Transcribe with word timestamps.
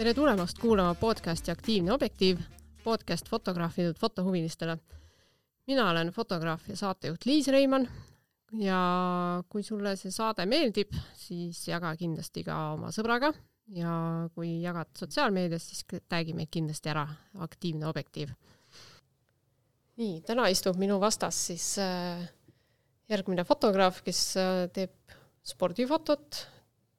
tere 0.00 0.14
tulemast 0.16 0.56
kuulama 0.56 0.94
podcasti 0.96 1.50
Aktiivne 1.52 1.92
objektiiv, 1.92 2.38
podcast 2.84 3.26
fotograafidelt 3.28 3.98
fotohuvilistele. 4.00 4.78
mina 5.66 5.90
olen 5.90 6.08
fotograaf 6.08 6.68
ja 6.68 6.76
saatejuht 6.76 7.24
Liis 7.24 7.48
Reimann 7.48 7.84
ja 8.58 8.78
kui 9.48 9.62
sulle 9.62 9.92
see 10.00 10.10
saade 10.10 10.46
meeldib, 10.48 10.94
siis 11.12 11.68
jaga 11.68 11.90
kindlasti 12.00 12.44
ka 12.46 12.54
oma 12.78 12.88
sõbraga 12.96 13.28
ja 13.76 13.92
kui 14.34 14.62
jagad 14.62 14.88
sotsiaalmeedias, 14.96 15.66
siis 15.68 15.84
tag'i 16.08 16.32
meid 16.32 16.48
kindlasti 16.48 16.88
ära, 16.88 17.04
Aktiivne 17.44 17.84
objektiiv. 17.90 18.32
nii, 20.00 20.22
täna 20.24 20.46
istub 20.48 20.80
minu 20.80 20.96
vastas 21.00 21.42
siis 21.50 21.74
äh, 21.76 22.24
järgmine 23.12 23.44
fotograaf, 23.44 24.00
kes 24.00 24.22
äh, 24.40 24.64
teeb 24.72 24.96
spordifotot, 25.44 26.40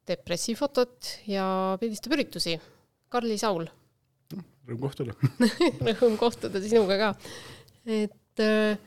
teeb 0.05 0.21
pressifotot 0.21 1.09
ja 1.25 1.47
pildistab 1.81 2.13
üritusi. 2.13 2.59
Karli 3.11 3.37
Saul. 3.39 3.67
Rõõm 4.69 4.79
kohtuda 4.85 5.15
Rõõm 5.89 6.15
kohtuda 6.19 6.61
sinuga 6.63 6.97
ka. 7.01 7.11
et 7.89 8.43
äh, 8.45 8.79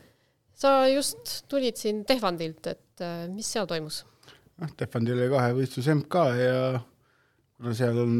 sa 0.55 0.73
just 0.89 1.43
tulid 1.51 1.77
siin 1.79 2.03
Tehvandilt, 2.07 2.65
et 2.71 3.05
äh, 3.05 3.25
mis 3.31 3.49
seal 3.51 3.69
toimus? 3.69 4.03
noh, 4.61 4.71
Tehvandil 4.79 5.19
oli 5.19 5.31
kahevõistlus 5.33 5.91
MK 5.93 6.25
ja 6.39 6.57
kuna 7.55 7.75
seal 7.75 7.99
on, 8.01 8.17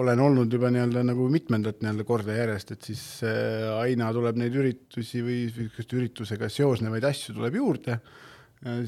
olen 0.00 0.20
olnud 0.20 0.52
juba 0.52 0.70
nii-öelda 0.72 1.02
nagu 1.10 1.28
mitmendat 1.32 1.82
nii-öelda 1.82 2.06
korda 2.08 2.36
järjest, 2.36 2.76
et 2.76 2.90
siis 2.92 3.04
äh, 3.26 3.66
aina 3.80 4.12
tuleb 4.14 4.38
neid 4.40 4.56
üritusi 4.56 5.24
või 5.24 5.42
niisuguste 5.48 5.98
üritusega 5.98 6.50
seosnevaid 6.52 7.08
asju 7.08 7.38
tuleb 7.40 7.58
juurde 7.58 7.98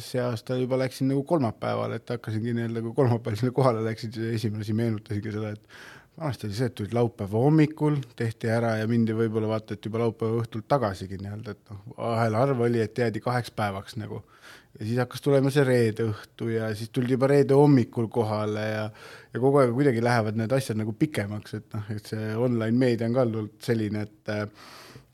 see 0.03 0.19
aasta 0.19 0.57
juba 0.59 0.81
läksin 0.81 1.07
nagu 1.13 1.23
kolmapäeval, 1.23 1.93
et 1.95 2.09
hakkasingi 2.11 2.55
nii-öelda, 2.57 2.83
kui 2.83 2.95
kolmapäeval 2.97 3.39
sinna 3.39 3.55
kohale 3.55 3.85
läksin, 3.87 4.13
siis 4.13 4.41
esimene 4.41 4.67
asi 4.67 4.75
meenutasingi 4.75 5.35
seda, 5.37 5.53
et 5.55 6.00
vanasti 6.21 6.47
oli 6.47 6.57
see, 6.57 6.69
et 6.69 6.75
tulid 6.77 6.95
laupäeva 6.97 7.45
hommikul, 7.45 7.97
tehti 8.17 8.51
ära 8.53 8.75
ja 8.81 8.89
mindi 8.91 9.15
võib-olla 9.17 9.55
vaata, 9.55 9.77
et 9.77 9.87
juba 9.87 10.03
laupäeva 10.03 10.43
õhtul 10.43 10.67
tagasigi 10.69 11.19
nii-öelda, 11.21 11.55
et 11.55 11.73
noh, 11.73 11.81
vahel 11.97 12.37
harva 12.37 12.67
oli, 12.67 12.83
et 12.85 12.99
jäädi 13.01 13.23
kaheks 13.25 13.55
päevaks 13.57 13.97
nagu. 14.01 14.23
ja 14.79 14.87
siis 14.87 14.99
hakkas 15.01 15.25
tulema 15.25 15.51
see 15.51 15.65
reede 15.67 16.05
õhtu 16.07 16.51
ja 16.53 16.69
siis 16.79 16.93
tuldi 16.95 17.17
juba 17.17 17.27
reede 17.27 17.57
hommikul 17.59 18.07
kohale 18.09 18.67
ja 18.69 18.85
ja 19.35 19.41
kogu 19.41 19.59
aeg 19.59 19.73
kuidagi 19.75 20.03
lähevad 20.03 20.37
need 20.39 20.53
asjad 20.53 20.79
nagu 20.79 20.93
pikemaks, 20.93 21.55
et 21.55 21.75
noh, 21.75 21.89
et 21.95 22.07
see 22.07 22.37
online 22.37 22.79
meedia 22.79 23.09
on 23.09 23.17
ka 23.17 23.25
olnud 23.27 23.57
selline, 23.63 24.05
et 24.07 24.33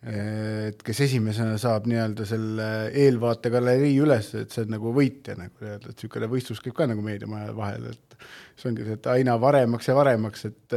et 0.06 0.82
kes 0.86 1.00
esimesena 1.08 1.56
saab 1.58 1.88
nii-öelda 1.90 2.26
selle 2.28 2.66
eelvaategalerii 2.94 3.96
üles, 4.04 4.28
et 4.38 4.54
see 4.54 4.62
on 4.66 4.76
nagu 4.76 4.92
võitja 4.94 5.34
nagu 5.38 5.54
nii-öelda, 5.58 5.90
et 5.90 5.96
niisugune 5.96 6.28
võistlus 6.30 6.62
käib 6.62 6.76
ka 6.78 6.86
nagu 6.86 7.02
meediamaja 7.02 7.54
vahel, 7.56 7.88
et 7.90 8.18
see 8.54 8.70
ongi 8.70 8.86
see, 8.86 8.98
et 9.00 9.08
aina 9.16 9.34
varemaks 9.42 9.90
ja 9.90 9.96
varemaks, 9.98 10.46
et 10.50 10.76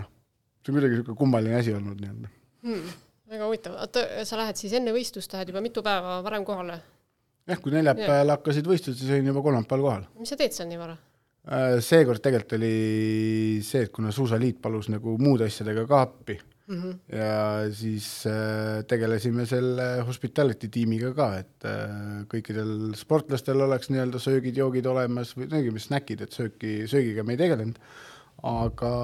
noh, 0.00 0.08
see 0.62 0.72
on 0.72 0.78
kuidagi 0.78 0.94
niisugune 0.94 1.20
kummaline 1.20 1.60
asi 1.60 1.76
olnud 1.76 2.00
nii-öelda 2.00 2.32
hmm,. 2.64 2.96
väga 3.36 3.50
huvitav, 3.50 3.76
oota, 3.84 4.06
sa 4.24 4.40
lähed 4.40 4.62
siis 4.62 4.78
enne 4.80 4.96
võistlust, 4.96 5.36
lähed 5.36 5.52
juba 5.52 5.64
mitu 5.68 5.84
päeva 5.84 6.22
varem 6.24 6.48
kohale? 6.48 6.80
jah, 7.52 7.60
kui 7.60 7.76
neljapäeval 7.76 8.32
ja. 8.32 8.38
hakkasid 8.38 8.72
võistlused, 8.72 9.02
siis 9.02 9.12
olin 9.12 9.28
juba 9.34 9.44
kolmapäeval 9.44 9.88
kohal. 9.90 10.10
mis 10.22 10.32
sa 10.32 10.40
teed 10.40 10.56
seal 10.56 10.72
nii 10.72 10.80
vara? 10.80 10.96
Äh, 11.46 11.78
seekord 11.84 12.24
tegelikult 12.24 12.56
oli 12.56 12.76
see, 13.62 13.84
et 13.86 13.92
kuna 13.94 14.08
Suusaliit 14.14 14.56
palus 14.64 14.88
nagu 14.88 15.20
muude 15.20 15.52
asjadega 15.52 15.84
ka 15.86 16.06
appi 16.08 16.40
mm. 16.66 16.82
-hmm. 16.82 17.16
ja 17.16 17.74
siis 17.74 18.26
äh, 18.26 18.84
tegelesime 18.88 19.46
selle 19.46 19.86
hospitality 20.06 20.68
tiimiga 20.68 21.12
ka, 21.14 21.28
et 21.38 21.68
äh, 21.68 22.24
kõikidel 22.32 22.94
sportlastel 22.98 23.60
oleks 23.66 23.90
nii-öelda 23.90 24.20
söögid-joogid 24.22 24.86
olemas 24.90 25.36
või 25.36 25.50
no, 25.52 25.78
snäkid, 25.78 26.26
et 26.26 26.36
sööki, 26.36 26.76
söögiga 26.90 27.24
me 27.24 27.36
ei 27.36 27.42
tegelenud, 27.44 27.80
aga 28.46 28.94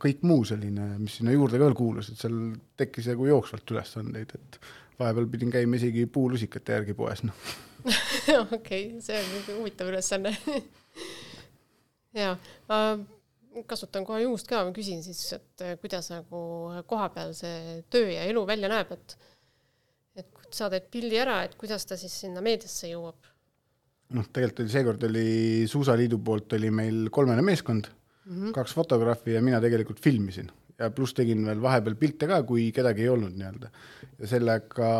kõik 0.00 0.22
muu 0.26 0.44
selline, 0.48 0.92
mis 0.98 1.18
sinna 1.20 1.34
juurde 1.34 1.58
ka 1.58 1.66
veel 1.66 1.78
kuulus, 1.78 2.10
et 2.10 2.20
seal 2.20 2.38
tekkis 2.80 3.10
nagu 3.12 3.26
jooksvalt 3.28 3.74
ülesandeid, 3.74 4.34
et 4.34 4.60
vahepeal 5.00 5.28
pidin 5.32 5.52
käima 5.52 5.76
isegi 5.76 6.06
puulusikate 6.06 6.78
järgi 6.78 6.96
poes, 6.96 7.24
noh. 7.24 7.48
okei, 8.56 8.98
see 9.00 9.16
on 9.16 9.56
huvitav 9.60 9.88
ülesanne 9.88 10.34
jaa 12.20 12.34
äh, 12.68 13.00
kasutan 13.66 14.06
kohe 14.06 14.22
juhust 14.22 14.48
ka, 14.50 14.62
ma 14.66 14.74
küsin 14.74 15.02
siis, 15.04 15.24
et 15.36 15.64
eh, 15.64 15.76
kuidas 15.80 16.10
nagu 16.12 16.42
kohapeal 16.90 17.34
see 17.36 17.80
töö 17.90 18.08
ja 18.12 18.26
elu 18.30 18.44
välja 18.48 18.70
näeb, 18.72 18.94
et 18.96 19.18
et 20.20 20.54
sa 20.54 20.68
teed 20.70 20.88
pildi 20.92 21.18
ära, 21.22 21.40
et 21.46 21.54
kuidas 21.58 21.86
ta 21.86 21.96
siis 21.98 22.14
sinna 22.24 22.42
meediasse 22.44 22.90
jõuab? 22.90 23.30
noh, 24.16 24.26
tegelikult 24.26 24.64
oli 24.64 24.72
seekord 24.72 25.04
oli 25.06 25.26
Suusaliidu 25.70 26.18
poolt 26.26 26.56
oli 26.58 26.70
meil 26.74 27.04
kolmene 27.14 27.44
meeskond 27.46 27.86
mm, 27.86 28.32
-hmm. 28.32 28.54
kaks 28.56 28.74
fotograafi 28.74 29.36
ja 29.36 29.42
mina 29.42 29.60
tegelikult 29.62 30.02
filmisin 30.02 30.50
ja 30.80 30.90
pluss 30.90 31.14
tegin 31.14 31.44
veel 31.46 31.62
vahepeal 31.62 31.96
pilte 32.00 32.26
ka, 32.30 32.42
kui 32.48 32.70
kedagi 32.74 33.04
ei 33.04 33.12
olnud 33.12 33.36
nii-öelda. 33.36 33.70
ja 34.18 34.30
sellega 34.34 34.90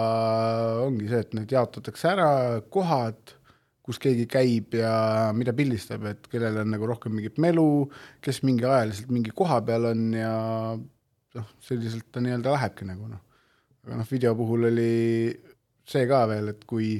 ongi 0.84 1.08
see, 1.08 1.20
et 1.24 1.34
need 1.38 1.52
jaotatakse 1.56 2.12
ära, 2.12 2.30
kohad 2.70 3.34
kus 3.90 3.98
keegi 4.02 4.26
käib 4.30 4.78
ja 4.78 4.94
mida 5.36 5.54
pildistab, 5.56 6.06
et 6.06 6.26
kellel 6.30 6.62
on 6.62 6.70
nagu 6.76 6.86
rohkem 6.86 7.16
mingit 7.18 7.40
melu, 7.42 7.88
kes 8.22 8.42
mingi 8.46 8.66
ajaliselt 8.68 9.10
mingi 9.10 9.34
koha 9.34 9.60
peal 9.66 9.90
on 9.90 10.04
ja 10.14 10.34
noh, 11.36 11.54
selliselt 11.64 12.10
ta 12.14 12.22
nii-öelda 12.22 12.54
lähebki 12.54 12.86
nagu 12.88 13.08
noh. 13.10 13.22
aga 13.86 14.02
noh, 14.02 14.10
video 14.10 14.36
puhul 14.38 14.68
oli 14.70 14.92
see 15.90 16.04
ka 16.06 16.22
veel, 16.30 16.52
et 16.52 16.62
kui 16.70 16.92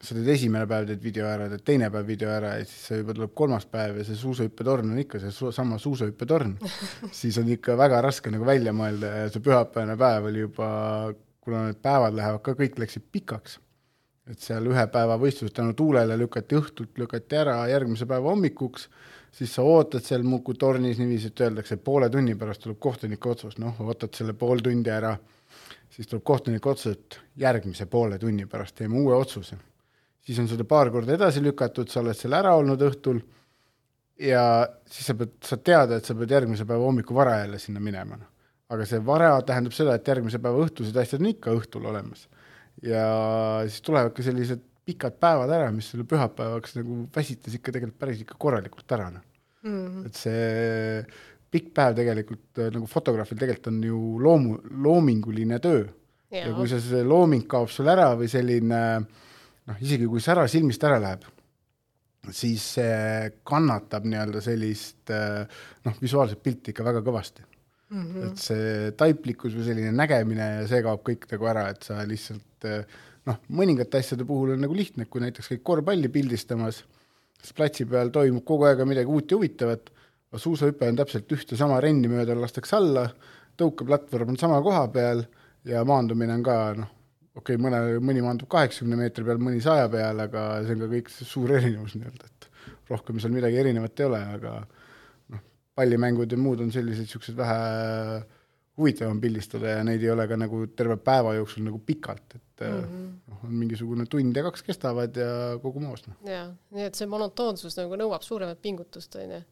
sa 0.00 0.16
teed 0.16 0.28
esimene 0.32 0.64
päev, 0.68 0.86
teed 0.88 1.02
video 1.04 1.26
ära, 1.28 1.48
teed 1.52 1.64
teine 1.64 1.90
päev 1.92 2.06
video 2.08 2.30
ära 2.32 2.54
ja 2.56 2.68
siis 2.68 3.00
juba 3.02 3.16
tuleb 3.16 3.34
kolmas 3.36 3.66
päev 3.68 4.00
ja 4.00 4.06
see 4.08 4.16
suusahüppetorn 4.20 4.94
on 4.94 5.00
ikka 5.02 5.20
see 5.20 5.32
su 5.36 5.50
sama 5.52 5.80
suusahüppetorn 5.80 6.54
siis 7.20 7.36
on 7.40 7.50
ikka 7.52 7.76
väga 7.80 8.00
raske 8.04 8.32
nagu 8.32 8.48
välja 8.48 8.72
mõelda 8.76 9.12
ja 9.24 9.32
see 9.32 9.44
pühapäevane 9.44 9.98
päev 10.00 10.30
oli 10.30 10.46
juba, 10.46 10.70
kuna 11.44 11.66
need 11.68 11.82
päevad 11.84 12.16
lähevad 12.16 12.44
ka, 12.46 12.56
kõik 12.56 12.80
läksid 12.80 13.08
pikaks 13.12 13.58
et 14.30 14.38
seal 14.42 14.66
ühe 14.70 14.84
päeva 14.92 15.16
võistlus 15.18 15.54
tänu 15.54 15.74
tuulele 15.78 16.16
lükati 16.18 16.58
õhtult, 16.58 16.92
lükati 17.00 17.38
ära 17.40 17.56
järgmise 17.70 18.06
päeva 18.10 18.30
hommikuks, 18.30 18.86
siis 19.34 19.54
sa 19.54 19.64
ootad 19.66 20.04
seal 20.06 20.22
Muku 20.26 20.54
tornis 20.58 21.00
niiviisi, 21.00 21.32
et 21.32 21.42
öeldakse, 21.46 21.78
poole 21.82 22.10
tunni 22.10 22.36
pärast 22.38 22.62
tuleb 22.64 22.78
kohtuniku 22.82 23.34
otsus, 23.34 23.58
noh, 23.62 23.80
ootad 23.86 24.14
selle 24.16 24.34
pool 24.38 24.62
tundi 24.64 24.92
ära, 24.94 25.16
siis 25.90 26.08
tuleb 26.10 26.24
kohtuniku 26.30 26.72
otsus, 26.74 26.96
et 26.96 27.18
järgmise 27.42 27.86
poole 27.90 28.18
tunni 28.22 28.46
pärast 28.50 28.78
teeme 28.78 28.98
uue 29.02 29.16
otsuse. 29.16 29.58
siis 30.20 30.38
on 30.38 30.48
seda 30.48 30.64
paar 30.68 30.90
korda 30.92 31.14
edasi 31.16 31.40
lükatud, 31.42 31.88
sa 31.90 32.00
oled 32.00 32.14
seal 32.14 32.34
ära 32.36 32.54
olnud 32.54 32.82
õhtul 32.86 33.22
ja 34.20 34.42
siis 34.86 35.06
sa 35.10 35.14
pead, 35.16 35.32
sa 35.42 35.56
tead, 35.56 35.96
et 35.96 36.04
sa 36.04 36.14
pead 36.14 36.30
järgmise 36.30 36.66
päeva 36.68 36.84
hommikul 36.84 37.16
vara 37.16 37.38
jälle 37.40 37.58
sinna 37.58 37.80
minema, 37.80 38.18
noh. 38.20 38.28
aga 38.68 38.86
see 38.86 39.00
vara 39.06 39.32
tähendab 39.42 39.74
seda, 39.74 39.96
et 39.96 40.06
järgmise 40.06 40.38
päeva 40.38 40.60
õhtused 40.66 40.96
asjad 41.02 41.24
on 41.24 41.32
ikka 41.32 41.56
õhtul 41.56 41.88
olemas 41.90 42.28
ja 42.84 43.04
siis 43.68 43.82
tulevad 43.84 44.14
ka 44.16 44.24
sellised 44.24 44.62
pikad 44.90 45.18
päevad 45.22 45.50
ära, 45.54 45.70
mis 45.74 45.90
sulle 45.92 46.06
pühapäevaks 46.08 46.78
nagu 46.78 47.02
väsitas 47.14 47.56
ikka 47.56 47.74
tegelikult 47.74 48.00
päris 48.00 48.22
ikka 48.24 48.38
korralikult 48.40 48.96
ära, 48.96 49.10
noh. 49.16 49.26
Mm 49.60 49.80
-hmm.. 49.86 50.06
et 50.06 50.14
see 50.16 51.02
pikk 51.52 51.72
päev 51.76 51.96
tegelikult 51.98 52.60
äh, 52.62 52.70
nagu 52.72 52.86
fotograafil 52.88 53.38
tegelikult 53.38 53.72
on 53.72 53.82
ju 53.84 53.98
loomu, 54.22 54.54
loominguline 54.86 55.58
töö. 55.60 55.84
ja 56.30 56.54
kui 56.54 56.68
see, 56.70 56.80
see 56.80 57.02
looming 57.04 57.46
kaob 57.50 57.68
sul 57.68 57.90
ära 57.90 58.12
või 58.14 58.28
selline 58.30 58.80
noh, 59.66 59.76
isegi 59.82 60.06
kui 60.06 60.22
sära 60.22 60.46
silmist 60.48 60.84
ära 60.86 61.00
läheb, 61.02 61.24
siis 62.30 62.62
see 62.76 63.32
kannatab 63.42 64.06
nii-öelda 64.06 64.40
sellist 64.44 65.10
äh, 65.10 65.42
noh, 65.84 65.96
visuaalset 66.02 66.42
pilti 66.42 66.70
ikka 66.70 66.86
väga 66.86 67.02
kõvasti 67.02 67.49
mm. 67.90 68.06
-hmm. 68.06 68.26
et 68.30 68.42
see 68.46 68.90
taiplikkus 68.96 69.54
või 69.58 69.68
selline 69.68 69.92
nägemine 69.92 70.50
ja 70.60 70.66
see 70.70 70.82
kaob 70.86 71.04
kõik 71.06 71.28
nagu 71.32 71.50
ära, 71.52 71.68
et 71.74 71.86
sa 71.86 72.00
lihtsalt 72.06 72.68
noh, 73.28 73.40
mõningate 73.60 74.00
asjade 74.00 74.26
puhul 74.28 74.54
on 74.54 74.64
nagu 74.64 74.76
lihtne, 74.76 75.06
kui 75.10 75.22
näiteks 75.24 75.52
käid 75.52 75.64
korvpalli 75.66 76.10
pildistamas, 76.12 76.84
siis 77.40 77.56
platsi 77.56 77.86
peal 77.88 78.12
toimub 78.14 78.44
kogu 78.46 78.68
aeg 78.68 78.84
midagi 78.88 79.10
uut 79.10 79.30
ja 79.30 79.38
huvitavat, 79.38 79.90
aga 80.30 80.40
suusahüpe 80.40 80.88
on 80.88 80.98
täpselt 81.00 81.36
ühte 81.36 81.58
sama 81.58 81.80
renni 81.82 82.08
mööda 82.10 82.36
lastakse 82.38 82.76
alla, 82.78 83.06
tõukeplatvorm 83.60 84.34
on 84.34 84.40
sama 84.40 84.60
koha 84.64 84.86
peal 84.94 85.24
ja 85.68 85.84
maandumine 85.84 86.38
on 86.38 86.44
ka 86.46 86.58
noh, 86.78 86.92
okei 87.36 87.56
okay,, 87.56 87.62
mõne, 87.62 87.80
mõni 88.04 88.24
maandub 88.24 88.50
kaheksakümne 88.52 88.98
meetri 89.00 89.26
peal, 89.26 89.40
mõni 89.42 89.62
saja 89.64 89.88
peal, 89.92 90.26
aga 90.26 90.44
see 90.64 90.76
on 90.76 90.84
ka 90.84 90.92
kõik 90.94 91.10
suur 91.16 91.54
erinevus 91.58 91.96
nii-öelda, 91.98 92.30
et 92.30 92.86
rohkem 92.90 93.20
seal 93.22 93.34
midagi 93.34 93.60
erinevat 93.60 94.00
ei 94.00 94.08
ole, 94.08 94.22
aga 94.38 94.54
pallimängud 95.80 96.32
ja 96.32 96.38
muud 96.40 96.60
on 96.64 96.72
sellised 96.74 97.08
niisugused 97.08 97.38
vähe 97.38 97.58
huvitavam 98.80 99.18
pildistada 99.20 99.74
ja 99.76 99.80
neid 99.86 100.02
ei 100.04 100.12
ole 100.12 100.26
ka 100.28 100.38
nagu 100.40 100.62
terve 100.76 100.96
päeva 101.04 101.34
jooksul 101.36 101.64
nagu 101.66 101.80
pikalt, 101.86 102.36
et 102.36 102.64
mm 102.64 102.78
-hmm. 102.84 103.08
noh, 103.32 103.42
on 103.48 103.56
mingisugune 103.62 104.06
tund 104.10 104.36
ja 104.36 104.44
kaks 104.46 104.64
kestavad 104.68 105.16
ja 105.16 105.58
kogu 105.62 105.82
moos, 105.84 106.06
noh. 106.06 106.16
jaa, 106.28 106.46
nii 106.76 106.86
et 106.88 107.00
see 107.00 107.10
monotoonsus 107.10 107.76
nagu 107.80 107.98
nõuab 108.00 108.24
suuremat 108.26 108.62
pingutust, 108.62 109.16
on 109.20 109.36
ju? 109.36 109.42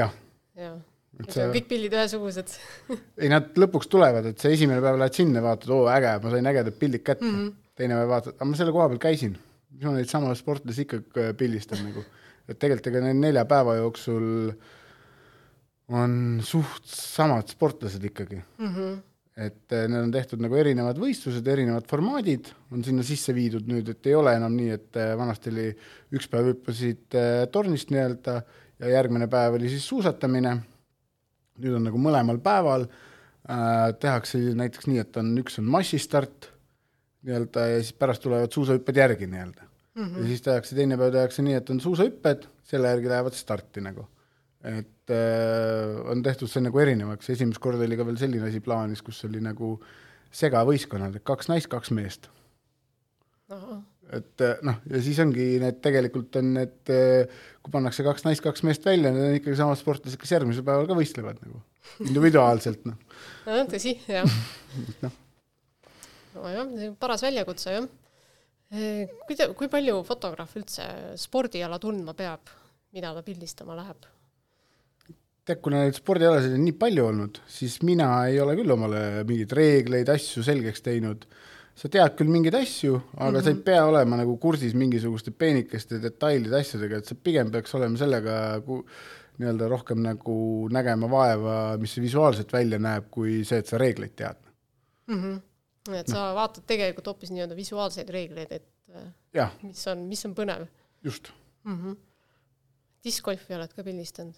jah. 0.00 0.14
jah. 0.58 0.78
et 1.20 1.30
see 1.30 1.46
on 1.46 1.54
kõik 1.54 1.70
pildid 1.70 1.96
ühesugused 1.98 2.54
ei, 3.22 3.30
nad 3.30 3.54
lõpuks 3.64 3.90
tulevad, 3.90 4.30
et 4.32 4.42
see 4.42 4.54
esimene 4.58 4.82
päev 4.82 4.98
lähed 5.02 5.22
sinna, 5.22 5.42
vaatad, 5.44 5.74
oo 5.76 5.88
äge, 5.94 6.14
ma 6.22 6.36
sain 6.36 6.52
ägedad 6.52 6.78
pildid 6.78 7.06
kätte 7.06 7.24
mm. 7.30 7.40
-hmm. 7.40 7.56
teine 7.78 8.00
päev 8.00 8.14
vaatad, 8.16 8.38
aga 8.38 8.50
ma 8.50 8.62
selle 8.62 8.74
koha 8.74 8.88
peal 8.92 9.02
käisin, 9.08 9.36
mis 9.74 9.86
ma 9.86 9.98
neid 9.98 10.10
sama 10.10 10.34
sportlasi 10.34 10.88
ikka 10.88 11.32
pildistan 11.38 11.84
nagu. 11.90 12.04
et 12.48 12.58
tegelikult 12.58 12.90
ega 12.90 13.00
need 13.06 13.22
nelja 13.22 13.44
päeva 13.48 13.76
jooksul 13.78 14.50
äh, 14.50 14.72
on 15.92 16.40
suht 16.44 16.86
samad 16.88 17.50
sportlased 17.52 18.04
ikkagi 18.04 18.38
mm. 18.38 18.68
-hmm. 18.68 19.00
et 19.36 19.72
eh, 19.72 19.86
need 19.88 20.00
on 20.00 20.12
tehtud 20.12 20.40
nagu 20.40 20.56
erinevad 20.56 20.98
võistlused, 21.00 21.46
erinevad 21.46 21.88
formaadid 21.90 22.48
on 22.72 22.84
sinna 22.84 23.02
sisse 23.02 23.34
viidud 23.34 23.68
nüüd, 23.68 23.88
et 23.92 24.06
ei 24.06 24.14
ole 24.14 24.32
enam 24.36 24.54
nii, 24.56 24.70
et 24.70 24.96
eh, 24.96 25.12
vanasti 25.18 25.52
oli 25.52 25.66
üks 26.16 26.28
päev 26.32 26.52
hüppasid 26.52 27.18
eh, 27.20 27.44
tornist 27.52 27.92
nii-öelda 27.92 28.38
ja 28.80 28.94
järgmine 28.96 29.28
päev 29.28 29.58
oli 29.58 29.68
siis 29.68 29.86
suusatamine. 29.88 30.56
nüüd 31.58 31.76
on 31.76 31.84
nagu 31.86 31.98
mõlemal 32.00 32.40
päeval 32.42 32.88
äh, 32.88 33.92
tehakse 34.00 34.38
näiteks 34.58 34.88
nii, 34.90 34.98
et 35.04 35.16
on, 35.20 35.28
üks 35.38 35.60
on 35.60 35.68
massistart 35.70 36.48
nii-öelda 37.22 37.68
ja 37.70 37.76
siis 37.82 37.92
pärast 37.92 38.24
tulevad 38.24 38.50
suusahüpped 38.50 38.96
järgi 38.96 39.26
nii-öelda 39.26 39.62
mm. 39.94 40.02
-hmm. 40.02 40.18
ja 40.18 40.26
siis 40.26 40.42
tehakse, 40.42 40.74
teine 40.74 40.96
päev 40.96 41.12
tehakse 41.12 41.42
nii, 41.42 41.54
et 41.60 41.70
on 41.70 41.80
suusahüpped, 41.80 42.48
selle 42.64 42.88
järgi 42.88 43.08
lähevad 43.12 43.38
starti 43.38 43.84
nagu 43.84 44.08
et 44.64 45.12
äh, 45.12 46.10
on 46.10 46.22
tehtud 46.24 46.48
see 46.50 46.62
nagu 46.64 46.80
erinevaks, 46.80 47.28
esimest 47.34 47.60
korda 47.62 47.84
oli 47.84 47.98
ka 48.00 48.06
veel 48.08 48.20
selline 48.20 48.48
asi 48.48 48.62
plaanis, 48.64 49.02
kus 49.04 49.20
oli 49.28 49.42
nagu 49.44 49.76
segavõistkonnad, 50.34 51.18
et 51.18 51.26
kaks 51.26 51.50
naist, 51.52 51.68
kaks 51.72 51.92
meest. 51.94 52.30
et 54.14 54.44
äh, 54.44 54.62
noh, 54.64 54.78
ja 54.90 55.02
siis 55.04 55.20
ongi 55.20 55.50
need 55.60 55.82
tegelikult 55.84 56.40
on 56.40 56.54
need, 56.56 56.78
äh, 56.92 57.42
kui 57.60 57.74
pannakse 57.74 58.06
kaks 58.06 58.24
naist, 58.24 58.44
kaks 58.44 58.64
meest 58.64 58.88
välja, 58.88 59.12
need 59.12 59.28
on 59.28 59.36
ikkagi 59.40 59.60
samad 59.60 59.80
sportlased, 59.80 60.20
kes 60.20 60.32
järgmisel 60.32 60.64
päeval 60.66 60.88
ka 60.88 60.96
võistlevad 60.96 61.44
nagu 61.44 61.60
individuaalselt 62.08 62.88
noh. 62.88 62.96
no 63.44 63.60
tõsi, 63.68 63.98
jah 64.08 64.24
no.. 65.04 65.12
nojah, 66.38 66.72
paras 67.00 67.26
väljakutse 67.28 67.76
jah. 67.76 67.92
kuida-, 69.28 69.52
kui 69.52 69.68
palju 69.68 70.00
fotograaf 70.08 70.56
üldse 70.56 70.88
spordiala 71.20 71.78
tundma 71.82 72.16
peab, 72.16 72.48
mida 72.96 73.12
ta 73.12 73.26
pildistama 73.26 73.76
läheb? 73.76 74.13
Tead, 75.44 75.60
kuna 75.64 75.82
neid 75.84 75.96
spordialasid 75.96 76.54
on 76.56 76.62
nii 76.64 76.76
palju 76.80 77.08
olnud, 77.08 77.40
siis 77.50 77.78
mina 77.84 78.08
ei 78.28 78.38
ole 78.42 78.56
küll 78.58 78.74
omale 78.74 79.00
mingeid 79.28 79.52
reegleid, 79.56 80.12
asju 80.12 80.44
selgeks 80.46 80.84
teinud. 80.84 81.26
sa 81.74 81.88
tead 81.90 82.12
küll 82.14 82.30
mingeid 82.30 82.54
asju, 82.54 83.00
aga 83.16 83.30
mm 83.30 83.36
-hmm. 83.36 83.42
sa 83.42 83.50
ei 83.50 83.54
mhm. 83.54 83.62
pea 83.66 83.84
olema 83.84 84.16
nagu 84.16 84.36
kursis 84.38 84.74
mingisuguste 84.74 85.30
peenikeste 85.30 85.98
detailide 85.98 86.60
asjadega, 86.60 86.98
et 86.98 87.06
sa 87.06 87.14
pigem 87.14 87.50
peaks 87.50 87.74
olema 87.74 87.98
sellega 87.98 88.62
nii-öelda 89.38 89.68
rohkem 89.68 89.98
nagu 90.02 90.68
nägema 90.70 91.10
vaeva, 91.10 91.76
mis 91.78 91.96
visuaalselt 91.98 92.52
välja 92.52 92.78
näeb, 92.78 93.10
kui 93.10 93.42
see, 93.44 93.58
et 93.58 93.66
sa 93.66 93.78
reegleid 93.78 94.14
tead 94.14 94.38
mm. 95.06 95.22
-hmm. 95.22 95.94
et 95.98 96.08
sa 96.08 96.28
no. 96.28 96.34
vaatad 96.34 96.62
tegelikult 96.66 97.06
hoopis 97.06 97.30
nii-öelda 97.34 97.56
visuaalseid 97.56 98.08
reegleid, 98.08 98.52
et 98.52 98.68
ja. 99.34 99.50
mis 99.62 99.86
on, 99.90 99.98
mis 99.98 100.26
on 100.26 100.34
põnev. 100.34 100.66
just 101.04 101.32
mm. 101.64 101.78
-hmm. 101.78 101.96
diskgolfi 103.04 103.54
oled 103.54 103.74
ka 103.74 103.84
pildistanud? 103.84 104.34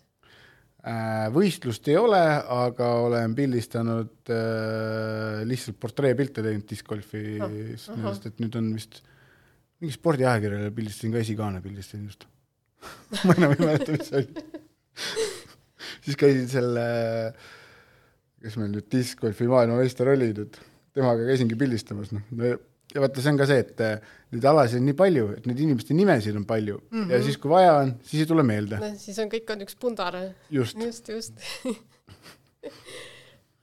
Äh, 0.87 1.27
võistlust 1.35 1.88
ei 1.91 1.97
ole, 1.99 2.21
aga 2.55 2.88
olen 3.09 3.33
pildistanud 3.35 4.31
äh, 4.31 5.41
lihtsalt 5.49 5.81
portreepilte 5.83 6.44
teinud 6.47 6.62
discgolfis 6.71 7.88
oh,, 7.91 8.05
sest 8.05 8.29
et 8.31 8.38
nüüd 8.38 8.55
on 8.61 8.69
vist 8.77 9.00
mingi 9.83 9.97
spordiajakirjale 9.97 10.71
pildistasin 10.77 11.17
ka 11.17 11.25
esikaane 11.25 11.62
pildistasin 11.65 12.06
just. 12.06 12.29
Ma 13.27 13.35
enam 13.35 13.56
ei 13.56 13.65
mäleta, 13.65 13.97
mis 13.97 14.12
see 14.12 14.23
oli. 14.23 14.47
Siis 16.06 16.21
käisin 16.21 16.47
selle, 16.55 16.87
kes 18.44 18.55
meil 18.61 18.71
nüüd 18.77 18.87
discgolfi 18.93 19.50
maailmameister 19.50 20.12
oli 20.15 20.31
nüüd, 20.38 20.61
temaga 20.94 21.27
käisingi 21.27 21.59
pildistamas, 21.59 22.15
noh, 22.15 22.55
ja 22.94 23.03
vaata, 23.03 23.23
see 23.23 23.33
on 23.33 23.41
ka 23.41 23.49
see, 23.49 23.62
et 23.65 23.83
äh, 23.85 24.15
neid 24.35 24.47
alasid 24.50 24.81
on 24.81 24.88
nii 24.88 24.97
palju, 24.99 25.27
et 25.38 25.49
neid 25.50 25.61
inimeste 25.65 25.97
nimesid 25.97 26.38
on 26.38 26.47
palju 26.49 26.79
mm 26.79 27.03
-hmm. 27.03 27.12
ja 27.12 27.23
siis, 27.23 27.38
kui 27.43 27.50
vaja 27.50 27.75
on, 27.83 27.94
siis 28.03 28.23
ei 28.23 28.31
tule 28.31 28.43
meelde 28.47 28.81
no,. 28.83 28.93
siis 28.99 29.19
on, 29.23 29.31
kõik 29.33 29.53
on 29.53 29.67
üks 29.67 29.77
pundar. 29.81 30.19
just, 30.50 30.79
just, 30.83 31.09
just 31.09 31.35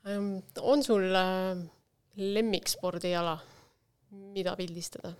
um, 0.04 0.42
on 0.72 0.82
sul 0.82 1.08
äh, 1.08 1.58
lemmikspordiala, 2.16 3.38
mida 4.10 4.56
pildistada? 4.56 5.14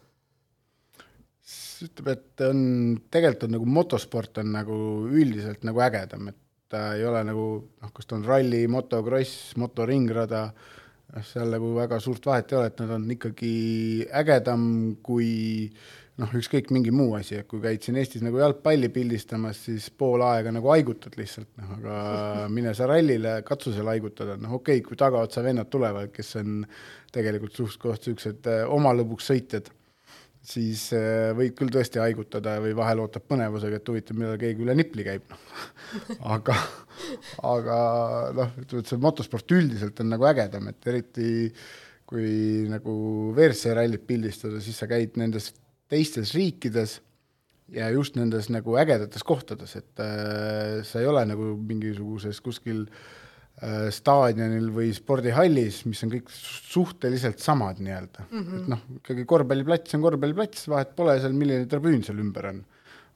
ütleb, 1.84 2.06
et 2.08 2.40
on, 2.40 2.60
tegelikult 3.10 3.42
on 3.44 3.50
nagu 3.58 3.66
motosport 3.68 4.38
on 4.40 4.52
nagu 4.52 4.76
üldiselt 5.12 5.64
nagu 5.64 5.80
ägedam, 5.84 6.28
et 6.28 6.36
ta 6.68 6.94
ei 6.96 7.04
ole 7.04 7.20
nagu 7.24 7.44
noh, 7.82 7.90
kas 7.92 8.06
ta 8.06 8.16
on 8.16 8.24
ralli, 8.24 8.66
motokross, 8.68 9.52
motoringrada 9.60 10.44
äh,, 10.44 10.83
noh, 11.12 11.26
seal 11.26 11.52
nagu 11.54 11.74
väga 11.76 12.00
suurt 12.02 12.26
vahet 12.26 12.52
ei 12.52 12.58
ole, 12.58 12.70
et 12.72 12.80
nad 12.82 12.94
on 12.96 13.04
ikkagi 13.14 13.52
ägedam 14.22 14.64
kui 15.04 15.28
noh, 16.20 16.34
ükskõik 16.38 16.70
mingi 16.74 16.92
muu 16.94 17.16
asi, 17.18 17.38
et 17.40 17.48
kui 17.50 17.62
käid 17.62 17.82
siin 17.82 17.98
Eestis 17.98 18.22
nagu 18.22 18.38
jalgpalli 18.38 18.90
pildistamas, 18.94 19.64
siis 19.66 19.88
pool 19.90 20.22
aega 20.26 20.52
nagu 20.54 20.70
haigutad 20.70 21.16
lihtsalt, 21.18 21.50
noh 21.60 21.76
aga 21.78 21.96
mine 22.56 22.74
sa 22.78 22.88
rallile, 22.90 23.40
katsu 23.46 23.74
seal 23.74 23.90
haigutada, 23.90 24.38
noh 24.40 24.58
okei 24.60 24.78
okay,, 24.78 24.88
kui 24.88 25.00
tagaotsa 25.00 25.42
vennad 25.46 25.70
tulevad, 25.72 26.12
kes 26.14 26.36
on 26.42 26.60
tegelikult 27.14 27.58
suht-koht 27.58 28.06
niisugused 28.06 28.50
eh, 28.50 28.62
oma 28.70 28.94
lõbuks 28.94 29.32
sõitjad 29.32 29.72
siis 30.44 30.88
äh, 30.96 31.30
võid 31.36 31.54
küll 31.58 31.72
tõesti 31.72 32.00
haigutada 32.02 32.58
või 32.62 32.74
vahel 32.76 33.02
ootab 33.04 33.24
põnevusega, 33.30 33.80
et 33.80 33.88
huvitav, 33.90 34.18
millal 34.18 34.38
keegi 34.40 34.64
üle 34.66 34.76
nipli 34.76 35.06
käib, 35.06 35.24
noh. 35.32 35.64
aga, 36.36 36.58
aga 37.54 37.78
noh, 38.36 38.52
ütleme, 38.60 38.84
et 38.84 38.92
see 38.92 39.00
motosport 39.02 39.56
üldiselt 39.56 40.04
on 40.04 40.12
nagu 40.12 40.28
ägedam, 40.28 40.68
et 40.72 40.92
eriti 40.92 41.32
kui 42.04 42.68
nagu 42.68 42.94
WRC 43.32 43.74
rallit 43.78 44.04
pildistada, 44.06 44.60
siis 44.62 44.76
sa 44.78 44.88
käid 44.90 45.16
nendes 45.20 45.52
teistes 45.90 46.34
riikides 46.36 46.98
ja 47.72 47.88
just 47.94 48.18
nendes 48.18 48.50
nagu 48.52 48.76
ägedates 48.76 49.24
kohtades, 49.24 49.76
et 49.80 50.04
äh, 50.04 50.80
sa 50.84 51.00
ei 51.00 51.08
ole 51.08 51.24
nagu 51.30 51.54
mingisuguses 51.56 52.44
kuskil 52.44 52.84
Äh, 52.84 53.23
staadionil 53.94 54.66
või 54.74 54.90
spordihallis, 54.94 55.84
mis 55.86 56.02
on 56.02 56.10
kõik 56.10 56.30
suhteliselt 56.34 57.38
samad 57.38 57.78
nii-öelda 57.78 58.24
mm, 58.24 58.40
-hmm. 58.40 58.60
et 58.60 58.70
noh, 58.72 58.80
ikkagi 58.98 59.24
korvpalliplats 59.30 59.94
on 59.94 60.02
korvpalliplats, 60.02 60.66
vahet 60.72 60.94
pole 60.98 61.14
seal, 61.22 61.36
milline 61.38 61.68
tribüün 61.70 62.02
seal 62.02 62.18
ümber 62.18 62.50
on. 62.50 62.64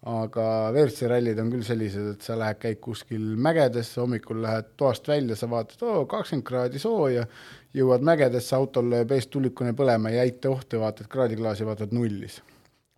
aga 0.08 0.44
WRC 0.70 1.08
rallid 1.10 1.40
on 1.42 1.50
küll 1.50 1.64
sellised, 1.66 2.12
et 2.12 2.22
sa 2.22 2.36
lähed, 2.38 2.60
käid 2.62 2.78
kuskil 2.80 3.24
mägedesse, 3.34 3.98
hommikul 3.98 4.38
lähed 4.44 4.70
toast 4.78 5.08
välja, 5.10 5.34
sa 5.36 5.50
vaatad, 5.50 5.82
oo, 5.82 6.04
kakskümmend 6.06 6.46
kraadi 6.46 6.78
sooja, 6.78 7.26
jõuad 7.74 8.06
mägedesse, 8.06 8.54
autol 8.54 8.86
lööb 8.92 9.10
eest 9.16 9.32
tulikune 9.34 9.74
põlema, 9.74 10.14
jäid 10.14 10.46
ohtu, 10.46 10.78
vaatad 10.84 11.10
kraadiklaasi, 11.10 11.66
vaatad 11.66 11.90
nullis. 11.92 12.38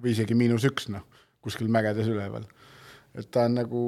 või 0.03 0.13
isegi 0.13 0.37
miinus 0.37 0.65
üks, 0.69 0.89
noh, 0.93 1.09
kuskil 1.41 1.73
mägedes 1.73 2.07
üleval 2.09 2.45
et 3.15 3.31
ta 3.35 3.47
on 3.49 3.57
nagu 3.59 3.81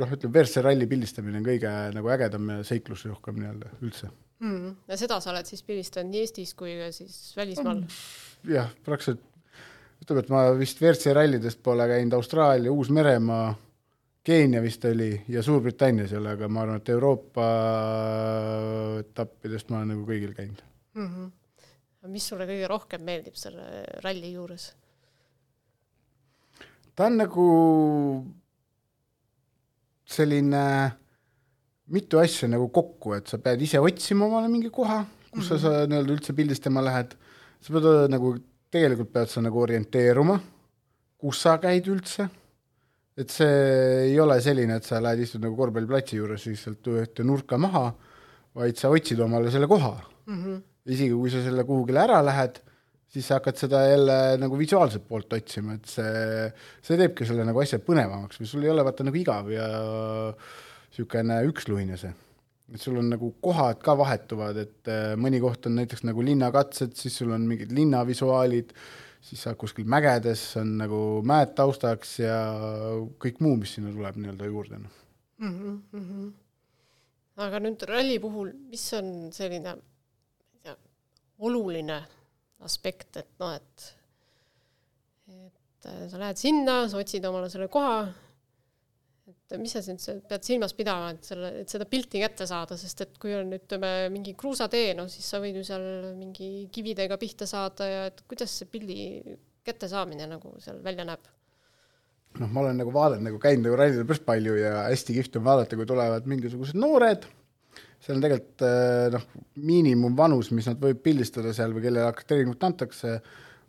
noh, 0.00 0.14
ütleme, 0.14 0.32
WRC 0.34 0.64
ralli 0.64 0.88
pildistamine 0.90 1.38
on 1.38 1.46
kõige 1.46 1.74
nagu 1.94 2.10
ägedam 2.14 2.50
ja 2.56 2.64
seiklusrohkem 2.66 3.38
nii-öelda 3.38 3.70
üldse 3.86 4.10
mm.. 4.42 4.74
ja 4.90 4.98
seda 4.98 5.20
sa 5.22 5.30
oled 5.32 5.46
siis 5.46 5.62
pildistanud 5.66 6.10
nii 6.10 6.24
Eestis 6.24 6.54
kui 6.58 6.74
ka 6.80 6.90
siis 6.94 7.18
välismaal? 7.38 7.84
jah, 8.50 8.72
praktiliselt 8.86 9.22
ütleme, 10.02 10.24
et 10.24 10.32
ma 10.32 10.42
vist 10.58 10.82
WRC 10.82 11.14
rallidest 11.16 11.62
pole 11.62 11.86
käinud 11.90 12.18
Austraalia, 12.18 12.72
Uus-Meremaa, 12.74 13.48
Keenia 14.28 14.60
vist 14.60 14.82
oli 14.84 15.12
ja 15.32 15.42
Suurbritannias 15.42 16.12
ei 16.12 16.18
ole, 16.18 16.34
aga 16.36 16.48
ma 16.52 16.64
arvan, 16.64 16.82
et 16.82 16.90
Euroopa 16.92 17.46
etappidest 19.00 19.70
ma 19.70 19.80
olen 19.80 19.94
nagu 19.94 20.04
kõigil 20.08 20.34
käinud 20.36 20.64
mm. 20.98 21.06
-hmm. 21.06 22.10
mis 22.12 22.26
sulle 22.28 22.50
kõige 22.50 22.68
rohkem 22.74 23.06
meeldib 23.06 23.38
selle 23.38 23.86
ralli 24.02 24.34
juures? 24.34 24.72
ta 26.98 27.06
on 27.06 27.22
nagu 27.22 27.46
selline 30.08 30.62
mitu 31.92 32.20
asja 32.20 32.48
nagu 32.50 32.68
kokku, 32.72 33.14
et 33.16 33.30
sa 33.30 33.38
pead 33.42 33.62
ise 33.64 33.80
otsima 33.80 34.26
omale 34.28 34.50
mingi 34.52 34.70
koha, 34.72 35.02
kus 35.30 35.50
mm 35.50 35.56
-hmm. 35.56 35.60
sa, 35.60 35.80
sa 35.80 35.86
nii-öelda 35.86 36.14
üldse 36.16 36.34
pildistama 36.36 36.84
lähed, 36.84 37.14
sa 37.60 37.72
pead 37.72 38.10
nagu, 38.12 38.34
tegelikult 38.70 39.12
pead 39.12 39.28
sa 39.32 39.40
nagu 39.44 39.60
orienteeruma, 39.60 40.40
kus 41.18 41.42
sa 41.42 41.56
käid 41.58 41.88
üldse, 41.88 42.28
et 43.18 43.30
see 43.30 43.54
ei 44.12 44.20
ole 44.20 44.40
selline, 44.40 44.76
et 44.76 44.84
sa 44.84 45.00
lähed 45.02 45.24
istud 45.24 45.42
nagu 45.42 45.56
korvpalliplatsi 45.56 46.20
juures 46.20 46.46
lihtsalt 46.46 46.86
ühte 46.92 47.24
nurka 47.24 47.58
maha, 47.58 47.92
vaid 48.54 48.76
sa 48.76 48.88
otsid 48.88 49.20
omale 49.20 49.50
selle 49.50 49.66
koha 49.66 49.96
mm. 50.26 50.44
-hmm. 50.44 50.62
isegi 50.86 51.14
kui 51.14 51.30
sa 51.30 51.42
selle 51.42 51.64
kuhugile 51.64 52.00
ära 52.00 52.22
lähed, 52.22 52.60
siis 53.12 53.28
sa 53.28 53.38
hakkad 53.38 53.58
seda 53.60 53.82
jälle 53.88 54.16
nagu 54.40 54.58
visuaalselt 54.58 55.06
poolt 55.08 55.32
otsima, 55.32 55.78
et 55.78 55.88
see, 55.88 56.48
see 56.84 56.98
teebki 57.00 57.26
selle 57.28 57.46
nagu 57.48 57.60
asja 57.62 57.80
põnevamaks 57.84 58.40
või 58.40 58.50
sul 58.50 58.66
ei 58.66 58.72
ole 58.72 58.84
vaata 58.86 59.06
nagu 59.06 59.20
igav 59.20 59.52
ja 59.52 59.68
niisugune 60.88 61.38
üksluine 61.48 61.96
see. 62.00 62.12
et 62.74 62.82
sul 62.82 62.98
on 63.00 63.08
nagu 63.08 63.30
kohad 63.40 63.80
ka 63.80 63.94
vahetuvad, 63.96 64.58
et 64.60 64.90
äh, 64.92 65.14
mõni 65.16 65.40
koht 65.40 65.66
on 65.70 65.78
näiteks 65.78 66.04
nagu 66.04 66.24
linnakatsed, 66.24 66.96
siis 67.00 67.16
sul 67.16 67.32
on 67.32 67.46
mingid 67.48 67.72
linnavisuaalid, 67.72 68.74
siis 69.24 69.46
sa 69.46 69.54
kuskil 69.56 69.88
mägedes 69.88 70.42
on 70.60 70.76
nagu 70.82 71.00
mäed 71.24 71.54
taustaks 71.56 72.18
ja 72.20 72.36
kõik 73.24 73.40
muu, 73.44 73.56
mis 73.62 73.72
sinna 73.78 73.94
tuleb 73.94 74.20
nii-öelda 74.20 74.50
juurde, 74.52 74.82
noh 74.84 74.98
mm. 75.38 75.80
-hmm. 75.94 76.28
aga 77.46 77.62
nüüd 77.64 77.88
ralli 77.88 78.20
puhul, 78.20 78.52
mis 78.68 78.84
on 79.00 79.32
selline, 79.32 79.76
tea, 80.60 80.76
oluline 81.38 82.02
aspekt, 82.66 83.20
et 83.20 83.30
noh, 83.42 83.54
et 83.54 83.92
et 85.28 85.86
äh, 85.86 86.06
sa 86.10 86.18
lähed 86.20 86.40
sinna, 86.40 86.80
sa 86.88 86.98
otsid 86.98 87.26
omale 87.28 87.50
selle 87.52 87.68
koha, 87.70 88.00
et 89.28 89.56
mis 89.60 89.72
sa 89.72 89.82
siin 89.84 89.98
sa 90.00 90.16
pead 90.28 90.44
silmas 90.46 90.74
pidama, 90.76 91.12
et 91.14 91.28
selle, 91.28 91.52
et 91.62 91.70
seda 91.70 91.86
pilti 91.88 92.22
kätte 92.22 92.48
saada, 92.48 92.78
sest 92.80 93.04
et 93.04 93.18
kui 93.20 93.34
on, 93.36 93.52
ütleme, 93.56 93.92
mingi 94.12 94.34
kruusatee, 94.38 94.94
no 94.98 95.06
siis 95.12 95.28
sa 95.28 95.40
võid 95.42 95.60
ju 95.60 95.64
seal 95.68 95.84
mingi 96.16 96.68
kividega 96.74 97.18
pihta 97.20 97.48
saada 97.48 97.88
ja 97.88 98.06
et 98.10 98.22
kuidas 98.28 98.56
see 98.58 98.70
pildi 98.72 98.98
kättesaamine 99.68 100.28
nagu 100.30 100.54
seal 100.64 100.80
välja 100.84 101.06
näeb? 101.08 101.26
noh, 102.38 102.50
ma 102.52 102.62
olen 102.62 102.76
nagu 102.78 102.92
vaadanud, 102.94 103.24
nagu 103.24 103.40
käinud 103.42 103.66
nagu 103.66 103.78
rallidel 103.78 104.06
päris 104.06 104.22
palju 104.26 104.56
ja 104.58 104.84
hästi 104.86 105.16
kihvt 105.16 105.38
on 105.40 105.46
vaadata, 105.46 105.78
kui 105.78 105.88
tulevad 105.88 106.28
mingisugused 106.28 106.76
noored, 106.78 107.24
seal 108.04 108.16
on 108.16 108.24
tegelikult 108.24 108.64
eh, 108.66 109.04
noh, 109.14 109.28
miinimumvanus, 109.68 110.52
mis 110.56 110.68
nad 110.70 110.80
võib 110.82 111.00
pildistada 111.04 111.52
seal 111.56 111.74
või 111.76 111.86
kellele 111.86 112.08
akrediteeringut 112.08 112.66
antakse, 112.68 113.14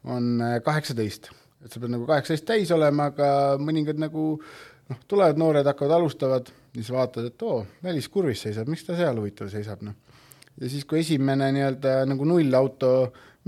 on 0.10 0.36
eh, 0.46 0.58
kaheksateist. 0.66 1.32
et 1.66 1.72
sa 1.72 1.80
pead 1.80 1.92
nagu 1.92 2.06
kaheksateist 2.08 2.48
täis 2.48 2.72
olema, 2.76 3.10
aga 3.12 3.32
mõningad 3.62 4.00
nagu 4.00 4.36
noh, 4.90 5.00
tulevad 5.08 5.40
noored, 5.40 5.68
hakkavad, 5.68 5.98
alustavad, 5.98 6.52
siis 6.76 6.92
vaatad, 6.94 7.32
et 7.32 7.48
oo, 7.48 7.64
väliskurvis 7.84 8.46
seisab, 8.48 8.70
miks 8.72 8.86
ta 8.88 8.98
seal 8.98 9.20
huvitav 9.20 9.50
seisab, 9.52 9.84
noh. 9.86 9.98
ja 10.60 10.70
siis, 10.70 10.86
kui 10.86 11.02
esimene 11.02 11.52
nii-öelda 11.56 12.04
nagu 12.10 12.28
nullauto 12.30 12.94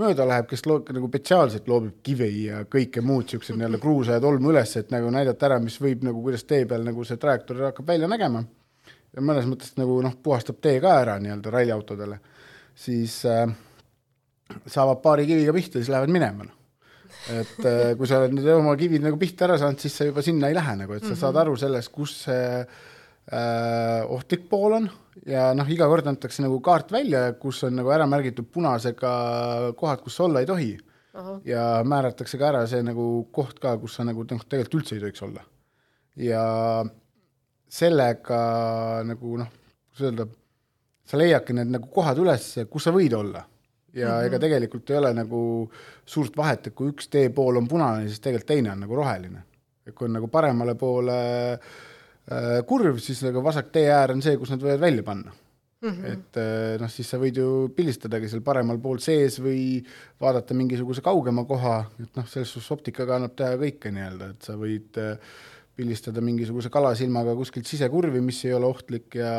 mööda 0.02 0.26
läheb, 0.28 0.48
kes 0.50 0.66
loo-, 0.70 0.82
nagu 0.96 1.10
spetsiaalselt 1.12 1.68
loobib 1.70 2.00
kivi 2.06 2.32
ja 2.48 2.64
kõike 2.70 3.04
muud, 3.06 3.28
niisugused 3.28 3.58
nii-öelda 3.58 3.82
kruusa 3.82 4.18
ja 4.18 4.24
tolmu 4.24 4.54
üles, 4.54 4.74
et 4.80 4.92
nagu 4.94 5.12
näidata 5.14 5.50
ära, 5.50 5.60
mis 5.64 5.78
võib 5.82 6.06
nagu, 6.08 6.24
kuidas 6.26 6.48
tee 6.48 6.66
peal 6.70 6.86
nagu 6.88 7.06
see 7.08 7.22
trajektoor 7.22 7.70
hakkab 7.70 7.94
välja 7.94 8.10
nägema. 8.12 8.44
Ja 9.16 9.26
mõnes 9.26 9.50
mõttes 9.50 9.76
nagu 9.80 10.00
noh, 10.04 10.16
puhastab 10.24 10.62
tee 10.64 10.80
ka 10.84 10.96
ära 11.02 11.18
nii-öelda 11.20 11.54
ralliautodele, 11.54 12.20
siis 12.76 13.22
äh, 13.30 13.46
saavad 14.66 15.02
paari 15.04 15.28
kiviga 15.30 15.54
pihta, 15.56 15.80
siis 15.80 15.92
lähevad 15.92 16.14
minema, 16.14 16.48
noh 16.48 16.58
et 17.30 17.66
äh, 17.68 17.92
kui 17.98 18.10
sa 18.10 18.22
oled 18.22 18.34
nüüd 18.34 18.48
oma 18.56 18.74
kivid 18.80 19.04
nagu 19.06 19.20
pihta 19.22 19.46
ära 19.48 19.58
saanud, 19.62 19.82
siis 19.82 19.94
sa 19.98 20.08
juba 20.08 20.24
sinna 20.26 20.50
ei 20.50 20.58
lähe 20.58 20.74
nagu, 20.80 20.96
et 20.96 21.04
sa 21.04 21.12
mm 21.12 21.14
-hmm. 21.14 21.22
saad 21.22 21.38
aru 21.38 21.56
sellest, 21.58 21.92
kus 21.94 22.16
see 22.26 22.46
äh, 22.62 24.02
ohtlik 24.08 24.48
pool 24.50 24.74
on 24.80 24.90
ja 25.26 25.52
noh, 25.54 25.70
iga 25.70 25.88
kord 25.88 26.08
antakse 26.08 26.42
nagu 26.42 26.60
kaart 26.60 26.92
välja, 26.92 27.34
kus 27.34 27.64
on 27.64 27.76
nagu 27.76 27.92
ära 27.92 28.08
märgitud 28.08 28.48
punasega 28.52 29.74
kohad, 29.78 30.02
kus 30.02 30.16
sa 30.16 30.24
olla 30.24 30.40
ei 30.40 30.46
tohi. 30.46 30.78
ja 31.46 31.84
määratakse 31.84 32.38
ka 32.38 32.48
ära 32.48 32.68
see 32.68 32.84
nagu 32.84 33.28
koht 33.32 33.60
ka, 33.60 33.78
kus 33.78 33.96
sa 33.96 34.04
nagu 34.04 34.24
noh, 34.24 34.44
tegelikult 34.48 34.80
üldse 34.80 34.96
ei 34.96 35.02
tohiks 35.02 35.22
olla. 35.22 35.42
ja 36.16 36.86
sellega 37.72 38.42
nagu 39.08 39.38
noh, 39.40 39.52
kuidas 39.92 40.08
öelda, 40.10 40.28
sa 41.08 41.20
leiadki 41.20 41.56
need 41.56 41.72
nagu 41.72 41.88
kohad 41.94 42.20
üles, 42.20 42.50
kus 42.72 42.88
sa 42.88 42.96
võid 42.96 43.16
olla. 43.18 43.46
ja 43.94 44.08
mm 44.08 44.12
-hmm. 44.12 44.26
ega 44.28 44.40
tegelikult 44.40 44.90
ei 44.90 44.98
ole 44.98 45.14
nagu 45.14 45.70
suurt 46.06 46.38
vahet, 46.38 46.68
et 46.68 46.76
kui 46.76 46.92
üks 46.92 47.10
teepool 47.10 47.58
on 47.58 47.68
punane, 47.68 48.08
siis 48.08 48.20
tegelikult 48.20 48.48
teine 48.48 48.72
on 48.72 48.80
nagu 48.80 48.96
roheline. 48.96 49.44
et 49.86 49.96
kui 49.96 50.06
on 50.06 50.14
nagu 50.14 50.28
paremale 50.28 50.76
poole 50.76 51.18
äh, 51.54 51.60
Äh, 52.30 52.62
kurv, 52.70 53.00
siis 53.02 53.24
nagu 53.26 53.42
vasak 53.44 53.72
tee 53.74 53.88
äär 53.90 54.14
on 54.14 54.22
see, 54.22 54.38
kus 54.38 54.52
nad 54.54 54.62
võivad 54.62 54.84
välja 54.84 55.04
panna 55.04 55.32
mm. 55.34 55.90
-hmm. 55.90 56.12
et 56.12 56.38
äh, 56.38 56.76
noh, 56.80 56.92
siis 56.94 57.10
sa 57.10 57.18
võid 57.18 57.40
ju 57.42 57.48
pildistadagi 57.76 58.30
seal 58.30 58.44
paremal 58.46 58.78
pool 58.80 59.02
sees 59.02 59.40
või 59.42 59.82
vaadata 60.22 60.54
mingisuguse 60.54 61.02
kaugema 61.02 61.44
koha, 61.50 61.80
et 62.00 62.20
noh, 62.20 62.28
selles 62.30 62.54
suhtes 62.54 62.70
optikaga 62.72 63.18
annab 63.18 63.34
teha 63.36 63.58
kõike 63.58 63.92
nii-öelda, 63.92 64.30
et 64.36 64.48
sa 64.48 64.54
võid 64.54 65.02
äh, 65.02 65.34
pildistada 65.76 66.22
mingisuguse 66.24 66.70
kalasilmaga 66.74 67.34
kuskilt 67.38 67.70
sisekurvi, 67.70 68.22
mis 68.24 68.42
ei 68.46 68.54
ole 68.54 68.68
ohtlik 68.68 69.16
ja 69.20 69.32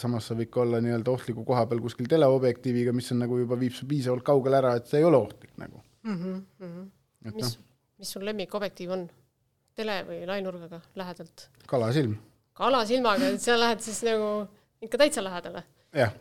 samas 0.00 0.30
sa 0.30 0.36
võid 0.38 0.50
ka 0.52 0.62
olla 0.64 0.80
nii-öelda 0.84 1.12
ohtliku 1.12 1.44
koha 1.46 1.66
peal 1.70 1.82
kuskil 1.84 2.08
teleobjektiiviga, 2.10 2.94
mis 2.96 3.12
on 3.12 3.22
nagu 3.24 3.38
juba 3.42 3.58
viib 3.60 3.76
su 3.76 3.88
piisavalt 3.88 4.24
kaugele 4.26 4.60
ära, 4.62 4.74
et 4.80 4.88
see 4.90 5.02
ei 5.02 5.08
ole 5.08 5.20
ohtlik 5.20 5.52
nagu 5.60 5.82
mm. 6.06 6.16
-hmm. 6.16 6.88
mis 7.34 7.56
no., 7.56 7.64
mis 8.00 8.12
sul 8.16 8.24
lemmikobjektiiv 8.24 8.96
on? 8.96 9.08
tele 9.76 9.96
või 10.08 10.22
lainurgaga 10.28 10.80
lähedalt? 10.96 11.48
kalasilm. 11.68 12.16
kalasilmaga, 12.56 13.32
et 13.34 13.42
sa 13.42 13.58
lähed 13.60 13.82
siis 13.84 14.02
nagu 14.06 14.46
ikka 14.82 14.98
täitsa 15.04 15.24
lähedale? 15.24 15.62
jah. 15.92 16.14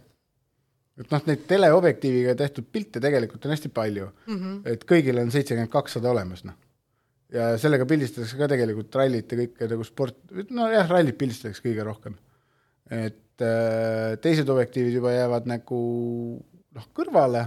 et 1.00 1.12
noh, 1.12 1.26
neid 1.30 1.48
teleobjektiiviga 1.48 2.36
tehtud 2.36 2.68
pilte 2.72 3.00
tegelikult 3.04 3.46
on 3.46 3.56
hästi 3.56 3.70
palju 3.70 4.10
mm. 4.12 4.38
-hmm. 4.38 4.62
et 4.74 4.86
kõigil 4.92 5.22
on 5.22 5.32
seitsekümmend 5.32 5.72
kakssada 5.72 6.12
olemas, 6.12 6.44
noh. 6.44 6.60
Ja 7.36 7.51
sellega 7.62 7.88
pildistatakse 7.89 8.39
ka 8.39 8.48
tegelikult 8.51 8.96
rallit 9.00 9.32
ja 9.32 9.39
kõike 9.42 9.70
nagu 9.72 9.86
sport, 9.88 10.18
nojah, 10.56 10.88
rallit 10.92 11.18
pildistatakse 11.20 11.63
kõige 11.65 11.86
rohkem. 11.88 12.18
et 12.86 13.44
äh, 13.44 14.15
teised 14.22 14.50
objektiivid 14.50 15.00
juba 15.00 15.13
jäävad 15.15 15.48
nagu 15.50 15.80
noh, 16.75 16.89
kõrvale 16.96 17.46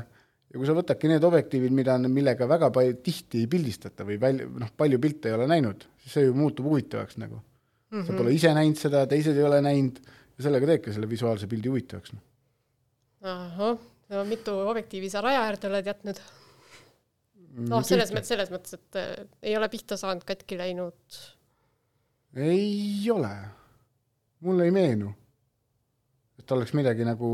ja 0.48 0.56
kui 0.56 0.66
sa 0.66 0.74
võtadki 0.76 1.10
need 1.10 1.24
objektiivid, 1.24 1.74
mida, 1.76 1.98
millega 2.10 2.48
väga 2.50 2.70
palju, 2.74 2.96
tihti 3.04 3.44
ei 3.44 3.50
pildistata 3.50 4.06
või 4.08 4.18
välja, 4.20 4.48
noh, 4.48 4.72
palju 4.76 5.00
pilte 5.02 5.30
ei 5.30 5.36
ole 5.36 5.46
näinud, 5.50 5.86
siis 6.02 6.16
see 6.16 6.26
ju 6.26 6.34
muutub 6.36 6.66
huvitavaks 6.70 7.20
nagu 7.22 7.38
mm. 7.38 8.00
-hmm. 8.00 8.06
sa 8.06 8.16
pole 8.16 8.34
ise 8.34 8.54
näinud 8.56 8.80
seda, 8.80 9.04
teised 9.06 9.36
ei 9.36 9.46
ole 9.46 9.60
näinud 9.64 10.00
ja 10.02 10.48
sellega 10.48 10.72
teedki 10.72 10.96
selle 10.96 11.10
visuaalse 11.10 11.46
pildi 11.50 11.70
huvitavaks 11.72 12.16
no.. 12.16 12.20
ahah, 13.22 13.78
no 14.08 14.24
mitu 14.28 14.58
objektiivi 14.72 15.10
sa 15.12 15.22
raja 15.24 15.46
äärde 15.46 15.70
oled 15.70 15.92
jätnud? 15.92 16.20
Noh, 17.58 17.84
selles 17.86 18.12
mõttes, 18.14 18.32
selles 18.34 18.50
mõttes, 18.54 18.78
et 18.78 19.00
äh, 19.00 19.14
ei 19.50 19.56
ole 19.58 19.68
pihta 19.72 19.98
saanud, 20.00 20.26
katki 20.28 20.58
läinud? 20.60 21.20
ei 22.38 23.08
ole, 23.12 23.32
mulle 24.46 24.68
ei 24.68 24.74
meenu, 24.74 25.14
et 26.38 26.52
oleks 26.54 26.74
midagi 26.76 27.06
nagu 27.08 27.30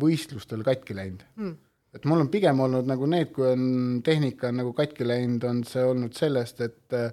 võistlustel 0.00 0.64
katki 0.66 0.96
läinud 0.96 1.26
mm 1.36 1.58
et 1.94 2.06
mul 2.06 2.22
on 2.22 2.30
pigem 2.30 2.60
olnud 2.62 2.88
nagu 2.88 3.06
need, 3.10 3.32
kui 3.34 3.48
on 3.50 3.62
tehnika 4.06 4.50
on 4.50 4.60
nagu 4.62 4.72
katki 4.76 5.06
läinud, 5.06 5.44
on 5.46 5.62
see 5.66 5.82
olnud 5.84 6.14
sellest, 6.16 6.62
et 6.66 6.96
äh, 6.96 7.10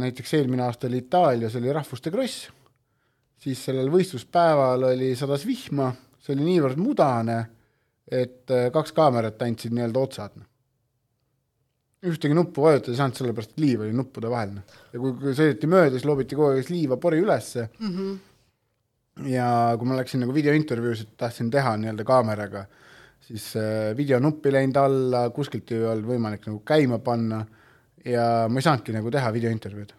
näiteks 0.00 0.34
eelmine 0.38 0.64
aasta 0.64 0.88
oli 0.88 1.02
Itaalias 1.04 1.56
oli 1.60 1.72
rahvuste 1.76 2.12
kross, 2.12 2.46
siis 3.40 3.64
sellel 3.68 3.90
võistluspäeval 3.92 4.88
oli, 4.92 5.12
sadas 5.18 5.44
vihma, 5.48 5.90
see 6.20 6.36
oli 6.36 6.48
niivõrd 6.48 6.80
mudane, 6.80 7.40
et 8.10 8.48
äh, 8.54 8.70
kaks 8.72 8.96
kaamerat 8.96 9.42
andsid 9.44 9.76
nii-öelda 9.76 10.06
otsad. 10.06 10.40
Ühtegi 12.06 12.36
nuppu 12.36 12.64
vajutada 12.64 12.94
ei 12.94 12.98
saanud, 13.00 13.18
sellepärast 13.18 13.54
et 13.54 13.62
liiv 13.62 13.84
oli 13.84 13.92
nuppude 13.92 14.30
vahel. 14.32 14.54
Ja 14.92 15.00
kui, 15.02 15.14
kui 15.20 15.34
sõideti 15.36 15.68
mööda, 15.68 15.94
siis 15.96 16.06
loobiti 16.08 16.38
kogu 16.38 16.54
aeg 16.54 16.70
liivapori 16.72 17.20
ülesse 17.20 17.68
mm. 17.68 17.90
-hmm. 17.96 19.26
ja 19.28 19.48
kui 19.78 19.88
ma 19.88 19.98
läksin 19.98 20.24
nagu 20.24 20.34
videointervjuusid 20.34 21.16
tahtsin 21.20 21.50
teha 21.50 21.76
nii-öelda 21.76 22.06
kaameraga 22.08 22.66
siis 23.30 23.54
äh, 23.56 23.96
videonuppi 23.96 24.52
läinud 24.52 24.76
alla, 24.80 25.24
kuskilt 25.34 25.70
ei 25.74 25.84
olnud 25.86 26.08
võimalik 26.08 26.46
nagu 26.48 26.60
käima 26.66 26.98
panna 27.04 27.44
ja 28.04 28.26
ma 28.48 28.60
ei 28.60 28.66
saanudki 28.66 28.94
nagu 28.96 29.12
teha 29.12 29.32
videointervjuud. 29.34 29.92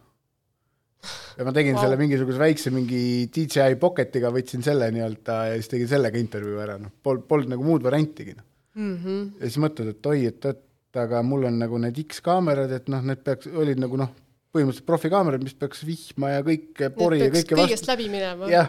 ja 1.38 1.46
ma 1.46 1.54
tegin 1.54 1.74
wow. 1.74 1.82
selle 1.82 1.98
mingisuguse 1.98 2.38
väikse 2.38 2.70
mingi 2.74 3.28
DJI 3.34 3.78
Pocketiga, 3.80 4.30
võtsin 4.34 4.62
selle 4.62 4.90
nii-öelda 4.94 5.38
ja 5.48 5.54
siis 5.58 5.70
tegin 5.72 5.90
sellega 5.90 6.20
intervjuu 6.20 6.60
ära, 6.62 6.76
noh, 6.78 6.92
pol-, 7.02 7.22
polnud 7.26 7.54
nagu 7.54 7.64
muud 7.66 7.82
variantigi, 7.82 8.36
noh 8.36 8.44
mm. 8.74 8.98
-hmm. 8.98 9.24
ja 9.40 9.48
siis 9.48 9.62
mõtled, 9.64 9.94
et 9.94 10.10
oi, 10.12 10.26
et, 10.30 10.50
et 10.52 10.62
aga 11.00 11.22
mul 11.26 11.46
on 11.48 11.60
nagu 11.62 11.78
need 11.80 12.02
X-kaamerad, 12.06 12.72
et 12.76 12.90
noh, 12.92 13.04
need 13.08 13.22
peaks, 13.24 13.48
olid 13.48 13.80
nagu 13.80 14.00
noh, 14.00 14.10
põhimõtteliselt 14.52 14.88
profikaamerad, 14.88 15.44
mis 15.44 15.56
peaks 15.56 15.86
vihma 15.88 16.34
ja 16.34 16.42
kõike 16.44 16.90
pori 16.96 17.22
ja 17.22 17.30
kõike 17.30 17.56
vastu. 17.56 17.62
kõigest 17.62 17.88
läbi 17.88 18.10
minema. 18.12 18.50
jah, 18.52 18.68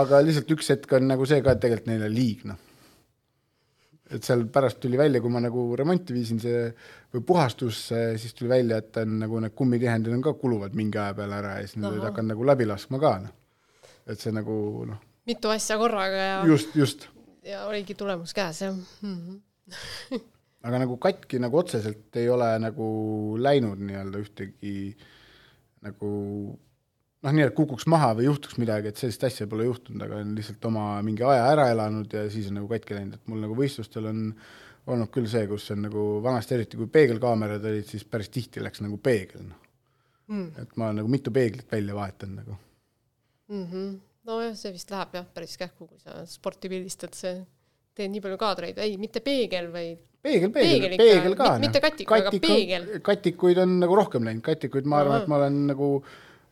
aga 0.00 0.20
lihtsalt 0.26 0.52
üks 0.56 0.68
hetk 0.74 0.98
on 0.98 1.08
nagu 1.08 1.28
see 1.28 1.40
ka, 1.40 1.56
et 1.56 1.64
tegelikult 1.64 1.90
neile 1.92 2.12
liig, 2.12 2.44
noh 2.50 2.60
et 4.12 4.26
seal 4.26 4.44
pärast 4.52 4.80
tuli 4.82 4.98
välja, 5.00 5.20
kui 5.24 5.32
ma 5.32 5.40
nagu 5.42 5.62
remonti 5.78 6.14
viisin 6.14 6.40
see 6.42 6.66
või 7.14 7.24
puhastusse, 7.28 8.00
siis 8.20 8.34
tuli 8.36 8.50
välja, 8.52 8.80
et 8.82 8.98
on 9.00 9.14
nagu 9.22 9.40
need 9.42 9.54
kummitihendid 9.56 10.12
on 10.12 10.24
ka 10.24 10.34
kuluvad 10.40 10.76
mingi 10.78 11.00
aja 11.00 11.16
peale 11.16 11.38
ära 11.38 11.54
ja 11.58 11.64
siis 11.64 11.78
need 11.78 11.90
olid 11.90 12.04
hakanud 12.08 12.34
nagu 12.34 12.48
läbi 12.52 12.68
laskma 12.68 13.00
ka 13.02 13.14
noh. 13.24 13.32
et 14.06 14.20
see 14.20 14.34
nagu 14.34 14.56
noh. 14.90 15.00
mitu 15.28 15.52
asja 15.52 15.78
korraga 15.80 16.26
ja. 16.26 16.36
just, 16.50 16.76
just. 16.76 17.08
ja 17.46 17.64
oligi 17.70 17.96
tulemus 17.98 18.34
käes 18.36 18.62
jah 18.66 18.74
mm. 18.74 19.16
-hmm. 19.16 20.20
aga 20.62 20.82
nagu 20.84 20.98
katki 21.02 21.40
nagu 21.42 21.58
otseselt 21.58 22.18
ei 22.20 22.28
ole 22.30 22.48
nagu 22.62 22.88
läinud 23.42 23.80
nii-öelda 23.82 24.20
ühtegi 24.22 24.74
nagu 25.82 26.10
noh, 27.22 27.32
nii 27.32 27.46
et 27.46 27.54
kukuks 27.56 27.86
maha 27.90 28.12
või 28.18 28.28
juhtuks 28.28 28.58
midagi, 28.62 28.90
et 28.90 29.00
sellist 29.00 29.24
asja 29.26 29.48
pole 29.50 29.66
juhtunud, 29.68 30.02
aga 30.06 30.20
on 30.22 30.34
lihtsalt 30.38 30.68
oma 30.70 30.86
mingi 31.06 31.24
aja 31.26 31.48
ära 31.52 31.68
elanud 31.74 32.12
ja 32.14 32.26
siis 32.32 32.50
on 32.50 32.60
nagu 32.60 32.70
katki 32.70 32.98
läinud, 32.98 33.18
et 33.18 33.30
mul 33.30 33.42
nagu 33.46 33.56
võistlustel 33.58 34.06
on 34.10 34.22
olnud 34.92 35.10
küll 35.14 35.28
see, 35.30 35.46
kus 35.50 35.68
on 35.74 35.84
nagu 35.86 36.06
vanasti 36.22 36.56
eriti, 36.56 36.78
kui 36.78 36.90
peegelkaamerad 36.90 37.66
olid, 37.70 37.86
siis 37.86 38.06
päris 38.08 38.30
tihti 38.34 38.62
läks 38.62 38.82
nagu 38.82 38.98
peegel, 39.02 39.44
noh 39.50 39.62
mm.. 40.32 40.62
et 40.62 40.76
ma 40.76 40.88
olen 40.88 41.02
nagu 41.02 41.10
mitu 41.10 41.34
peeglit 41.34 41.70
välja 41.72 41.94
vahetanud 41.94 42.42
nagu 42.42 42.56
mm. 43.48 43.66
-hmm. 43.66 43.90
nojah, 44.30 44.54
see 44.58 44.72
vist 44.74 44.90
läheb 44.90 45.18
jah, 45.18 45.26
päris 45.34 45.56
kähku, 45.58 45.86
kui 45.86 46.00
sa 46.02 46.22
sporti 46.26 46.70
pildistad, 46.72 47.14
see 47.18 47.42
teed 47.94 48.10
nii 48.12 48.22
palju 48.24 48.38
kaadreid, 48.40 48.78
ei, 48.78 48.96
mitte 48.96 49.20
peegel, 49.20 49.70
vaid 49.72 50.00
peegel, 50.22 50.52
peegel, 50.54 50.96
peegel 51.00 51.38
ka. 51.38 51.54
mitte 51.62 51.82
katik, 51.82 52.12
aga 52.18 52.32
peegel. 52.42 52.86
katikuid 53.04 53.62
on 53.62 53.78
nagu 53.82 53.96
rohkem 53.98 54.28
läinud, 54.28 54.44
katikuid 54.46 54.88
ma 54.88 55.02
arvan, 55.02 55.22
et 55.22 55.30
ma 55.30 55.40
olen 55.40 55.58
nagu 55.72 55.88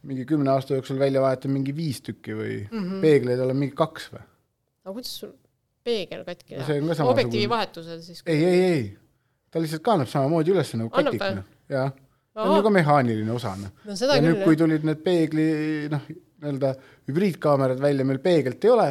mingi 0.08 0.24
kümne 0.28 0.52
aasta 0.54 0.78
jooksul 0.78 0.98
välja 1.00 1.20
vahetanud 1.22 1.58
mingi 1.58 1.74
viis 1.76 2.00
tükki 2.04 2.34
või 2.36 2.54
mm 2.64 2.78
-hmm. 2.78 3.00
peegleid 3.04 3.42
olen 3.44 3.58
mingi 3.62 3.76
kaks 3.76 4.10
või. 4.14 4.22
aga 4.84 4.94
kuidas 4.96 5.18
sul 5.22 5.34
peegel 5.84 6.24
katki 6.24 6.56
läheb 6.56 6.86
no,? 6.86 7.08
objektiivi 7.12 7.48
vahetusel 7.50 8.00
siis? 8.04 8.22
ei, 8.26 8.44
ei, 8.44 8.62
ei, 8.70 8.82
ta 9.50 9.62
lihtsalt 9.62 9.84
kannab 9.84 10.08
samamoodi 10.08 10.54
üles 10.54 10.72
nagu 10.76 10.90
katik, 10.94 11.20
noh, 11.20 11.44
jah. 11.68 11.92
see 12.34 12.48
on 12.48 12.56
ju 12.56 12.64
ka 12.66 12.74
mehaaniline 12.74 13.32
osa, 13.36 13.54
noh. 13.60 13.72
no, 13.84 13.98
ja 14.14 14.20
nüüd, 14.24 14.42
kui 14.44 14.58
tulid 14.58 14.86
need 14.88 15.04
peegli, 15.04 15.46
noh, 15.92 16.10
nii-öelda 16.40 16.74
hübriidkaamerad 17.08 17.80
välja, 17.82 18.04
meil 18.08 18.20
peeglit 18.24 18.64
ei 18.64 18.70
ole, 18.72 18.90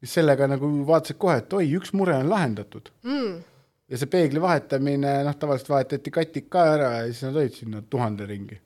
siis 0.00 0.16
sellega 0.18 0.48
nagu 0.50 0.70
vaatasid 0.88 1.18
kohe, 1.22 1.38
et 1.42 1.52
oi, 1.58 1.68
üks 1.78 1.94
mure 1.94 2.16
on 2.18 2.30
lahendatud 2.32 2.90
mm.. 3.06 3.36
Ja 3.90 3.98
see 4.00 4.10
peegli 4.10 4.42
vahetamine, 4.42 5.18
noh, 5.26 5.36
tavaliselt 5.38 5.72
vahetati 5.72 6.12
katik 6.14 6.48
ka 6.52 6.64
ära 6.74 6.92
ja 7.00 7.10
siis 7.10 7.26
nad 7.28 7.38
olid 7.42 7.58
sinna 7.58 7.82
tuhande 7.90 8.26
ringi. 8.28 8.60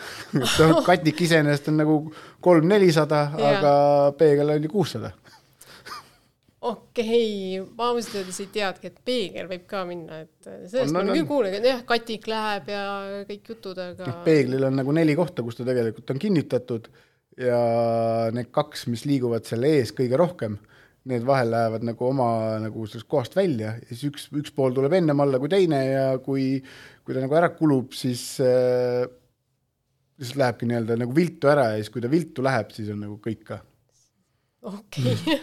Katik 0.86 1.18
iseenesest 1.26 1.68
on 1.68 1.76
nagu 1.82 1.96
kolm-nelisada, 2.40 3.18
aga 3.50 3.72
peegel 4.16 4.54
on 4.54 4.64
ju 4.64 4.70
kuussada. 4.72 5.10
Okei 6.60 7.60
okay., 7.60 7.68
ma 7.76 7.86
ausalt 7.88 8.18
öeldes 8.20 8.40
ei 8.42 8.48
teadki, 8.52 8.90
et 8.90 8.98
peegel 9.04 9.46
võib 9.48 9.62
ka 9.68 9.82
minna, 9.88 10.22
et 10.26 10.48
sellest 10.68 10.92
ma 10.92 11.00
olen 11.00 11.16
küll 11.16 11.28
kuulnud, 11.28 11.54
et 11.56 11.68
jah, 11.70 11.78
katik 11.88 12.26
läheb 12.28 12.68
ja 12.68 12.82
kõik 13.28 13.48
jutud, 13.54 13.80
aga 13.80 14.08
noh, 14.08 14.18
peeglil 14.26 14.66
on 14.68 14.76
nagu 14.76 14.92
neli 14.92 15.14
kohta, 15.16 15.44
kus 15.46 15.56
ta 15.56 15.64
tegelikult 15.68 16.12
on 16.12 16.20
kinnitatud 16.20 16.90
ja 17.40 17.60
need 18.36 18.50
kaks, 18.52 18.84
mis 18.92 19.06
liiguvad 19.08 19.48
selle 19.48 19.72
ees 19.78 19.94
kõige 19.96 20.20
rohkem, 20.20 20.58
need 21.08 21.24
vahel 21.24 21.48
lähevad 21.54 21.84
nagu 21.88 22.04
oma 22.04 22.58
nagu 22.60 22.84
sellest 22.86 23.08
kohast 23.08 23.36
välja 23.36 23.72
ja 23.78 23.88
siis 23.88 24.04
üks, 24.10 24.26
üks 24.36 24.52
pool 24.52 24.74
tuleb 24.76 24.92
ennem 24.98 25.22
alla 25.24 25.40
kui 25.40 25.48
teine 25.48 25.80
ja 25.86 26.04
kui, 26.20 26.58
kui 27.04 27.16
ta 27.16 27.22
nagu 27.24 27.38
ära 27.38 27.48
kulub, 27.56 27.94
siis 27.96 28.24
äh, 28.44 29.08
siis 30.20 30.36
lähebki 30.36 30.68
nii-öelda 30.68 30.96
nagu 31.00 31.14
viltu 31.16 31.48
ära 31.50 31.70
ja 31.72 31.78
siis, 31.80 31.90
kui 31.92 32.02
ta 32.04 32.10
viltu 32.12 32.44
läheb, 32.44 32.72
siis 32.76 32.90
on 32.92 33.00
nagu 33.04 33.16
kõik 33.24 33.44
ka. 33.48 33.60
okei 34.68 35.14
okay. 35.14 35.38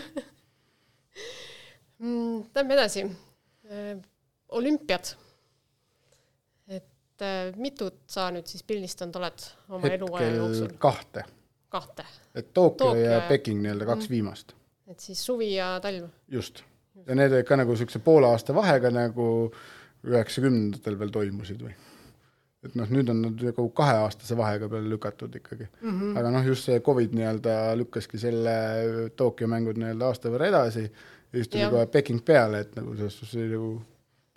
mm,. 2.00 2.44
Lähme 2.56 2.78
edasi. 2.78 3.08
Äh, 3.72 3.96
olümpiad. 4.50 5.16
et 6.68 7.26
äh, 7.26 7.56
mitut 7.56 8.04
sa 8.08 8.30
nüüd 8.32 8.48
siis 8.48 8.64
pildistanud 8.64 9.18
oled 9.20 9.50
oma 9.70 9.94
eluaja 9.98 10.30
jooksul? 10.36 10.78
kahte. 10.80 11.26
kahte. 11.74 12.06
et 12.36 12.54
Tokyo, 12.54 12.92
Tokyo 12.92 13.02
ja 13.02 13.22
Peking 13.30 13.66
nii-öelda 13.66 13.90
kaks 13.90 14.08
mm. 14.08 14.14
viimast. 14.14 14.57
Et 14.88 15.00
siis 15.03 15.25
suvi 15.25 15.53
ja 15.56 15.75
talv. 15.84 16.08
just. 16.32 16.63
ja 17.08 17.15
need 17.15 17.34
olid 17.34 17.48
ka 17.48 17.60
nagu 17.60 17.75
niisuguse 17.75 18.00
poole 18.03 18.29
aasta 18.32 18.56
vahega 18.56 18.91
nagu 18.94 19.27
üheksakümnendatel 20.08 21.00
veel 21.00 21.13
toimusid 21.13 21.62
või 21.65 21.75
et 22.65 22.74
noh, 22.75 22.89
nüüd 22.89 23.10
on 23.13 23.22
nad 23.22 23.44
nagu 23.50 23.67
kaheaastase 23.75 24.38
vahega 24.38 24.70
peale 24.72 24.89
lükatud 24.89 25.36
ikkagi 25.39 25.67
mm. 25.67 25.91
-hmm. 25.91 26.17
aga 26.20 26.32
noh, 26.34 26.48
just 26.48 26.65
see 26.67 26.79
Covid 26.84 27.13
nii-öelda 27.15 27.58
lükkaski 27.77 28.20
selle 28.22 28.56
Tokyo 29.15 29.48
mängud 29.51 29.77
nii-öelda 29.77 30.10
aasta 30.10 30.32
võrra 30.34 30.50
edasi 30.50 30.88
ja 31.32 31.39
siis 31.39 31.50
tuli 31.51 31.70
kohe 31.70 31.86
Peking 31.86 32.24
peale, 32.25 32.63
et 32.65 32.75
nagu 32.75 32.96
selles 32.96 33.20
suhtes 33.20 33.36
oli 33.39 33.50
nagu, 33.51 33.72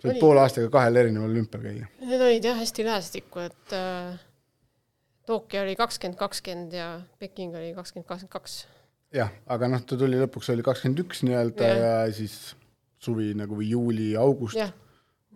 sa 0.01 0.09
võid 0.09 0.19
poole 0.19 0.43
aastaga 0.43 0.71
kahel 0.73 0.99
erineval 1.03 1.31
olümpial 1.31 1.63
käia. 1.63 1.87
Need 2.01 2.25
olid 2.27 2.45
jah 2.49 2.59
hästi 2.59 2.85
lähestikku, 2.85 3.45
et 3.47 3.75
äh, 3.77 4.19
Tokyo 5.25 5.63
oli 5.63 5.75
kakskümmend 5.79 6.19
kakskümmend 6.19 6.75
ja 6.75 6.91
Peking 7.19 7.55
oli 7.55 7.73
kakskümmend 7.77 8.09
kakskümmend 8.09 8.35
kaks. 8.35 8.61
Jah, 9.15 9.31
aga 9.51 9.69
noh, 9.71 9.83
ta 9.85 9.97
tuli 9.99 10.19
lõpuks 10.21 10.51
oli 10.53 10.65
kakskümmend 10.65 11.03
üks 11.05 11.23
nii-öelda 11.27 11.67
ja. 11.67 11.89
ja 12.05 12.13
siis 12.15 12.55
suvi 13.01 13.31
nagu 13.37 13.57
või 13.57 13.71
juuli-august 13.71 14.59
ja 14.59 14.71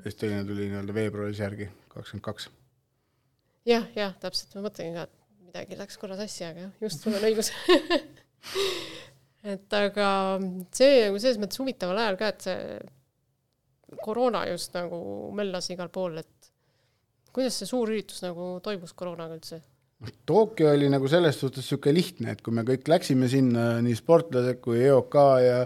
siis 0.03 0.19
teine 0.19 0.43
tuli 0.45 0.69
nii-öelda 0.69 0.95
veebruaris 0.95 1.41
järgi, 1.41 1.69
kakskümmend 1.91 2.25
kaks. 2.25 2.49
jah, 3.69 3.87
jah, 3.97 4.15
täpselt, 4.21 4.55
ma 4.55 4.67
mõtlengi 4.67 4.97
ka, 4.97 5.07
et 5.07 5.45
midagi 5.47 5.79
läks 5.79 5.99
korra 6.01 6.17
sassi, 6.19 6.45
aga 6.47 6.67
jah, 6.67 6.73
just 6.85 7.05
sul 7.05 7.15
on 7.17 7.27
õigus 7.29 7.51
et 9.55 9.77
aga 9.79 10.09
see 10.75 11.05
nagu 11.07 11.21
selles 11.21 11.39
mõttes 11.41 11.61
huvitaval 11.61 12.03
ajal 12.03 12.19
ka, 12.21 12.33
et 12.33 12.47
see 12.49 14.01
koroona 14.01 14.45
just 14.49 14.75
nagu 14.75 14.99
möllas 15.37 15.69
igal 15.73 15.91
pool, 15.93 16.19
et 16.21 16.51
kuidas 17.35 17.57
see 17.59 17.69
suur 17.69 17.91
üritus 17.91 18.21
nagu 18.25 18.55
toimus 18.63 18.93
koroonaga 18.97 19.37
üldse? 19.37 19.61
Tokyo 20.25 20.71
oli 20.73 20.89
nagu 20.91 21.09
selles 21.11 21.37
suhtes 21.39 21.63
niisugune 21.63 21.95
lihtne, 21.97 22.35
et 22.35 22.41
kui 22.45 22.53
me 22.55 22.65
kõik 22.67 22.87
läksime 22.91 23.29
sinna, 23.31 23.75
nii 23.85 23.97
sportlased 23.97 24.61
kui 24.63 24.81
EOK 24.85 25.17
ja 25.43 25.59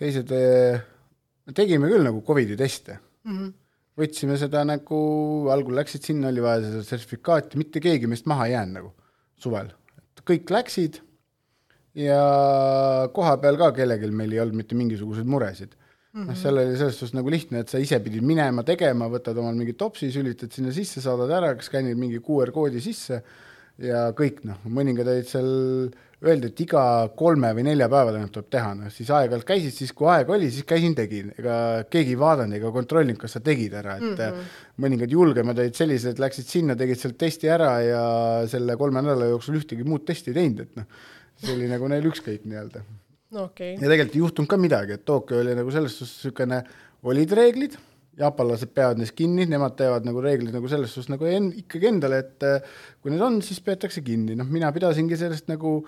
teised, 0.00 0.30
me 0.30 1.56
tegime 1.56 1.90
küll 1.90 2.06
nagu 2.06 2.22
Covidi 2.26 2.56
teste 2.58 2.98
mm. 2.98 3.34
-hmm. 3.36 3.52
võtsime 4.00 4.38
seda 4.40 4.64
nagu, 4.64 5.00
algul 5.52 5.76
läksid 5.80 6.06
sinna, 6.08 6.28
oli 6.32 6.44
vaja 6.44 6.64
seda 6.66 6.86
sertifikaati, 6.86 7.60
mitte 7.60 7.82
keegi 7.84 8.10
meist 8.10 8.26
maha 8.30 8.48
ei 8.48 8.56
jäänud 8.56 8.80
nagu 8.80 8.92
suvel. 9.36 9.72
kõik 10.30 10.50
läksid 10.52 11.00
ja 11.96 12.20
koha 13.12 13.36
peal 13.42 13.56
ka 13.58 13.72
kellelgi 13.74 14.10
meil 14.14 14.32
ei 14.32 14.40
olnud 14.40 14.60
mitte 14.60 14.76
mingisuguseid 14.78 15.26
muresid 15.26 15.72
mm. 15.74 16.22
-hmm. 16.22 16.26
noh, 16.28 16.36
seal 16.36 16.58
oli 16.58 16.76
selles 16.76 16.98
suhtes 16.98 17.14
nagu 17.14 17.30
lihtne, 17.30 17.60
et 17.64 17.68
sa 17.68 17.78
ise 17.78 17.98
pidid 18.00 18.22
minema 18.22 18.62
tegema, 18.62 19.08
võtad 19.08 19.38
omal 19.38 19.54
mingi 19.54 19.72
topsi, 19.72 20.10
sülitad 20.12 20.52
sinna 20.52 20.72
sisse, 20.72 21.00
saadad 21.00 21.30
ära, 21.30 21.54
skannid 21.62 21.98
mingi 21.98 22.20
QR 22.20 22.52
koodi 22.54 22.80
sisse 22.80 23.22
ja 23.84 24.06
kõik 24.16 24.40
noh, 24.48 24.60
mõningad 24.68 25.08
olid 25.08 25.28
seal, 25.28 25.50
öeldi, 26.20 26.50
et 26.50 26.62
iga 26.66 26.82
kolme 27.16 27.52
või 27.56 27.64
nelja 27.70 27.88
päeva 27.92 28.12
tagant 28.12 28.34
tuleb 28.34 28.48
teha, 28.52 28.72
noh 28.76 28.92
siis 28.92 29.12
aeg-ajalt 29.16 29.46
käisid, 29.48 29.76
siis 29.76 29.94
kui 29.96 30.10
aega 30.12 30.34
oli, 30.36 30.50
siis 30.52 30.66
käisin, 30.68 30.96
tegin, 30.98 31.30
ega 31.40 31.54
keegi 31.90 32.12
ei 32.14 32.20
vaadanud 32.20 32.58
ega 32.58 32.72
kontrollinud, 32.74 33.20
kas 33.22 33.38
sa 33.38 33.44
tegid 33.44 33.76
ära, 33.80 33.96
et 33.96 34.04
mm 34.08 34.18
-hmm. 34.18 34.50
mõningad 34.84 35.16
julgemad 35.16 35.58
olid 35.58 35.78
sellised, 35.78 36.20
läksid 36.20 36.46
sinna, 36.46 36.76
tegid 36.76 37.00
seal 37.00 37.16
testi 37.16 37.48
ära 37.48 37.72
ja 37.84 38.02
selle 38.48 38.76
kolme 38.76 39.02
nädala 39.02 39.32
jooksul 39.32 39.62
ühtegi 39.62 39.84
muud 39.84 40.04
testi 40.04 40.30
ei 40.30 40.40
teinud, 40.42 40.60
et 40.60 40.76
noh 40.76 41.08
see 41.40 41.56
oli 41.56 41.68
nagu 41.70 41.88
neil 41.90 42.08
ükskõik 42.10 42.44
nii-öelda 42.48 42.82
no,. 42.82 43.46
Okay. 43.46 43.76
ja 43.78 43.86
tegelikult 43.86 44.16
ei 44.16 44.24
juhtunud 44.24 44.50
ka 44.50 44.58
midagi, 44.60 44.96
et 44.98 45.06
Tokyo 45.08 45.40
oli 45.40 45.54
nagu 45.56 45.72
selles 45.74 45.96
suhtes 45.96 46.16
niisugune, 46.24 46.60
olid 47.10 47.32
reeglid, 47.38 47.76
jaapanlased 48.20 48.72
peavad 48.76 49.00
neist 49.00 49.16
kinni, 49.18 49.46
nemad 49.48 49.76
teevad 49.78 50.06
nagu 50.08 50.22
reeglid 50.24 50.54
nagu 50.54 50.70
selles 50.70 50.92
suhtes 50.94 51.10
nagu 51.12 51.26
en, 51.28 51.50
ikkagi 51.62 51.90
endale, 51.90 52.20
et 52.24 52.46
eh, 52.46 52.70
kui 53.00 53.14
need 53.14 53.24
on, 53.24 53.40
siis 53.44 53.62
peetakse 53.64 54.04
kinni, 54.06 54.36
noh, 54.38 54.48
mina 54.50 54.70
pidasingi 54.76 55.18
sellest 55.20 55.50
nagu 55.50 55.78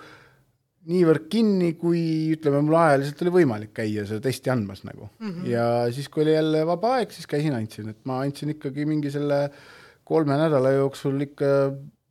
niivõrd 0.91 1.29
kinni, 1.31 1.75
kui 1.79 2.03
ütleme, 2.35 2.63
mul 2.67 2.77
ajaliselt 2.81 3.21
oli 3.23 3.35
võimalik 3.37 3.71
käia 3.77 4.03
seda 4.09 4.25
testi 4.25 4.51
andmas 4.51 4.83
nagu 4.83 5.07
mm. 5.07 5.29
-hmm. 5.31 5.49
ja 5.53 5.67
siis, 5.95 6.09
kui 6.11 6.25
oli 6.25 6.35
jälle 6.35 6.67
vaba 6.67 6.97
aeg, 6.99 7.15
siis 7.15 7.29
käisin, 7.31 7.55
andsin, 7.55 7.93
et 7.95 8.01
ma 8.09 8.19
andsin 8.25 8.51
ikkagi 8.57 8.87
mingi 8.89 9.13
selle 9.15 9.45
kolme 10.05 10.39
nädala 10.39 10.73
jooksul 10.75 11.21
ikka 11.29 11.53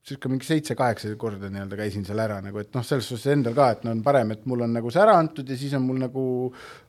niisugune 0.02 0.34
mingi 0.34 0.48
seitse-kaheksa 0.48 1.12
korda 1.20 1.50
nii-öelda 1.52 1.78
käisin 1.78 2.06
seal 2.08 2.20
ära 2.24 2.40
nagu, 2.42 2.58
et 2.64 2.72
noh, 2.74 2.86
selles 2.86 3.10
suhtes 3.12 3.28
endal 3.36 3.54
ka, 3.58 3.68
et 3.76 3.84
no 3.86 3.92
on 3.92 4.02
parem, 4.06 4.32
et 4.34 4.46
mul 4.50 4.64
on 4.66 4.72
nagu 4.74 4.90
see 4.90 5.04
ära 5.04 5.18
antud 5.20 5.50
ja 5.50 5.58
siis 5.60 5.76
on 5.78 5.84
mul 5.86 6.00
nagu 6.02 6.24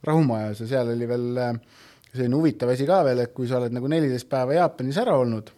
rahumajas 0.07 0.63
ja 0.63 0.71
seal 0.71 0.95
oli 0.95 1.09
veel 1.11 1.43
äh, 1.43 1.59
selline 2.13 2.37
huvitav 2.37 2.73
asi 2.73 2.87
ka 2.89 3.01
veel, 3.07 3.25
et 3.25 3.35
kui 3.35 3.49
sa 3.49 3.59
oled 3.61 3.75
nagu 3.75 3.89
neliteist 3.91 4.29
päeva 4.31 4.59
Jaapanis 4.59 5.01
ära 5.01 5.17
olnud, 5.21 5.51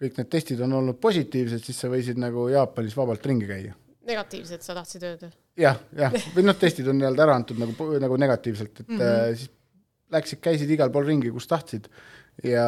kõik 0.00 0.18
need 0.18 0.30
testid 0.32 0.60
on 0.66 0.72
olnud 0.80 0.98
positiivsed, 1.02 1.62
siis 1.64 1.80
sa 1.84 1.90
võisid 1.92 2.18
nagu 2.20 2.48
Jaapanis 2.52 2.96
vabalt 2.98 3.26
ringi 3.26 3.48
käia. 3.50 3.74
negatiivsed, 4.04 4.60
sa 4.60 4.74
tahtsid 4.76 5.02
öelda 5.02 5.30
ja,? 5.30 5.70
jah, 5.70 5.78
jah, 5.96 6.16
või 6.34 6.48
noh, 6.48 6.56
testid 6.60 6.88
on 6.90 6.98
nii-öelda 6.98 7.24
ära 7.24 7.36
antud 7.40 7.60
nagu, 7.60 7.92
nagu 8.02 8.18
negatiivselt, 8.20 8.80
et 8.80 8.88
mm 8.88 8.98
-hmm. 8.98 9.36
siis 9.38 9.50
läksid, 10.14 10.40
käisid 10.44 10.70
igal 10.70 10.90
pool 10.92 11.06
ringi, 11.08 11.30
kus 11.32 11.46
tahtsid 11.50 11.88
ja 12.42 12.66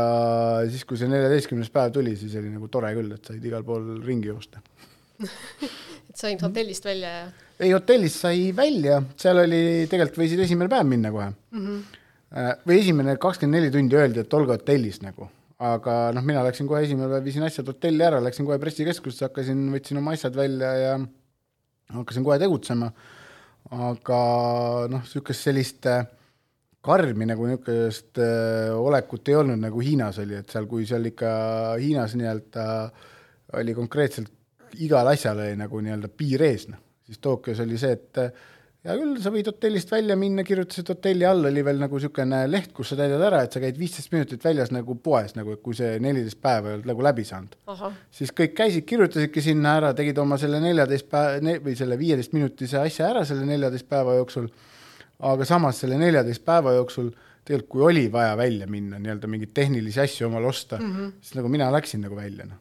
siis, 0.71 0.85
kui 0.87 0.99
see 0.99 1.11
neljateistkümnes 1.11 1.73
päev 1.75 1.93
tuli, 1.97 2.15
siis 2.17 2.37
oli 2.39 2.53
nagu 2.55 2.69
tore 2.73 2.93
küll, 2.95 3.12
et 3.17 3.27
said 3.27 3.45
igal 3.45 3.67
pool 3.67 3.97
ringi 4.07 4.31
joosta 4.31 4.62
et 6.09 6.17
said 6.17 6.43
hotellist 6.45 6.87
välja 6.87 7.12
ja? 7.19 7.29
ei, 7.59 7.73
hotellist 7.73 8.23
sai 8.23 8.51
välja, 8.57 9.01
seal 9.19 9.43
oli, 9.43 9.62
tegelikult 9.91 10.23
võisid 10.23 10.45
esimene 10.47 10.71
päev 10.73 10.89
minna 10.89 11.12
kohe 11.15 11.31
mm. 11.33 11.62
-hmm. 11.67 12.03
Või 12.67 12.81
esimene 12.81 13.17
kakskümmend 13.23 13.61
neli 13.61 13.73
tundi 13.75 13.99
öeldi, 13.99 14.23
et 14.25 14.35
olge 14.35 14.57
hotellis 14.57 14.99
nagu, 15.05 15.29
aga 15.62 15.97
noh, 16.17 16.25
mina 16.27 16.43
läksin 16.47 16.69
kohe 16.69 16.83
esimene 16.85 17.09
päev, 17.12 17.25
viisin 17.25 17.47
asjad 17.47 17.69
hotelli 17.71 18.05
ära, 18.05 18.21
läksin 18.25 18.49
kohe 18.49 18.59
pressikeskusesse, 18.62 19.29
hakkasin, 19.29 19.62
võtsin 19.75 20.01
oma 20.01 20.17
asjad 20.17 20.37
välja 20.37 20.73
ja 20.81 20.97
hakkasin 21.95 22.27
kohe 22.27 22.39
tegutsema. 22.43 22.91
aga 23.67 24.19
noh, 24.91 25.03
niisugust 25.03 25.43
sellist 25.43 25.87
äh, 25.91 26.05
karmi 26.87 27.27
nagu 27.27 27.47
niisugust 27.49 28.19
äh, 28.23 28.71
olekut 28.75 29.29
ei 29.29 29.39
olnud, 29.41 29.59
nagu 29.59 29.81
Hiinas 29.83 30.21
oli, 30.23 30.37
et 30.39 30.51
seal, 30.51 30.69
kui 30.71 30.87
seal 30.87 31.09
ikka 31.11 31.31
Hiinas 31.83 32.15
nii-öelda 32.15 32.67
oli 33.59 33.75
konkreetselt 33.75 34.31
igal 34.83 35.09
asjal 35.11 35.41
oli 35.41 35.57
nagu 35.59 35.81
nii-öelda 35.83 36.11
piir 36.12 36.43
ees, 36.47 36.67
noh, 36.71 36.79
siis 37.07 37.19
Tokyos 37.23 37.61
oli 37.65 37.79
see, 37.81 37.97
et 37.97 38.21
hea 38.87 38.96
küll, 39.01 39.16
sa 39.22 39.33
võid 39.35 39.51
hotellist 39.51 39.90
välja 39.92 40.16
minna, 40.18 40.44
kirjutasid 40.46 40.92
hotelli 40.92 41.27
all, 41.29 41.49
oli 41.51 41.64
veel 41.66 41.81
nagu 41.83 41.99
niisugune 41.99 42.44
leht, 42.51 42.72
kus 42.77 42.92
sa 42.92 43.01
täidad 43.01 43.25
ära, 43.29 43.42
et 43.44 43.57
sa 43.57 43.62
käid 43.62 43.79
viisteist 43.81 44.12
minutit 44.14 44.44
väljas 44.46 44.72
nagu 44.75 44.96
poes, 45.03 45.35
nagu 45.38 45.59
kui 45.62 45.75
see 45.79 45.99
neliteist 46.03 46.40
päeva 46.42 46.70
ei 46.70 46.79
olnud 46.79 46.92
nagu 46.92 47.09
läbi 47.09 47.27
saanud. 47.27 47.59
siis 48.11 48.33
kõik 48.37 48.55
käisid, 48.57 48.87
kirjutasidki 48.87 49.44
sinna 49.44 49.77
ära, 49.81 49.92
tegid 49.94 50.18
oma 50.22 50.38
selle 50.38 50.62
neljateist 50.62 51.11
päeva 51.11 51.42
ne, 51.42 51.59
või 51.64 51.77
selle 51.79 51.99
viieteist 51.99 52.33
minutise 52.37 52.81
asja 52.81 53.11
ära 53.11 53.27
selle 53.29 53.46
neljateist 53.49 53.88
päeva 53.90 54.16
jooksul 54.20 54.51
aga 55.25 55.46
samas 55.49 55.81
selle 55.81 55.99
neljateist 56.01 56.44
päeva 56.44 56.75
jooksul 56.77 57.11
tegelikult, 57.46 57.70
kui 57.70 57.85
oli 57.87 58.07
vaja 58.12 58.37
välja 58.38 58.66
minna, 58.70 58.99
nii-öelda 59.01 59.31
mingeid 59.31 59.55
tehnilisi 59.57 60.03
asju 60.03 60.29
omale 60.29 60.51
osta 60.51 60.79
mm, 60.79 60.94
-hmm. 60.96 61.12
siis 61.20 61.35
nagu 61.38 61.49
mina 61.49 61.70
läksin 61.72 62.03
nagu 62.05 62.16
välja, 62.16 62.46
noh. 62.46 62.59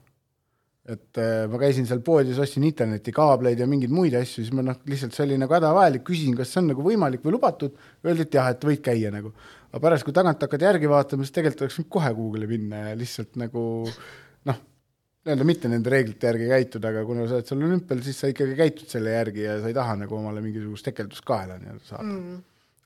Et 0.86 1.18
äh, 1.18 1.46
ma 1.50 1.58
käisin 1.58 1.88
seal 1.90 2.02
poodides, 2.06 2.38
ostsin 2.42 2.66
internetikaableid 2.68 3.62
ja 3.62 3.66
mingeid 3.70 3.94
muid 3.94 4.14
asju, 4.20 4.44
siis 4.44 4.54
ma 4.54 4.62
noh, 4.66 4.78
lihtsalt 4.86 5.16
see 5.16 5.24
oli 5.26 5.40
nagu 5.42 5.56
hädavajalik, 5.56 6.04
küsisin, 6.06 6.36
kas 6.38 6.52
see 6.54 6.62
on 6.62 6.70
nagu 6.74 6.86
võimalik 6.86 7.26
või 7.26 7.34
lubatud, 7.34 7.74
öeldi, 8.06 8.28
et 8.28 8.38
jah, 8.38 8.52
et 8.54 8.68
võid 8.70 8.84
käia 8.86 9.10
nagu. 9.14 9.34
aga 9.72 9.82
pärast, 9.82 10.06
kui 10.06 10.14
tagant 10.16 10.46
hakkad 10.46 10.68
järgi 10.68 10.92
vaatama, 10.92 11.26
siis 11.26 11.34
tegelikult 11.36 11.66
oleks 11.66 11.80
võinud 11.80 11.92
kohe 11.98 12.14
Google'i 12.20 12.52
minna 12.54 12.84
ja 12.84 12.94
lihtsalt 13.00 13.34
nagu 13.42 13.66
noh, 14.52 14.64
nii-öelda 15.26 15.50
mitte 15.50 15.74
nende 15.74 15.94
reeglite 15.96 16.30
järgi 16.30 16.54
käituda, 16.54 16.94
aga 16.94 17.06
kuna 17.10 17.26
sa 17.26 17.40
oled 17.40 17.50
seal 17.50 17.66
olümpial, 17.66 18.06
siis 18.06 18.22
sa 18.22 18.30
ikkagi 18.30 18.58
käitud 18.62 18.92
selle 18.94 19.18
järgi 19.18 19.48
ja 19.48 19.58
sa 19.64 19.74
ei 19.74 19.78
taha 19.78 19.98
nagu 20.06 20.20
omale 20.20 20.46
mingisugust 20.46 20.86
tekelduskaela 20.92 21.58
nii-öelda 21.64 21.88
saada. 21.90 22.12
Mm.. 22.12 22.44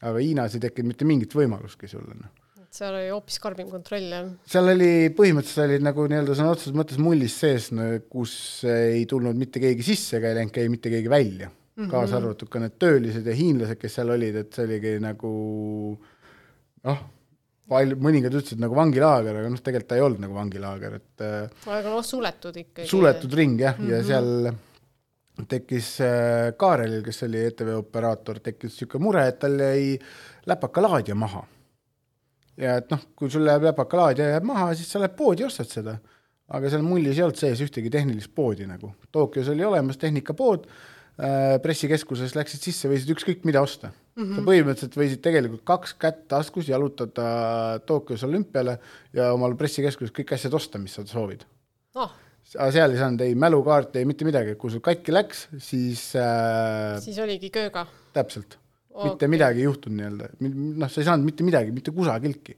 aga 0.07 0.23
Hiinas 0.23 0.55
ei 0.55 0.63
tekkinud 0.69 0.95
mitte 0.95 1.09
mingit 1.09 1.35
võimalustki 1.35 1.91
sulle, 1.91 2.15
noh 2.15 2.47
seal 2.69 2.93
oli 2.93 3.09
hoopis 3.09 3.39
karmim 3.41 3.69
kontroll, 3.71 4.09
jah? 4.13 4.27
seal 4.49 4.71
oli, 4.73 4.89
põhimõtteliselt 5.17 5.65
olid 5.65 5.85
nagu 5.85 6.05
nii-öelda 6.11 6.35
sõna 6.37 6.53
otseses 6.53 6.75
mõttes 6.77 6.99
mullis 7.01 7.37
sees 7.41 7.69
kus 8.11 8.33
ei 8.69 9.05
tulnud 9.09 9.39
mitte 9.39 9.61
keegi 9.63 9.85
sisse 9.85 10.19
ega 10.19 10.29
ei 10.29 10.39
läinud 10.41 10.53
käi 10.53 10.69
mitte 10.71 10.91
keegi 10.93 11.09
välja 11.11 11.49
mm. 11.49 11.85
-hmm. 11.85 11.91
kaasa 11.91 12.19
arvatud 12.19 12.51
ka 12.51 12.61
need 12.61 12.77
töölised 12.81 13.25
ja 13.25 13.35
hiinlased, 13.35 13.79
kes 13.81 13.97
seal 13.99 14.13
olid, 14.13 14.37
et 14.43 14.53
see 14.53 14.67
oligi 14.69 14.95
nagu 15.01 15.33
noh, 16.85 17.03
palju, 17.69 17.99
mõningad 18.05 18.37
ütlesid 18.37 18.61
nagu 18.61 18.77
vangilaager, 18.77 19.41
aga 19.41 19.51
noh, 19.51 19.65
tegelikult 19.65 19.89
ta 19.89 19.99
ei 19.99 20.05
olnud 20.05 20.25
nagu 20.27 20.37
vangilaager, 20.37 20.97
et 21.01 21.27
aga 21.27 21.85
noh, 21.89 22.01
suletud 22.05 22.63
ikkagi. 22.65 22.89
suletud 22.89 23.37
ring 23.41 23.61
jah 23.61 23.77
mm, 23.77 23.85
-hmm. 23.85 23.93
ja 23.93 24.01
mhm. 24.01 24.07
seal 24.07 25.47
tekkis 25.49 25.93
äh, 26.03 26.49
Kaarelil, 26.59 27.01
kes 27.03 27.23
oli 27.23 27.45
ETV 27.47 27.77
operaator, 27.77 28.41
tekkis 28.43 28.73
niisugune 28.73 29.03
mure, 29.03 29.27
et 29.27 29.39
tal 29.39 29.55
jäi 29.55 29.95
läpakalaadija 30.45 31.15
maha 31.15 31.45
ja 32.59 32.77
et 32.81 32.91
noh, 32.93 33.01
kui 33.17 33.31
sul 33.31 33.45
läheb 33.47 33.69
läpakalaad 33.69 34.21
ja 34.21 34.29
jääb 34.35 34.47
maha, 34.47 34.71
siis 34.77 34.91
sa 34.91 35.01
lähed 35.01 35.15
poodi 35.17 35.45
ostad 35.47 35.69
seda. 35.71 35.97
aga 36.49 36.69
seal 36.71 36.81
mullis 36.81 37.17
ei 37.17 37.23
olnud 37.23 37.37
sees 37.37 37.59
ühtegi 37.61 37.91
tehnilist 37.93 38.31
poodi 38.33 38.65
nagu. 38.65 38.89
Tokyos 39.13 39.51
oli 39.53 39.65
olemas 39.65 39.99
tehnikapood 40.01 40.63
äh,, 40.65 41.57
pressikeskuses 41.61 42.33
läksid 42.35 42.63
sisse, 42.65 42.89
võisid 42.89 43.11
ükskõik 43.13 43.45
mida 43.45 43.61
osta 43.61 43.91
mm. 43.91 44.23
-hmm. 44.23 44.35
sa 44.35 44.47
põhimõtteliselt 44.47 44.97
võisid 44.97 45.21
tegelikult 45.25 45.63
kaks 45.67 45.93
kätt 46.01 46.25
taskus 46.27 46.71
jalutada 46.71 47.79
Tokyos 47.85 48.23
olümpiale 48.25 48.79
ja 49.13 49.33
omal 49.33 49.55
pressikeskuses 49.55 50.15
kõik 50.15 50.33
asjad 50.33 50.57
osta, 50.57 50.81
mis 50.81 50.97
sa 50.97 51.05
soovid 51.05 51.45
oh 51.95 52.11
aga 52.57 52.71
seal 52.73 52.95
ei 52.95 53.01
saanud 53.01 53.21
ei 53.25 53.35
mälukaarti, 53.37 54.01
ei 54.01 54.07
mitte 54.09 54.25
midagi, 54.27 54.55
kui 54.59 54.73
sul 54.73 54.81
katki 54.85 55.13
läks, 55.13 55.47
siis 55.61 56.09
äh, 56.17 56.97
siis 57.03 57.19
oligi 57.21 57.51
kööga? 57.53 57.85
täpselt 58.15 58.58
okay. 58.93 59.11
mitte 59.11 59.29
midagi 59.31 59.63
ei 59.63 59.69
juhtunud 59.69 59.99
nii-öelda, 59.99 60.31
noh, 60.81 60.89
sa 60.89 61.01
ei 61.01 61.07
saanud 61.07 61.27
mitte 61.27 61.47
midagi, 61.47 61.75
mitte 61.75 61.93
kusagiltki 61.95 62.57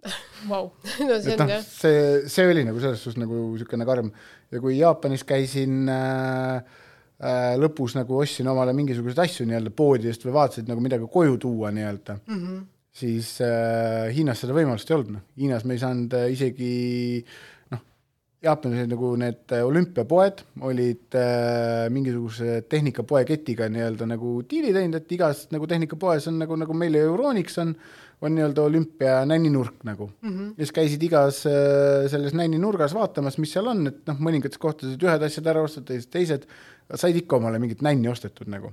Vau, 0.48 0.70
no 1.04 1.16
see 1.20 1.34
on 1.34 1.42
noh, 1.42 1.50
jah. 1.52 1.64
see, 1.64 2.28
see 2.32 2.46
oli 2.48 2.64
nagu 2.64 2.80
selles 2.80 3.02
suhtes 3.02 3.20
nagu 3.20 3.42
niisugune 3.52 3.86
karm 3.88 4.08
ja 4.52 4.62
kui 4.62 4.78
Jaapanis 4.78 5.24
käisin 5.28 5.90
äh, 5.92 6.62
äh, 7.20 7.54
lõpus 7.60 7.96
nagu 7.98 8.20
ostsin 8.22 8.48
omale 8.50 8.74
mingisuguseid 8.76 9.20
asju 9.26 9.48
nii-öelda 9.48 9.72
poodidest 9.76 10.24
või 10.26 10.36
vaatasin 10.38 10.70
nagu 10.70 10.84
midagi 10.84 11.08
koju 11.12 11.36
tuua 11.44 11.72
nii-öelda 11.76 12.16
mm, 12.22 12.40
-hmm. 12.40 12.64
siis 13.02 13.34
äh, 13.44 14.08
Hiinas 14.16 14.40
seda 14.44 14.56
võimalust 14.56 14.90
ei 14.90 14.96
olnud, 14.96 15.14
noh, 15.18 15.26
Hiinas 15.36 15.68
me 15.68 15.76
ei 15.76 15.84
saanud 15.84 16.16
äh, 16.16 16.30
isegi 16.32 16.72
Jaapanis 18.40 18.80
olid 18.80 18.92
nagu 18.94 19.08
need 19.20 19.52
äh, 19.52 19.62
olümpiapoed 19.68 20.38
olid 20.64 21.16
äh, 21.18 21.90
mingisuguse 21.92 22.62
tehnikapoe 22.72 23.26
ketiga 23.28 23.68
nii-öelda 23.68 24.08
nagu 24.08 24.38
diili 24.48 24.70
teinud, 24.72 24.96
et 24.96 25.12
igas 25.12 25.42
nagu 25.52 25.68
tehnikapoes 25.68 26.30
on 26.30 26.38
nagu, 26.40 26.56
nagu 26.56 26.76
meil 26.80 26.96
Euronics 27.02 27.60
on, 27.60 27.74
on 28.24 28.34
nii-öelda 28.38 28.64
olümpia 28.64 29.18
nänninurk 29.28 29.84
nagu 29.84 30.08
mm. 30.08 30.32
-hmm. 30.32 30.48
ja 30.56 30.64
siis 30.64 30.72
käisid 30.78 31.04
igas 31.04 31.42
äh, 31.52 32.08
selles 32.08 32.32
nänninurgas 32.32 32.96
vaatamas, 32.96 33.36
mis 33.36 33.52
seal 33.52 33.68
on, 33.68 33.86
et 33.92 34.00
noh, 34.08 34.24
mõningates 34.30 34.58
kohtades 34.58 34.96
ühed 34.96 35.28
asjad 35.28 35.52
ära 35.52 35.68
ostad, 35.68 35.84
teised, 35.92 36.08
teised, 36.10 36.48
said 36.94 37.20
ikka 37.20 37.36
omale 37.36 37.60
mingit 37.60 37.84
nänni 37.84 38.08
ostetud 38.08 38.48
nagu. 38.48 38.72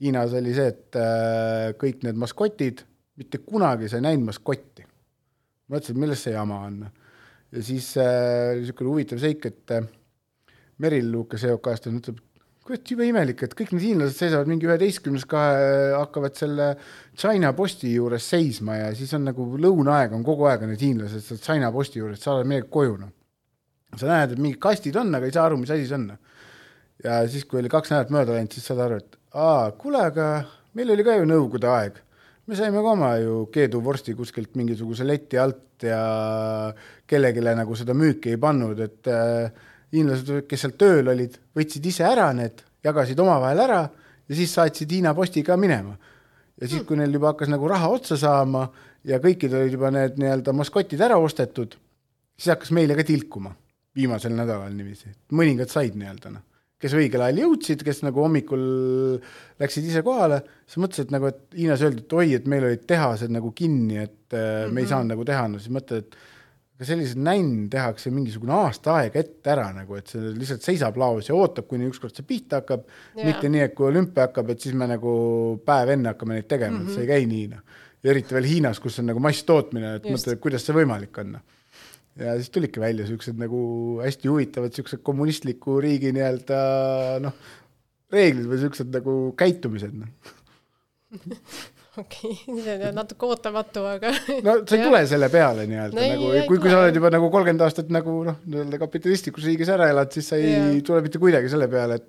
Hiinas 0.00 0.32
oli 0.32 0.56
see, 0.56 0.72
et 0.72 0.96
äh, 0.96 1.74
kõik 1.76 2.00
need 2.04 2.16
maskotid, 2.16 2.80
mitte 3.20 3.44
kunagi 3.44 3.92
sa 3.92 4.00
ei 4.00 4.08
näinud 4.08 4.32
maskotti. 4.32 4.88
mõtlesin, 5.68 6.00
milles 6.00 6.24
see 6.24 6.32
jama 6.32 6.64
on 6.64 6.86
ja 7.56 7.64
siis 7.64 7.90
äh, 8.00 8.54
niisugune 8.58 8.92
huvitav 8.92 9.20
seik, 9.22 9.48
et 9.48 9.74
äh, 9.74 9.84
Meril 10.82 11.08
Lukas 11.12 11.44
EOK-st 11.48 11.88
ütleb, 11.90 12.20
kurat, 12.66 12.90
jube 12.90 13.06
imelik, 13.06 13.44
et 13.46 13.54
kõik 13.56 13.72
need 13.72 13.84
hiinlased 13.84 14.18
seisavad 14.18 14.50
mingi 14.50 14.66
üheteistkümnes 14.68 15.24
kahe, 15.30 15.92
hakkavad 15.94 16.36
selle 16.36 16.72
China 17.16 17.52
posti 17.56 17.92
juures 17.94 18.26
seisma 18.32 18.80
ja 18.80 18.88
siis 18.98 19.14
on 19.16 19.28
nagu 19.28 19.46
lõunaaeg 19.62 20.16
on 20.16 20.24
kogu 20.26 20.48
aeg 20.50 20.66
on 20.66 20.74
need 20.74 20.82
hiinlased 20.82 21.22
seal 21.24 21.40
China 21.42 21.70
posti 21.74 22.02
juures, 22.02 22.20
saavad 22.22 22.48
midagi 22.50 22.68
koju, 22.74 22.98
noh. 23.04 23.12
sa 23.96 24.10
näed, 24.10 24.34
et 24.34 24.42
mingid 24.42 24.60
kastid 24.62 24.98
on, 25.00 25.14
aga 25.16 25.28
ei 25.28 25.36
saa 25.36 25.46
aru, 25.48 25.60
mis 25.62 25.72
asi 25.72 25.86
see 25.88 25.98
on. 26.00 26.08
Noh. 26.12 26.42
ja 27.06 27.20
siis, 27.30 27.46
kui 27.48 27.62
oli 27.62 27.72
kaks 27.72 27.94
nädalat 27.94 28.12
mööda 28.12 28.36
läinud, 28.36 28.56
siis 28.56 28.66
saad 28.68 28.82
aru, 28.84 28.98
et 29.00 29.20
aa, 29.36 29.70
kuule, 29.78 30.02
aga 30.10 30.26
meil 30.76 30.92
oli 30.92 31.06
ka 31.06 31.16
ju 31.16 31.30
nõukogude 31.30 31.70
aeg 31.70 32.02
me 32.46 32.56
saime 32.56 32.82
ka 32.82 32.92
oma 32.94 33.12
ju 33.18 33.46
keeduvorsti 33.52 34.14
kuskilt 34.18 34.54
mingisuguse 34.58 35.06
leti 35.06 35.38
alt 35.38 35.82
ja 35.82 36.00
kellelegi 37.06 37.42
nagu 37.42 37.76
seda 37.76 37.94
müüki 37.94 38.34
ei 38.34 38.40
pannud, 38.40 38.80
et 38.80 39.10
äh, 39.10 39.50
hiinlased, 39.94 40.46
kes 40.48 40.64
seal 40.64 40.76
tööl 40.78 41.10
olid, 41.12 41.36
võtsid 41.56 41.86
ise 41.90 42.06
ära 42.06 42.30
need, 42.36 42.62
jagasid 42.86 43.20
omavahel 43.22 43.64
ära 43.66 43.82
ja 43.86 44.38
siis 44.38 44.54
saatsid 44.54 44.94
Hiina 44.94 45.14
postiga 45.14 45.56
minema. 45.56 45.96
ja 46.60 46.68
siis, 46.68 46.86
kui 46.88 46.96
neil 46.96 47.12
juba 47.12 47.34
hakkas 47.34 47.50
nagu 47.52 47.68
raha 47.68 47.90
otsa 47.92 48.16
saama 48.16 48.66
ja 49.04 49.18
kõikidel 49.22 49.66
olid 49.66 49.76
juba 49.76 49.90
need 49.92 50.16
nii-öelda 50.22 50.54
maskotid 50.56 51.00
ära 51.02 51.18
ostetud, 51.20 51.76
siis 52.38 52.54
hakkas 52.54 52.72
meile 52.72 52.96
ka 52.96 53.04
tilkuma 53.04 53.52
viimasel 53.96 54.34
nädalal 54.36 54.72
niiviisi, 54.72 55.12
mõningad 55.32 55.72
said 55.72 55.98
nii-öelda 55.98 56.32
noh 56.32 56.45
kes 56.82 56.94
õigel 56.98 57.24
ajal 57.24 57.42
jõudsid, 57.44 57.82
kes 57.86 58.02
nagu 58.04 58.20
hommikul 58.24 58.62
läksid 59.62 59.88
ise 59.88 60.02
kohale, 60.04 60.42
siis 60.68 60.80
mõtlesid 60.82 61.12
nagu, 61.14 61.30
et 61.30 61.56
Hiinas 61.56 61.84
öeldi, 61.86 62.04
et 62.04 62.16
oi, 62.18 62.30
et 62.36 62.48
meil 62.52 62.66
olid 62.68 62.84
tehased 62.88 63.32
nagu 63.32 63.52
kinni, 63.56 64.02
et 64.02 64.16
-hmm. 64.30 64.72
me 64.72 64.80
ei 64.80 64.84
mhm. 64.84 64.90
saanud 64.92 65.14
nagu 65.14 65.24
teha, 65.24 65.46
no 65.48 65.62
siis 65.62 65.72
mõtled, 65.72 66.04
et 66.04 66.18
aga 66.76 66.88
selliseid 66.90 67.22
nänn 67.24 67.68
tehakse 67.72 68.10
mingisugune 68.12 68.52
aasta 68.52 68.98
aega 69.00 69.22
ette 69.22 69.50
ära 69.50 69.70
nagu, 69.72 69.96
et 69.96 70.12
see 70.12 70.34
lihtsalt 70.36 70.66
seisab 70.66 70.98
laos 71.00 71.30
ja 71.30 71.34
ootab, 71.34 71.64
kuni 71.70 71.88
ükskord 71.88 72.12
see 72.12 72.26
pihta 72.28 72.60
hakkab 72.60 72.84
mitte 73.16 73.48
nii, 73.48 73.62
et 73.64 73.74
kui 73.74 73.88
olümpia 73.88 74.28
hakkab, 74.28 74.52
et 74.52 74.60
siis 74.60 74.76
me 74.76 74.88
nagu 74.90 75.12
päev 75.64 75.94
enne 75.96 76.12
hakkame 76.12 76.36
neid 76.36 76.48
tegema 76.50 76.76
mm, 76.76 76.82
-hmm. 76.82 76.90
et 76.90 76.94
see 76.94 77.06
ei 77.06 77.12
käi 77.14 77.26
nii, 77.32 77.46
noh. 77.54 77.62
eriti 78.04 78.34
veel 78.34 78.44
Hiinas, 78.44 78.80
kus 78.80 79.00
on 79.00 79.08
nagu 79.08 79.20
masstootmine, 79.24 79.94
et 79.96 80.04
mõtled, 80.04 80.36
et 80.36 80.40
kuidas 80.40 80.66
see 80.66 80.76
võimalik 80.76 81.16
on, 81.24 81.32
noh 81.38 81.54
ja 82.20 82.34
siis 82.38 82.50
tulidki 82.54 82.82
välja 82.82 83.04
niisugused 83.04 83.38
nagu 83.40 83.60
hästi 84.00 84.32
huvitavad 84.32 84.72
niisugused 84.72 85.04
kommunistliku 85.06 85.78
riigi 85.84 86.12
nii-öelda 86.16 86.58
noh, 87.24 87.38
reeglid 88.12 88.48
või 88.48 88.60
niisugused 88.60 88.92
nagu 88.94 89.16
käitumised, 89.38 89.96
noh 90.00 90.34
okei 92.00 92.32
okay., 92.48 92.62
see 92.64 92.88
on 92.88 92.96
natuke 92.96 93.28
ootamatu, 93.28 93.84
aga 93.88 94.12
no 94.46 94.56
sa 94.62 94.78
ei 94.78 94.84
tule 94.84 95.02
selle 95.08 95.28
peale 95.32 95.66
nii-öelda 95.70 95.96
no, 95.96 96.08
nagu, 96.14 96.32
kui, 96.48 96.60
kui 96.62 96.72
sa 96.72 96.82
oled 96.82 96.98
juba 96.98 97.12
nagu 97.14 97.30
kolmkümmend 97.32 97.64
aastat 97.66 97.92
nagu 97.94 98.18
noh, 98.26 98.40
nii-öelda 98.44 98.80
kapitalistlikus 98.82 99.46
riigis 99.48 99.70
ära 99.72 99.90
elad, 99.92 100.12
siis 100.14 100.32
sa 100.32 100.40
ei 100.40 100.50
ja. 100.52 100.66
tule 100.86 101.04
mitte 101.04 101.20
kuidagi 101.22 101.52
selle 101.52 101.68
peale, 101.72 102.00
et 102.00 102.08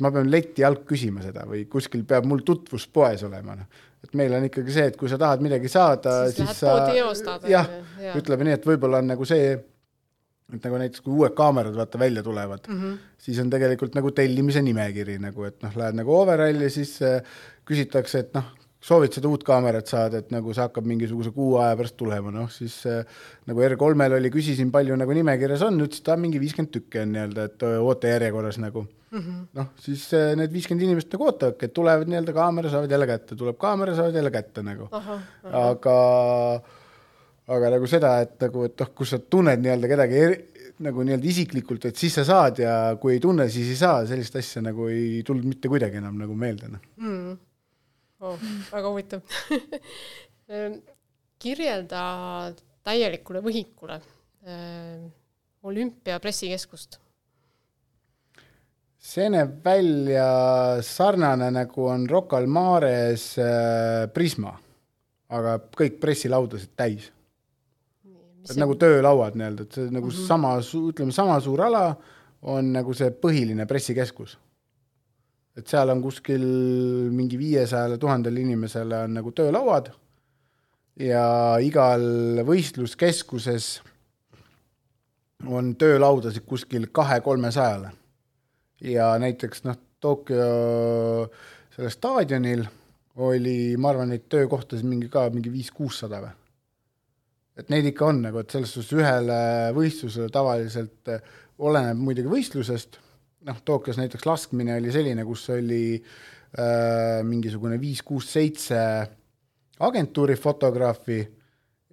ma 0.00 0.10
pean 0.10 0.30
leti 0.30 0.64
alt 0.66 0.82
küsima 0.88 1.22
seda 1.22 1.44
või 1.46 1.66
kuskil 1.70 2.02
peab 2.08 2.26
mul 2.26 2.42
tutvus 2.46 2.88
poes 2.90 3.22
olema, 3.26 3.54
noh 3.58 3.82
et 4.04 4.16
meil 4.18 4.34
on 4.36 4.48
ikkagi 4.48 4.74
see, 4.74 4.88
et 4.92 4.96
kui 5.00 5.10
sa 5.10 5.18
tahad 5.20 5.42
midagi 5.44 5.70
saada, 5.72 6.24
siis, 6.30 6.50
siis 6.50 6.64
sa 6.64 6.74
jah 7.48 7.70
ja., 8.00 8.16
ütleme 8.18 8.48
nii, 8.48 8.58
et 8.58 8.66
võib-olla 8.68 9.00
on 9.00 9.08
nagu 9.14 9.28
see, 9.28 9.54
et 10.52 10.66
nagu 10.66 10.80
näiteks 10.80 11.04
kui 11.04 11.14
uued 11.20 11.36
kaamerad 11.36 11.76
vaata 11.76 12.00
välja 12.00 12.24
tulevad 12.26 12.68
mm, 12.68 12.80
-hmm. 12.80 12.98
siis 13.18 13.38
on 13.40 13.50
tegelikult 13.50 13.96
nagu 13.96 14.10
tellimise 14.10 14.62
nimekiri 14.62 15.16
nagu, 15.22 15.46
et 15.48 15.62
noh, 15.64 15.76
lähed 15.80 15.96
nagu 16.00 16.12
overalli, 16.18 16.68
siis 16.70 16.98
äh, 17.02 17.22
küsitakse, 17.64 18.26
et 18.26 18.36
noh, 18.36 18.50
soovid 18.84 19.16
seda 19.16 19.30
uut 19.32 19.44
kaamerat 19.44 19.88
saada, 19.88 20.20
et 20.20 20.30
nagu 20.34 20.52
see 20.52 20.60
hakkab 20.66 20.84
mingisuguse 20.84 21.32
kuu 21.32 21.56
aja 21.62 21.76
pärast 21.76 21.96
tulema, 21.96 22.34
noh 22.34 22.50
siis 22.52 22.82
äh, 22.90 23.06
nagu 23.48 23.64
R3-l 23.64 24.18
oli, 24.18 24.30
küsisin, 24.34 24.72
palju 24.74 24.96
nagu 25.00 25.16
nimekirjas 25.16 25.64
on, 25.64 25.80
ütles, 25.80 26.04
et 26.04 26.20
mingi 26.20 26.42
viiskümmend 26.42 26.74
tükki 26.76 27.00
on 27.00 27.16
nii-öelda, 27.16 27.48
et 27.48 27.66
ootejärjekorras 27.80 28.60
nagu 28.60 28.84
mm 29.14 29.24
-hmm. 29.24 29.42
noh, 29.58 29.68
siis 29.80 30.06
äh, 30.14 30.32
need 30.38 30.52
viiskümmend 30.52 30.86
inimest 30.86 31.12
nagu 31.14 31.28
ootavadki, 31.30 31.68
et 31.68 31.76
tulevad 31.76 32.10
nii-öelda 32.10 32.34
kaamera, 32.36 32.72
saavad 32.72 32.96
jälle 32.96 33.10
kätte, 33.10 33.36
tuleb 33.36 33.58
kaamera, 33.58 33.94
saavad 33.94 34.18
jälle 34.20 34.32
kätte 34.34 34.62
nagu. 34.66 34.88
aga, 35.52 35.98
aga 37.46 37.70
nagu 37.76 37.86
seda, 37.86 38.18
et 38.26 38.36
nagu, 38.40 38.66
et 38.70 38.84
noh, 38.84 38.92
kus 38.94 39.14
sa 39.14 39.18
tunned 39.18 39.62
nii-öelda 39.62 39.90
kedagi 39.94 40.20
eri, 40.26 40.38
nagu 40.84 41.06
nii-öelda 41.06 41.30
isiklikult, 41.30 41.84
et 41.86 41.96
siis 41.96 42.14
sa 42.18 42.24
saad 42.26 42.58
ja 42.58 42.74
kui 43.00 43.14
ei 43.14 43.20
tunne, 43.22 43.48
siis 43.48 43.70
ei 43.72 43.80
saa, 43.80 44.06
sellist 44.06 44.36
asja 44.36 44.62
nagu 44.62 44.88
ei 44.90 45.22
tulnud 45.26 45.46
mitte 45.46 45.70
kuidagi 45.70 46.02
enam 46.02 46.18
nagu 46.18 46.34
meelde 46.34 46.68
noh 46.74 46.86
mm 46.96 47.34
oh,. 48.24 48.38
väga 48.72 48.88
huvitav 48.88 49.20
ehm, 50.48 50.78
kirjelda 51.42 52.02
täielikule 52.84 53.42
võhikule 53.44 53.98
äh, 53.98 55.04
olümpia 55.64 56.18
pressikeskust. 56.20 56.98
See 59.04 59.26
näeb 59.32 59.58
välja 59.64 60.28
sarnane, 60.84 61.50
nagu 61.52 61.88
on 61.92 62.06
Rocca 62.08 62.38
al 62.40 62.46
Mares 62.48 63.34
äh, 63.38 64.06
Prisma, 64.14 64.54
aga 65.34 65.58
kõik 65.76 66.00
pressilaudasid 66.00 66.72
täis. 66.76 67.10
et 68.44 68.58
nagu 68.60 68.74
töölauad 68.76 69.36
nii-öelda, 69.40 69.64
et 69.64 69.72
see 69.72 69.90
nagu 69.90 70.06
mm 70.06 70.12
-hmm. 70.12 70.26
sama, 70.26 70.56
ütleme 70.60 71.12
sama 71.12 71.40
suur 71.40 71.60
ala 71.64 71.96
on 72.42 72.72
nagu 72.72 72.92
see 72.94 73.10
põhiline 73.10 73.66
pressikeskus 73.66 74.36
et 75.56 75.70
seal 75.70 75.90
on 75.92 76.02
kuskil 76.02 76.44
mingi 77.14 77.38
viiesajale 77.38 77.98
tuhandele 77.98 78.40
inimesele 78.42 79.04
on 79.06 79.14
nagu 79.14 79.30
töölauad 79.30 79.90
ja 81.00 81.26
igal 81.62 82.42
võistluskeskuses 82.46 83.68
on 85.44 85.74
töölaudasid 85.76 86.46
kuskil 86.48 86.86
kahe-kolmesajale. 86.94 87.90
Ja 88.84 89.14
näiteks 89.20 89.64
noh, 89.68 89.78
Tokyo 90.04 91.28
sellel 91.74 91.92
staadionil 91.92 92.64
oli, 93.24 93.76
ma 93.80 93.92
arvan, 93.92 94.10
neid 94.12 94.26
töökohtasid 94.32 94.86
mingi 94.88 95.08
ka 95.12 95.28
mingi 95.32 95.52
viis-kuussada 95.52 96.20
või. 96.24 96.34
et 97.60 97.70
neid 97.70 97.86
ikka 97.88 98.10
on 98.10 98.20
nagu, 98.26 98.42
et 98.42 98.50
selles 98.50 98.74
suhtes 98.74 98.92
ühele 98.98 99.38
võistlusele 99.76 100.32
tavaliselt 100.34 101.12
eh, 101.14 101.22
oleneb 101.62 102.00
muidugi 102.02 102.30
võistlusest, 102.30 102.98
noh, 103.46 103.60
Tokyos 103.64 104.00
näiteks 104.00 104.26
laskmine 104.26 104.76
oli 104.80 104.92
selline, 104.92 105.24
kus 105.28 105.46
oli 105.54 105.84
äh, 105.94 107.22
mingisugune 107.26 107.78
viis-kuus-seitse 107.80 108.80
agentuuri 109.84 110.36
fotograafi 110.40 111.20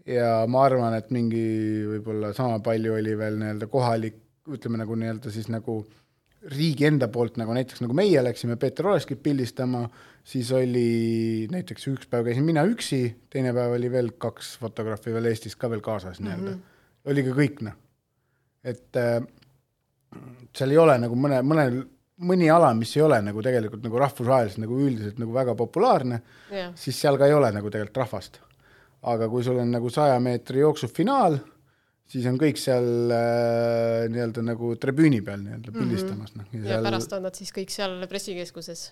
ja 0.10 0.42
ma 0.50 0.66
arvan, 0.66 0.96
et 0.98 1.12
mingi 1.14 1.46
võib-olla 1.94 2.34
sama 2.38 2.60
palju 2.64 2.98
oli 2.98 3.16
veel 3.18 3.38
nii-öelda 3.42 3.70
kohalik, 3.70 4.18
ütleme 4.52 4.82
nagu 4.82 4.98
nii-öelda 4.98 5.34
siis 5.34 5.52
nagu 5.54 5.84
riigi 6.50 6.88
enda 6.88 7.08
poolt, 7.12 7.38
nagu 7.38 7.54
näiteks 7.54 7.84
nagu 7.84 7.94
meie 7.98 8.24
läksime 8.24 8.58
Peeter 8.62 8.88
Oleskit 8.90 9.22
pildistama, 9.24 9.84
siis 10.26 10.50
oli 10.56 11.48
näiteks 11.52 11.88
üks 11.92 12.10
päev 12.10 12.26
käisin 12.30 12.46
mina 12.48 12.64
üksi, 12.70 13.04
teine 13.30 13.54
päev 13.54 13.78
oli 13.78 13.92
veel 13.94 14.12
kaks 14.22 14.56
fotograafi 14.62 15.14
veel 15.14 15.30
Eestist 15.32 15.60
ka 15.62 15.70
veel 15.70 15.84
kaasas 15.86 16.20
mm 16.20 16.28
-hmm. 16.28 16.44
nii-öelda. 16.44 16.58
oligi 17.06 17.38
kõik 17.38 17.64
noh. 17.68 17.78
et 18.64 18.98
äh, 18.98 19.22
seal 20.56 20.72
ei 20.72 20.78
ole 20.78 20.98
nagu 20.98 21.16
mõne, 21.16 21.42
mõnel, 21.42 21.84
mõni 22.18 22.50
ala, 22.54 22.74
mis 22.74 22.96
ei 22.98 23.02
ole 23.02 23.22
nagu 23.22 23.42
tegelikult 23.42 23.84
nagu 23.84 23.98
rahvusvaheliselt 23.98 24.62
nagu 24.66 24.80
üldiselt 24.80 25.20
nagu 25.20 25.34
väga 25.34 25.56
populaarne 25.56 26.22
yeah., 26.52 26.74
siis 26.76 27.02
seal 27.02 27.18
ka 27.18 27.26
ei 27.26 27.34
ole 27.34 27.52
nagu 27.52 27.70
tegelikult 27.70 27.98
rahvast 27.98 28.42
aga 29.02 29.28
kui 29.30 29.44
sul 29.44 29.60
on 29.62 29.72
nagu 29.74 29.90
saja 29.90 30.20
meetri 30.22 30.62
jooksufinaal, 30.62 31.38
siis 32.12 32.28
on 32.30 32.38
kõik 32.40 32.60
seal 32.60 33.14
äh, 33.16 34.06
nii-öelda 34.12 34.44
nagu 34.46 34.74
tribüüni 34.82 35.22
peal 35.26 35.42
nii-öelda 35.46 35.72
mhm. 35.72 35.80
pildistamas 35.80 36.36
mm. 36.36 36.46
-hmm. 36.46 36.64
ja 36.66 36.76
seal... 36.76 36.88
pärast 36.90 37.18
on 37.18 37.28
nad 37.28 37.38
siis 37.40 37.54
kõik 37.56 37.74
seal 37.74 37.98
pressikeskuses. 38.12 38.86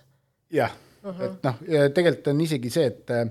jah 0.55 0.73
uh, 1.03 1.12
-huh. 1.12 1.23
et 1.25 1.47
noh, 1.47 1.63
tegelikult 1.95 2.32
on 2.34 2.43
isegi 2.47 2.71
see, 2.73 2.91
et 2.93 3.15
äh, 3.15 3.25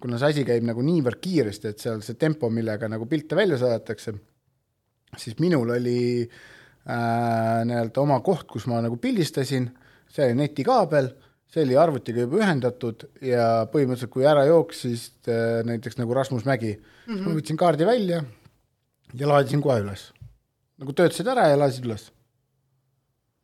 kuna 0.00 0.20
see 0.20 0.34
asi 0.34 0.44
käib 0.44 0.64
nagu 0.66 0.82
niivõrd 0.84 1.20
kiiresti, 1.22 1.74
et 1.74 1.84
seal 1.84 2.02
see 2.04 2.18
tempo, 2.20 2.50
millega 2.50 2.88
nagu 2.90 3.06
pilte 3.10 3.36
välja 3.36 3.58
saadetakse, 3.60 4.14
siis 5.16 5.38
minul 5.40 5.70
oli 5.76 6.00
äh, 6.24 7.60
nii-öelda 7.68 8.00
oma 8.00 8.20
koht, 8.20 8.48
kus 8.50 8.66
ma 8.66 8.80
nagu 8.84 8.96
pildistasin, 8.96 9.70
see 10.08 10.30
oli 10.30 10.40
netikaabel 10.40 11.12
see 11.54 11.62
oli 11.62 11.76
arvutiga 11.78 12.24
juba 12.24 12.40
ühendatud 12.42 13.04
ja 13.22 13.66
põhimõtteliselt, 13.70 14.10
kui 14.10 14.24
ära 14.26 14.42
jooksis 14.48 15.10
äh, 15.28 15.60
näiteks 15.68 16.00
nagu 16.00 16.16
Rasmus 16.16 16.44
Mägi 16.48 16.72
mm, 16.74 16.80
-hmm. 16.80 17.20
ma 17.20 17.28
mhm. 17.28 17.36
võtsin 17.38 17.60
kaardi 17.60 17.86
välja 17.86 18.24
ja 19.18 19.28
laadisin 19.30 19.62
kohe 19.62 19.80
üles. 19.84 20.08
nagu 20.78 20.92
töötasid 20.92 21.28
ära 21.30 21.48
ja 21.50 21.58
laadisid 21.58 21.86
üles. 21.88 22.08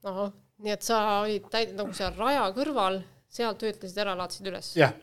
ahah, 0.04 0.33
nii 0.59 0.74
et 0.74 0.83
sa 0.87 0.98
olid 1.20 1.46
täid-, 1.52 1.76
nagu 1.78 1.94
seal 1.96 2.16
raja 2.18 2.48
kõrval, 2.56 3.00
seal 3.28 3.56
töötasid 3.61 4.02
ära, 4.04 4.16
laadisid 4.18 4.50
üles? 4.52 4.74
jah, 4.76 4.94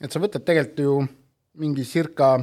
et 0.00 0.12
sa 0.12 0.22
võtad 0.22 0.44
tegelikult 0.46 0.84
ju 0.86 0.96
mingi 1.62 1.84
circa 1.84 2.34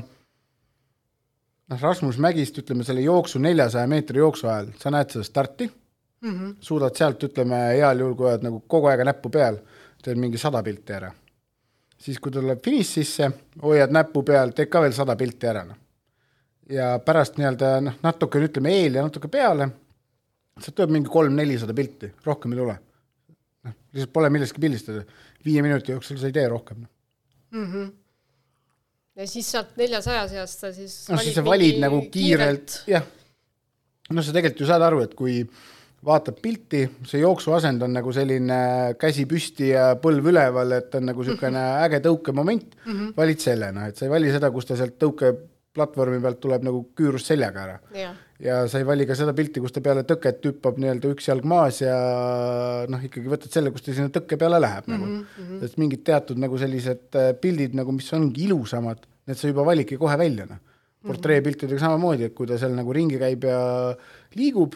noh, 1.69 1.81
Rasmus 1.81 2.17
Mägist 2.21 2.57
ütleme 2.61 2.85
selle 2.85 3.01
jooksu, 3.05 3.41
neljasaja 3.41 3.89
meetri 3.89 4.21
jooksu 4.21 4.49
ajal, 4.49 4.73
sa 4.81 4.93
näed 4.93 5.15
seda 5.15 5.25
starti 5.25 5.69
mm, 5.69 6.31
-hmm. 6.31 6.55
suudad 6.61 6.95
sealt, 6.95 7.23
ütleme 7.23 7.55
heal 7.75 7.99
juhul, 7.99 8.15
kui 8.15 8.29
oled 8.29 8.45
nagu 8.45 8.61
kogu 8.67 8.91
aeg 8.91 9.05
näppu 9.05 9.29
peal 9.33 9.59
teed 10.03 10.17
mingi 10.17 10.37
sada 10.37 10.63
pilti 10.63 10.93
ära. 10.93 11.11
siis, 11.99 12.19
kui 12.19 12.31
tuleb 12.31 12.61
finišisse, 12.63 13.31
hoiad 13.61 13.91
näppu 13.91 14.23
peal, 14.23 14.53
teed 14.55 14.69
ka 14.71 14.81
veel 14.81 14.93
sada 14.95 15.15
pilti 15.19 15.47
ära, 15.47 15.65
noh. 15.67 15.75
Ja 16.69 16.89
pärast 17.05 17.39
nii-öelda 17.39 17.71
noh, 17.85 17.95
natuke 18.03 18.41
ütleme 18.45 18.73
eel 18.81 18.99
ja 18.99 19.05
natuke 19.05 19.31
peale, 19.31 19.69
sealt 20.59 20.75
tuleb 20.75 20.93
mingi 20.97 21.09
kolm-nelisada 21.11 21.73
pilti, 21.77 22.11
rohkem 22.25 22.53
ei 22.53 22.61
tule. 22.61 22.75
noh, 23.67 23.77
lihtsalt 23.93 24.13
pole 24.13 24.29
millestki 24.33 24.61
pildistada, 24.61 25.03
viie 25.45 25.63
minuti 25.65 25.95
jooksul 25.95 26.19
sa 26.19 26.29
ei 26.29 26.35
tee 26.35 26.47
rohkem 26.47 26.85
mm. 27.51 27.65
-hmm 27.65 27.89
ja 29.19 29.27
siis 29.27 29.49
sealt 29.51 29.75
neljasaja 29.79 30.27
seast 30.31 30.63
sa 30.63 30.71
siis 30.75 30.93
noh, 31.11 31.19
siis 31.19 31.35
sa 31.35 31.43
valid 31.45 31.81
nagu 31.81 31.99
kiirelt, 32.11 32.83
jah. 32.87 33.03
noh, 34.09 34.23
sa 34.23 34.35
tegelikult 34.35 34.63
ju 34.63 34.69
saad 34.69 34.85
aru, 34.85 35.01
et 35.03 35.15
kui 35.17 35.41
vaatab 36.05 36.37
pilti, 36.39 36.85
see 37.07 37.19
jooksuasend 37.19 37.83
on 37.83 37.97
nagu 37.97 38.13
selline 38.15 38.59
käsi 38.99 39.25
püsti 39.27 39.73
ja 39.73 39.89
põlv 39.99 40.31
üleval, 40.31 40.77
et 40.77 40.95
on 40.95 41.09
nagu 41.11 41.25
niisugune 41.25 41.51
mm 41.51 41.57
-hmm. 41.59 41.85
äge 41.85 41.99
tõukemoment 42.05 42.67
mm, 42.85 42.91
-hmm. 42.93 43.13
valid 43.17 43.39
selle, 43.43 43.71
noh, 43.75 43.87
et 43.87 43.97
sa 43.97 44.05
ei 44.05 44.11
vali 44.11 44.31
seda, 44.31 44.51
kus 44.51 44.65
ta 44.65 44.77
sealt 44.79 44.95
tõukeplatvormi 45.69 46.19
pealt 46.21 46.39
tuleb 46.41 46.65
nagu 46.65 46.81
küürust 46.97 47.29
seljaga 47.29 47.61
ära 47.63 47.75
yeah.. 47.93 48.15
ja 48.39 48.67
sa 48.67 48.79
ei 48.79 48.87
vali 48.87 49.05
ka 49.07 49.15
seda 49.15 49.33
pilti, 49.37 49.61
kus 49.61 49.71
ta 49.71 49.81
peale 49.81 50.03
tõket 50.07 50.41
hüppab 50.45 50.79
nii-öelda 50.79 51.11
üks 51.13 51.29
jalg 51.29 51.45
maas 51.45 51.81
ja 51.81 51.95
noh, 52.89 53.01
ikkagi 53.03 53.29
võtad 53.29 53.53
selle, 53.53 53.71
kus 53.71 53.85
ta 53.85 53.93
sinna 53.93 54.09
tõkke 54.09 54.37
peale 54.39 54.59
läheb 54.59 54.87
mm 54.87 54.95
-hmm. 54.95 55.05
nagu. 55.05 55.43
Mhm. 55.43 55.63
et 55.65 55.77
mingid 55.77 56.03
teatud 56.03 56.37
nagu 56.39 56.57
sellised 56.57 57.15
äh, 57.15 57.33
pildid 57.41 57.75
nagu, 57.75 57.91
mis 57.91 58.13
ongi 58.13 58.47
ilusamad, 58.47 59.05
need 59.27 59.37
sa 59.37 59.47
juba 59.47 59.65
validki 59.65 59.97
kohe 59.97 60.17
välja, 60.17 60.45
noh. 60.45 60.59
portreepiltidega 61.05 61.79
samamoodi, 61.79 62.23
et 62.25 62.35
kui 62.35 62.47
ta 62.47 62.57
seal 62.57 62.73
nagu 62.75 62.93
ringi 62.93 63.17
käib 63.19 63.43
ja 63.43 63.95
liigub 64.35 64.75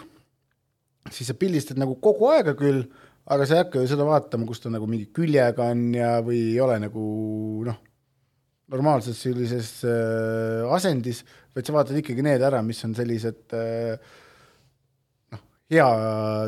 siis 1.12 1.28
sa 1.28 1.34
pildistad 1.34 1.78
nagu 1.78 1.96
kogu 1.96 2.30
aega 2.32 2.54
küll, 2.56 2.86
aga 3.26 3.46
sa 3.46 3.56
ei 3.56 3.64
hakka 3.64 3.82
ju 3.82 3.88
seda 3.88 4.06
vaatama, 4.06 4.46
kus 4.46 4.62
ta 4.62 4.70
nagu 4.70 4.88
mingi 4.88 5.10
küljega 5.12 5.72
on 5.72 5.94
ja, 5.96 6.22
või 6.22 6.54
ei 6.54 6.62
ole 6.64 6.80
nagu 6.80 7.04
noh, 7.66 7.76
normaalses 8.72 9.20
sellises 9.20 9.72
äh, 9.88 10.64
asendis, 10.74 11.24
vaid 11.54 11.68
sa 11.68 11.76
vaatad 11.76 11.98
ikkagi 12.00 12.26
need 12.26 12.44
ära, 12.44 12.62
mis 12.66 12.80
on 12.88 12.96
sellised 12.98 13.56
äh, 13.58 14.12
noh, 15.34 15.42
hea, 15.74 15.88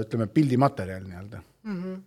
ütleme, 0.06 0.30
pildimaterjal 0.32 1.04
nii-öelda 1.08 1.42
mm. 1.42 1.80
-hmm. 1.82 1.98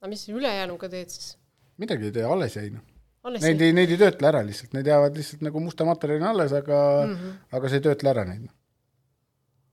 aga 0.00 0.12
mis 0.14 0.28
ülejäänuga 0.32 0.88
teed 0.92 1.12
siis? 1.12 1.34
midagi 1.76 2.08
ei 2.08 2.16
tee, 2.16 2.24
alles 2.24 2.56
jäi 2.56 2.70
noh. 2.74 2.86
Neid 3.28 3.60
ei, 3.60 3.74
neid 3.76 3.90
ei 3.92 3.98
töötle 4.00 4.24
ära 4.30 4.40
lihtsalt, 4.46 4.72
need 4.72 4.86
jäävad 4.88 5.16
lihtsalt 5.18 5.42
nagu 5.44 5.60
musta 5.60 5.84
materjalina 5.84 6.30
alles, 6.30 6.52
aga 6.56 6.78
mm, 7.04 7.14
-hmm. 7.14 7.32
aga 7.58 7.68
sa 7.68 7.76
ei 7.76 7.84
töötle 7.84 8.10
ära 8.14 8.24
neid. 8.24 8.48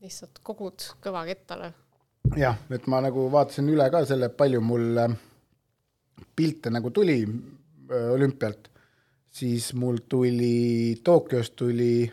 lihtsalt 0.03 0.41
kogud 0.43 0.89
kõva 1.01 1.23
kettale 1.29 1.71
jah, 2.33 2.57
et 2.73 2.87
ma 2.91 3.01
nagu 3.03 3.27
vaatasin 3.31 3.69
üle 3.69 3.85
ka 3.93 4.01
selle, 4.07 4.29
palju 4.33 4.61
mul 4.63 5.01
äh, 5.03 5.15
pilte 6.35 6.71
nagu 6.73 6.91
tuli 6.95 7.19
äh, 7.25 8.09
olümpialt, 8.15 8.69
siis 9.35 9.73
mul 9.73 9.97
tuli 10.09 10.95
Tokyost 11.03 11.55
tuli 11.59 12.11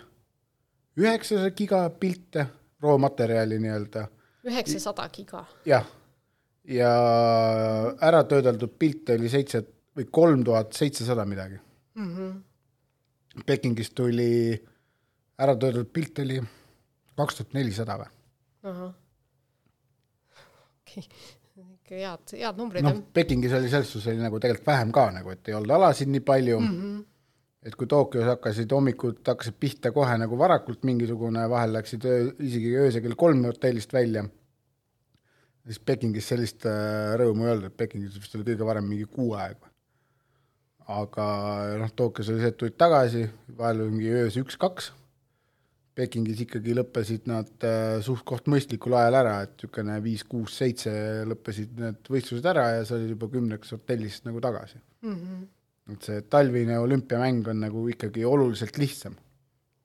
üheksasada 0.99 1.51
giga 1.57 1.83
pilte, 1.91 2.47
roomaterjali 2.83 3.59
nii-öelda. 3.63 4.07
üheksasada 4.45 5.09
giga? 5.15 5.45
jah, 5.67 5.87
ja 6.65 6.91
ära 8.01 8.25
töödeldud 8.29 8.75
pilte 8.79 9.15
oli 9.19 9.31
seitse 9.31 9.63
või 9.97 10.09
kolm 10.11 10.43
tuhat 10.45 10.73
seitsesada 10.73 11.25
midagi 11.29 11.61
mm. 11.95 12.17
-hmm. 12.17 12.41
Pekingist 13.47 13.95
tuli 13.95 14.59
ära 15.39 15.55
töödeldud 15.57 15.93
pilte 15.93 16.23
oli 16.27 16.41
kaks 17.17 17.39
tuhat 17.39 17.55
nelisada 17.55 17.99
või? 18.03 18.11
ikka 20.93 21.95
head, 21.95 22.35
head 22.39 22.59
numbrid 22.59 22.85
noh, 22.85 22.99
Pekingis 23.15 23.53
oli 23.57 23.71
selles 23.71 23.91
suhtes 23.93 24.11
oli 24.13 24.23
nagu 24.23 24.41
tegelikult 24.41 24.67
vähem 24.67 24.93
ka 24.93 25.11
nagu, 25.15 25.31
et 25.31 25.49
ei 25.49 25.55
olnud 25.55 25.71
alasid 25.79 26.11
nii 26.11 26.21
palju 26.21 26.61
mm, 26.61 26.69
-hmm. 26.69 27.01
Et 27.63 27.75
kui 27.79 27.89
Tokyos 27.91 28.27
hakkasid 28.27 28.73
hommikud, 28.75 29.21
hakkasid 29.27 29.59
pihta 29.61 29.93
kohe 29.95 30.15
nagu 30.19 30.39
varakult 30.39 30.87
mingisugune, 30.89 31.45
vahel 31.51 31.77
läksid 31.79 32.07
öö, 32.09 32.31
isegi 32.43 32.73
öösel 32.79 33.05
kell 33.05 33.19
kolm 33.19 33.45
hotellist 33.47 33.93
välja, 33.95 34.25
siis 35.67 35.79
Pekingis 35.79 36.33
sellist 36.33 36.67
äh, 36.67 37.13
rõõmu 37.21 37.47
ei 37.47 37.55
olnud, 37.55 37.69
et 37.71 37.77
Pekingis 37.79 38.19
vist 38.19 38.35
oli 38.39 38.49
kõige 38.51 38.67
varem 38.67 38.89
mingi 38.89 39.07
kuu 39.11 39.37
aega. 39.39 39.71
aga 40.93 41.27
noh, 41.79 41.93
Tokyos 41.97 42.33
oli 42.33 42.43
see, 42.43 42.51
et 42.51 42.59
tulid 42.59 42.77
tagasi, 42.81 43.29
vahel 43.59 43.85
oli 43.85 43.97
mingi 43.99 44.19
öös 44.25 44.41
üks-kaks 44.43 44.91
Pekingis 45.93 46.39
ikkagi 46.47 46.73
lõppesid 46.73 47.27
nad 47.29 47.65
äh, 47.69 47.99
suht-koht 48.05 48.47
mõistlikul 48.49 48.95
ajal 48.97 49.17
ära, 49.19 49.35
et 49.45 49.53
niisugune 49.59 49.99
viis, 50.05 50.23
kuus, 50.25 50.55
seitse 50.57 50.93
lõppesid 51.29 51.75
need 51.81 52.09
võistlused 52.15 52.47
ära 52.49 52.65
ja 52.79 52.87
sa 52.89 52.97
olid 52.97 53.13
juba 53.13 53.29
kümneks 53.35 53.75
hotellis 53.77 54.23
nagu 54.25 54.41
tagasi 54.41 54.79
mm. 54.81 55.19
-hmm. 55.19 55.43
Et 55.91 56.09
see 56.09 56.23
talvine 56.31 56.79
olümpiamäng 56.79 57.49
on 57.49 57.63
nagu 57.65 57.87
ikkagi 57.91 58.25
oluliselt 58.25 58.79
lihtsam. 58.79 59.17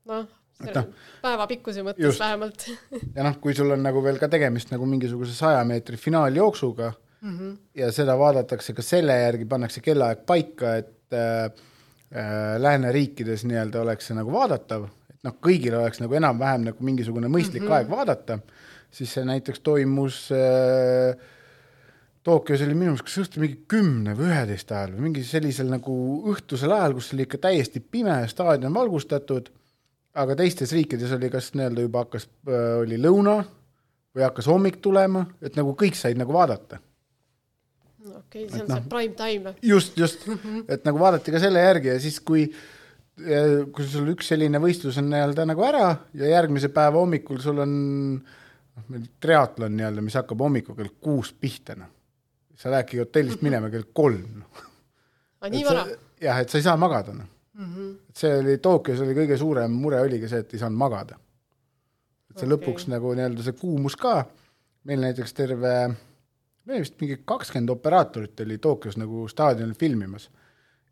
noh, 0.08 0.28
no, 0.62 0.84
päeva 1.22 1.48
pikkuse 1.50 1.84
mõttes 1.86 2.06
just. 2.06 2.22
vähemalt 2.22 2.68
ja 3.16 3.26
noh, 3.26 3.40
kui 3.42 3.56
sul 3.58 3.74
on 3.74 3.84
nagu 3.84 4.04
veel 4.04 4.20
ka 4.22 4.30
tegemist 4.32 4.72
nagu 4.74 4.86
mingisuguse 4.90 5.34
saja 5.36 5.64
meetri 5.68 5.98
finaaljooksuga 5.98 6.92
mm 7.22 7.40
-hmm. 7.40 7.58
ja 7.76 7.92
seda 7.92 8.18
vaadatakse 8.20 8.74
ka 8.74 8.82
selle 8.82 9.18
järgi, 9.22 9.46
pannakse 9.46 9.82
kellaaeg 9.82 10.26
paika, 10.26 10.76
et 10.76 11.14
äh, 11.14 11.46
äh, 12.16 12.62
lääneriikides 12.62 13.46
nii-öelda 13.46 13.82
oleks 13.82 14.08
see 14.08 14.16
nagu 14.16 14.32
vaadatav 14.32 14.88
noh, 15.24 15.38
kõigil 15.44 15.76
oleks 15.78 16.02
nagu 16.04 16.14
enam-vähem 16.14 16.70
nagu 16.70 16.84
mingisugune 16.84 17.28
mõistlik 17.32 17.64
mm 17.64 17.68
-hmm. 17.68 17.78
aeg 17.78 17.90
vaadata, 17.90 18.40
siis 18.92 19.14
see 19.14 19.26
näiteks 19.26 19.60
toimus 19.60 20.30
äh, 20.32 21.18
Tokyos 22.28 22.62
oli 22.66 22.76
minu 22.76 22.92
meelest 22.92 23.06
kas 23.08 23.22
õhtul 23.22 23.46
mingi 23.46 23.62
kümne 23.72 24.16
või 24.18 24.28
üheteist 24.34 24.72
ajal 24.76 24.98
või 24.98 25.06
mingi 25.06 25.22
sellisel 25.24 25.70
nagu 25.72 25.94
õhtusel 26.34 26.74
ajal, 26.76 26.98
kus 26.98 27.14
oli 27.16 27.24
ikka 27.24 27.40
täiesti 27.46 27.80
pime, 27.80 28.18
staadion 28.28 28.76
valgustatud, 28.76 29.48
aga 30.18 30.36
teistes 30.36 30.74
riikides 30.76 31.14
oli 31.16 31.30
kas 31.32 31.54
nii-öelda 31.56 31.86
juba 31.86 32.04
hakkas 32.04 32.28
äh,, 32.28 32.66
oli 32.82 33.00
lõuna 33.00 33.38
või 34.18 34.26
hakkas 34.26 34.50
hommik 34.52 34.82
tulema, 34.84 35.24
et 35.40 35.56
nagu 35.56 35.72
kõik 35.80 35.96
said 35.96 36.20
nagu 36.20 36.36
vaadata. 36.36 36.82
okei 38.08 38.44
okay,, 38.44 38.50
see 38.50 38.60
on 38.60 38.66
Et 38.66 38.74
noh. 38.74 38.82
see 38.82 38.90
prime 38.92 39.16
time. 39.16 39.56
just, 39.62 39.96
just, 39.98 40.28
et 40.68 40.84
nagu 40.88 41.00
vaadati 41.00 41.32
ka 41.32 41.40
selle 41.40 41.64
järgi 41.64 41.94
ja 41.96 42.00
siis, 42.02 42.20
kui 42.20 42.50
kui 43.18 43.86
sul 43.90 44.12
üks 44.14 44.28
selline 44.30 44.60
võistlus 44.62 45.00
on 45.02 45.08
nii-öelda 45.10 45.48
nagu 45.50 45.64
ära 45.66 45.88
ja 46.14 46.36
järgmise 46.36 46.70
päeva 46.70 47.00
hommikul 47.00 47.40
sul 47.42 47.64
on 47.64 47.72
noh, 48.14 48.84
meil 48.94 49.08
triatlon 49.24 49.74
nii-öelda, 49.74 50.04
mis 50.06 50.18
hakkab 50.20 50.44
hommikul 50.46 50.78
kell 50.78 50.92
kuus 51.02 51.32
pihta, 51.34 51.76
noh. 51.80 51.94
Sa 52.58 52.74
lähedki 52.74 53.02
hotellist 53.04 53.44
minema 53.46 53.70
kell 53.74 53.88
kolm, 53.94 54.42
aga 55.42 55.54
nii 55.54 55.66
vara? 55.68 55.86
jah, 56.22 56.42
et 56.42 56.52
sa 56.52 56.60
ei 56.60 56.66
saa 56.66 56.78
magada, 56.80 57.14
noh. 57.18 57.30
et 58.10 58.24
see 58.24 58.34
oli 58.42 58.58
Tokyos 58.64 59.04
oli 59.06 59.16
kõige 59.18 59.38
suurem 59.40 59.78
mure 59.86 60.02
oligi 60.02 60.30
see, 60.30 60.44
et 60.46 60.58
ei 60.58 60.64
saanud 60.64 60.80
magada. 60.80 61.20
et 62.32 62.36
see 62.36 62.46
okay. 62.48 62.54
lõpuks 62.56 62.90
nagu 62.94 63.14
nii-öelda 63.18 63.46
see 63.46 63.58
kuumus 63.60 63.98
ka, 64.00 64.20
meil 64.90 65.04
näiteks 65.06 65.38
terve, 65.38 65.76
meil 66.68 66.84
vist 66.84 66.98
mingi 67.02 67.22
kakskümmend 67.26 67.74
operaatorit 67.78 68.46
oli 68.46 68.60
Tokyos 68.64 68.98
nagu 69.02 69.28
staadionil 69.32 69.78
filmimas 69.78 70.30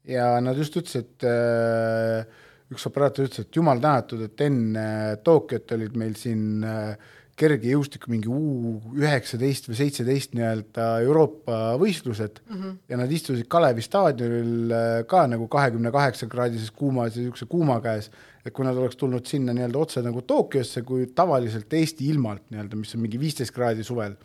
ja 0.08 0.36
nad 0.44 0.58
just 0.58 0.76
ütlesid, 0.78 1.16
et 1.16 1.26
äh, 1.30 2.44
üks 2.74 2.86
operaator 2.90 3.28
ütles, 3.28 3.46
et 3.46 3.58
jumal 3.58 3.82
tänatud, 3.82 4.22
et 4.26 4.42
enne 4.46 4.88
Tokyot 5.26 5.76
olid 5.78 5.98
meil 6.00 6.16
siin 6.20 6.66
äh, 6.66 7.14
kergejõustik 7.40 8.06
mingi 8.12 8.30
U 8.32 8.78
üheksateist 8.96 9.68
või 9.68 9.78
seitseteist 9.80 10.36
nii-öelda 10.38 10.86
Euroopa 11.04 11.58
võistlused 11.82 12.40
mm 12.46 12.56
-hmm. 12.56 12.78
ja 12.92 13.00
nad 13.02 13.12
istusid 13.12 13.50
Kalevi 13.52 13.84
staadionil 13.84 14.72
äh, 14.72 15.02
ka 15.10 15.26
nagu 15.28 15.48
kahekümne 15.52 15.92
kaheksa 15.92 16.30
kraadises 16.32 16.72
kuumas 16.72 17.16
ja 17.16 17.22
niisuguse 17.22 17.50
kuuma 17.52 17.82
käes, 17.84 18.10
et 18.46 18.54
kui 18.54 18.66
nad 18.66 18.78
oleks 18.78 18.96
tulnud 18.96 19.28
sinna 19.28 19.54
nii-öelda 19.54 19.82
otse 19.82 20.02
nagu 20.06 20.22
Tokyosse, 20.22 20.82
kui 20.88 21.10
tavaliselt 21.16 21.74
Eesti 21.74 22.08
ilmalt 22.14 22.48
nii-öelda, 22.50 22.80
mis 22.80 22.96
on 22.96 23.04
mingi 23.04 23.20
viisteist 23.20 23.56
kraadi 23.56 23.84
suvel 23.84 24.16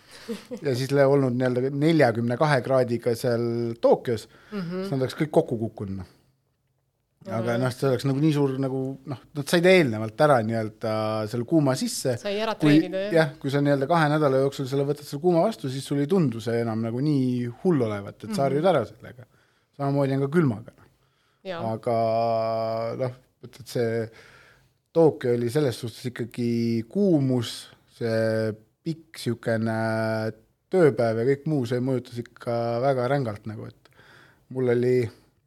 ja 0.63 0.75
siis 0.75 0.93
olnud 0.93 1.35
nii-öelda 1.35 1.75
neljakümne 1.75 2.39
kahe 2.39 2.61
kraadiga 2.63 3.15
seal 3.15 3.75
Tokyos 3.81 4.29
mm, 4.29 4.59
-hmm. 4.59 4.81
siis 4.81 4.91
nad 4.91 5.01
oleks 5.01 5.19
kõik 5.19 5.35
kokku 5.35 5.59
kukkunud, 5.59 5.97
noh. 6.05 6.17
Aga 7.29 7.59
noh, 7.61 7.73
see 7.75 7.89
oleks 7.91 8.07
nagu 8.09 8.21
nii 8.23 8.33
suur 8.33 8.55
nagu 8.63 8.79
noh, 9.13 9.19
nad 9.37 9.51
said 9.53 9.67
eelnevalt 9.69 10.23
ära 10.25 10.39
nii-öelda 10.47 10.93
selle 11.29 11.45
kuuma 11.49 11.75
sisse 11.77 12.15
sai 12.21 12.39
ära 12.41 12.55
treenida, 12.57 13.03
jah? 13.03 13.17
jah, 13.19 13.33
kui 13.43 13.53
sa 13.53 13.61
nii-öelda 13.61 13.89
kahe 13.91 14.07
nädala 14.09 14.41
jooksul 14.41 14.69
selle 14.71 14.87
võtad 14.89 15.05
selle 15.05 15.21
kuuma 15.21 15.43
vastu, 15.45 15.69
siis 15.69 15.85
sul 15.85 16.01
ei 16.01 16.09
tundu 16.09 16.41
see 16.41 16.63
enam 16.63 16.81
nagu 16.87 17.03
nii 17.05 17.51
hull 17.61 17.85
olevat, 17.85 18.25
et 18.25 18.33
sa 18.33 18.47
harjud 18.47 18.69
ära 18.73 18.87
sellega. 18.89 19.27
samamoodi 19.77 20.17
on 20.17 20.25
ka 20.25 20.31
külmaga. 20.33 20.73
jaa, 21.45 21.61
aga 21.75 21.97
noh, 23.03 23.19
et, 23.45 23.59
et 23.65 23.75
see 23.77 23.91
Tokyo 24.97 25.35
oli 25.37 25.51
selles 25.53 25.77
suhtes 25.79 26.09
ikkagi 26.09 26.87
kuumus, 26.91 27.53
see 27.99 28.55
pikk 28.81 29.21
niisugune 29.21 29.77
tööpäev 30.73 31.21
ja 31.21 31.27
kõik 31.29 31.45
muu, 31.51 31.67
see 31.69 31.83
mõjutas 31.85 32.17
ikka 32.23 32.55
väga 32.83 33.11
rängalt 33.13 33.45
nagu, 33.51 33.69
et 33.69 33.93
mul 34.55 34.73
oli 34.73 34.95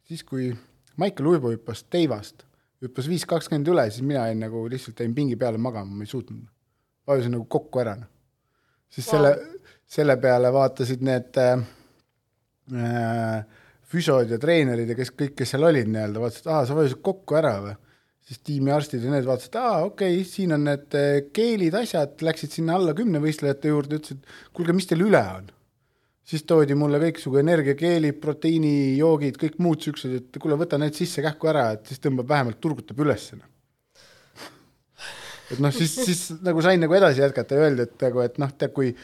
siis, 0.06 0.22
kui 0.22 0.52
Maicel 1.00 1.26
Uibo 1.26 1.50
hüppas 1.50 1.84
teivast, 1.90 2.44
hüppas 2.84 3.08
viis 3.10 3.24
kakskümmend 3.28 3.68
üle, 3.72 3.86
siis 3.90 4.04
mina 4.06 4.26
jäin 4.28 4.42
nagu 4.44 4.64
lihtsalt 4.70 5.00
jäin 5.00 5.14
pingi 5.16 5.38
peale 5.40 5.58
magama, 5.58 5.98
ma 5.98 6.06
ei 6.06 6.10
suutnud. 6.10 6.44
vajusin 7.06 7.34
nagu 7.36 7.44
kokku 7.44 7.80
ära. 7.82 7.96
siis 8.88 9.06
Vau. 9.06 9.18
wow. 9.18 9.24
selle, 9.24 9.60
selle 9.96 10.16
peale 10.16 10.52
vaatasid 10.52 11.02
need 11.04 11.40
äh, 11.42 11.64
äh, 12.72 13.44
füsiod 13.90 14.30
ja 14.30 14.38
treenerid 14.38 14.88
ja 14.88 14.98
kes 14.98 15.12
kõik, 15.12 15.34
kes 15.38 15.54
seal 15.54 15.66
olid 15.66 15.90
nii-öelda, 15.90 16.22
vaatasid, 16.22 16.46
aa, 16.50 16.62
sa 16.66 16.78
vajusid 16.78 17.02
kokku 17.02 17.40
ära 17.40 17.56
või? 17.64 17.74
siis 18.24 18.40
tiimiarstid 18.40 19.02
ja 19.04 19.10
need 19.12 19.26
vaatasid, 19.28 19.56
aa, 19.60 19.82
okei 19.84 20.14
okay,, 20.14 20.28
siin 20.28 20.56
on 20.56 20.64
need 20.70 20.96
äh, 20.96 21.18
keelid, 21.36 21.74
asjad, 21.76 22.16
läksid 22.24 22.54
sinna 22.56 22.78
alla 22.78 22.94
kümne 22.96 23.20
võistlejate 23.20 23.68
juurde, 23.68 23.98
ütlesid, 24.00 24.24
kuulge, 24.56 24.76
mis 24.76 24.88
teil 24.88 25.04
üle 25.04 25.20
on? 25.34 25.50
Siis 26.24 26.44
toodi 26.48 26.76
mulle 26.78 27.00
kõiksugu 27.02 27.40
energiakeelid, 27.42 28.16
proteiinijoogid, 28.22 29.36
kõik 29.40 29.58
muud 29.62 29.84
siuksed, 29.84 30.14
et 30.20 30.38
kuule, 30.40 30.56
võta 30.60 30.78
need 30.80 30.96
sisse 30.96 31.24
kähku 31.24 31.50
ära, 31.52 31.70
et 31.76 31.90
siis 31.90 32.00
tõmbab 32.02 32.30
vähemalt, 32.30 32.60
turgutab 32.64 33.02
üles. 33.04 33.30
et 35.52 35.60
noh, 35.60 35.74
siis, 35.74 35.92
siis 36.08 36.24
nagu 36.44 36.64
sain 36.64 36.80
nagu 36.80 36.96
edasi 36.96 37.20
jätkata 37.20 37.58
ja 37.58 37.68
öeldi, 37.68 37.88
et 37.88 38.08
nagu, 38.08 38.24
et 38.24 38.40
noh, 38.42 38.52
tead, 38.56 38.72
kui 38.76 38.94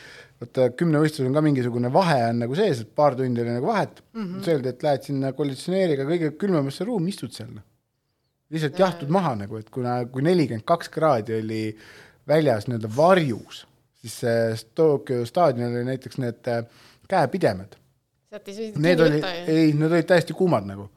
vaata 0.41 0.71
kümnevõistlus 0.73 1.29
on 1.29 1.37
ka 1.37 1.43
mingisugune 1.45 1.91
vahe 1.93 2.21
on 2.31 2.39
nagu 2.47 2.57
sees, 2.57 2.81
et 2.81 2.93
paar 2.97 3.17
tundi 3.19 3.43
oli 3.43 3.57
nagu 3.59 3.69
vahet 3.69 4.01
mm, 4.01 4.21
-hmm. 4.23 4.37
siis 4.39 4.55
öeldi, 4.55 4.69
et 4.69 4.83
lähed 4.87 5.09
sinna 5.09 5.33
konditsioneeriga 5.37 6.07
kõige 6.09 6.31
külmemasse 6.41 6.87
ruumi, 6.89 7.13
istud 7.13 7.35
seal 7.37 7.51
noh. 7.53 7.67
lihtsalt 8.51 8.79
Jaa. 8.79 8.89
jahtud 8.89 9.13
maha 9.13 9.35
nagu, 9.43 9.59
et 9.61 9.69
kuna, 9.71 9.99
kui 10.07 10.25
nelikümmend 10.25 10.65
kaks 10.65 10.89
kraadi 10.89 11.37
oli 11.43 11.77
väljas 12.29 12.69
nii-öelda 12.69 12.89
varjus, 12.97 13.67
siis 14.01 14.17
see 14.23 14.57
Tokyo 14.75 15.27
staadionil 15.29 15.77
oli 15.77 15.91
näiteks 15.93 16.19
need 16.19 16.49
äh, 16.49 16.65
käepidemed. 17.11 17.77
Need 18.79 19.01
oli, 19.03 19.21
ei, 19.51 19.73
need 19.75 19.91
olid 19.91 20.07
täiesti 20.07 20.35
kuumad 20.39 20.67
nagu. 20.69 20.89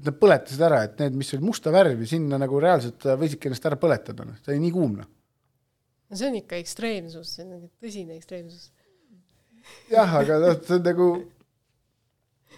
et 0.00 0.06
nad 0.08 0.16
põletasid 0.16 0.62
ära, 0.64 0.78
et 0.86 0.94
need, 1.02 1.16
mis 1.20 1.28
olid 1.36 1.44
musta 1.44 1.68
värvi, 1.74 2.06
sinna 2.08 2.38
nagu 2.40 2.56
reaalselt 2.62 3.04
võisidki 3.20 3.50
ennast 3.50 3.66
ära 3.68 3.76
põletada, 3.76 4.24
noh, 4.24 4.38
see 4.40 4.54
oli 4.54 4.62
nii 4.62 4.70
kuum, 4.72 4.94
noh. 4.96 5.08
no 6.08 6.16
see 6.16 6.30
on 6.30 6.38
ikka 6.38 6.56
ekstreemsus, 6.56 7.34
see 7.36 7.44
on 7.44 7.50
nagu 7.58 7.68
tõsine 7.84 8.16
ekstreemsus. 8.16 8.70
jah, 9.92 10.14
aga 10.22 10.38
noh, 10.40 10.56
see 10.64 10.78
on 10.78 10.86
nagu 10.88 11.08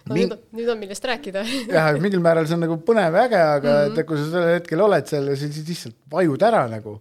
no 0.07 0.15
Min- 0.15 0.29
nüüd, 0.31 0.39
nüüd 0.55 0.71
on 0.71 0.79
millest 0.85 1.03
rääkida. 1.09 1.43
jah, 1.75 1.91
mingil 1.99 2.23
määral 2.23 2.47
see 2.47 2.55
on 2.55 2.63
nagu 2.63 2.79
põnev 2.87 3.19
ja 3.19 3.25
äge, 3.27 3.41
aga 3.43 3.73
mm 3.73 3.75
Mhm. 3.75 3.91
-hmm. 3.91 3.99
et 3.99 4.07
kui 4.07 4.17
sa 4.21 4.29
sellel 4.31 4.55
hetkel 4.61 4.81
oled 4.87 5.11
seal 5.11 5.27
ja 5.27 5.35
siis 5.43 5.59
lihtsalt 5.67 5.95
vajud 6.15 6.41
ära 6.47 6.63
nagu, 6.71 6.95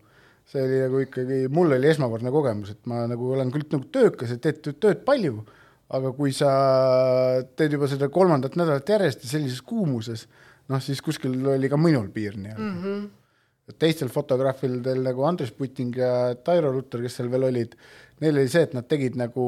see 0.51 0.62
oli 0.67 0.83
nagu 0.88 1.01
ikkagi, 1.07 1.41
mul 1.49 1.73
oli 1.79 1.87
esmakordne 1.95 2.31
kogemus, 2.35 2.71
et 2.75 2.87
ma 2.87 3.07
nagu 3.07 3.31
olen 3.38 3.51
küll 3.55 3.69
nagu 3.71 3.85
töökas 3.95 4.31
ja 4.35 4.38
teed 4.43 4.59
tööd 4.81 5.05
palju, 5.07 5.45
aga 5.93 6.13
kui 6.17 6.33
sa 6.37 6.53
teed 7.57 7.77
juba 7.77 7.89
seda 7.91 8.09
kolmandat 8.13 8.57
nädalat 8.59 8.89
järjest 8.95 9.27
ja 9.27 9.33
sellises 9.35 9.63
kuumuses, 9.67 10.27
noh 10.73 10.83
siis 10.83 11.03
kuskil 11.05 11.35
oli 11.55 11.71
ka 11.71 11.79
minul 11.81 12.09
piir 12.15 12.39
nii-öelda 12.39 12.69
mm. 12.69 12.83
-hmm. 12.83 13.79
teistel 13.79 14.09
fotograafidel 14.13 15.03
nagu 15.05 15.25
Andres 15.29 15.53
Puting 15.53 15.97
ja 15.97 16.35
Tairo 16.35 16.73
Lutter, 16.73 17.03
kes 17.03 17.17
seal 17.21 17.31
veel 17.31 17.49
olid, 17.51 17.75
neil 18.21 18.37
oli 18.37 18.49
see, 18.49 18.63
et 18.69 18.75
nad 18.75 18.89
tegid 18.89 19.19
nagu, 19.21 19.45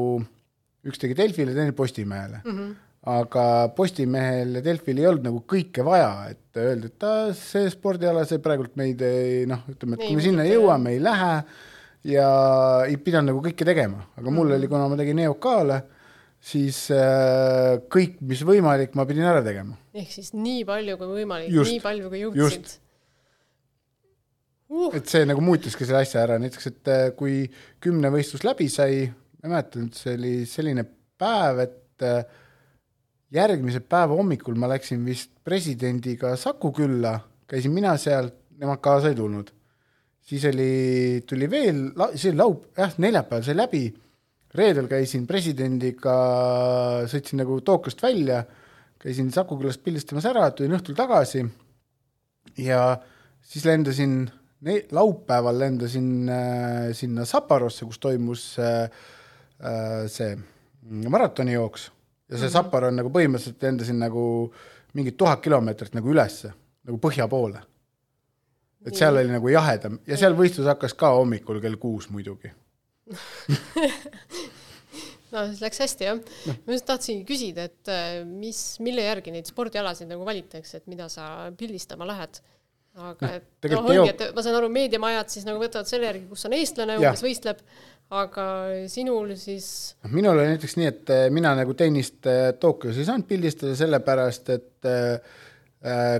üks 0.84 1.00
tegi 1.00 1.16
Delfile, 1.16 1.54
teine 1.54 1.72
Postimehele 1.72 2.42
mm. 2.44 2.58
-hmm 2.58 2.74
aga 3.04 3.68
Postimehel 3.76 4.58
ja 4.58 4.62
Delfil 4.64 4.98
ei 5.00 5.06
olnud 5.06 5.26
nagu 5.26 5.42
kõike 5.48 5.84
vaja, 5.84 6.30
et 6.32 6.60
öeldi, 6.60 6.88
et 6.88 7.36
see 7.36 7.68
spordiala, 7.72 8.24
see 8.28 8.40
praegult 8.44 8.78
meid 8.80 9.02
ei 9.04 9.44
noh, 9.48 9.60
ütleme, 9.68 9.98
et 9.98 10.06
kui 10.06 10.16
me 10.16 10.24
sinna 10.24 10.46
jõuame, 10.48 10.94
ei 10.94 11.02
lähe 11.04 11.34
ja 12.14 12.28
ei 12.88 12.96
pidanud 13.00 13.32
nagu 13.32 13.42
kõike 13.44 13.66
tegema, 13.68 14.06
aga 14.16 14.32
mul 14.32 14.54
oli, 14.56 14.70
kuna 14.70 14.88
ma 14.88 14.96
tegin 15.00 15.20
EOK-le, 15.26 15.78
siis 16.44 16.86
äh, 16.92 17.80
kõik, 17.92 18.18
mis 18.28 18.44
võimalik, 18.44 18.94
ma 18.98 19.06
pidin 19.08 19.26
ära 19.28 19.42
tegema. 19.44 19.78
ehk 19.96 20.12
siis 20.12 20.32
nii 20.36 20.64
palju 20.68 20.98
kui 21.00 21.12
võimalik, 21.20 21.54
nii 21.54 21.82
palju 21.84 22.10
kui 22.12 22.24
jõudsid. 22.24 22.74
Uh, 24.74 24.88
et 24.96 25.08
see 25.08 25.26
nagu 25.28 25.42
muutiski 25.44 25.86
selle 25.86 26.02
asja 26.04 26.24
ära, 26.24 26.38
näiteks 26.40 26.70
et 26.70 26.90
äh, 26.92 27.04
kui 27.16 27.44
kümne 27.84 28.10
võistlus 28.12 28.44
läbi 28.46 28.68
sai, 28.72 29.04
ma 29.40 29.48
ei 29.48 29.52
mäleta 29.52 29.80
nüüd, 29.80 29.96
see 29.96 30.16
oli 30.18 30.34
selline 30.48 30.86
päev, 31.20 31.60
et 31.64 32.04
äh, 32.04 32.24
järgmise 33.34 33.80
päeva 33.80 34.16
hommikul 34.18 34.56
ma 34.60 34.68
läksin 34.72 35.04
vist 35.06 35.32
presidendiga 35.44 36.34
Saku 36.40 36.72
külla, 36.76 37.18
käisin 37.50 37.74
mina 37.76 37.94
seal, 38.00 38.30
nemad 38.60 38.82
kaasa 38.84 39.12
ei 39.12 39.18
tulnud. 39.18 39.52
siis 40.24 40.44
oli, 40.48 41.22
tuli 41.28 41.50
veel, 41.52 41.86
see 42.16 42.32
oli 42.32 42.40
laup-, 42.40 42.70
jah, 42.76 42.94
neljapäeval 43.04 43.44
sai 43.44 43.56
läbi, 43.56 43.84
reedel 44.54 44.88
käisin 44.90 45.26
presidendiga, 45.26 46.14
sõitsin 47.10 47.42
nagu 47.42 47.58
Tokyost 47.60 48.02
välja, 48.02 48.44
käisin 49.02 49.32
Saku 49.34 49.58
külast 49.60 49.82
pildistamas 49.84 50.26
ära, 50.30 50.46
tulin 50.54 50.76
õhtul 50.78 50.96
tagasi 50.98 51.44
ja 52.60 52.96
siis 53.42 53.64
lendasin, 53.66 54.30
laupäeval 54.92 55.58
lendasin 55.58 56.30
äh, 56.30 56.92
sinna 56.92 57.26
Saparosse, 57.28 57.84
kus 57.84 57.98
toimus 57.98 58.46
äh, 58.58 58.88
äh, 59.60 60.06
see 60.08 60.36
maratonijooks 60.84 61.90
ja 62.28 62.38
see 62.38 62.46
mm 62.46 62.48
-hmm. 62.48 62.52
Saparo 62.52 62.88
on 62.88 62.96
nagu 62.96 63.10
põhimõtteliselt 63.10 63.62
lendasin 63.62 63.98
nagu 63.98 64.54
mingid 64.94 65.16
tuhat 65.16 65.40
kilomeetrit 65.40 65.94
nagu 65.94 66.10
ülesse, 66.10 66.52
nagu 66.84 66.98
põhja 66.98 67.28
poole. 67.28 67.60
et 68.86 68.94
seal 68.94 69.16
oli 69.16 69.32
nagu 69.32 69.48
jahedam 69.48 69.98
ja 70.06 70.16
seal 70.16 70.34
võistlus 70.36 70.66
hakkas 70.68 70.94
ka 70.94 71.08
hommikul 71.08 71.60
kell 71.60 71.76
kuus 71.76 72.10
muidugi. 72.10 72.52
no 75.34 75.44
siis 75.50 75.62
läks 75.64 75.82
hästi 75.84 76.08
jah. 76.08 76.20
ma 76.64 76.76
just 76.76 76.88
tahtsingi 76.88 77.26
küsida, 77.28 77.68
et 77.70 77.92
äh, 77.92 78.18
mis, 78.24 78.60
mille 78.84 79.06
järgi 79.06 79.34
neid 79.34 79.50
spordialasid 79.50 80.10
nagu 80.10 80.26
valitakse, 80.26 80.80
et 80.80 80.90
mida 80.90 81.08
sa 81.12 81.50
pildistama 81.58 82.08
lähed? 82.08 82.42
aga 82.94 83.26
Noh, 83.26 83.32
et 83.34 83.72
noh, 83.72 83.88
ongi, 83.90 84.10
et 84.12 84.20
ma 84.36 84.42
saan 84.44 84.56
aru, 84.60 84.68
meediamajad 84.70 85.32
siis 85.32 85.46
nagu 85.48 85.58
võtavad 85.58 85.88
selle 85.88 86.06
järgi, 86.06 86.28
kus 86.30 86.46
on 86.46 86.54
eestlane 86.54 86.98
umbes 87.00 87.24
võistleb, 87.24 87.64
aga 88.14 88.44
sinul 88.92 89.32
siis 89.40 89.66
noh, 90.04 90.12
minul 90.14 90.38
oli 90.38 90.52
näiteks 90.52 90.76
nii, 90.78 90.92
et 90.92 91.10
äh, 91.10 91.24
mina 91.34 91.56
nagu 91.58 91.74
tennist 91.78 92.28
äh, 92.30 92.52
Tokyos 92.60 93.00
ei 93.00 93.08
saanud 93.08 93.26
pildistada, 93.26 93.74
sellepärast 93.78 94.52
et 94.54 94.90
äh, 94.90 95.40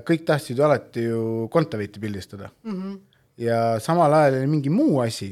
kõik 0.05 0.27
tahtsid 0.29 0.59
ju 0.59 0.67
alati 0.67 1.07
ju 1.07 1.21
Kontaveiti 1.53 2.03
pildistada 2.03 2.51
mm. 2.51 2.75
-hmm. 2.75 2.99
ja 3.47 3.59
samal 3.81 4.13
ajal 4.13 4.41
oli 4.41 4.51
mingi 4.57 4.71
muu 4.75 4.99
asi 5.05 5.31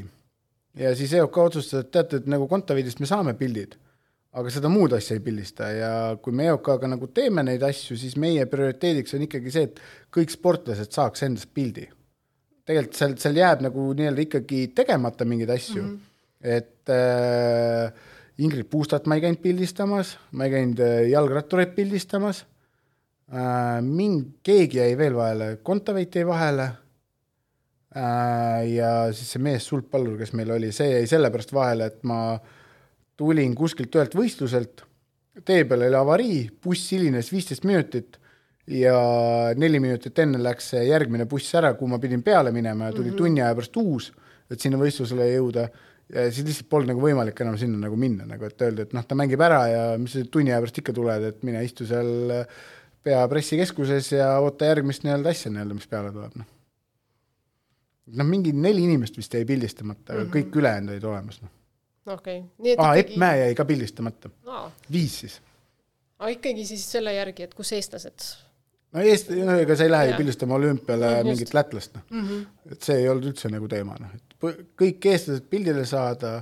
ja 0.79 0.93
siis 0.97 1.13
EOK 1.13 1.37
otsustas, 1.37 1.85
et 1.85 1.91
teate, 1.93 2.21
et 2.21 2.29
nagu 2.29 2.47
Kontaveidist 2.49 3.01
me 3.01 3.09
saame 3.09 3.35
pildid, 3.37 3.75
aga 4.33 4.53
seda 4.53 4.71
muud 4.73 4.95
asja 4.97 5.17
ei 5.17 5.23
pildista 5.23 5.69
ja 5.73 5.91
kui 6.21 6.33
me 6.35 6.47
EOK-ga 6.49 6.89
nagu 6.95 7.09
teeme 7.13 7.43
neid 7.45 7.63
asju, 7.65 7.97
siis 7.99 8.15
meie 8.21 8.45
prioriteediks 8.49 9.13
on 9.17 9.27
ikkagi 9.27 9.53
see, 9.53 9.67
et 9.69 9.83
kõik 10.13 10.33
sportlased 10.33 10.95
saaks 10.95 11.27
endast 11.27 11.51
pildi. 11.53 11.85
tegelikult 12.65 12.97
seal, 12.97 13.13
seal 13.19 13.37
jääb 13.37 13.61
nagu 13.65 13.91
nii-öelda 13.93 14.23
ikkagi 14.23 14.65
tegemata 14.75 15.25
mingeid 15.27 15.51
asju 15.51 15.83
mm, 15.83 15.89
-hmm. 15.89 15.99
et 16.57 16.89
äh, 16.89 17.93
Ingrid 18.37 18.65
Puustat 18.65 19.05
ma 19.05 19.15
ei 19.15 19.21
käinud 19.21 19.41
pildistamas, 19.41 20.17
ma 20.31 20.45
ei 20.45 20.51
käinud 20.51 20.79
äh, 20.79 21.09
jalgrattureid 21.09 21.75
pildistamas 21.75 22.45
äh,, 23.29 23.81
mingi, 23.81 24.31
keegi 24.43 24.77
jäi 24.77 24.97
veel 24.97 25.15
vahele, 25.15 25.57
Kontaveit 25.63 26.15
jäi 26.15 26.25
vahele 26.25 26.71
ja 27.95 28.89
siis 29.13 29.35
see 29.35 29.43
mees 29.43 29.67
sulgpallur, 29.69 30.17
kes 30.17 30.33
meil 30.37 30.51
oli, 30.55 30.71
see 30.73 30.89
jäi 30.95 31.05
sellepärast 31.09 31.53
vahele, 31.53 31.91
et 31.91 32.01
ma 32.09 32.39
tulin 33.19 33.53
kuskilt 33.55 33.93
ühelt 33.93 34.17
võistluselt, 34.17 34.83
tee 35.45 35.63
peal 35.69 35.85
oli 35.87 35.97
avarii, 35.97 36.41
buss 36.63 36.93
hilines 36.93 37.31
viisteist 37.33 37.65
minutit 37.69 38.19
ja 38.69 38.97
neli 39.59 39.81
minutit 39.83 40.19
enne 40.23 40.39
läks 40.41 40.71
see 40.73 40.85
järgmine 40.87 41.27
buss 41.29 41.53
ära, 41.59 41.73
kuhu 41.77 41.91
ma 41.93 41.99
pidin 42.01 42.23
peale 42.23 42.53
minema 42.55 42.89
ja 42.89 42.95
tuli 42.95 43.09
mm 43.09 43.13
-hmm. 43.13 43.17
tunni 43.17 43.41
aja 43.41 43.55
pärast 43.55 43.77
uus, 43.77 44.11
et 44.49 44.59
sinna 44.59 44.79
võistlusele 44.79 45.27
jõuda 45.33 45.67
ja 46.13 46.31
siis 46.31 46.45
lihtsalt 46.47 46.69
polnud 46.69 46.93
nagu 46.93 47.01
võimalik 47.01 47.41
enam 47.41 47.57
sinna 47.57 47.77
nagu 47.77 47.95
minna, 47.95 48.25
nagu 48.25 48.45
et 48.45 48.61
öelda, 48.61 48.87
et 48.87 48.93
noh, 48.93 49.05
ta 49.05 49.15
mängib 49.15 49.41
ära 49.41 49.67
ja 49.67 49.83
mis 49.97 50.13
sa 50.13 50.25
tunni 50.31 50.51
aja 50.51 50.61
pärast 50.61 50.77
ikka 50.77 50.93
tuled, 50.93 51.23
et 51.23 51.43
mine 51.43 51.63
istu 51.63 51.85
seal 51.85 52.45
pea 53.03 53.27
pressikeskuses 53.27 54.11
ja 54.11 54.39
oota 54.39 54.65
järgmist 54.65 55.03
nii-öelda 55.03 55.29
asja 55.29 55.51
nii-öelda, 55.51 55.73
mis 55.73 55.87
peale 55.87 56.11
tuleb, 56.11 56.35
noh 56.35 56.62
noh, 58.11 58.27
mingi 58.27 58.53
neli 58.55 58.85
inimest 58.87 59.17
vist 59.19 59.33
jäi 59.33 59.45
pildistamata, 59.47 60.13
aga 60.13 60.23
mm 60.23 60.27
-hmm. 60.27 60.35
kõik 60.35 60.59
ülejäänud 60.61 60.95
olid 60.95 61.09
olemas, 61.11 61.41
noh. 61.41 61.51
okei 62.05 62.39
okay., 62.39 62.75
aa 62.77 62.93
ikkagi..., 62.93 62.99
Epp 62.99 63.19
Mäe 63.23 63.39
jäi 63.39 63.55
ka 63.55 63.65
pildistamata 63.65 64.31
ah.. 64.47 64.71
viis 64.91 65.19
siis. 65.19 65.41
aga 66.19 66.33
ikkagi 66.35 66.65
siis 66.65 66.91
selle 66.91 67.13
järgi, 67.13 67.47
et 67.47 67.53
kus 67.53 67.71
eestlased? 67.77 68.27
no 68.93 69.01
eest-, 69.01 69.31
no 69.45 69.57
ega 69.63 69.77
sa 69.77 69.87
ei 69.87 69.91
lähe 69.91 70.11
ju 70.11 70.19
pildistama 70.19 70.59
olümpiale 70.59 71.15
no, 71.15 71.23
mingit 71.31 71.53
lätlast, 71.53 71.95
noh 71.95 72.03
mm 72.09 72.27
-hmm.. 72.27 72.71
et 72.75 72.81
see 72.81 72.99
ei 73.01 73.09
olnud 73.09 73.31
üldse 73.31 73.51
nagu 73.53 73.67
teema, 73.71 73.97
noh, 73.99 74.13
et 74.13 74.69
kõik 74.83 75.09
eestlased 75.13 75.49
pildile 75.49 75.85
saada, 75.85 76.41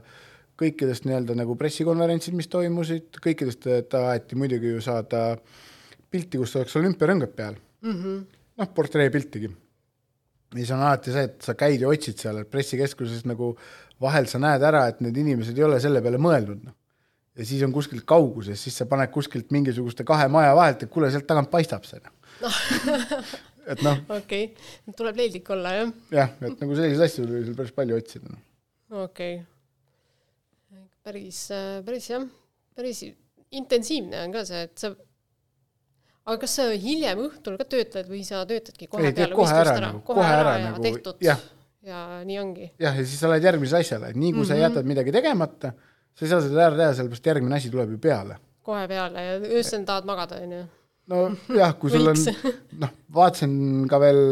kõikidest 0.61 1.05
nii-öelda 1.05 1.35
nagu 1.37 1.55
pressikonverentsid, 1.57 2.35
mis 2.37 2.47
toimusid, 2.47 3.17
kõikidest 3.21 3.65
taheti 3.89 4.37
muidugi 4.37 4.75
ju 4.75 4.81
saada 4.81 5.37
pilti, 6.11 6.37
kus 6.37 6.55
oleks 6.55 6.75
olümpiarõngad 6.75 7.35
peal 7.35 7.55
mm 7.81 7.91
-hmm.. 7.91 8.23
noh, 8.57 8.73
portreepiltigi 8.75 9.51
siis 10.55 10.71
on 10.75 10.83
alati 10.83 11.13
see, 11.13 11.23
et 11.29 11.45
sa 11.45 11.55
käid 11.57 11.81
ja 11.83 11.89
otsid 11.91 12.19
seal, 12.19 12.43
pressikeskuses 12.51 13.23
nagu 13.29 13.53
vahel 14.01 14.27
sa 14.29 14.41
näed 14.41 14.63
ära, 14.65 14.87
et 14.91 15.01
need 15.05 15.17
inimesed 15.21 15.57
ei 15.57 15.67
ole 15.67 15.79
selle 15.83 16.01
peale 16.03 16.19
mõelnud, 16.21 16.63
noh. 16.65 16.75
ja 17.37 17.47
siis 17.47 17.63
on 17.67 17.73
kuskilt 17.75 18.05
kauguses, 18.09 18.59
siis 18.59 18.77
sa 18.81 18.87
paned 18.89 19.11
kuskilt 19.13 19.53
mingisuguste 19.55 20.05
kahe 20.07 20.27
maja 20.31 20.55
vahelt, 20.57 20.83
et 20.83 20.93
kuule, 20.93 21.11
sealt 21.13 21.27
tagant 21.29 21.51
paistab 21.53 21.87
see 21.87 22.01
no. 22.03 22.11
et 23.71 23.85
noh. 23.85 24.01
okei 24.17 24.49
okay., 24.51 24.95
tuleb 24.97 25.21
leidlik 25.21 25.53
olla, 25.55 25.75
jah? 25.77 25.93
jah, 26.17 26.35
et 26.41 26.65
nagu 26.65 26.77
selliseid 26.77 27.07
asju 27.07 27.27
tuli 27.27 27.45
seal 27.45 27.57
päris 27.59 27.77
palju 27.77 28.01
otsida 28.01 28.33
no.. 28.33 28.41
okei 29.05 29.37
okay.. 29.39 30.83
päris, 31.05 31.45
päris 31.85 32.09
jah, 32.11 32.27
päris 32.75 33.05
intensiivne 33.51 34.25
on 34.25 34.35
ka 34.35 34.45
see, 34.47 34.65
et 34.67 34.75
sa 34.81 34.93
aga 36.25 36.41
kas 36.43 36.57
sa 36.59 36.67
hiljem 36.69 37.23
õhtul 37.25 37.57
ka 37.59 37.65
töötled 37.69 38.09
või 38.11 38.21
sa 38.27 38.43
töötadki 38.49 38.87
kohe 38.91 39.09
ei, 39.09 39.15
peale 39.17 39.37
võistlust 39.37 39.63
ära, 39.63 39.73
ära, 39.73 39.87
nagu, 39.89 40.03
kohe, 40.05 40.19
kohe 40.19 40.27
ära, 40.29 40.43
ära 40.43 40.53
ja 40.59 40.67
nagu, 40.69 40.83
tehtud 40.85 41.25
ja. 41.25 41.37
ja 41.87 42.01
nii 42.27 42.37
ongi? 42.41 42.67
jah, 42.81 42.99
ja 42.99 43.05
siis 43.07 43.23
sa 43.23 43.31
lähed 43.31 43.47
järgmisele 43.49 43.81
asjale, 43.81 44.11
et 44.13 44.19
nii 44.19 44.29
kui 44.29 44.43
mm 44.43 44.43
-hmm. 44.43 44.51
sa 44.51 44.53
mhm. 44.53 44.63
jätad 44.67 44.91
midagi 44.93 45.15
tegemata, 45.15 45.73
sa 46.13 46.25
ei 46.25 46.31
saa 46.33 46.45
seda 46.45 46.67
ära 46.67 46.77
teha, 46.77 46.93
sellepärast 46.99 47.31
järgmine 47.31 47.57
asi 47.57 47.73
tuleb 47.73 47.97
ju 47.97 47.97
peale. 47.97 48.37
kohe 48.61 48.87
peale 48.87 49.25
ja 49.25 49.35
öösel 49.41 49.85
tahad 49.85 50.05
magada, 50.05 50.41
onju? 50.45 50.63
nojah, 51.49 51.77
kui 51.79 51.91
sul 51.91 52.07
on, 52.07 52.25
noh, 52.85 52.95
vaatasin 53.13 53.87
ka 53.89 53.99
veel, 53.99 54.23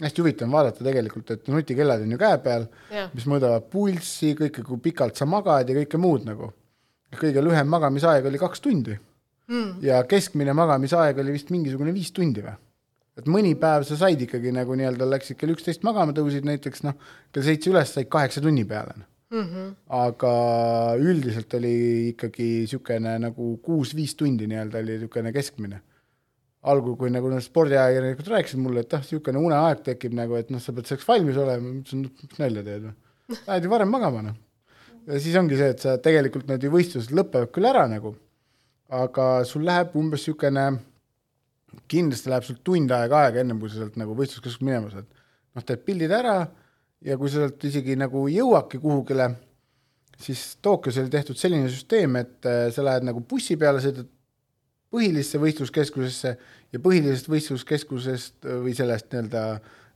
hästi 0.00 0.22
huvitav 0.22 0.46
on 0.46 0.58
vaadata 0.58 0.84
tegelikult, 0.84 1.30
et 1.30 1.48
nutikellad 1.48 2.06
on 2.06 2.12
ju 2.14 2.18
käe 2.18 2.38
peal, 2.38 2.68
mis 3.12 3.26
mõõdavad 3.26 3.66
pulssi, 3.70 4.36
kõike, 4.38 4.62
kui 4.62 4.78
pikalt 4.78 5.18
sa 5.18 5.26
magad 5.26 5.68
ja 5.68 5.74
kõike 5.82 5.98
muud 5.98 6.24
nagu. 6.24 6.52
kõige 7.12 7.42
lühem 7.44 7.66
magamisaeg 7.68 8.24
oli 8.24 8.38
kaks 8.38 8.60
tundi 8.60 8.94
mm. 9.52 9.78
ja 9.84 10.02
keskmine 10.08 10.54
magamisaeg 10.56 11.22
oli 11.22 11.36
vist 11.36 11.52
mingisugune 11.54 11.94
viis 11.94 12.12
tundi 12.16 12.44
või? 12.44 12.56
et 13.20 13.28
mõni 13.28 13.52
päev 13.60 13.84
sa 13.84 13.98
said 14.00 14.20
ikkagi 14.24 14.54
nagu 14.56 14.76
nii-öelda 14.78 15.06
läksid 15.08 15.36
kell 15.40 15.52
üksteist 15.52 15.82
magama, 15.84 16.14
tõusid 16.16 16.46
näiteks 16.48 16.86
noh, 16.86 16.96
kell 17.32 17.44
seitse 17.44 17.72
üles, 17.72 17.92
said 17.92 18.08
kaheksa 18.12 18.40
tunni 18.44 18.64
peale 18.68 18.96
mm. 19.32 19.46
-hmm. 19.46 19.70
aga 19.88 20.32
üldiselt 21.00 21.54
oli 21.58 21.76
ikkagi 22.12 22.48
niisugune 22.64 23.16
nagu 23.26 23.56
kuus-viis 23.64 24.16
tundi 24.16 24.48
nii-öelda 24.48 24.78
oli 24.78 24.96
niisugune 24.96 25.32
keskmine. 25.32 25.82
algul, 26.62 26.94
kui 26.94 27.10
nagu 27.10 27.26
need 27.26 27.42
spordiajakirjanikud 27.42 28.28
rääkisid 28.30 28.60
mulle, 28.62 28.84
et 28.84 28.92
ah, 28.94 29.00
niisugune 29.02 29.38
uneaeg 29.38 29.80
tekib 29.82 30.12
nagu, 30.14 30.36
et 30.38 30.50
noh, 30.54 30.60
sa 30.62 30.72
pead 30.72 30.86
selleks 30.86 31.08
valmis 31.08 31.36
olema, 31.36 31.64
ma 31.64 31.80
ütlesin, 31.80 32.04
miks 32.22 32.38
nalja 32.38 32.62
teed 32.62 32.84
või. 32.84 32.92
Lähed 33.48 33.66
ju 33.66 33.72
varem 33.72 33.90
magama, 33.90 34.22
noh. 34.28 34.36
ja 35.08 35.18
siis 35.24 35.34
ongi 35.40 35.58
see, 35.58 35.72
et 35.74 35.82
sa 35.82 35.96
tegelikult 35.98 36.46
need 36.46 36.68
võistlused 36.70 37.10
lõpevad 37.18 37.50
küll 37.50 37.66
ära 37.66 37.88
nagu 37.90 38.14
aga 38.92 39.26
sul 39.48 39.64
läheb 39.66 39.94
umbes 39.96 40.26
niisugune, 40.26 40.66
kindlasti 41.88 42.30
läheb 42.32 42.44
sul 42.46 42.58
tund 42.64 42.92
aega 42.92 43.26
aega, 43.26 43.40
ennem 43.40 43.60
kui 43.60 43.70
sa 43.72 43.80
sealt 43.80 43.96
nagu 44.00 44.16
võistluskeskusest 44.18 44.64
minema 44.66 44.90
saad. 44.92 45.08
noh, 45.52 45.64
teed 45.68 45.84
pildid 45.86 46.12
ära 46.12 46.36
ja 47.04 47.16
kui 47.20 47.30
sa 47.32 47.42
sealt 47.42 47.64
isegi 47.68 47.96
nagu 48.00 48.26
jõuadki 48.30 48.80
kuhugile, 48.82 49.30
siis 50.20 50.56
Tokyos 50.62 50.98
oli 51.00 51.12
tehtud 51.12 51.38
selline 51.40 51.70
süsteem, 51.72 52.16
et 52.20 52.48
äh, 52.48 52.66
sa 52.72 52.84
lähed 52.84 53.08
nagu 53.08 53.22
bussi 53.28 53.56
peale, 53.60 53.80
sõidad 53.84 54.08
põhilisse 54.92 55.40
võistluskeskusesse 55.40 56.34
ja 56.72 56.80
põhilisest 56.84 57.30
võistluskeskusest 57.32 58.44
äh, 58.44 58.60
või 58.64 58.76
sellest 58.76 59.08
nii-öelda 59.12 59.46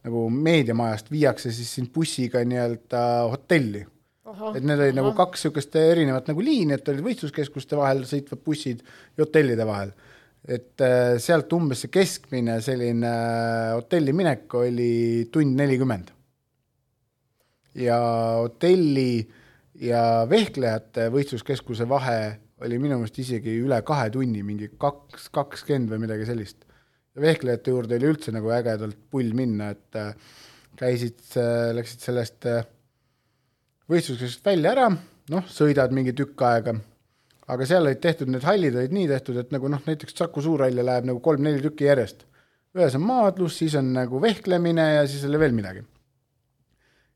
nagu 0.07 0.29
meediamajast 0.31 1.11
viiakse 1.11 1.53
siis 1.53 1.73
sind 1.77 1.93
bussiga 1.93 2.41
nii-öelda 2.47 3.03
hotelli 3.33 3.85
et 4.27 4.65
need 4.65 4.81
olid 4.81 4.97
nagu 4.97 5.13
kaks 5.17 5.45
niisugust 5.45 5.77
erinevat 5.79 6.29
nagu 6.31 6.43
liini, 6.43 6.75
et 6.77 6.89
olid 6.91 7.05
võistluskeskuste 7.07 7.79
vahel 7.79 8.03
sõitvad 8.09 8.43
bussid 8.43 8.83
ja 8.83 9.25
hotellide 9.25 9.67
vahel. 9.69 9.95
et 10.47 10.83
äh, 10.83 11.17
sealt 11.19 11.51
umbes 11.57 11.81
see 11.83 11.91
keskmine 11.91 12.61
selline 12.63 13.09
äh, 13.11 13.73
hotelli 13.75 14.13
minek 14.15 14.55
oli 14.55 15.29
tund 15.33 15.59
nelikümmend. 15.59 16.11
ja 17.75 17.99
hotelli 18.43 19.27
ja 19.83 20.27
vehklejate 20.29 21.09
võistluskeskuse 21.13 21.89
vahe 21.89 22.21
oli 22.65 22.79
minu 22.81 22.97
meelest 22.97 23.19
isegi 23.21 23.59
üle 23.61 23.83
kahe 23.85 24.09
tunni, 24.11 24.41
mingi 24.43 24.71
kaks, 24.81 25.29
kakskümmend 25.35 25.93
või 25.93 26.07
midagi 26.07 26.27
sellist. 26.27 26.65
ja 27.15 27.23
vehklejate 27.23 27.71
juurde 27.71 27.99
oli 27.99 28.11
üldse 28.11 28.35
nagu 28.35 28.51
ägedalt 28.51 28.99
pull 29.11 29.35
minna, 29.39 29.71
et 29.77 29.99
äh, 30.03 30.15
käisid, 30.77 31.21
läksid 31.77 32.03
sellest 32.05 32.47
äh, 32.51 32.65
võistluskeskusest 33.91 34.45
välja 34.47 34.73
ära, 34.75 34.87
noh, 35.33 35.51
sõidad 35.51 35.95
mingi 35.95 36.15
tükk 36.17 36.43
aega, 36.49 36.77
aga 37.47 37.67
seal 37.69 37.87
olid 37.87 38.01
tehtud, 38.03 38.31
need 38.33 38.47
hallid 38.47 38.79
olid 38.79 38.95
nii 38.95 39.11
tehtud, 39.11 39.39
et 39.43 39.53
nagu 39.55 39.71
noh, 39.71 39.83
näiteks 39.87 40.17
Saku 40.19 40.43
Suurhalli 40.43 40.85
läheb 40.85 41.07
nagu 41.11 41.23
kolm-neli 41.23 41.63
tükki 41.65 41.89
järjest. 41.89 42.27
ühes 42.77 42.95
on 42.99 43.07
maadlus, 43.09 43.59
siis 43.59 43.75
on 43.79 43.93
nagu 43.95 44.21
vehklemine 44.21 44.85
ja 44.99 45.07
siis 45.09 45.25
oli 45.25 45.39
veel 45.39 45.55
midagi. 45.57 45.85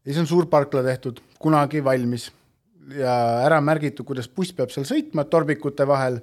ja 0.04 0.12
siis 0.12 0.20
on 0.22 0.26
suur 0.26 0.46
parkla 0.46 0.82
tehtud, 0.82 1.20
kunagi 1.38 1.84
valmis 1.84 2.30
ja 2.96 3.14
ära 3.44 3.60
märgitud, 3.60 4.06
kuidas 4.06 4.28
buss 4.28 4.54
peab 4.56 4.70
seal 4.70 4.86
sõitma 4.88 5.26
torbikute 5.28 5.86
vahel 5.86 6.20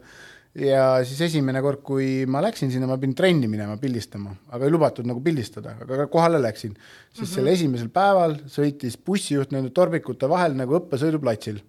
ja 0.57 0.83
siis 1.05 1.19
esimene 1.27 1.61
kord, 1.61 1.81
kui 1.85 2.25
ma 2.29 2.41
läksin 2.43 2.71
sinna, 2.73 2.89
ma 2.89 2.97
pidin 2.99 3.15
trenni 3.17 3.49
minema 3.49 3.77
pildistama, 3.81 4.33
aga 4.55 4.65
ei 4.65 4.73
lubatud 4.73 5.07
nagu 5.07 5.21
pildistada, 5.23 5.75
aga 5.83 6.07
kohale 6.11 6.41
läksin. 6.41 6.73
siis 6.73 7.19
mm 7.19 7.23
-hmm. 7.23 7.33
selle 7.35 7.51
esimesel 7.51 7.89
päeval 7.89 8.37
sõitis 8.47 8.97
bussijuht 9.05 9.51
nende 9.51 9.69
torbikute 9.69 10.29
vahel 10.29 10.55
nagu 10.57 10.79
õppesõiduplatsil. 10.79 11.59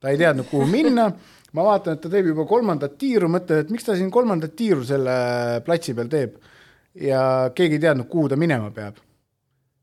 ta 0.00 0.08
ei 0.08 0.18
teadnud, 0.18 0.46
kuhu 0.46 0.66
minna, 0.66 1.12
ma 1.52 1.64
vaatan, 1.64 1.94
et 1.94 2.00
ta 2.00 2.08
teeb 2.08 2.26
juba 2.26 2.44
kolmandat 2.46 2.98
tiiru, 2.98 3.28
mõtlen, 3.28 3.60
et 3.60 3.70
miks 3.70 3.84
ta 3.84 3.96
siin 3.96 4.10
kolmandat 4.10 4.54
tiiru 4.56 4.84
selle 4.84 5.60
platsi 5.64 5.94
peal 5.94 6.08
teeb. 6.08 6.36
ja 6.94 7.50
keegi 7.54 7.74
ei 7.74 7.80
teadnud, 7.80 8.06
kuhu 8.08 8.28
ta 8.28 8.36
minema 8.36 8.70
peab. 8.70 8.96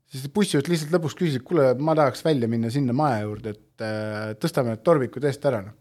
siis 0.06 0.28
bussijuht 0.28 0.68
lihtsalt 0.68 0.92
lõpuks 0.92 1.14
küsis, 1.18 1.36
et 1.36 1.42
kuule, 1.42 1.74
ma 1.74 1.94
tahaks 1.94 2.24
välja 2.24 2.48
minna 2.48 2.70
sinna 2.70 2.92
maja 2.92 3.20
juurde, 3.20 3.50
et 3.50 3.80
äh, 3.82 4.34
tõstame 4.40 4.68
need 4.68 4.82
torbikud 4.82 5.24
eest 5.24 5.44
ära, 5.44 5.62
noh 5.62 5.74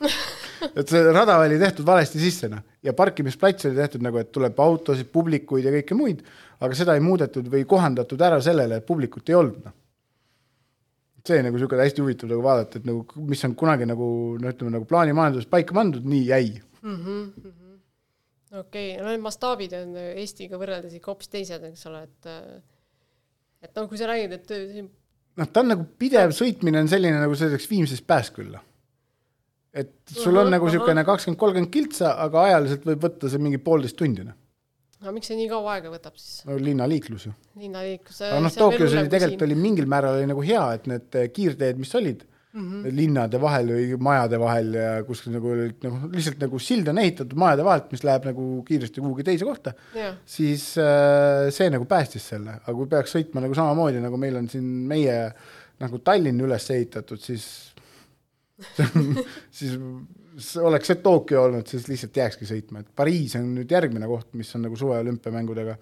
et 0.74 0.92
see 0.92 1.02
rada 1.14 1.38
oli 1.42 1.58
tehtud 1.60 1.86
valesti 1.86 2.20
sisse, 2.22 2.50
noh, 2.52 2.62
ja 2.82 2.94
parkimisplats 2.96 3.68
oli 3.68 3.78
tehtud 3.78 4.04
nagu, 4.06 4.20
et 4.22 4.30
tuleb 4.34 4.60
autosid, 4.62 5.10
publikuid 5.12 5.66
ja 5.66 5.74
kõike 5.74 5.98
muid, 5.98 6.22
aga 6.60 6.78
seda 6.78 6.96
ei 6.96 7.04
muudetud 7.04 7.48
või 7.52 7.66
kohandatud 7.68 8.22
ära 8.22 8.40
sellele, 8.44 8.80
et 8.80 8.88
publikut 8.88 9.28
ei 9.30 9.38
olnud, 9.38 9.68
noh. 9.68 9.76
see 11.26 11.42
nagu 11.42 11.58
niisugune 11.58 11.82
hästi 11.82 12.02
huvitav 12.04 12.30
nagu 12.30 12.42
vaadata, 12.44 12.80
et 12.80 12.88
nagu 12.88 13.26
mis 13.28 13.44
on 13.48 13.54
kunagi 13.58 13.88
nagu 13.88 14.08
no 14.40 14.52
ütleme 14.52 14.76
nagu 14.76 14.86
plaanimajanduses 14.88 15.50
paika 15.50 15.74
pandud, 15.74 16.04
nii 16.06 16.26
jäi 16.28 16.50
mm. 16.82 16.98
-hmm 16.98 17.62
okei 18.60 18.92
okay., 18.92 19.02
no 19.02 19.10
need 19.10 19.24
mastaabid 19.24 19.74
on 19.78 19.96
Eestiga 20.20 20.58
võrreldes 20.60 20.94
ikka 20.96 21.12
hoopis 21.12 21.32
teised, 21.32 21.64
eks 21.70 21.86
ole, 21.90 22.04
et 22.06 22.30
et 23.66 23.74
noh, 23.74 23.88
kui 23.90 23.98
sa 23.98 24.08
räägid, 24.10 24.36
et 24.36 24.54
noh, 25.40 25.50
ta 25.50 25.62
on 25.64 25.72
nagu 25.72 25.86
pidev 25.98 26.34
sõitmine 26.36 26.82
on 26.84 26.90
selline, 26.90 27.18
nagu 27.22 27.36
sõidaks 27.38 27.68
Viimsist 27.70 28.06
Pääskülla. 28.06 28.62
Et 29.76 29.92
sul 30.08 30.32
on 30.32 30.44
Ahah, 30.44 30.54
nagu 30.56 30.66
ahah. 30.66 30.74
niisugune 30.74 31.04
kakskümmend, 31.06 31.40
kolmkümmend 31.40 31.72
kiltsa, 31.74 32.14
aga 32.24 32.46
ajaliselt 32.50 32.86
võib 32.88 33.02
võtta 33.08 33.32
see 33.32 33.42
mingi 33.42 33.60
poolteist 33.62 33.98
tundi, 33.98 34.24
noh. 34.26 34.36
aga 35.02 35.12
miks 35.16 35.28
see 35.30 35.36
nii 35.40 35.50
kaua 35.50 35.76
aega 35.76 35.92
võtab 35.92 36.16
siis? 36.20 36.38
no 36.48 36.56
linnaliiklus 36.68 37.28
ju. 37.28 37.34
linnaliiklus. 37.60 38.22
aga 38.28 38.40
noh, 38.46 38.56
Tokyos 38.62 38.96
oli 38.96 39.12
tegelikult 39.12 39.44
oli 39.48 39.58
mingil 39.66 39.90
määral 39.90 40.20
oli 40.20 40.30
nagu 40.30 40.46
hea, 40.46 40.64
et 40.78 40.88
need 40.92 41.20
eh, 41.20 41.28
kiirteed, 41.34 41.82
mis 41.82 41.94
olid 41.98 42.24
mm 42.56 42.64
-hmm. 42.70 42.96
linnade 42.96 43.40
vahel 43.40 43.74
või 43.74 44.00
majade 44.08 44.40
vahel 44.40 44.72
ja 44.74 44.88
kuskil 45.04 45.36
nagu 45.36 45.52
olid 45.52 45.84
nagu 45.84 46.10
lihtsalt 46.14 46.40
nagu 46.40 46.58
sild 46.58 46.88
on 46.88 46.98
ehitatud 47.04 47.36
majade 47.38 47.64
vahelt, 47.68 47.92
mis 47.92 48.04
läheb 48.04 48.30
nagu 48.30 48.48
kiiresti 48.68 49.04
kuhugi 49.04 49.28
teise 49.28 49.44
kohta, 49.44 49.74
jah, 49.94 50.16
siis 50.24 50.72
äh, 50.80 51.50
see 51.50 51.70
nagu 51.70 51.84
päästis 51.84 52.28
selle, 52.32 52.58
aga 52.62 52.74
kui 52.80 52.88
peaks 52.96 53.16
sõitma 53.16 53.44
nagu 53.44 53.54
samamoodi, 53.54 54.00
nagu 54.00 54.16
meil 54.16 54.40
on 54.40 54.48
siin 54.48 54.64
meie 54.64 55.16
nagu 55.80 55.98
Tallinn 55.98 56.40
üles 56.40 56.70
ehitatud, 56.72 57.20
siis 57.20 57.74
siis 59.56 59.76
oleks 60.62 60.90
see 60.90 61.00
Tokyo 61.04 61.44
olnud, 61.46 61.68
siis 61.68 61.86
lihtsalt 61.90 62.16
jääkski 62.16 62.48
sõitma, 62.48 62.82
et 62.82 62.90
Pariis 62.96 63.36
on 63.38 63.50
nüüd 63.56 63.72
järgmine 63.72 64.08
koht, 64.08 64.32
mis 64.38 64.52
on 64.56 64.66
nagu 64.66 64.78
suve 64.78 64.98
olümpiamängudega. 65.02 65.76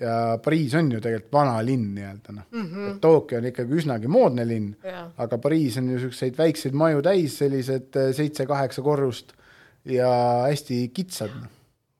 ja 0.00 0.14
Pariis 0.42 0.74
on 0.78 0.90
ju 0.92 1.00
tegelikult 1.00 1.32
vana 1.32 1.58
linn 1.64 1.90
nii-öelda 1.96 2.34
noh 2.36 2.46
mm 2.50 2.66
-hmm., 2.66 2.90
et 2.90 3.00
Tokyo 3.00 3.38
on 3.38 3.48
ikkagi 3.50 3.78
üsnagi 3.82 4.08
moodne 4.08 4.46
linn, 4.48 4.74
jah, 4.84 5.10
aga 5.16 5.38
Pariis 5.38 5.76
on 5.76 5.88
ju 5.88 5.96
niisuguseid 5.96 6.38
väikseid 6.38 6.74
maju 6.74 7.02
täis, 7.02 7.38
sellised 7.38 7.96
eh, 7.96 8.12
seitse-kaheksa 8.16 8.82
korrust 8.82 9.32
ja 9.84 10.10
hästi 10.48 10.88
kitsad, 10.94 11.34
noh, 11.36 11.50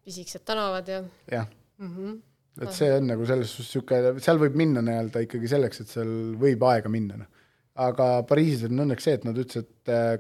pisikesed 0.05 0.45
tänavad 0.45 0.89
ja 0.89 1.03
jah 1.31 1.47
mm. 1.79 1.97
-hmm. 1.97 2.21
et 2.63 2.73
see 2.73 2.93
on 2.95 3.07
nagu 3.07 3.27
selles 3.27 3.53
suhtes 3.57 3.75
niisugune, 3.75 4.21
seal 4.21 4.39
võib 4.39 4.57
minna 4.57 4.81
nii-öelda 4.85 5.27
ikkagi 5.27 5.49
selleks, 5.49 5.81
et 5.81 5.89
seal 5.89 6.15
võib 6.41 6.65
aega 6.71 6.89
minna, 6.89 7.17
noh. 7.17 7.40
Aga 7.79 8.11
Pariisis 8.29 8.69
on 8.69 8.85
õnneks 8.87 9.07
see, 9.07 9.17
et 9.19 9.25
nad 9.25 9.39
ütlesid, 9.39 9.69
et 9.69 9.93
äh, 9.95 10.13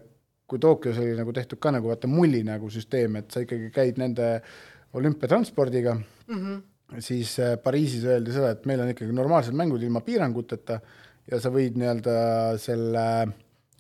kui 0.51 0.59
Tokyos 0.62 0.98
oli 0.98 1.14
nagu 1.18 1.32
tehtud 1.34 1.61
ka 1.62 1.72
nagu 1.74 1.90
vaata 1.90 2.11
mulli 2.11 2.42
nagu 2.46 2.70
süsteem, 2.72 3.20
et 3.20 3.30
sa 3.30 3.44
ikkagi 3.44 3.70
käid 3.74 4.01
nende 4.03 4.32
olümpiatranspordiga 4.98 5.94
mm, 5.94 6.38
-hmm. 6.38 6.62
siis 6.98 7.38
äh, 7.38 7.57
Pariisis 7.62 8.05
öeldi 8.05 8.32
seda, 8.34 8.51
et 8.51 8.66
meil 8.66 8.80
on 8.80 8.90
ikkagi 8.90 9.12
normaalsed 9.12 9.55
mängud 9.55 9.82
ilma 9.82 10.01
piiranguteta 10.01 10.80
ja 11.30 11.40
sa 11.40 11.53
võid 11.55 11.78
nii-öelda 11.78 12.16
selle 12.59 13.07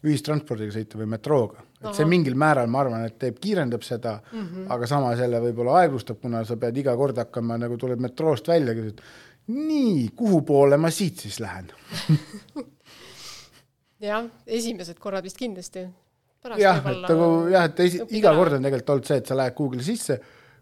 ühistranspordiga 0.06 0.72
sõita 0.72 0.98
või 1.00 1.10
metrooga. 1.14 1.64
et 1.80 1.96
see 1.96 2.04
mingil 2.04 2.34
määral, 2.36 2.68
ma 2.68 2.82
arvan, 2.84 3.04
et 3.08 3.18
teeb, 3.18 3.38
kiirendab 3.40 3.82
seda 3.82 4.18
mm, 4.20 4.46
-hmm. 4.46 4.66
aga 4.68 4.86
samas 4.86 5.18
jälle 5.18 5.40
võib-olla 5.40 5.78
aeglustab, 5.80 6.20
kuna 6.20 6.44
sa 6.44 6.56
pead 6.56 6.76
iga 6.76 6.96
kord 6.96 7.16
hakkama, 7.16 7.56
nagu 7.58 7.76
tuled 7.76 8.00
metroost 8.00 8.48
välja, 8.48 8.74
küsid, 8.74 9.00
nii, 9.48 10.10
kuhu 10.16 10.42
poole 10.42 10.76
ma 10.76 10.90
siit 10.90 11.18
siis 11.18 11.40
lähen? 11.40 11.72
jah, 14.00 14.28
esimesed 14.48 14.98
korrad 15.00 15.24
vist 15.26 15.38
kindlasti. 15.40 15.84
jah, 16.56 16.80
et 16.80 17.02
nagu 17.04 17.30
jah, 17.52 17.68
et 17.68 17.80
esi, 17.84 18.02
iga 18.16 18.32
kord 18.36 18.56
on 18.56 18.64
tegelikult 18.64 18.94
olnud 18.96 19.08
see, 19.10 19.20
et 19.20 19.28
sa 19.28 19.36
lähed 19.36 19.56
kuhugile 19.58 19.84
sisse, 19.84 20.16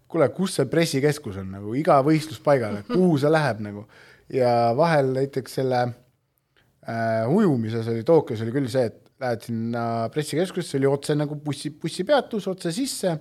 kuule, 0.09 0.27
kus 0.35 0.57
see 0.59 0.67
pressikeskus 0.71 1.39
on 1.39 1.53
nagu 1.55 1.75
iga 1.77 1.99
võistluspaigale, 2.05 2.83
kuhu 2.89 3.17
see 3.21 3.31
läheb 3.31 3.63
nagu. 3.63 3.85
Ja 4.33 4.73
vahel 4.77 5.13
näiteks 5.15 5.59
selle 5.61 5.83
äh, 5.87 7.29
ujumises 7.31 7.87
oli 7.89 8.03
Tokyos 8.05 8.43
oli 8.45 8.53
küll 8.53 8.69
see, 8.71 8.89
et 8.91 9.05
lähed 9.19 9.47
sinna 9.47 9.83
pressikeskusesse, 10.13 10.77
oli 10.79 10.89
otse 10.89 11.15
nagu 11.17 11.39
bussi, 11.43 11.71
bussipeatus 11.71 12.47
otse 12.51 12.73
sisse. 12.75 13.15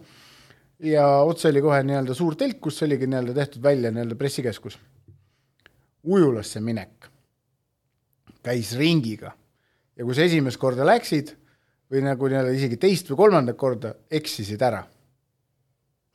Ja 0.85 1.07
otse 1.27 1.49
oli 1.51 1.63
kohe 1.63 1.81
nii-öelda 1.83 2.15
suur 2.15 2.37
telk, 2.39 2.61
kus 2.63 2.83
oligi 2.87 3.09
nii-öelda 3.11 3.35
tehtud 3.35 3.63
välja 3.63 3.91
nii-öelda 3.95 4.19
pressikeskus. 4.19 4.79
ujulasse 6.09 6.61
minek. 6.63 7.09
Käis 8.43 8.71
ringiga 8.79 9.33
ja 9.99 10.07
kui 10.07 10.15
sa 10.17 10.27
esimest 10.27 10.61
korda 10.61 10.87
läksid 10.87 11.35
või 11.89 12.05
nagu 12.05 12.31
nii-öelda 12.31 12.55
isegi 12.55 12.79
teist 12.81 13.11
või 13.11 13.25
kolmandat 13.25 13.59
korda 13.59 13.95
eksisid 14.11 14.63
ära. 14.63 14.85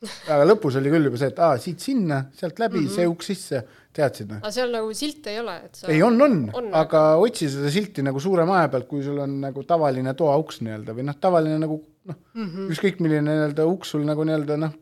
aga 0.04 0.44
lõpus 0.44 0.76
oli 0.76 0.90
küll 0.92 1.08
juba 1.08 1.18
see, 1.20 1.30
et 1.32 1.38
aa, 1.40 1.56
siit 1.60 1.80
sinna, 1.80 2.26
sealt 2.36 2.58
läbi 2.60 2.76
mm, 2.76 2.86
-hmm. 2.86 2.94
see 2.94 3.06
uks 3.08 3.30
sisse, 3.30 3.60
teadsid 3.94 4.34
noh? 4.34 4.42
aga 4.42 4.52
seal 4.52 4.72
nagu 4.74 4.92
silte 4.92 5.32
ei 5.32 5.38
ole, 5.40 5.54
et 5.64 5.80
sa 5.80 5.88
ei, 5.88 6.02
on, 6.04 6.20
on, 6.20 6.36
On, 6.60 6.68
aga 6.76 7.04
otsi 7.22 7.48
seda 7.48 7.70
silti 7.72 8.04
nagu 8.04 8.20
suure 8.20 8.44
maja 8.44 8.68
pealt, 8.68 8.88
kui 8.90 9.02
sul 9.02 9.18
on 9.24 9.38
nagu 9.46 9.64
tavaline 9.64 10.14
toauks 10.14 10.60
nii-öelda 10.60 10.96
või 10.96 11.06
noh, 11.08 11.16
tavaline 11.20 11.58
nagu 11.62 11.80
noh 12.04 12.18
mm 12.34 12.48
-hmm., 12.48 12.72
ükskõik 12.74 13.00
milline 13.00 13.24
nii-öelda 13.30 13.66
uks 13.70 13.94
sul 13.94 14.04
nagu 14.04 14.24
nii-öelda 14.28 14.58
noh, 14.60 14.74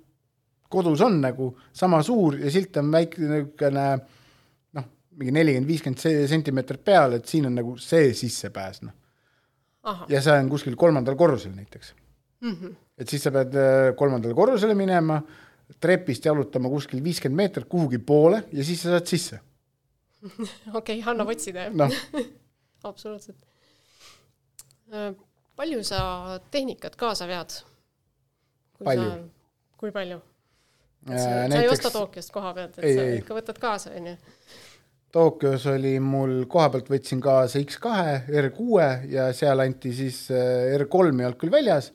kodus 0.73 1.01
on 1.05 1.21
nagu 1.21 1.53
sama 1.73 2.03
suur 2.03 2.41
ja 2.41 2.51
silt 2.51 2.77
on 2.77 2.91
väike 2.91 3.23
niisugune 3.23 3.87
noh, 3.93 4.21
mingi 5.19 5.35
nelikümmend, 5.35 5.69
viiskümmend 5.69 6.29
sentimeetrit 6.31 6.85
peal, 6.85 7.19
et 7.19 7.29
siin 7.29 7.47
on 7.49 7.57
nagu 7.59 7.77
see 7.81 8.13
sissepääs 8.17 8.83
noh. 8.87 8.95
ja 10.09 10.23
see 10.25 10.39
on 10.39 10.51
kuskil 10.53 10.77
kolmandal 10.79 11.17
korrusel 11.21 11.55
näiteks 11.57 11.95
mm 12.43 12.53
-hmm. 12.53 12.75
et 12.99 13.09
siis 13.09 13.23
sa 13.23 13.31
pead 13.31 13.55
äh, 13.55 13.95
kolmandale 13.97 14.35
korrusele 14.35 14.75
minema, 14.75 15.23
trepist 15.81 16.25
jalutama 16.25 16.69
kuskil 16.69 17.05
viiskümmend 17.05 17.37
meetrit 17.37 17.69
kuhugi 17.69 17.99
poole 17.99 18.45
ja 18.53 18.65
siis 18.65 18.83
sa 18.83 18.89
saad 18.89 19.07
sisse. 19.07 19.41
okei 20.79 20.99
okay,, 21.01 21.03
annab 21.07 21.29
otsida 21.29 21.69
jah, 21.69 21.75
noh, 21.75 21.93
absoluutselt. 22.91 23.37
palju 25.57 25.85
sa 25.85 26.41
tehnikat 26.51 26.97
kaasa 26.97 27.27
vead? 27.27 27.63
Palju. 28.85 29.31
kui 29.77 29.93
palju? 29.93 30.21
Äh, 31.11 31.19
sa 31.19 31.43
ei 31.43 31.49
näiteks 31.49 31.73
osta 31.73 31.91
Tokyost 31.91 32.31
koha 32.31 32.55
pealt, 32.55 32.79
et 32.79 32.85
Ei, 32.85 32.95
sa 32.95 33.07
ikka 33.19 33.35
võtad 33.35 33.59
kaasa, 33.59 33.91
onju. 33.99 34.15
Tokyos 35.13 35.67
oli 35.69 35.99
mul, 36.01 36.47
koha 36.49 36.71
pealt 36.73 36.87
võtsin 36.89 37.21
kaasa 37.21 37.61
X2 37.61 38.31
R6 38.33 39.11
ja 39.13 39.27
seal 39.37 39.61
anti 39.61 39.93
siis 39.93 40.25
äh, 40.33 40.73
R3 40.79 41.19
ei 41.21 41.27
olnud 41.27 41.41
küll 41.41 41.53
väljas, 41.53 41.91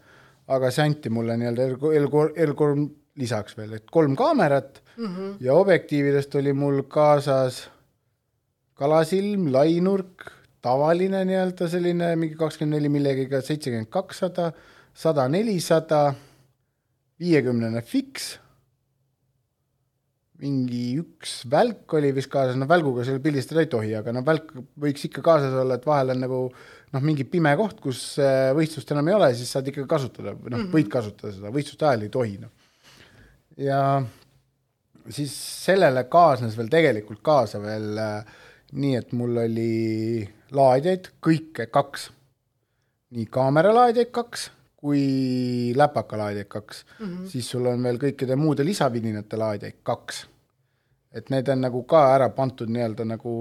aga 0.54 0.70
see 0.74 0.86
anti 0.86 1.10
mulle 1.10 1.34
nii-öelda 1.42 1.66
R3, 1.74 2.28
R3 2.46 2.86
lisaks 3.18 3.58
veel, 3.58 3.74
et 3.80 3.90
kolm 3.90 4.14
kaamerat 4.16 4.84
mm 4.98 5.08
-hmm. 5.08 5.34
ja 5.42 5.58
objektiividest 5.58 6.36
oli 6.36 6.54
mul 6.54 6.84
kaasas 6.84 7.64
kalasilm, 8.78 9.50
lainurk, 9.52 10.30
tavaline 10.62 11.26
nii-öelda 11.26 11.70
selline 11.70 12.16
mingi 12.16 12.38
kakskümmend 12.38 12.78
neli 12.78 12.90
millegagi, 12.90 13.42
seitsekümmend 13.42 13.90
kakssada, 13.90 14.52
sada 14.94 15.28
nelisada, 15.28 16.14
viiekümnene 17.20 17.82
fiks 17.82 18.36
mingi 20.42 20.82
üks 21.02 21.40
välk 21.50 21.94
oli 21.98 22.12
vist 22.16 22.30
kaasas, 22.30 22.58
no 22.60 22.68
välguga 22.70 23.06
seal 23.08 23.22
pildistada 23.24 23.64
ei 23.64 23.70
tohi, 23.72 23.94
aga 23.98 24.14
no 24.14 24.22
välk 24.26 24.52
võiks 24.80 25.08
ikka 25.08 25.24
kaasas 25.26 25.56
olla, 25.58 25.80
et 25.80 25.88
vahel 25.88 26.14
on 26.14 26.22
nagu 26.22 26.42
noh, 26.52 27.04
mingi 27.04 27.26
pime 27.30 27.54
koht, 27.60 27.80
kus 27.84 28.02
äh, 28.22 28.52
võistlust 28.58 28.94
enam 28.94 29.10
ei 29.10 29.18
ole, 29.18 29.32
siis 29.38 29.50
saad 29.54 29.70
ikka 29.72 29.88
kasutada 29.90 30.36
noh, 30.38 30.68
võid 30.74 30.92
kasutada 30.94 31.34
seda, 31.34 31.54
võistluste 31.54 31.90
ajal 31.90 32.06
ei 32.06 32.14
tohi 32.14 32.38
noh. 32.44 32.54
ja 33.62 33.80
siis 35.10 35.34
sellele 35.66 36.06
kaasnes 36.12 36.58
veel 36.60 36.70
tegelikult 36.70 37.24
kaasa 37.26 37.62
veel 37.64 37.98
äh, 38.04 38.36
nii, 38.78 38.94
et 39.00 39.16
mul 39.18 39.42
oli 39.42 39.72
laadjaid 40.54 41.12
kõike 41.24 41.70
kaks, 41.74 42.12
nii 43.16 43.26
kaameralaadjaid 43.34 44.14
kaks 44.14 44.52
kui 44.78 45.74
läpakalaadjaid 45.76 46.48
kaks 46.48 46.86
mm, 46.86 47.06
-hmm. 47.06 47.28
siis 47.28 47.50
sul 47.50 47.66
on 47.66 47.84
veel 47.84 47.98
kõikide 48.02 48.36
muude 48.38 48.66
lisavidinate 48.66 49.38
laadjaid 49.38 49.80
kaks. 49.84 50.28
et 51.12 51.30
need 51.34 51.48
on 51.50 51.62
nagu 51.62 51.84
ka 51.84 52.02
ära 52.14 52.30
pandud 52.30 52.70
nii-öelda 52.70 53.06
nagu 53.06 53.32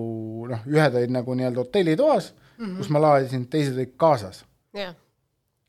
noh, 0.49 0.63
ühed 0.67 0.95
olid 1.01 1.13
nagu 1.13 1.35
nii-öelda 1.35 1.61
hotellitoas 1.61 2.33
mm, 2.33 2.65
-hmm. 2.65 2.77
kus 2.77 2.89
ma 2.89 3.03
laadisin, 3.03 3.47
teised 3.47 3.75
olid 3.77 3.93
kaasas. 3.97 4.45
jah, 4.75 4.95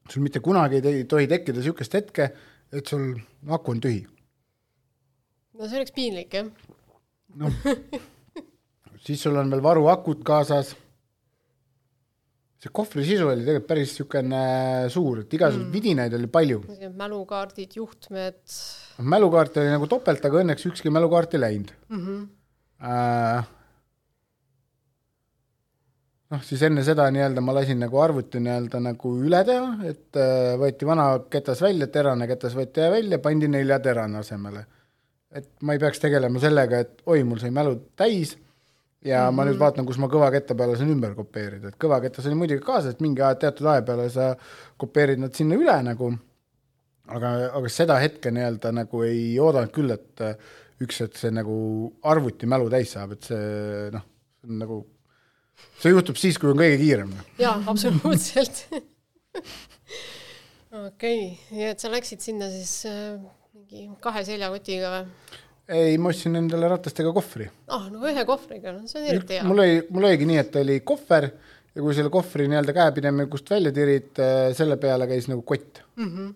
sul 0.09 0.24
mitte 0.24 0.39
kunagi 0.39 0.82
ei 0.84 1.03
tohi 1.03 1.28
tekkida 1.28 1.59
niisugust 1.59 1.93
hetke, 1.93 2.32
et 2.72 2.86
sul 2.86 3.15
aku 3.47 3.72
on 3.72 3.82
tühi. 3.82 4.07
no 5.53 5.68
see 5.68 5.78
oleks 5.78 5.91
piinlik 5.91 6.34
jah. 6.34 6.47
noh, 7.36 7.51
siis 9.05 9.24
sul 9.24 9.36
on 9.36 9.51
veel 9.51 9.63
varuakud 9.63 10.24
kaasas. 10.24 10.76
See 12.58 12.74
kohvri 12.74 13.03
sisu 13.05 13.28
oli 13.30 13.43
tegelikult 13.45 13.68
päris 13.70 13.91
niisugune 13.91 14.39
suur, 14.93 15.22
et 15.22 15.36
igasuguseid 15.38 15.68
mm. 15.68 15.74
vidinaid 15.76 16.16
oli 16.18 16.30
palju 16.32 16.64
mälukaardid, 16.97 17.76
juhtmed, 17.78 18.39
mälukaarte 19.14 19.62
oli 19.62 19.76
nagu 19.76 19.89
topelt, 19.91 20.26
aga 20.26 20.41
õnneks 20.41 20.66
ükski 20.72 20.93
mälukaart 20.93 21.38
ei 21.38 21.43
läinud 21.43 21.76
mm. 21.89 21.99
-hmm. 21.99 22.24
äh,. 22.89 23.51
noh, 26.34 26.41
siis 26.49 26.64
enne 26.66 26.86
seda 26.88 27.05
nii-öelda 27.14 27.45
ma 27.45 27.55
lasin 27.60 27.80
nagu 27.86 28.01
arvuti 28.01 28.41
nii-öelda 28.41 28.82
nagu 28.88 29.14
üle 29.28 29.43
teha, 29.51 29.70
et 29.91 30.18
äh, 30.24 30.58
võeti 30.64 30.89
vana 30.89 31.12
ketas 31.30 31.62
välja, 31.62 31.91
terane 31.93 32.28
ketas 32.28 32.58
võeti 32.58 32.89
välja, 32.97 33.22
pandi 33.22 33.51
neljaterane 33.53 34.24
asemele. 34.26 34.66
et 35.30 35.53
ma 35.62 35.78
ei 35.78 35.80
peaks 35.80 36.01
tegelema 36.01 36.41
sellega, 36.41 36.82
et 36.82 37.05
oi, 37.05 37.22
mul 37.24 37.38
sai 37.38 37.53
mälu 37.53 37.78
täis 37.95 38.34
ja 39.06 39.22
mm 39.22 39.30
-hmm. 39.30 39.36
ma 39.36 39.45
nüüd 39.45 39.60
vaatan, 39.60 39.86
kus 39.86 39.98
ma 39.98 40.08
kõva 40.08 40.32
ketta 40.32 40.56
peale 40.56 40.78
saan 40.78 40.91
ümber 40.91 41.16
kopeerida, 41.16 41.70
et 41.70 41.80
kõva 41.80 42.02
ketas 42.02 42.26
oli 42.26 42.36
muidugi 42.36 42.66
kaasas, 42.66 42.93
et 42.93 43.02
mingi 43.02 43.22
aja, 43.22 43.36
teatud 43.36 43.68
aja 43.68 43.82
peale 43.82 44.10
sa 44.10 44.36
kopeerid 44.78 45.20
nad 45.20 45.34
sinna 45.34 45.56
üle 45.56 45.84
nagu 45.84 46.14
aga, 47.08 47.32
aga 47.60 47.72
seda 47.72 47.98
hetke 48.02 48.32
nii-öelda 48.34 48.74
nagu 48.76 49.04
ei 49.08 49.39
oodanud 49.39 49.72
küll, 49.76 49.93
et 49.93 50.24
äh, 50.26 50.36
üks 50.84 51.02
hetk 51.04 51.18
see 51.18 51.32
nagu 51.34 51.56
arvuti 52.04 52.50
mälu 52.50 52.70
täis 52.74 52.93
saab, 52.95 53.18
et 53.18 53.30
see 53.30 53.89
noh, 53.93 54.06
nagu 54.62 54.82
see 55.82 55.93
juhtub 55.93 56.20
siis, 56.20 56.38
kui 56.38 56.52
on 56.52 56.60
kõige 56.60 56.78
kiirem. 56.82 57.16
jaa, 57.41 57.58
absoluutselt 57.68 58.56
okei 58.74 58.84
okay., 60.84 61.20
nii 61.52 61.68
et 61.72 61.84
sa 61.84 61.91
läksid 61.93 62.24
sinna 62.24 62.52
siis 62.54 62.80
äh, 62.89 63.18
mingi 63.56 63.89
kahe 64.04 64.26
seljakotiga 64.28 64.93
või? 64.98 65.04
Ei, 65.68 65.97
ma 65.99 66.11
ostsin 66.13 66.38
endale 66.39 66.70
ratastega 66.72 67.11
kohvri. 67.15 67.47
ah, 67.76 67.88
no 67.91 68.07
ühe 68.07 68.24
kohvriga, 68.28 68.74
no 68.76 68.88
see 68.88 69.01
on 69.01 69.11
eriti 69.11 69.38
hea. 69.38 69.45
mul 69.47 69.63
oli, 69.63 69.78
mul 69.91 70.09
oligi 70.09 70.28
nii, 70.30 70.39
et 70.43 70.59
oli 70.61 70.80
kohver 70.88 71.28
ja 71.28 71.84
kui 71.84 71.95
selle 71.97 72.11
kohvri 72.13 72.47
nii-öelda 72.49 72.76
käepidemikust 72.78 73.51
välja 73.51 73.74
tirid, 73.76 74.11
äh, 74.24 74.49
selle 74.57 74.80
peale 74.82 75.09
käis 75.09 75.28
nagu 75.32 75.43
kott 75.47 75.82
mm. 75.97 76.09
-hmm. 76.09 76.34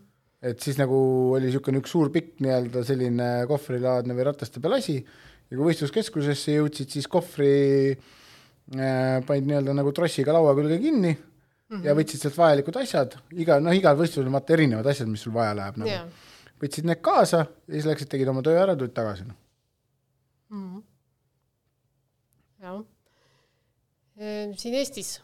et 0.51 0.59
siis 0.59 0.79
nagu 0.82 0.97
oli 1.38 1.47
niisugune 1.47 1.82
üks 1.82 1.95
suur 1.95 2.11
pikk 2.13 2.43
nii-öelda 2.43 2.84
selline 2.88 3.29
kohvrilaadne 3.49 4.17
või 4.17 4.27
rataste 4.32 4.63
peal 4.63 4.79
asi 4.79 4.99
ja 4.99 5.57
kui 5.57 5.71
võistluskeskusesse 5.71 6.57
jõudsid, 6.59 6.91
siis 6.91 7.07
kohvri 7.07 7.53
äh, 7.91 9.19
panid 9.27 9.47
nii-öelda 9.47 9.77
nagu 9.77 9.95
trossiga 9.95 10.36
laua 10.36 10.55
külge 10.59 10.82
kinni 10.84 11.15
mm 11.15 11.77
-hmm. 11.77 11.86
ja 11.88 11.95
võtsid 11.95 12.19
sealt 12.19 12.38
vajalikud 12.38 12.84
asjad, 12.84 13.15
iga, 13.32 13.61
noh, 13.63 13.71
igal 13.71 13.95
võistlusel 13.95 14.27
on 14.27 14.36
vaata 14.36 14.59
erinevad 14.59 14.91
asjad, 14.91 15.07
mis 15.07 15.23
sul 15.23 15.34
vaja 15.34 15.55
läheb 15.55 15.79
nagu 15.79 15.89
yeah 15.89 16.27
võtsid 16.62 16.88
need 16.88 17.01
kaasa 17.03 17.43
ja 17.45 17.74
siis 17.74 17.88
läksid, 17.89 18.12
tegid 18.12 18.30
oma 18.32 18.43
töö 18.45 18.59
ära, 18.62 18.78
tulid 18.78 18.93
tagasi 18.95 19.28
no. 19.28 19.36
mm. 20.53 20.80
jah. 22.66 22.80
Ehm, 24.22 24.55
siin 24.62 24.78
Eestis 24.80 25.16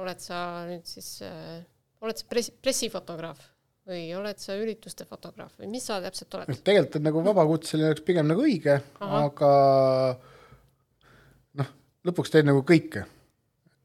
oled 0.00 0.22
sa 0.22 0.38
nüüd 0.68 0.86
siis 0.90 1.16
äh,, 1.26 1.62
oled 2.04 2.18
sa 2.18 2.30
press, 2.30 2.52
pressifotograaf 2.62 3.42
või 3.88 4.06
oled 4.16 4.40
sa 4.40 4.56
ürituste 4.56 5.04
fotograaf 5.08 5.58
või 5.60 5.68
mis 5.74 5.86
sa 5.86 6.00
täpselt 6.02 6.34
oled? 6.38 6.62
tegelikult 6.64 7.00
on 7.00 7.06
nagu 7.10 7.24
vabakutseline 7.26 7.90
oleks 7.92 8.06
pigem 8.06 8.30
nagu 8.30 8.46
õige, 8.46 8.78
aga 9.04 9.50
noh, 11.60 11.74
lõpuks 12.08 12.32
teed 12.32 12.48
nagu 12.48 12.64
kõike 12.66 13.04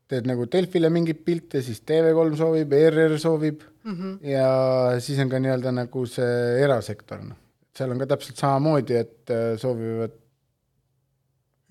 teed 0.09 0.29
nagu 0.29 0.47
Delfile 0.49 0.89
mingeid 0.93 1.21
pilte, 1.25 1.61
siis 1.65 1.83
TV3 1.85 2.37
soovib, 2.39 2.73
ERR 2.73 3.17
soovib 3.21 3.61
mm 3.83 3.93
-hmm. 3.93 4.15
ja 4.31 4.47
siis 4.99 5.19
on 5.21 5.29
ka 5.29 5.39
nii-öelda 5.39 5.73
nagu 5.75 6.05
see 6.05 6.63
erasektor, 6.63 7.21
noh. 7.25 7.37
seal 7.75 7.91
on 7.93 8.01
ka 8.01 8.09
täpselt 8.13 8.41
samamoodi, 8.41 8.95
et 8.97 9.29
äh, 9.35 9.53
soovivad 9.57 10.17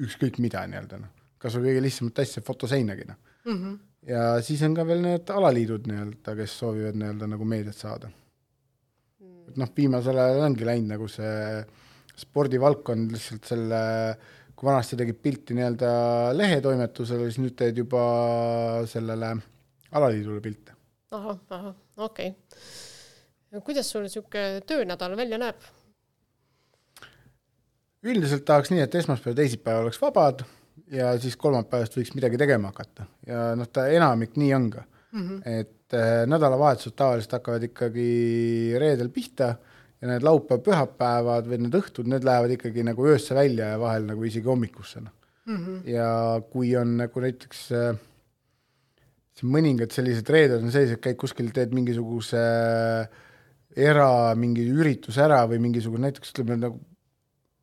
ükskõik 0.07 0.39
mida 0.39 0.66
nii-öelda, 0.66 1.03
noh. 1.03 1.11
kas 1.39 1.57
või 1.57 1.70
kõige 1.70 1.82
lihtsamat 1.89 2.22
asja, 2.24 2.43
fotoseinagi, 2.43 3.09
noh 3.09 3.18
mm. 3.45 3.59
-hmm. 3.59 3.78
ja 4.14 4.41
siis 4.43 4.62
on 4.62 4.74
ka 4.74 4.86
veel 4.86 5.03
need 5.03 5.30
alaliidud 5.30 5.91
nii-öelda, 5.91 6.36
kes 6.36 6.59
soovivad 6.59 6.95
nii-öelda 6.95 7.26
nagu 7.34 7.45
meediat 7.45 7.76
saada 7.76 8.11
et 9.49 9.57
noh, 9.57 9.68
viimasel 9.76 10.18
ajal 10.18 10.47
ongi 10.47 10.64
läinud 10.64 10.95
nagu 10.95 11.09
see 11.09 11.62
spordivaldkond 12.18 13.12
lihtsalt 13.14 13.45
selle 13.45 13.80
äh, 14.11 14.16
kui 14.59 14.66
vanasti 14.66 14.98
tegid 14.98 15.20
pilti 15.22 15.54
nii-öelda 15.54 15.90
lehetoimetusele, 16.34 17.28
siis 17.28 17.38
nüüd 17.42 17.54
teed 17.59 17.78
juba 17.78 18.02
sellele 18.90 19.36
alaliidule 19.94 20.42
pilte. 20.42 20.74
ahah, 21.14 21.38
ahah, 21.54 21.74
okei 21.96 22.32
okay.. 22.34 23.61
kuidas 23.64 23.90
sul 23.90 24.04
niisugune 24.04 24.61
töönädal 24.66 25.16
välja 25.16 25.38
näeb? 25.40 25.62
üldiselt 28.02 28.44
tahaks 28.46 28.72
nii, 28.74 28.82
et 28.82 28.94
esmaspäev, 28.98 29.36
teisipäev 29.38 29.84
oleks 29.84 30.00
vabad 30.02 30.44
ja 30.92 31.14
siis 31.22 31.36
kolmapäevast 31.38 31.96
võiks 31.98 32.14
midagi 32.16 32.38
tegema 32.40 32.72
hakata 32.72 33.06
ja 33.26 33.52
noh, 33.59 33.70
ta 33.70 33.86
enamik 33.94 34.36
nii 34.40 34.52
on 34.59 34.70
ka 34.74 34.84
mm. 34.84 35.24
-hmm. 35.28 35.40
et 35.61 35.94
äh, 35.94 36.26
nädalavahetused 36.26 36.96
tavaliselt 36.98 37.38
hakkavad 37.38 37.62
ikkagi 37.70 38.11
reedel 38.78 39.09
pihta 39.09 39.54
ja 39.99 40.11
need 40.11 40.26
laupäev-pühapäevad 40.26 41.49
või 41.51 41.62
need 41.64 41.78
õhtud, 41.78 42.11
need 42.11 42.26
lähevad 42.26 42.55
ikkagi 42.55 42.84
nagu 42.86 43.07
öösse 43.09 43.34
välja 43.34 43.72
ja 43.74 43.78
vahel 43.80 44.07
nagu 44.11 44.26
isegi 44.26 44.46
hommikusse, 44.46 45.03
noh. 45.05 45.14
Mm 45.49 45.57
-hmm.. 45.57 45.76
ja 45.88 46.09
kui 46.53 46.74
on 46.76 46.99
nagu 46.99 47.20
näiteks 47.24 47.61
äh, 47.72 47.96
mõningad 49.42 49.94
sellised 49.94 50.28
reeded 50.28 50.61
on 50.61 50.70
sellised, 50.74 51.01
käid 51.01 51.16
kuskil, 51.16 51.49
teed 51.57 51.72
mingisuguse 51.72 52.42
äh, 52.42 53.24
era 53.78 54.34
mingi 54.38 54.66
ürituse 54.68 55.22
ära 55.22 55.42
või 55.49 55.61
mingisugune 55.62 56.09
näiteks 56.09 56.32
ütleme 56.34 56.59
nagu 56.59 56.78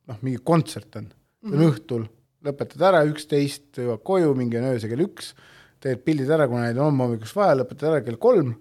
noh, 0.06 0.20
mingi 0.22 0.40
kontsert 0.44 0.96
on. 0.96 1.08
Mm, 1.10 1.50
-hmm. 1.50 1.56
on 1.56 1.70
õhtul, 1.70 2.06
lõpetad 2.46 2.84
ära 2.88 3.02
üksteist, 3.06 3.68
jõuad 3.78 4.02
koju, 4.06 4.34
mingi 4.38 4.58
on 4.60 4.70
öösel 4.72 4.92
kell 4.92 5.06
üks, 5.06 5.34
teed 5.82 6.02
pildid 6.06 6.30
ära, 6.30 6.48
kuna 6.48 6.66
neid 6.66 6.78
on 6.78 6.90
homme 6.90 7.06
hommikuks 7.06 7.34
vaja, 7.36 7.58
lõpetad 7.60 7.90
ära 7.90 8.04
kell 8.06 8.18
kolm 8.20 8.54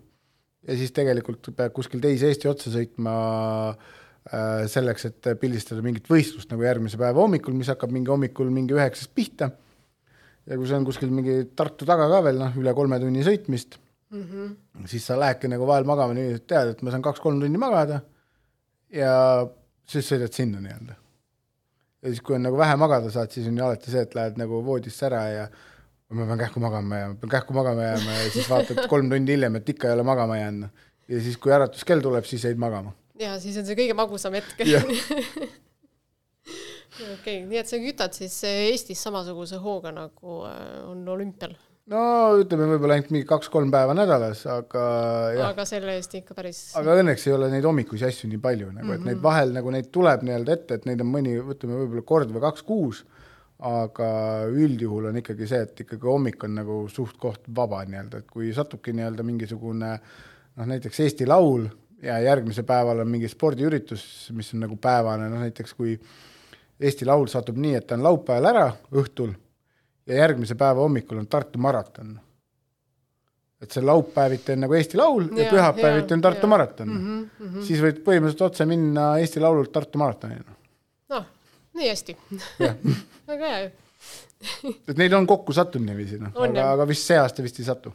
ja 0.66 0.78
siis 0.80 0.94
tegelikult 0.96 1.52
pead 1.56 1.74
kuskil 1.76 2.02
teise 2.04 2.30
Eesti 2.32 2.50
otsa 2.50 2.72
sõitma 2.74 3.14
äh, 3.72 4.66
selleks, 4.72 5.10
et 5.10 5.30
pildistada 5.42 5.84
mingit 5.86 6.10
võistlust 6.10 6.52
nagu 6.54 6.66
järgmise 6.66 7.00
päeva 7.02 7.22
hommikul, 7.22 7.56
mis 7.58 7.70
hakkab 7.74 7.94
mingi 7.94 8.12
hommikul 8.12 8.52
mingi 8.54 8.78
üheksast 8.78 9.14
pihta. 9.16 9.52
ja 10.46 10.58
kui 10.58 10.70
see 10.70 10.78
on 10.78 10.86
kuskil 10.88 11.14
mingi 11.14 11.44
Tartu 11.56 11.88
taga 11.90 12.10
ka 12.10 12.22
veel 12.26 12.42
noh, 12.42 12.58
üle 12.62 12.74
kolme 12.78 13.00
tunni 13.02 13.24
sõitmist 13.26 13.80
mm, 14.10 14.24
-hmm. 14.24 14.88
siis 14.92 15.06
sa 15.06 15.20
lähedki 15.20 15.50
nagu 15.52 15.68
vahel 15.68 15.86
magama 15.86 16.14
nii, 16.14 16.36
et 16.40 16.48
tead, 16.48 16.74
et 16.74 16.82
ma 16.82 16.92
saan 16.92 17.06
kaks-kolm 17.06 17.40
tundi 17.42 17.62
magada 17.62 18.02
ja 18.94 19.48
siis 19.90 20.10
sõidad 20.10 20.34
sinna 20.34 20.62
nii-öelda. 20.62 20.98
ja 22.02 22.10
siis, 22.10 22.22
kui 22.22 22.36
on 22.36 22.46
nagu 22.46 22.58
vähe 22.58 22.76
magada 22.76 23.12
saad, 23.12 23.32
siis 23.32 23.48
on 23.48 23.58
ju 23.58 23.66
alati 23.66 23.92
see, 23.92 24.02
et 24.02 24.16
lähed 24.16 24.38
nagu 24.42 24.62
voodisse 24.66 25.06
ära 25.06 25.24
ja 25.30 25.48
ma 26.14 26.26
pean 26.30 26.38
kähku 26.40 26.60
magama 26.62 27.00
jääma, 27.00 27.16
pean 27.22 27.32
kähku 27.32 27.54
magama 27.54 27.84
jääma 27.84 28.12
ja 28.20 28.30
siis 28.30 28.50
vaatad 28.50 28.88
kolm 28.92 29.10
tundi 29.10 29.34
hiljem, 29.34 29.56
et 29.60 29.70
ikka 29.70 29.90
ei 29.90 29.94
ole 29.98 30.04
magama 30.06 30.38
jäänud. 30.38 30.70
ja 31.08 31.22
siis, 31.22 31.38
kui 31.38 31.54
äratuskell 31.54 32.02
tuleb, 32.02 32.26
siis 32.30 32.44
jäid 32.46 32.58
magama. 32.62 32.94
ja 33.20 33.40
siis 33.40 33.58
on 33.58 33.66
see 33.66 33.78
kõige 33.78 33.98
magusam 33.98 34.34
hetk 34.38 34.62
okei, 37.16 37.42
nii 37.50 37.60
et 37.60 37.70
sa 37.70 37.80
kütad 37.82 38.14
siis 38.16 38.38
Eestis 38.48 39.02
samasuguse 39.04 39.58
hooga, 39.62 39.92
nagu 39.96 40.44
äh, 40.48 40.84
on 40.92 41.08
olümpial? 41.10 41.56
no 41.92 42.02
ütleme 42.42 42.70
võib-olla 42.70 42.98
ainult 42.98 43.12
mingi 43.14 43.28
kaks-kolm 43.30 43.74
päeva 43.74 43.94
nädalas, 43.98 44.46
aga 44.50 44.86
jah. 45.36 45.52
aga 45.52 45.66
selle 45.70 45.98
eest 45.98 46.16
ikka 46.22 46.38
päris. 46.38 46.62
aga 46.78 47.00
õnneks 47.02 47.28
ei 47.28 47.36
ole 47.36 47.50
neid 47.54 47.66
hommikusi 47.66 48.08
asju 48.08 48.30
nii 48.30 48.42
palju 48.42 48.72
nagu, 48.72 48.86
et 48.86 48.88
mm 48.88 49.02
-hmm. 49.02 49.10
neid 49.12 49.22
vahel 49.26 49.54
nagu 49.58 49.74
neid 49.74 49.90
tuleb 49.94 50.26
nii-öelda 50.26 50.58
ette, 50.58 50.80
et 50.80 50.86
neid 50.90 51.02
on 51.02 51.12
mõni, 51.18 51.38
ütleme 51.42 51.82
võib-olla 51.84 52.06
kord 52.14 52.34
või 52.34 52.46
kaks 52.46 52.66
kuus 52.66 53.04
aga 53.64 54.10
üldjuhul 54.52 55.10
on 55.12 55.22
ikkagi 55.22 55.48
see, 55.48 55.62
et 55.64 55.80
ikkagi 55.86 56.10
hommik 56.10 56.44
on 56.44 56.58
nagu 56.60 56.80
suht-koht 56.92 57.48
vaba 57.56 57.84
nii-öelda, 57.88 58.20
et 58.20 58.32
kui 58.32 58.52
satubki 58.56 58.92
nii-öelda 58.96 59.24
mingisugune 59.24 59.92
noh, 59.96 60.68
näiteks 60.68 61.00
Eesti 61.06 61.28
Laul 61.30 61.70
ja 62.04 62.20
järgmisel 62.20 62.68
päeval 62.68 63.00
on 63.06 63.10
mingi 63.10 63.30
spordiüritus, 63.32 64.04
mis 64.36 64.52
on 64.54 64.66
nagu 64.66 64.76
päevane, 64.82 65.30
noh 65.32 65.46
näiteks 65.46 65.74
kui 65.78 65.96
Eesti 66.80 67.08
Laul 67.08 67.30
satub 67.32 67.58
nii, 67.62 67.78
et 67.80 67.88
ta 67.88 67.96
on 67.96 68.04
laupäeval 68.04 68.52
ära 68.52 68.68
õhtul 68.92 69.32
ja 70.06 70.20
järgmise 70.20 70.60
päeva 70.60 70.84
hommikul 70.84 71.24
on 71.24 71.28
Tartu 71.32 71.60
maraton. 71.60 72.20
et 73.62 73.72
see 73.72 73.82
laupäeviti 73.82 74.52
on 74.52 74.66
nagu 74.66 74.76
Eesti 74.76 74.98
Laul 75.00 75.30
ja, 75.32 75.46
ja 75.46 75.52
pühapäeviti 75.54 76.14
on 76.14 76.22
Tartu 76.22 76.44
ja. 76.44 76.48
maraton 76.48 76.90
mm. 76.90 77.00
-hmm, 77.00 77.26
mm 77.40 77.56
-hmm. 77.56 77.64
siis 77.64 77.82
võid 77.82 78.04
põhimõtteliselt 78.04 78.42
otse 78.52 78.66
minna 78.66 79.18
Eesti 79.18 79.40
Laulult 79.40 79.72
Tartu 79.72 79.98
maratonile 79.98 80.55
nii 81.76 81.90
hästi 81.92 82.18
väga 83.32 83.52
hea 83.54 83.64
ju 83.66 83.72
et 84.90 84.98
neid 85.00 85.14
on 85.18 85.28
kokku 85.30 85.56
sattunud 85.56 85.90
niiviisi, 85.90 86.20
noh, 86.22 86.36
aga, 86.36 86.70
aga 86.76 86.86
vist 86.90 87.08
see 87.08 87.18
aasta 87.20 87.46
vist 87.46 87.60
ei 87.62 87.68
satu 87.68 87.94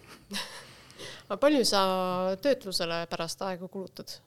aga 1.29 1.39
palju 1.41 1.63
sa 1.69 1.85
töötlusele 2.43 3.05
pärast 3.11 3.43
aega 3.47 3.69
kulutad? 3.71 4.19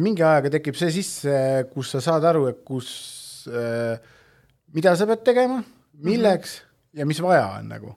mingi 0.00 0.24
ajaga 0.26 0.50
tekib 0.56 0.76
see 0.78 0.90
sisse, 0.96 1.34
kus 1.70 1.92
sa 1.94 2.00
saad 2.02 2.24
aru, 2.26 2.48
et 2.50 2.62
kus 2.66 2.88
äh,, 3.46 3.94
mida 4.74 4.94
sa 4.98 5.06
pead 5.06 5.22
tegema, 5.26 5.60
milleks 6.02 6.56
mm 6.56 6.64
-hmm. 6.64 6.98
ja 6.98 7.06
mis 7.06 7.22
vaja 7.22 7.46
on 7.58 7.68
nagu. 7.68 7.94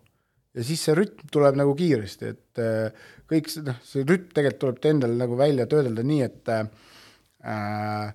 ja 0.53 0.63
siis 0.63 0.83
see 0.85 0.95
rütm 0.95 1.29
tuleb 1.31 1.55
nagu 1.55 1.75
kiiresti, 1.75 2.25
et 2.25 2.59
äh, 2.61 2.91
kõik 3.29 3.49
see, 3.49 3.63
noh, 3.65 3.75
see 3.83 4.03
rütm 4.03 4.29
tegelikult 4.33 4.59
tuleb 4.59 4.85
endal 4.85 5.17
nagu 5.17 5.37
välja 5.37 5.65
töödelda 5.65 6.03
nii, 6.03 6.21
et 6.21 6.49
äh, 6.49 8.13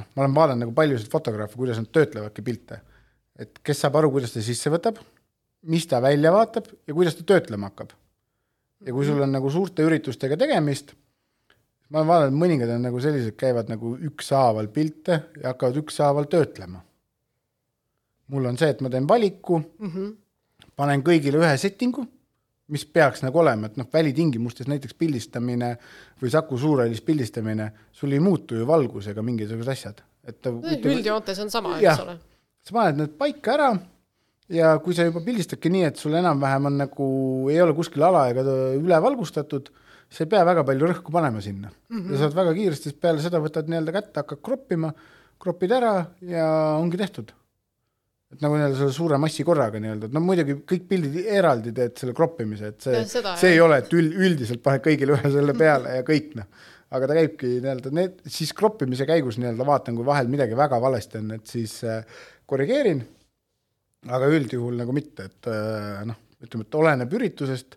noh, 0.00 0.08
ma 0.16 0.24
olen 0.24 0.36
vaadanud 0.36 0.64
nagu 0.64 0.74
paljusid 0.76 1.10
fotograafe, 1.12 1.58
kuidas 1.58 1.80
nad 1.80 1.90
töötlevadki 1.92 2.44
pilte. 2.46 2.80
et 3.40 3.60
kes 3.64 3.78
saab 3.80 3.96
aru, 3.96 4.10
kuidas 4.12 4.34
ta 4.34 4.42
sisse 4.44 4.70
võtab, 4.72 4.98
mis 5.72 5.86
ta 5.88 6.00
välja 6.02 6.32
vaatab 6.32 6.66
ja 6.86 6.94
kuidas 6.96 7.16
ta 7.16 7.24
töötlema 7.24 7.70
hakkab. 7.70 7.92
ja 8.86 8.92
kui 8.92 9.06
sul 9.06 9.20
on 9.20 9.32
nagu 9.32 9.50
suurte 9.50 9.84
üritustega 9.84 10.36
tegemist, 10.40 10.94
ma 11.90 12.00
olen 12.00 12.12
vaadanud, 12.12 12.38
mõningad 12.40 12.74
on 12.76 12.86
nagu 12.88 13.00
sellised, 13.00 13.36
käivad 13.36 13.68
nagu 13.72 13.96
ükshaaval 14.10 14.70
pilte 14.72 15.20
ja 15.40 15.52
hakkavad 15.52 15.82
ükshaaval 15.84 16.30
töötlema. 16.32 16.84
mul 18.30 18.46
on 18.46 18.58
see, 18.58 18.70
et 18.70 18.80
ma 18.80 18.90
teen 18.90 19.08
valiku 19.08 19.58
mm, 19.58 19.90
-hmm. 19.90 20.16
panen 20.76 21.02
kõigile 21.02 21.42
ühe 21.42 21.56
settingu 21.58 22.06
mis 22.70 22.86
peaks 22.86 23.24
nagu 23.24 23.42
olema, 23.42 23.70
et 23.70 23.78
noh, 23.80 23.88
välitingimustes 23.92 24.68
näiteks 24.70 24.96
pildistamine 24.98 25.74
või 26.22 26.32
Saku 26.32 26.58
Suurhallis 26.60 27.02
pildistamine, 27.06 27.70
sul 27.92 28.14
ei 28.14 28.22
muutu 28.22 28.58
ju 28.58 28.66
valgus 28.68 29.10
ega 29.10 29.24
mingisugused 29.26 29.72
asjad, 29.74 30.02
et 30.26 30.50
üldjoontes 30.50 31.40
on 31.44 31.50
sama, 31.52 31.78
eks 31.80 32.04
ole. 32.04 32.18
sa 32.66 32.76
paned 32.76 33.02
need 33.02 33.16
paika 33.18 33.56
ära 33.56 33.70
ja 34.50 34.72
kui 34.82 34.96
sa 34.96 35.06
juba 35.06 35.22
pildistadki 35.24 35.72
nii, 35.72 35.86
et 35.90 36.00
sul 36.00 36.16
enam-vähem 36.18 36.70
on 36.70 36.80
nagu, 36.84 37.06
ei 37.52 37.60
ole 37.62 37.74
kuskil 37.76 38.04
ala 38.06 38.26
ega 38.32 38.44
üle 38.76 39.00
valgustatud, 39.02 39.70
sa 40.10 40.24
ei 40.24 40.30
pea 40.30 40.42
väga 40.46 40.64
palju 40.66 40.90
rõhku 40.90 41.14
panema 41.14 41.42
sinna 41.42 41.70
mm. 41.70 41.98
-hmm. 41.98 42.12
ja 42.12 42.22
saad 42.24 42.34
väga 42.34 42.54
kiiresti 42.56 42.94
peale 43.00 43.22
seda 43.22 43.38
võtad 43.42 43.70
nii-öelda 43.70 43.94
kätte, 43.94 44.16
hakkad 44.22 44.42
kroppima, 44.42 44.92
kropid 45.40 45.72
ära 45.72 45.94
ja 46.26 46.46
ongi 46.78 46.98
tehtud. 47.00 47.30
Et 48.30 48.42
nagu 48.44 48.56
nii-öelda 48.56 48.78
selle 48.78 48.94
suure 48.94 49.18
massi 49.20 49.44
korraga 49.46 49.80
nii-öelda, 49.82 50.08
et 50.08 50.14
no 50.14 50.22
muidugi 50.22 50.54
kõik 50.68 50.84
pildid 50.90 51.30
eraldi 51.34 51.72
teed 51.74 51.96
selle 51.98 52.14
kroppimise, 52.16 52.72
et 52.72 52.84
see, 52.86 53.22
see 53.40 53.54
ei 53.56 53.62
ole, 53.62 53.80
et 53.82 53.94
üld, 53.96 54.14
üldiselt 54.14 54.62
paned 54.62 54.84
kõigile 54.84 55.16
ühe 55.16 55.32
selle 55.34 55.54
peale 55.58 55.96
ja 55.98 56.04
kõik 56.06 56.36
noh. 56.38 56.46
aga 56.94 57.08
ta 57.10 57.16
käibki 57.18 57.56
nii-öelda 57.56 57.92
need, 57.94 58.20
siis 58.30 58.52
kroppimise 58.56 59.06
käigus 59.08 59.38
nii-öelda 59.40 59.66
vaatan, 59.66 59.98
kui 59.98 60.06
vahel 60.06 60.30
midagi 60.30 60.58
väga 60.58 60.78
valesti 60.82 61.18
on, 61.18 61.34
et 61.38 61.50
siis 61.50 61.74
äh, 61.86 62.22
korrigeerin, 62.50 63.02
aga 64.14 64.30
üldjuhul 64.38 64.78
nagu 64.78 64.94
mitte, 64.94 65.26
et 65.26 65.50
äh, 65.50 66.04
noh, 66.06 66.22
ütleme, 66.40 66.68
et 66.68 66.78
oleneb 66.78 67.18
üritusest, 67.18 67.76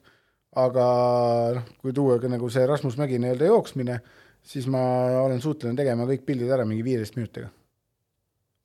aga 0.61 0.85
noh, 1.57 1.73
kui 1.81 1.97
tuua 1.97 2.19
ka 2.21 2.29
nagu 2.29 2.49
see 2.53 2.69
Rasmus 2.69 2.99
Mägi 3.01 3.17
nii-öelda 3.21 3.49
jooksmine, 3.49 3.97
siis 4.45 4.69
ma 4.69 4.85
olen 5.23 5.41
suuteline 5.41 5.81
tegema 5.81 6.05
kõik 6.05 6.29
pildid 6.29 6.53
ära 6.53 6.65
mingi 6.69 6.85
viieteist 6.85 7.17
minutiga 7.17 7.49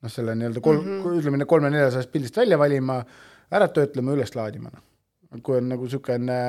noh, 0.03 0.11
selle 0.11 0.35
nii-öelda 0.37 0.63
kolm 0.63 0.83
mm, 0.83 0.99
-hmm. 1.03 1.21
ütleme 1.21 1.47
kolme-neljasajast 1.49 2.11
pildist 2.11 2.37
välja 2.39 2.57
valima, 2.59 2.99
ära 3.51 3.67
töötlema, 3.75 4.15
üles 4.17 4.35
laadima, 4.35 4.71
noh. 4.73 5.41
kui 5.43 5.57
on 5.59 5.69
nagu 5.69 5.85
niisugune 5.85 6.39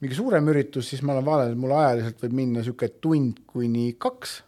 mingi 0.00 0.16
suurem 0.16 0.48
üritus, 0.52 0.90
siis 0.90 1.02
ma 1.02 1.14
olen 1.14 1.24
vaadanud, 1.24 1.56
et 1.56 1.60
mul 1.60 1.76
ajaliselt 1.76 2.24
võib 2.24 2.34
minna 2.40 2.60
niisugune 2.60 3.00
tund 3.00 3.44
kuni 3.48 3.86
kaks, 3.98 4.40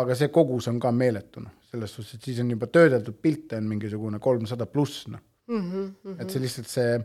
aga 0.00 0.16
see 0.18 0.32
kogus 0.34 0.68
on 0.68 0.80
ka 0.82 0.92
meeletu, 0.92 1.44
noh, 1.44 1.54
selles 1.70 1.94
suhtes, 1.96 2.18
et 2.18 2.28
siis 2.28 2.40
on 2.42 2.50
juba 2.52 2.68
töödeldud 2.72 3.16
pilte 3.22 3.60
on 3.60 3.70
mingisugune 3.70 4.20
kolmsada 4.22 4.66
pluss, 4.66 5.06
noh 5.08 5.22
mm. 5.48 5.70
-hmm. 5.70 6.20
et 6.20 6.30
see 6.30 6.42
lihtsalt 6.42 6.68
see 6.68 6.98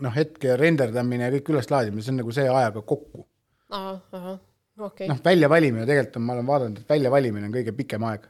noh, 0.00 0.14
hetke 0.14 0.56
renderdamine 0.56 1.28
ja 1.28 1.34
kõik 1.36 1.52
üleslaadimine, 1.52 2.04
see 2.04 2.14
on 2.14 2.22
nagu 2.22 2.32
see 2.32 2.48
ajaga 2.48 2.82
kokku. 2.82 3.26
ahah, 3.68 4.00
okei 4.78 4.86
okay.. 4.86 5.08
noh, 5.08 5.20
väljavalimine 5.24 5.86
tegelikult 5.88 6.16
on, 6.20 6.26
ma 6.28 6.38
olen 6.38 6.46
vaadanud, 6.46 6.80
et 6.80 6.94
väljavalimine 6.96 7.48
on 7.48 7.56
kõige 7.58 7.76
pikem 7.76 8.04
aeg 8.08 8.28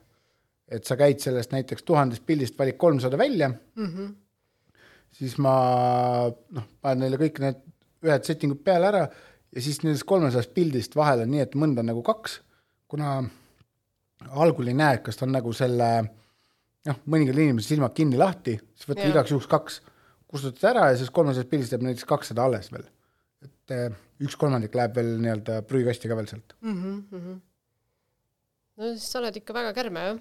et 0.73 0.89
sa 0.89 0.97
käid 0.97 1.21
sellest 1.23 1.53
näiteks 1.53 1.85
tuhandest 1.87 2.25
pildist, 2.27 2.59
valid 2.59 2.79
kolmsada 2.81 3.19
välja 3.19 3.49
mm, 3.49 3.87
-hmm. 3.87 4.15
siis 5.19 5.37
ma 5.39 5.55
noh, 6.31 6.67
panen 6.81 7.05
neile 7.05 7.21
kõik 7.21 7.41
need 7.45 7.61
ühed 8.03 8.27
settingud 8.27 8.63
peale 8.65 8.89
ära 8.89 9.03
ja 9.53 9.63
siis 9.63 9.83
nendest 9.83 10.07
kolmesajast 10.09 10.55
pildist 10.55 10.97
vahel 10.97 11.25
on 11.25 11.33
nii, 11.35 11.45
et 11.45 11.55
mõnda 11.59 11.85
on 11.85 11.91
nagu 11.93 12.03
kaks, 12.07 12.41
kuna 12.89 13.21
algul 14.43 14.71
ei 14.71 14.79
näe, 14.79 14.99
kas 15.05 15.19
ta 15.19 15.27
on 15.27 15.35
nagu 15.37 15.53
selle 15.57 15.91
noh, 16.89 16.99
mõningal 17.07 17.39
inimesel 17.45 17.77
silmad 17.77 17.95
kinni 17.97 18.19
lahti, 18.21 18.57
siis 18.75 18.89
võtad 18.89 19.11
igaks 19.11 19.35
juhuks 19.35 19.51
kaks, 19.51 19.79
kustutad 20.31 20.71
ära 20.73 20.91
ja 20.91 20.99
siis 20.99 21.13
kolmesajast 21.15 21.51
pildist 21.51 21.75
jääb 21.75 21.87
näiteks 21.87 22.09
kakssada 22.09 22.49
alles 22.49 22.73
veel. 22.73 22.89
et 23.43 23.75
eh, 23.75 23.95
üks 24.23 24.37
kolmandik 24.39 24.75
läheb 24.79 24.95
veel 24.97 25.17
nii-öelda 25.23 25.63
prügikasti 25.67 26.09
ka 26.09 26.17
veel 26.17 26.29
sealt 26.31 26.55
mm. 26.61 26.77
-hmm. 27.11 27.41
no 28.77 28.93
siis 28.93 29.09
sa 29.11 29.19
oled 29.19 29.37
ikka 29.37 29.55
väga 29.55 29.73
kärme, 29.75 30.05
jah 30.07 30.21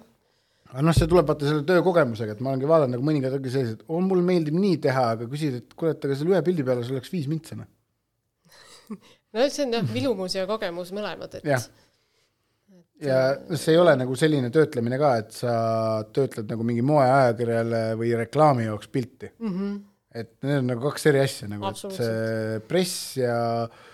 aga 0.72 0.84
noh, 0.86 0.96
see 0.96 1.08
tuleb 1.10 1.28
vaata 1.28 1.48
selle 1.48 1.66
töökogemusega, 1.68 2.36
et 2.36 2.42
ma 2.44 2.52
olengi 2.52 2.68
vaadanud 2.70 2.96
nagu 2.96 3.06
mõningad 3.06 3.36
ongi 3.36 3.52
sellised, 3.52 3.84
on 3.92 4.08
mulle 4.08 4.24
meeldib 4.24 4.56
nii 4.56 4.80
teha, 4.86 5.04
aga 5.18 5.28
küsid, 5.30 5.60
et 5.60 5.76
kurat, 5.78 6.00
aga 6.00 6.16
selle 6.16 6.34
ühe 6.34 6.42
pildi 6.46 6.64
peale 6.66 6.84
sul 6.86 6.96
oleks 6.96 7.12
viis 7.12 7.28
mintsa 7.30 7.58
noh 7.60 7.68
no 9.36 9.46
see 9.52 9.66
on 9.66 9.78
jah, 9.78 9.86
vilumus 9.92 10.36
ja 10.38 10.46
kogemus 10.48 10.92
mõlemad, 10.96 11.38
et. 11.38 11.46
ja, 11.48 11.60
ja 13.04 13.20
see 13.52 13.76
ei 13.76 13.80
ole 13.82 13.94
nagu 14.00 14.16
selline 14.18 14.52
töötlemine 14.54 15.00
ka, 15.00 15.14
et 15.22 15.36
sa 15.36 15.54
töötled 16.16 16.48
nagu 16.52 16.66
mingi 16.66 16.84
moeajakirjale 16.88 17.84
või 18.00 18.16
reklaami 18.24 18.68
jaoks 18.70 18.92
pilti 18.92 19.28
mm. 19.28 19.54
-hmm. 19.54 19.78
et 20.24 20.34
need 20.46 20.64
on 20.64 20.70
nagu 20.72 20.88
kaks 20.88 21.08
eri 21.12 21.24
asja 21.26 21.52
nagu, 21.52 21.68
et 21.68 22.00
see 22.00 22.60
press 22.68 23.18
ja 23.20 23.38
äh, 23.68 23.88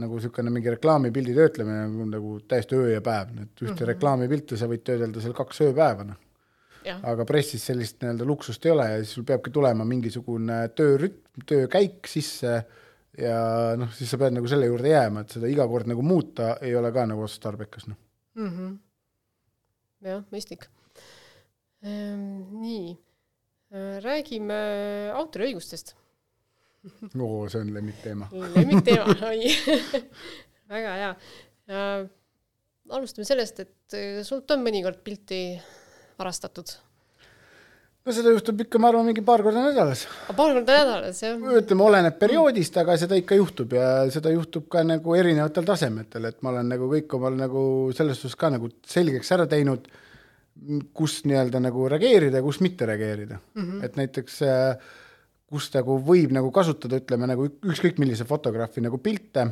nagu 0.00 0.18
niisugune 0.18 0.52
mingi 0.52 0.72
reklaamipildi 0.74 1.34
töötlemine 1.36 1.86
nagu, 1.86 2.08
nagu 2.10 2.34
täiesti 2.48 2.76
öö 2.78 2.90
ja 2.94 3.00
päev, 3.04 3.32
et 3.36 3.62
ühte 3.62 3.70
mm 3.70 3.76
-hmm. 3.76 3.88
reklaamipilti 3.92 4.58
sa 4.58 4.68
võid 4.70 4.84
töödelda 4.86 5.20
seal 5.20 5.34
kaks 5.36 5.60
ööpäeva, 5.66 6.04
noh. 6.08 6.20
aga 7.02 7.24
pressis 7.24 7.64
sellist 7.66 8.00
nii-öelda 8.02 8.24
luksust 8.26 8.64
ei 8.66 8.72
ole 8.72 8.88
ja 8.90 8.96
siis 9.02 9.12
sul 9.14 9.24
peabki 9.24 9.50
tulema 9.50 9.84
mingisugune 9.84 10.68
töörütm, 10.74 11.44
töökäik 11.46 12.06
sisse 12.06 12.64
ja 13.18 13.76
noh, 13.76 13.92
siis 13.94 14.10
sa 14.10 14.18
pead 14.18 14.34
nagu 14.34 14.48
selle 14.48 14.66
juurde 14.66 14.88
jääma, 14.88 15.20
et 15.20 15.30
seda 15.30 15.46
iga 15.46 15.68
kord 15.68 15.86
nagu 15.86 16.02
muuta 16.02 16.56
ei 16.60 16.74
ole 16.76 16.92
ka 16.92 17.06
nagu 17.06 17.22
otstarbekas, 17.22 17.86
noh 17.86 17.96
mm 18.34 18.50
-hmm.. 18.50 18.76
jah, 20.08 20.24
mõistlik 20.32 20.68
ehm,. 21.82 22.60
nii, 22.60 22.98
räägime 24.02 24.54
autoriõigustest 25.14 25.96
oo, 27.26 27.48
see 27.48 27.60
on 27.62 27.72
lemmikteema 27.74 28.28
lemmikteema, 28.56 29.16
oi 29.30 29.52
väga 30.72 30.94
hea. 31.00 31.12
alustame 32.90 33.26
sellest, 33.28 33.60
et 33.62 33.98
äh, 33.98 34.22
sult 34.26 34.50
on 34.54 34.64
mõnikord 34.64 35.02
pilti 35.04 35.42
varastatud? 36.18 36.74
no 38.02 38.14
seda 38.14 38.32
juhtub 38.34 38.64
ikka, 38.64 38.80
ma 38.82 38.90
arvan, 38.90 39.06
mingi 39.06 39.22
paar 39.26 39.44
korda 39.46 39.62
nädalas. 39.68 40.04
paar 40.34 40.56
korda 40.56 40.78
nädalas, 40.80 41.22
jah? 41.22 41.42
ütleme, 41.60 41.86
oleneb 41.86 42.16
perioodist, 42.18 42.78
aga 42.82 42.96
seda 43.00 43.18
ikka 43.18 43.38
juhtub 43.38 43.76
ja 43.78 43.90
seda 44.14 44.32
juhtub 44.34 44.66
ka 44.72 44.82
nagu 44.86 45.18
erinevatel 45.18 45.68
tasemetel, 45.68 46.26
et 46.32 46.40
ma 46.42 46.54
olen 46.54 46.72
nagu 46.74 46.90
kõik 46.90 47.18
omal 47.18 47.38
nagu 47.38 47.64
selles 47.96 48.18
suhtes 48.18 48.38
ka 48.40 48.50
nagu 48.56 48.72
selgeks 48.88 49.30
ära 49.36 49.46
teinud, 49.50 49.86
kus 50.94 51.22
nii-öelda 51.26 51.62
nagu 51.62 51.86
reageerida 51.88 52.42
ja 52.42 52.44
kus 52.44 52.58
mitte 52.62 52.86
reageerida 52.86 53.38
mm. 53.38 53.62
-hmm. 53.62 53.84
et 53.86 53.96
näiteks 53.96 54.42
äh, 54.44 54.90
kus 55.52 55.68
nagu 55.74 55.98
võib 56.06 56.32
nagu 56.34 56.48
kasutada, 56.54 57.00
ütleme 57.02 57.28
nagu 57.28 57.46
ükskõik 57.46 58.00
millise 58.00 58.24
fotograafi 58.28 58.84
nagu 58.84 58.98
pilte, 59.02 59.50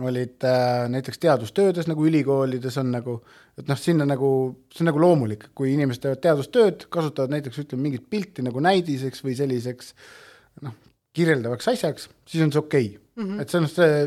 olid 0.00 0.44
äh, 0.48 0.86
näiteks 0.88 1.20
teadustöödes 1.20 1.88
nagu 1.90 2.06
ülikoolides 2.08 2.78
on 2.80 2.94
nagu, 2.94 3.18
et 3.60 3.68
noh, 3.68 3.76
sinna 3.76 4.06
nagu, 4.08 4.30
see 4.72 4.84
on 4.86 4.88
nagu 4.88 5.02
loomulik, 5.02 5.50
kui 5.58 5.74
inimesed 5.74 6.06
teevad 6.06 6.22
teadustööd, 6.24 6.86
kasutavad 6.92 7.34
näiteks 7.34 7.60
ütleme 7.64 7.88
mingit 7.88 8.06
pilti 8.10 8.44
nagu 8.46 8.62
näidiseks 8.64 9.20
või 9.26 9.36
selliseks 9.36 9.92
noh, 10.64 10.78
kirjeldavaks 11.12 11.68
asjaks, 11.74 12.08
siis 12.28 12.46
on 12.46 12.54
see 12.54 12.62
okei 12.62 12.88
okay. 12.94 13.02
mm. 13.16 13.26
-hmm. 13.26 13.42
et 13.42 13.52
see 13.52 13.60
on 13.60 13.68
see, 13.68 14.00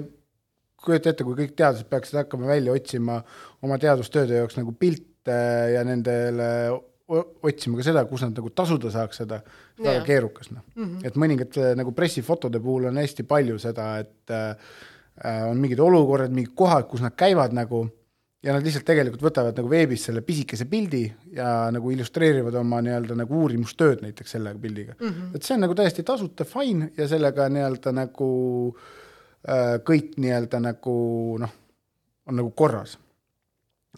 kujuta 0.86 1.14
ette, 1.14 1.28
kui 1.28 1.38
kõik 1.38 1.54
teadlased 1.54 1.90
peaksid 1.92 2.20
hakkama 2.24 2.50
välja 2.50 2.74
otsima 2.74 3.20
oma 3.62 3.78
teadustööde 3.82 4.42
jaoks 4.42 4.58
nagu 4.58 4.74
pilte 4.74 5.38
ja 5.76 5.86
nendele 5.86 6.50
otsima 7.08 7.78
ka 7.78 7.86
seda, 7.86 8.06
kus 8.10 8.24
nad 8.26 8.34
nagu 8.40 8.50
tasuda 8.50 8.90
saaks 8.94 9.22
seda, 9.22 9.42
väga 9.78 10.02
keerukas 10.08 10.50
noh 10.52 10.64
mm 10.74 10.86
-hmm.. 10.86 11.06
et 11.06 11.20
mõningate 11.22 11.76
nagu 11.78 11.92
pressifotode 11.94 12.60
puhul 12.60 12.90
on 12.90 12.98
hästi 12.98 13.24
palju 13.30 13.60
seda, 13.62 14.00
et 14.02 14.34
äh, 14.34 14.56
on 15.50 15.62
mingid 15.62 15.80
olukorrad, 15.80 16.34
mingid 16.34 16.56
kohad, 16.56 16.88
kus 16.90 17.02
nad 17.06 17.14
käivad 17.16 17.54
nagu 17.54 17.86
ja 18.46 18.54
nad 18.54 18.66
lihtsalt 18.66 18.86
tegelikult 18.86 19.24
võtavad 19.26 19.58
nagu 19.58 19.70
veebis 19.70 20.08
selle 20.10 20.22
pisikese 20.26 20.66
pildi 20.66 21.06
ja 21.34 21.70
nagu 21.74 21.92
illustreerivad 21.92 22.58
oma 22.60 22.82
nii-öelda 22.82 23.18
nagu 23.22 23.40
uurimustööd 23.42 24.02
näiteks 24.06 24.36
selle 24.38 24.56
pildiga 24.62 24.96
mm. 25.00 25.08
-hmm. 25.08 25.36
et 25.36 25.44
see 25.44 25.56
on 25.56 25.66
nagu 25.66 25.76
täiesti 25.76 26.04
tasuta, 26.04 26.46
fine 26.46 26.92
ja 26.98 27.08
sellega 27.08 27.50
nii-öelda 27.50 27.94
nagu 27.94 28.30
äh, 29.50 29.78
kõik 29.86 30.18
nii-öelda 30.18 30.62
nagu 30.72 30.98
noh, 31.42 31.56
on 32.26 32.42
nagu 32.42 32.52
korras 32.52 32.98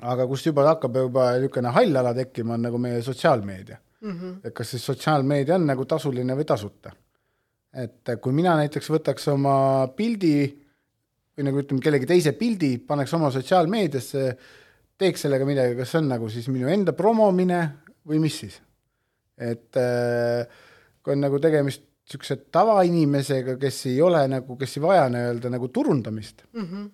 aga 0.01 0.27
kus 0.27 0.45
juba 0.45 0.65
hakkab 0.67 0.95
juba 0.95 1.31
niisugune 1.37 1.73
hall 1.73 1.99
ala 2.01 2.13
tekkima, 2.13 2.53
on 2.53 2.67
nagu 2.67 2.77
meie 2.81 3.01
sotsiaalmeedia 3.01 3.77
mm. 4.01 4.11
-hmm. 4.11 4.37
et 4.43 4.53
kas 4.53 4.71
siis 4.71 4.85
sotsiaalmeedia 4.85 5.55
on 5.55 5.67
nagu 5.67 5.85
tasuline 5.85 6.35
või 6.35 6.45
tasuta. 6.45 6.91
et 7.73 8.09
kui 8.21 8.33
mina 8.33 8.55
näiteks 8.55 8.89
võtaks 8.89 9.27
oma 9.31 9.87
pildi 9.95 10.37
või 11.37 11.43
nagu 11.45 11.59
ütleme, 11.61 11.81
kellegi 11.81 12.05
teise 12.05 12.31
pildi, 12.31 12.77
paneks 12.77 13.13
oma 13.13 13.31
sotsiaalmeediasse, 13.31 14.37
teeks 14.97 15.21
sellega 15.21 15.45
midagi, 15.45 15.75
kas 15.75 15.91
see 15.91 15.99
on 16.01 16.07
nagu 16.09 16.29
siis 16.29 16.47
minu 16.47 16.67
enda 16.67 16.93
promomine 16.93 17.59
või 18.07 18.19
mis 18.19 18.39
siis? 18.39 18.61
et 19.37 19.77
äh, 19.77 20.47
kui 21.03 21.13
on 21.13 21.21
nagu 21.21 21.39
tegemist 21.39 21.83
niisuguse 22.07 22.37
tavainimesega, 22.55 23.57
kes 23.59 23.85
ei 23.91 24.01
ole 24.01 24.21
nagu, 24.31 24.55
kes 24.57 24.77
ei 24.77 24.81
vaja 24.81 25.09
nii-öelda 25.11 25.49
nagu 25.51 25.67
turundamist 25.67 26.45
mm, 26.53 26.63
-hmm. 26.63 26.89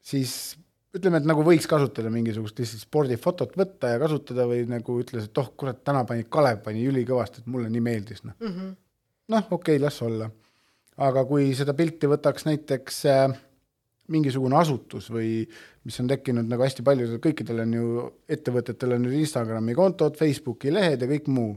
siis 0.00 0.56
ütleme, 0.94 1.18
et 1.20 1.26
nagu 1.26 1.42
võiks 1.46 1.66
kasutada 1.70 2.10
mingisugust 2.12 2.58
lihtsalt 2.60 2.84
spordifotot 2.84 3.56
võtta 3.58 3.94
ja 3.94 4.00
kasutada 4.02 4.46
või 4.50 4.62
nagu 4.70 4.98
ütles, 5.02 5.26
et 5.28 5.42
oh 5.42 5.50
kurat, 5.58 5.82
täna 5.86 6.04
pani 6.08 6.26
Kalev 6.30 6.62
pani 6.64 6.84
ülikõvasti, 6.90 7.42
et 7.42 7.50
mulle 7.50 7.70
nii 7.72 7.82
meeldis, 7.84 8.22
noh 8.26 8.36
mm 8.38 8.52
-hmm.. 8.52 8.76
noh, 9.34 9.50
okei 9.50 9.76
okay,, 9.76 9.82
las 9.82 10.00
olla. 10.02 10.30
aga 10.96 11.24
kui 11.26 11.50
seda 11.58 11.74
pilti 11.74 12.06
võtaks 12.10 12.46
näiteks 12.46 13.00
äh, 13.10 13.34
mingisugune 14.14 14.56
asutus 14.56 15.10
või 15.10 15.42
mis 15.84 16.00
on 16.00 16.08
tekkinud 16.08 16.48
nagu 16.48 16.62
hästi 16.62 16.84
paljudel, 16.86 17.18
kõikidel 17.18 17.64
on 17.64 17.74
ju, 17.74 17.86
ettevõtetel 18.28 18.96
on 18.96 19.06
nüüd 19.06 19.18
Instagrami 19.18 19.74
kontod, 19.74 20.16
Facebooki 20.16 20.72
lehed 20.72 21.02
ja 21.02 21.08
kõik 21.08 21.28
muu, 21.28 21.56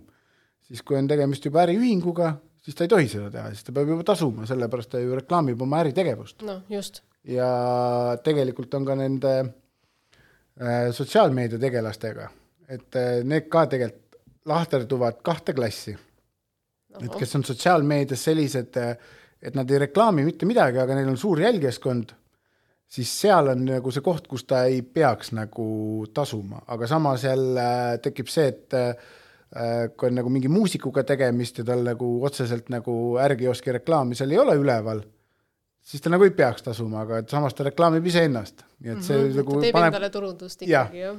siis 0.68 0.82
kui 0.82 0.98
on 0.98 1.08
tegemist 1.08 1.46
juba 1.46 1.66
äriühinguga, 1.68 2.34
siis 2.64 2.76
ta 2.76 2.88
ei 2.88 2.92
tohi 2.96 3.12
seda 3.12 3.30
teha, 3.32 3.52
siis 3.54 3.68
ta 3.68 3.76
peab 3.76 3.94
juba 3.94 4.08
tasuma, 4.08 4.48
sellepärast 4.50 4.96
ta 4.96 5.04
ju 5.04 5.16
reklaamib 5.20 5.62
oma 5.62 5.84
äritegevust. 5.84 6.42
noh, 6.48 6.64
just 6.72 7.04
ja 7.28 8.18
tegelikult 8.24 8.74
on 8.78 8.86
ka 8.88 8.96
nende 8.98 9.34
äh, 9.42 10.90
sotsiaalmeedia 10.96 11.60
tegelastega, 11.62 12.30
et 12.70 13.00
äh, 13.00 13.22
need 13.28 13.50
ka 13.52 13.66
tegelikult 13.68 14.04
lahterduvad 14.48 15.20
kahte 15.28 15.54
klassi. 15.54 15.98
et 16.98 17.16
kes 17.20 17.36
on 17.36 17.44
sotsiaalmeedias 17.46 18.24
sellised, 18.30 18.78
äh, 18.80 18.96
et 19.42 19.56
nad 19.56 19.70
ei 19.70 19.84
reklaami 19.86 20.24
mitte 20.26 20.48
midagi, 20.50 20.80
aga 20.82 20.96
neil 20.96 21.12
on 21.12 21.20
suur 21.20 21.42
jälgijaskond, 21.44 22.16
siis 22.88 23.12
seal 23.22 23.52
on 23.52 23.66
nagu 23.68 23.92
see 23.92 24.02
koht, 24.02 24.28
kus 24.28 24.48
ta 24.48 24.64
ei 24.66 24.82
peaks 24.82 25.34
nagu 25.36 26.08
tasuma, 26.14 26.64
aga 26.68 26.88
samas 26.88 27.28
jälle 27.28 27.68
tekib 28.02 28.32
see, 28.32 28.48
et 28.48 28.78
kui 29.96 30.10
on 30.10 30.18
nagu 30.18 30.32
mingi 30.32 30.50
muusikuga 30.52 31.04
tegemist 31.08 31.60
ja 31.62 31.64
tal 31.68 31.84
nagu 31.86 32.08
otseselt 32.28 32.72
nagu 32.72 33.16
ärgioski 33.24 33.76
reklaami 33.78 34.16
seal 34.16 34.34
ei 34.34 34.40
ole 34.42 34.56
üleval, 34.60 35.04
siis 35.88 36.04
ta 36.04 36.12
nagu 36.12 36.28
ei 36.28 36.36
peaks 36.36 36.66
tasuma, 36.66 37.06
aga 37.06 37.24
et 37.24 37.32
samas 37.32 37.56
ta 37.56 37.66
reklaamib 37.68 38.06
iseennast, 38.12 38.66
nii 38.84 38.94
et 38.94 39.04
see 39.04 39.18
mm 39.18 39.26
-hmm. 39.32 39.42
nagu 39.42 39.58
ta 39.58 39.66
teeb 39.66 39.80
paneb... 39.80 39.94
endale 39.94 40.14
turundust 40.14 40.62
ikkagi, 40.68 41.04
jah 41.06 41.18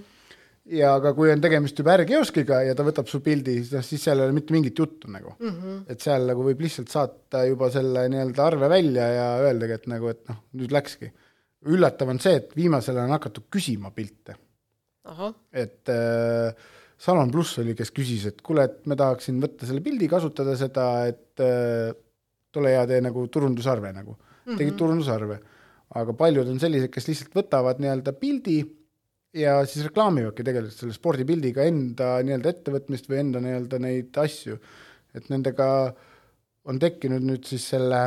ja 0.68 0.90
aga 0.98 1.12
kui 1.16 1.30
on 1.32 1.42
tegemist 1.42 1.78
juba 1.80 1.94
ärkioskiga 1.96 2.60
ja 2.66 2.74
ta 2.76 2.84
võtab 2.86 3.08
su 3.10 3.20
pildi, 3.24 3.56
siis 3.66 4.02
seal 4.02 4.20
ei 4.20 4.26
ole 4.26 4.36
mitte 4.36 4.54
mingit 4.54 4.78
juttu 4.78 5.10
nagu 5.10 5.32
mm. 5.38 5.54
-hmm. 5.54 5.78
et 5.92 6.04
seal 6.04 6.26
nagu 6.28 6.44
võib 6.44 6.60
lihtsalt 6.64 6.92
saata 6.92 7.44
juba 7.48 7.70
selle 7.72 8.04
nii-öelda 8.12 8.44
arve 8.44 8.68
välja 8.68 9.06
ja 9.14 9.28
öeldagi, 9.46 9.78
et 9.78 9.86
nagu, 9.94 10.10
et 10.12 10.28
noh, 10.28 10.42
nüüd 10.60 10.74
läkski. 10.74 11.12
üllatav 11.68 12.08
on 12.08 12.20
see, 12.22 12.36
et 12.38 12.52
viimasel 12.56 12.98
on 13.02 13.10
hakatud 13.16 13.48
küsima 13.50 13.90
pilte. 13.90 14.36
et 15.52 15.88
äh, 15.88 16.54
Salon 16.98 17.30
pluss 17.30 17.58
oli, 17.58 17.74
kes 17.78 17.92
küsis, 17.94 18.26
et 18.26 18.42
kuule, 18.42 18.64
et 18.64 18.86
ma 18.86 18.96
tahaksin 18.96 19.40
võtta 19.40 19.66
selle 19.66 19.80
pildi, 19.80 20.08
kasutada 20.08 20.56
seda, 20.56 21.06
et 21.06 21.40
äh, 21.40 21.94
tule 22.52 22.74
hea, 22.74 22.86
tee 22.86 23.00
nagu 23.00 23.26
turundusarve 23.28 23.92
nagu 23.92 24.16
mm. 24.48 24.54
-hmm. 24.54 24.58
tegid 24.58 24.76
turundusarve. 24.76 25.38
aga 25.94 26.12
paljud 26.12 26.48
on 26.48 26.58
sellised, 26.60 26.90
kes 26.92 27.08
lihtsalt 27.08 27.36
võtavad 27.36 27.78
nii-öelda 27.80 28.12
pildi 28.12 28.58
ja 29.36 29.58
siis 29.66 29.86
reklaamivadki 29.88 30.44
tegelikult 30.44 30.76
selle 30.76 30.96
spordipildiga 30.96 31.64
enda 31.68 32.18
nii-öelda 32.24 32.52
ettevõtmist 32.52 33.08
või 33.10 33.22
enda 33.24 33.42
nii-öelda 33.44 33.80
neid 33.82 34.16
asju. 34.24 34.58
et 35.14 35.28
nendega 35.32 35.68
on 36.68 36.78
tekkinud 36.78 37.24
nüüd 37.24 37.44
siis 37.48 37.64
selle 37.72 38.02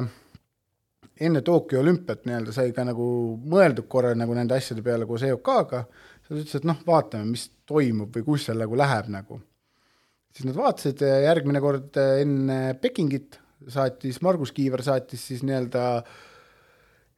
enne 1.21 1.41
Tokyo 1.41 1.81
olümpiat 1.81 2.25
nii-öelda 2.25 2.53
sai 2.55 2.73
ka 2.73 2.85
nagu 2.87 3.05
mõeldud 3.37 3.87
korra 3.89 4.13
nagu 4.17 4.33
nende 4.37 4.57
asjade 4.57 4.81
peale 4.85 5.05
koos 5.05 5.23
EOK-ga, 5.25 5.83
sa 6.25 6.33
ütlesid, 6.33 6.61
et 6.61 6.67
noh, 6.69 6.77
vaatame, 6.85 7.33
mis 7.33 7.49
toimub 7.69 8.13
või 8.15 8.25
kus 8.25 8.47
seal 8.47 8.61
nagu 8.61 8.77
läheb 8.77 9.09
nagu. 9.13 9.41
siis 10.31 10.45
nad 10.47 10.55
vaatasid 10.55 11.01
ja 11.01 11.19
järgmine 11.27 11.59
kord 11.61 11.97
enne 11.97 12.73
Pekingit 12.81 13.39
saatis, 13.67 14.21
Margus 14.21 14.53
Kiiver 14.55 14.81
saatis 14.81 15.27
siis 15.27 15.43
nii-öelda 15.43 15.85
äh, 15.97 16.19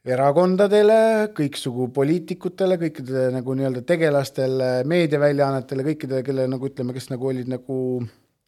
erakondadele, 0.03 1.29
kõiksugu 1.35 1.87
poliitikutele, 1.95 2.75
kõikidele 2.81 3.29
nagu 3.37 3.55
nii-öelda 3.55 3.83
tegelastele, 3.87 4.71
meediaväljaannetele, 4.89 5.85
kõikidele, 5.87 6.25
kelle 6.27 6.47
nagu 6.51 6.67
ütleme, 6.67 6.95
kes 6.95 7.07
nagu 7.13 7.29
olid 7.31 7.51
nagu 7.51 7.77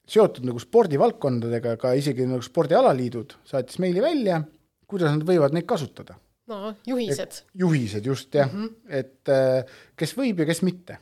seotud 0.10 0.46
nagu 0.46 0.60
spordivaldkondadega, 0.62 1.78
ka 1.82 1.96
isegi 1.98 2.28
nagu 2.28 2.44
spordialaliidud, 2.46 3.38
saatis 3.48 3.80
meili 3.82 4.04
välja, 4.04 4.42
kuidas 4.90 5.16
nad 5.16 5.26
võivad 5.28 5.56
neid 5.56 5.68
kasutada. 5.70 6.20
no 6.48 6.76
juhised. 6.86 7.42
juhised 7.58 8.06
just 8.06 8.36
jah 8.36 8.52
mm, 8.52 8.66
-hmm. 8.66 9.00
et 9.00 9.30
äh, 9.34 9.66
kes 9.98 10.14
võib 10.18 10.40
ja 10.40 10.46
kes 10.46 10.62
mitte. 10.62 10.98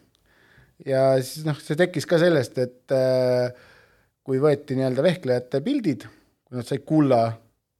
ja 0.85 1.21
siis 1.21 1.45
noh, 1.45 1.59
see 1.59 1.75
tekkis 1.75 2.05
ka 2.05 2.19
sellest, 2.19 2.57
et 2.57 2.91
äh, 2.91 3.51
kui 4.23 4.39
võeti 4.39 4.77
nii-öelda 4.77 5.03
vehklejate 5.03 5.61
pildid, 5.61 6.05
kui 6.45 6.57
nad 6.57 6.65
said 6.65 6.85
kulla, 6.85 7.33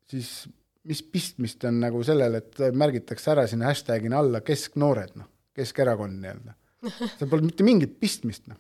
siis 0.10 0.50
mis 0.84 1.04
pistmist 1.04 1.64
on 1.68 1.80
nagu 1.84 2.02
sellel, 2.04 2.40
et 2.40 2.60
märgitakse 2.76 3.32
ära 3.32 3.46
sinna 3.48 3.70
hashtag'ina 3.72 4.20
alla 4.20 4.44
kesknoored, 4.46 5.16
noh, 5.20 5.30
Keskerakond 5.54 6.18
nii-öelda. 6.18 6.56
seal 6.90 7.30
pole 7.30 7.46
mitte 7.46 7.64
mingit 7.64 8.00
pistmist, 8.02 8.48
noh. 8.50 8.58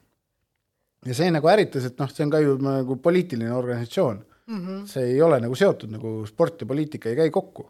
ja 1.05 1.15
see 1.17 1.31
nagu 1.33 1.49
ärritas, 1.49 1.87
et 1.89 1.97
noh, 1.99 2.11
see 2.11 2.23
on 2.25 2.31
ka 2.31 2.39
ju 2.43 2.53
nagu 2.63 2.97
poliitiline 3.03 3.51
organisatsioon 3.51 4.21
mm. 4.47 4.59
-hmm. 4.67 4.85
see 4.87 5.03
ei 5.03 5.21
ole 5.21 5.39
nagu 5.39 5.55
seotud 5.55 5.91
nagu 5.91 6.25
sport 6.27 6.61
ja 6.61 6.67
poliitika 6.67 7.09
ei 7.09 7.15
käi 7.15 7.29
kokku. 7.29 7.69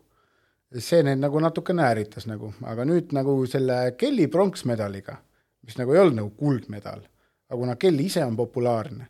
see 0.77 1.03
neid 1.03 1.19
nagu 1.21 1.39
natukene 1.39 1.83
ärritas 1.85 2.25
nagu, 2.27 2.53
aga 2.65 2.85
nüüd 2.85 3.11
nagu 3.13 3.45
selle 3.45 3.93
Kelly 3.97 4.27
pronksmedaliga, 4.27 5.17
mis 5.61 5.77
nagu 5.77 5.93
ei 5.93 5.99
olnud 5.99 6.15
nagu 6.15 6.29
kuldmedal, 6.29 7.03
aga 7.49 7.59
kuna 7.59 7.75
Kelly 7.75 8.05
ise 8.05 8.25
on 8.25 8.35
populaarne 8.35 9.07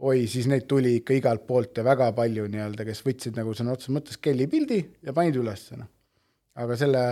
oi, 0.00 0.24
siis 0.30 0.48
neid 0.50 0.66
tuli 0.70 0.96
ikka 1.00 1.14
igalt 1.16 1.44
poolt 1.48 1.80
ja 1.80 1.84
väga 1.84 2.10
palju 2.16 2.46
nii-öelda, 2.50 2.86
kes 2.88 3.02
võtsid 3.04 3.36
nagu 3.38 3.52
sõna 3.56 3.74
otseses 3.74 3.94
mõttes 3.94 4.20
Kelly 4.22 4.46
pildi 4.50 4.80
ja 5.04 5.14
panid 5.16 5.36
ülesse, 5.40 5.76
noh. 5.80 5.90
aga 6.60 6.76
selle, 6.80 7.02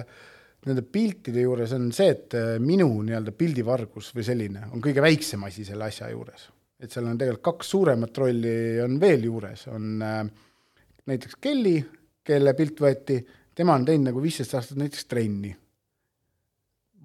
nende 0.66 0.84
piltide 0.84 1.44
juures 1.44 1.74
on 1.76 1.90
see, 1.94 2.14
et 2.14 2.36
äh, 2.38 2.54
minu 2.62 2.88
nii-öelda 3.06 3.34
pildivargus 3.36 4.12
või 4.16 4.26
selline 4.26 4.66
on 4.72 4.84
kõige 4.84 5.04
väiksem 5.04 5.44
asi 5.48 5.66
selle 5.68 5.88
asja 5.90 6.10
juures. 6.12 6.48
et 6.80 6.90
seal 6.94 7.08
on 7.10 7.18
tegelikult 7.18 7.44
kaks 7.50 7.72
suuremat 7.74 8.18
rolli 8.24 8.56
on 8.84 8.98
veel 9.00 9.28
juures, 9.28 9.66
on 9.74 10.02
äh, 10.02 10.20
näiteks 11.08 11.40
Kelly, 11.40 11.78
kelle 12.24 12.54
pilt 12.54 12.80
võeti, 12.84 13.22
tema 13.54 13.76
on 13.76 13.84
teinud 13.88 14.12
nagu 14.12 14.22
viisteist 14.22 14.54
aastat 14.54 14.80
näiteks 14.80 15.08
trenni 15.10 15.54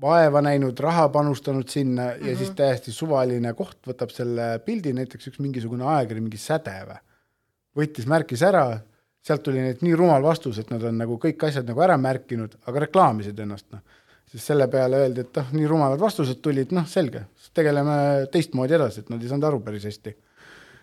vaeva 0.04 0.41
näinud, 0.43 0.80
raha 0.84 1.08
panustanud 1.10 1.68
sinna 1.68 2.04
mm 2.04 2.10
-hmm. 2.10 2.28
ja 2.28 2.38
siis 2.38 2.49
mhm. 2.49 2.58
täiesti 2.60 2.91
suvaline 2.91 3.54
koht 3.54 3.88
võtab 3.88 4.12
selle 4.12 4.60
pildi, 4.66 4.93
näiteks 4.93 5.32
üks 5.32 5.39
mingisugune 5.39 5.86
ajakiri, 5.95 6.22
mingi 6.22 6.38
Säde 6.38 6.76
või, 6.89 6.99
võttis, 7.80 8.08
märkis 8.10 8.43
ära, 8.43 8.66
sealt 9.24 9.43
tuli 9.43 9.62
neid 9.64 9.84
nii 9.86 9.95
rumal 9.95 10.24
vastus, 10.24 10.60
et 10.60 10.72
nad 10.72 10.84
on 10.84 10.97
nagu 10.99 11.18
kõik 11.26 11.47
asjad 11.47 11.68
nagu 11.70 11.82
ära 11.82 11.97
märkinud, 11.97 12.58
aga 12.68 12.88
reklaamisid 12.88 13.39
ennast, 13.39 13.70
noh. 13.72 13.82
siis 14.32 14.45
selle 14.45 14.68
peale 14.68 14.99
öeldi, 15.06 15.22
et 15.22 15.39
noh, 15.39 15.54
nii 15.60 15.70
rumalad 15.72 15.99
vastused 15.99 16.41
tulid, 16.41 16.74
noh, 16.76 16.88
selge, 16.89 17.24
tegeleme 17.54 17.95
teistmoodi 18.34 18.76
edasi, 18.80 18.99
et 18.99 19.14
nad 19.14 19.24
ei 19.24 19.32
saanud 19.32 19.47
aru 19.51 19.62
päris 19.64 19.88
hästi 19.88 20.16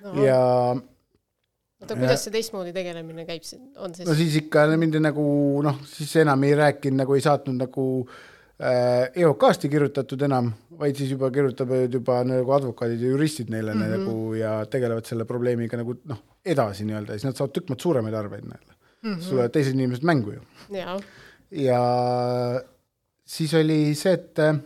no.. 0.04 0.24
ja 0.24 0.40
oota, 1.82 1.94
kuidas 1.94 2.24
see 2.24 2.32
teistmoodi 2.32 2.72
tegelemine 2.72 3.26
käib, 3.28 3.44
on 3.76 3.94
siis? 3.94 4.08
no 4.08 4.14
siis 4.14 4.40
ikka 4.44 4.66
mindi 4.80 5.02
nagu 5.02 5.24
noh, 5.66 5.80
siis 5.92 6.16
enam 6.24 6.48
ei 6.48 6.54
rääkinud 6.64 7.04
nagu 7.04 7.18
ei 7.18 7.26
saatnud 7.28 7.60
nagu 7.66 7.86
Äh, 8.06 8.29
EOK-st 8.60 9.64
ei 9.64 9.70
kirjutatud 9.72 10.22
enam, 10.26 10.50
vaid 10.80 10.98
siis 10.98 11.14
juba 11.14 11.30
kirjutavad 11.32 11.94
juba 11.96 12.18
nagu 12.28 12.52
advokaadid 12.52 13.00
ja 13.00 13.12
juristid 13.14 13.48
neile 13.52 13.74
mm 13.74 13.80
-hmm. 13.82 13.94
nagu 13.96 14.34
ja 14.34 14.50
tegelevad 14.66 15.06
selle 15.08 15.24
probleemiga 15.24 15.80
nagu 15.80 15.96
noh, 16.04 16.20
edasi 16.44 16.84
nii-öelda 16.84 17.16
siis 17.16 17.24
nad 17.24 17.38
saavad 17.38 17.54
tükk 17.56 17.72
maad 17.72 17.80
suuremaid 17.80 18.14
arveid 18.14 18.44
neile 18.44 18.74
mm. 19.02 19.14
-hmm. 19.14 19.28
tulevad 19.28 19.50
teised 19.50 19.74
inimesed 19.74 20.04
mängu 20.04 20.32
ju. 20.32 20.40
ja 21.50 21.80
siis 23.24 23.54
oli 23.54 23.94
see, 23.94 24.12
et 24.12 24.38
äh, 24.38 24.60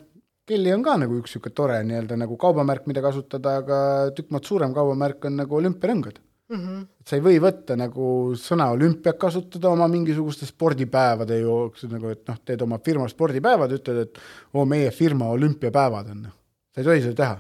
Kelly 0.47 0.73
on 0.73 0.83
ka 0.83 0.97
nagu 1.01 1.15
üks 1.21 1.33
niisugune 1.33 1.55
tore 1.55 1.83
nii-öelda 1.89 2.17
nagu 2.21 2.37
kaubamärk, 2.37 2.87
mida 2.87 3.01
kasutada, 3.03 3.57
aga 3.63 3.79
tükk 4.17 4.31
maad 4.31 4.45
suurem 4.45 4.75
kaubamärk 4.75 5.25
on 5.25 5.37
nagu 5.41 5.57
olümpiarõngad 5.57 6.19
mm. 6.51 6.57
-hmm. 6.57 6.83
et 7.01 7.09
sa 7.09 7.17
ei 7.17 7.25
või 7.25 7.41
võtta 7.43 7.77
nagu 7.77 8.35
sõna 8.41 8.69
olümpiat 8.75 9.19
kasutada 9.19 9.71
oma 9.71 9.89
mingisuguste 9.89 10.47
spordipäevade 10.47 11.39
jooksul 11.41 11.93
nagu, 11.95 12.13
et 12.13 12.23
noh, 12.29 12.41
teed 12.45 12.63
oma 12.63 12.79
firma 12.85 13.09
spordipäevad, 13.09 13.73
ütled, 13.79 14.03
et 14.07 14.23
oo, 14.55 14.65
meie 14.65 14.91
firma 14.91 15.31
olümpiapäevad 15.35 16.11
on. 16.15 16.29
sa 16.75 16.81
ei 16.81 16.85
tohi 16.85 17.03
seda 17.03 17.15
teha 17.23 17.39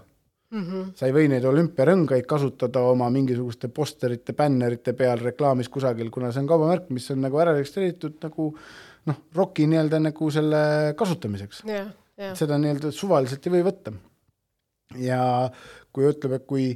mm. 0.54 0.62
-hmm. 0.62 0.92
sa 0.94 1.06
ei 1.06 1.14
või 1.16 1.28
neid 1.32 1.44
olümpiarõngaid 1.44 2.26
kasutada 2.30 2.80
oma 2.80 3.10
mingisuguste 3.10 3.68
posterite, 3.68 4.32
bännerite 4.32 4.92
peal 4.92 5.18
reklaamis 5.18 5.68
kusagil, 5.68 6.10
kuna 6.10 6.32
see 6.32 6.44
on 6.44 6.50
kaubamärk, 6.50 6.90
mis 6.90 7.10
on 7.10 7.20
nagu 7.24 7.38
ära 7.38 7.54
registreeritud 7.56 8.18
nagu 8.22 8.50
noh, 9.10 9.20
ROK-i 9.34 9.66
nii-öelda 9.66 10.00
nagu 10.00 10.30
selle 10.30 10.94
kasutamiseks 10.96 11.64
yeah,. 11.68 11.92
Yeah. 12.18 12.36
seda 12.38 12.58
nii-öelda 12.58 12.92
suvaliselt 12.94 13.46
ei 13.46 13.56
või 13.56 13.64
võtta. 13.66 13.92
ja 15.02 15.50
kui 15.92 16.06
ütleb, 16.06 16.38
et 16.38 16.46
kui 16.46 16.68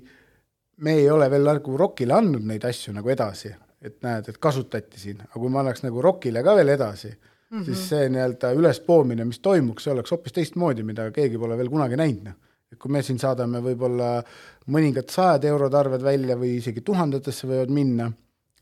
me 0.84 0.94
ei 0.98 1.08
ole 1.10 1.28
veel 1.30 1.48
nagu 1.48 1.78
ROK-ile 1.80 2.14
andnud 2.14 2.44
neid 2.46 2.64
asju 2.68 2.94
nagu 2.96 3.10
edasi, 3.12 3.50
et 3.82 3.98
näed, 4.02 4.28
et 4.30 4.38
kasutati 4.42 5.00
siin, 5.00 5.22
aga 5.24 5.38
kui 5.38 5.50
ma 5.52 5.62
annaks 5.62 5.84
nagu 5.84 6.02
ROK-ile 6.02 6.42
ka 6.46 6.54
veel 6.58 6.74
edasi 6.74 7.10
mm, 7.10 7.58
-hmm. 7.58 7.64
siis 7.64 7.88
see 7.88 8.08
nii-öelda 8.14 8.52
ülespoomine, 8.58 9.24
mis 9.24 9.40
toimuks, 9.44 9.84
see 9.84 9.92
oleks 9.92 10.14
hoopis 10.14 10.36
teistmoodi, 10.36 10.82
mida 10.86 11.10
keegi 11.14 11.38
pole 11.38 11.58
veel 11.58 11.70
kunagi 11.70 11.98
näinud, 11.98 12.30
noh. 12.30 12.38
et 12.72 12.78
kui 12.78 12.92
me 12.92 13.02
siin 13.02 13.18
saadame 13.18 13.62
võib-olla 13.64 14.22
mõningad 14.74 15.10
sajad 15.10 15.44
eurod 15.44 15.74
arved 15.74 16.02
välja 16.04 16.36
või 16.36 16.56
isegi 16.58 16.80
tuhandetesse 16.84 17.48
võivad 17.48 17.70
minna, 17.72 18.10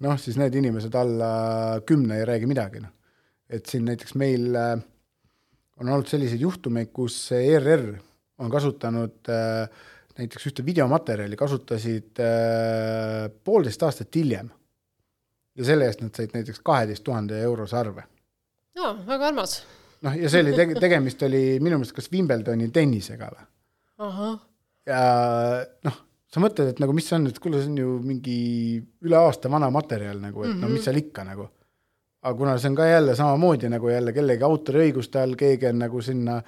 noh, 0.01 0.19
siis 0.21 0.37
need 0.37 0.55
inimesed 0.55 0.95
alla 0.95 1.81
kümne 1.87 2.21
ei 2.21 2.29
räägi 2.29 2.47
midagi, 2.47 2.85
noh. 2.85 2.93
et 3.49 3.67
siin 3.67 3.85
näiteks 3.85 4.15
meil 4.15 4.55
äh, 4.57 4.77
on 5.81 5.89
olnud 5.89 6.09
selliseid 6.09 6.41
juhtumeid, 6.41 6.93
kus 6.93 7.33
ERR 7.33 7.91
on 8.39 8.51
kasutanud 8.53 9.33
äh, 9.33 9.69
näiteks 10.19 10.47
ühte 10.51 10.65
videomaterjali 10.67 11.37
kasutasid 11.37 12.21
äh, 12.25 13.27
poolteist 13.45 13.83
aastat 13.83 14.15
hiljem 14.17 14.51
ja 15.57 15.65
selle 15.65 15.89
eest 15.89 16.03
nad 16.05 16.17
said 16.17 16.35
näiteks 16.37 16.61
kaheteist 16.65 17.05
tuhande 17.05 17.41
eurose 17.49 17.77
arve. 17.77 18.05
jaa, 18.77 18.93
väga 19.07 19.31
armas. 19.33 19.59
noh, 20.03 20.17
ja 20.17 20.31
see 20.33 20.43
oli 20.45 20.57
tege-, 20.57 20.79
tegemist 20.81 21.23
oli 21.27 21.45
minu 21.61 21.81
meelest 21.81 21.97
kas 21.97 22.11
Wimbledoni 22.13 22.69
tennisega 22.75 23.31
või? 23.35 23.47
ja 24.87 25.03
noh, 25.89 26.01
sa 26.33 26.43
mõtled, 26.43 26.73
et 26.73 26.81
nagu 26.83 26.95
mis 26.97 27.09
see 27.09 27.19
on, 27.19 27.29
et 27.31 27.41
kuule, 27.43 27.61
see 27.63 27.73
on 27.73 27.83
ju 27.83 27.99
mingi 28.05 28.39
üle 29.07 29.21
aasta 29.21 29.51
vana 29.53 29.71
materjal 29.73 30.21
nagu, 30.21 30.45
et 30.45 30.51
mm 30.51 30.57
-hmm. 30.57 30.63
no 30.63 30.73
mis 30.73 30.81
mhm. 30.81 30.85
seal 30.85 31.03
ikka 31.03 31.25
nagu. 31.25 31.49
aga 32.27 32.39
kuna 32.39 32.59
see 32.59 32.69
on 32.69 32.77
ka 32.77 32.87
jälle 32.87 33.17
samamoodi 33.17 33.69
nagu 33.69 33.89
jälle 33.89 34.13
kellegi 34.13 34.43
autoriõiguste 34.43 35.21
all, 35.21 35.37
keegi 35.37 35.67
on 35.67 35.79
nagu 35.79 36.01
sinna 36.03 36.43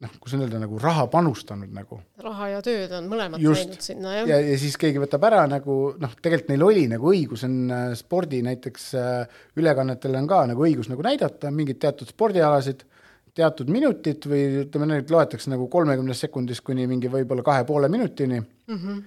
noh, 0.00 0.12
kuidas 0.16 0.40
öelda, 0.40 0.60
nagu 0.62 0.78
raha 0.80 1.04
panustanud 1.12 1.72
nagu. 1.76 2.00
raha 2.24 2.48
ja 2.54 2.62
tööd 2.64 2.92
on 2.96 3.08
mõlemad 3.10 3.42
Just. 3.42 3.66
läinud 3.66 3.84
sinna, 3.84 4.14
jah. 4.16 4.30
ja, 4.32 4.38
ja 4.48 4.56
siis 4.60 4.78
keegi 4.80 5.02
võtab 5.02 5.26
ära 5.28 5.42
nagu 5.50 5.76
noh, 6.00 6.14
tegelikult 6.22 6.52
neil 6.54 6.64
oli 6.64 6.86
nagu 6.90 7.10
õigus 7.12 7.44
on 7.48 7.58
äh, 7.74 7.84
spordi 7.98 8.40
näiteks 8.46 8.86
äh, 8.96 9.42
ülekannetel 9.60 10.16
on 10.22 10.28
ka 10.30 10.42
nagu 10.52 10.64
õigus 10.64 10.88
nagu 10.92 11.04
näidata 11.04 11.52
mingeid 11.52 11.82
teatud 11.84 12.08
spordialasid, 12.08 12.84
teatud 13.36 13.70
minutit 13.72 14.24
või 14.28 14.64
ütleme, 14.64 14.88
neid 14.94 15.12
loetakse 15.12 15.52
nagu 15.52 15.68
kolmekümnes 15.70 16.24
sekundis 16.26 16.64
kuni 16.64 16.88
mingi 16.90 17.12
võib-olla 17.12 17.44
kahe 17.46 17.66
poole 17.68 17.92
minutini 17.92 18.40
mm. 18.40 18.78
-hmm. 18.78 19.02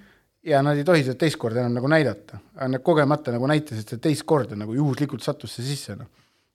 ja 0.50 0.62
nad 0.62 0.78
ei 0.78 0.86
tohi 0.86 1.02
seda 1.02 1.18
teist 1.26 1.40
korda 1.42 1.64
enam 1.64 1.74
nagu 1.80 1.90
näidata, 1.90 2.38
aga 2.54 2.70
nad 2.76 2.86
kogemata 2.86 3.34
nagu 3.34 3.50
näitasid 3.50 3.88
seda 3.96 4.06
teist 4.06 4.22
korda 4.22 4.56
nagu 4.56 4.78
juhuslikult 4.78 5.26
sattus 5.26 5.58
see 5.58 5.66
sisse, 5.74 5.98
noh. 5.98 6.06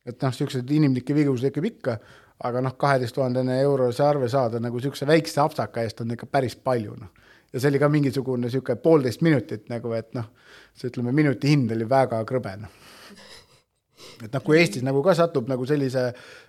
et 0.06 0.16
noh, 0.16 0.32
niisuguseid 0.32 0.76
inimlikke 0.80 1.14
vigu 1.14 1.36
tekib 1.38 1.72
ikka, 1.74 2.00
aga 2.48 2.62
noh, 2.64 2.76
kaheteist 2.80 3.16
tuhandene 3.16 3.60
eurose 3.62 4.04
arve 4.04 4.30
saada 4.32 4.62
nagu 4.64 4.80
niisuguse 4.80 5.08
väikse 5.10 5.42
apsaka 5.44 5.84
eest 5.84 6.02
on 6.02 6.16
ikka 6.16 6.30
päris 6.32 6.56
palju, 6.56 6.96
noh. 7.00 7.10
ja 7.54 7.60
see 7.60 7.72
oli 7.72 7.82
ka 7.82 7.90
mingisugune 7.90 8.48
niisugune 8.48 8.80
poolteist 8.84 9.26
minutit 9.26 9.68
nagu, 9.70 9.94
et 9.98 10.14
noh, 10.18 10.32
see 10.74 10.92
ütleme, 10.92 11.16
minuti 11.16 11.52
hind 11.52 11.72
oli 11.76 11.90
väga 11.90 12.24
krõbe, 12.30 12.56
noh 12.64 12.80
et 14.26 14.34
noh, 14.34 14.44
kui 14.44 14.58
Eestis 14.60 14.84
nagu 14.86 15.02
ka 15.06 15.14
satub 15.18 15.50
nagu 15.50 15.66
sellise, 15.70 16.06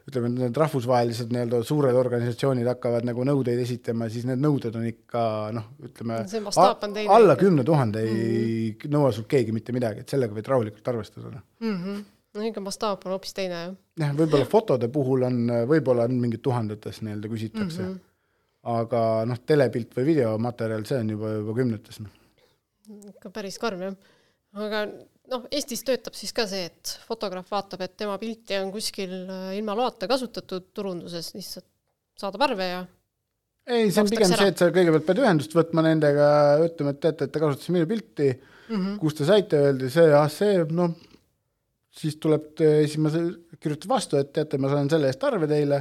ütleme, 0.09 0.31
need 0.35 0.59
rahvusvahelised 0.59 1.33
nii-öelda 1.35 1.61
suured 1.67 1.97
organisatsioonid 1.99 2.69
hakkavad 2.71 3.07
nagu 3.09 3.27
nõudeid 3.27 3.61
esitama, 3.63 4.09
siis 4.13 4.27
need 4.29 4.43
nõuded 4.43 4.77
on 4.79 4.87
ikka 4.91 5.25
noh, 5.57 5.69
ütleme, 5.87 6.23
alla 7.19 7.37
kümne 7.41 7.67
tuhande 7.67 8.05
ei 8.07 8.15
mm 8.15 8.79
-hmm. 8.79 8.95
nõua 8.97 9.13
sult 9.15 9.29
keegi 9.31 9.55
mitte 9.57 9.75
midagi, 9.77 10.03
et 10.03 10.09
sellega 10.09 10.35
võid 10.35 10.51
rahulikult 10.55 10.95
arvestada, 10.95 11.43
mm 11.61 11.77
-hmm 11.77 12.09
no 12.35 12.47
ikka 12.47 12.63
mastaap 12.65 13.07
on 13.07 13.17
hoopis 13.17 13.35
teine, 13.37 13.63
jah. 13.65 13.75
jah, 14.05 14.15
võib-olla 14.17 14.49
fotode 14.49 14.91
puhul 14.93 15.27
on, 15.29 15.41
võib-olla 15.71 16.07
on 16.09 16.19
mingid 16.23 16.43
tuhandetes 16.45 17.03
nii-öelda 17.05 17.31
küsitakse 17.33 17.83
mm. 17.83 17.89
-hmm. 17.89 18.01
aga 18.77 19.05
noh, 19.31 19.41
telepilt 19.47 19.97
või 19.99 20.11
videomaterjal, 20.13 20.87
see 20.89 21.01
on 21.05 21.15
juba, 21.17 21.33
juba 21.41 21.57
kümnetes, 21.59 22.03
noh. 22.05 22.15
ikka 23.15 23.33
päris 23.35 23.59
karm, 23.63 23.89
jah. 23.89 23.99
aga 24.67 24.85
noh, 25.31 25.51
Eestis 25.51 25.83
töötab 25.87 26.17
siis 26.19 26.33
ka 26.37 26.47
see, 26.51 26.71
et 26.71 26.95
fotograaf 27.09 27.51
vaatab, 27.51 27.83
et 27.87 27.97
tema 27.99 28.17
pilti 28.23 28.59
on 28.61 28.73
kuskil 28.75 29.13
äh, 29.23 29.51
ilma 29.59 29.77
loata 29.79 30.09
kasutatud 30.11 30.71
turunduses, 30.75 31.35
lihtsalt 31.37 31.69
saadab 32.21 32.49
arve 32.49 32.67
ja 32.69 32.81
ei, 33.71 33.91
see 33.91 34.03
on 34.03 34.11
pigem 34.11 34.33
ära. 34.33 34.45
see, 34.45 34.55
et 34.55 34.63
sa 34.63 34.71
kõigepealt 34.75 35.07
pead 35.07 35.21
ühendust 35.23 35.55
võtma 35.57 35.85
nendega, 35.87 36.31
ütlema, 36.65 36.95
et 36.95 37.03
teate, 37.05 37.29
et 37.29 37.35
te 37.35 37.43
kasutasite 37.43 37.77
minu 37.77 37.89
pilti 37.91 38.29
mm, 38.31 38.75
-hmm. 38.75 38.99
kust 39.03 39.21
te 39.21 39.29
saite, 39.29 39.61
öeldi 39.69 39.91
see, 39.93 40.09
ah 40.17 40.29
see, 40.33 40.65
noh, 40.75 40.95
siis 41.91 42.17
tuleb, 42.23 42.53
siis 42.61 42.99
ma 43.03 43.11
kirjutan 43.61 43.91
vastu, 43.91 44.21
et 44.21 44.33
teate, 44.35 44.61
ma 44.63 44.71
saan 44.71 44.91
selle 44.93 45.11
eest 45.11 45.25
arve 45.27 45.49
teile, 45.51 45.81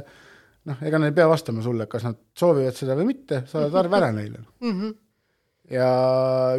noh, 0.68 0.82
ega 0.86 1.00
nad 1.00 1.10
ei 1.12 1.16
pea 1.16 1.28
vastama 1.30 1.62
sulle, 1.64 1.86
kas 1.90 2.04
nad 2.08 2.18
soovivad 2.36 2.76
seda 2.76 2.96
või 2.98 3.12
mitte, 3.12 3.44
saadad 3.50 3.78
arve 3.80 3.98
ära 4.00 4.10
neile 4.16 4.42
mm. 4.42 4.72
-hmm. 4.72 4.94
ja 5.76 5.90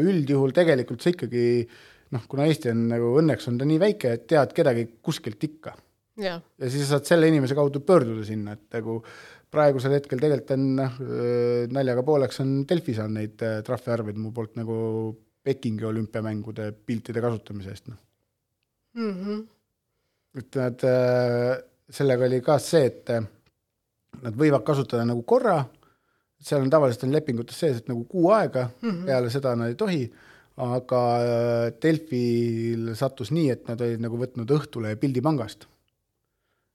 üldjuhul 0.02 0.56
tegelikult 0.56 1.04
see 1.04 1.16
ikkagi 1.18 1.46
noh, 2.16 2.26
kuna 2.32 2.48
Eesti 2.50 2.72
on 2.74 2.88
nagu 2.92 3.14
õnneks 3.22 3.48
on 3.52 3.60
ta 3.60 3.68
nii 3.68 3.80
väike, 3.82 4.16
et 4.18 4.28
tead 4.32 4.56
kedagi 4.56 4.88
kuskilt 5.04 5.44
ikka. 5.44 5.76
ja 6.22 6.40
siis 6.68 6.86
sa 6.86 6.98
saad 6.98 7.08
selle 7.08 7.30
inimese 7.32 7.56
kaudu 7.58 7.84
pöörduda 7.86 8.26
sinna, 8.28 8.56
et 8.58 8.80
nagu 8.80 9.02
praegusel 9.52 9.98
hetkel 9.98 10.20
tegelikult 10.20 10.56
on 10.56 10.70
noh, 10.80 11.02
naljaga 11.76 12.04
pooleks 12.08 12.40
on 12.44 12.62
Delfi 12.68 12.96
saanud 12.96 13.20
neid 13.20 13.44
äh, 13.44 13.60
trahviarveid 13.68 14.20
mu 14.20 14.32
poolt 14.32 14.56
nagu 14.60 14.78
Pekingi 15.42 15.86
olümpiamängude 15.90 16.68
piltide 16.86 17.22
kasutamise 17.24 17.72
eest, 17.74 17.88
noh 17.90 17.98
mm 18.94 19.12
-hmm.. 19.12 19.44
et 20.40 20.56
nad, 20.56 20.84
äh, 20.84 21.64
sellega 21.90 22.26
oli 22.26 22.42
ka 22.42 22.58
see, 22.60 22.86
et 22.86 23.10
äh, 23.10 23.24
nad 24.22 24.36
võivad 24.36 24.64
kasutada 24.68 25.06
nagu 25.06 25.24
korra, 25.24 25.64
seal 26.42 26.62
on 26.62 26.70
tavaliselt 26.70 27.04
on 27.08 27.16
lepingutes 27.16 27.60
sees, 27.60 27.78
et 27.78 27.88
nagu 27.88 28.04
kuu 28.06 28.32
aega 28.32 28.70
mm, 28.82 28.90
-hmm. 28.90 29.06
peale 29.06 29.30
seda 29.30 29.56
nad 29.56 29.70
ei 29.70 29.76
tohi 29.76 30.04
aga 30.62 31.02
äh, 31.18 31.74
Delfil 31.82 32.96
sattus 32.96 33.32
nii, 33.32 33.50
et 33.50 33.68
nad 33.70 33.82
olid 33.82 34.02
nagu 34.04 34.18
võtnud 34.20 34.52
Õhtulehe 34.58 34.98
pildipangast, 35.00 35.66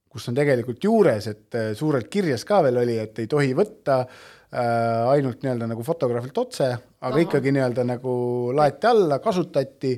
kus 0.08 0.28
on 0.28 0.34
tegelikult 0.34 0.84
juures, 0.84 1.26
et 1.26 1.58
suurelt 1.76 2.08
kirjas 2.08 2.44
ka 2.44 2.62
veel 2.62 2.80
oli, 2.80 2.96
et 2.98 3.18
ei 3.18 3.26
tohi 3.26 3.52
võtta 3.54 4.00
äh, 4.00 5.08
ainult 5.12 5.42
nii-öelda 5.42 5.68
nagu 5.68 5.84
fotograafilt 5.86 6.38
otse, 6.38 6.70
aga 7.00 7.12
Aha. 7.12 7.24
ikkagi 7.26 7.52
nii-öelda 7.52 7.84
nagu 7.84 8.14
laeti 8.56 8.88
alla, 8.90 9.18
kasutati 9.18 9.92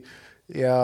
ja, 0.58 0.78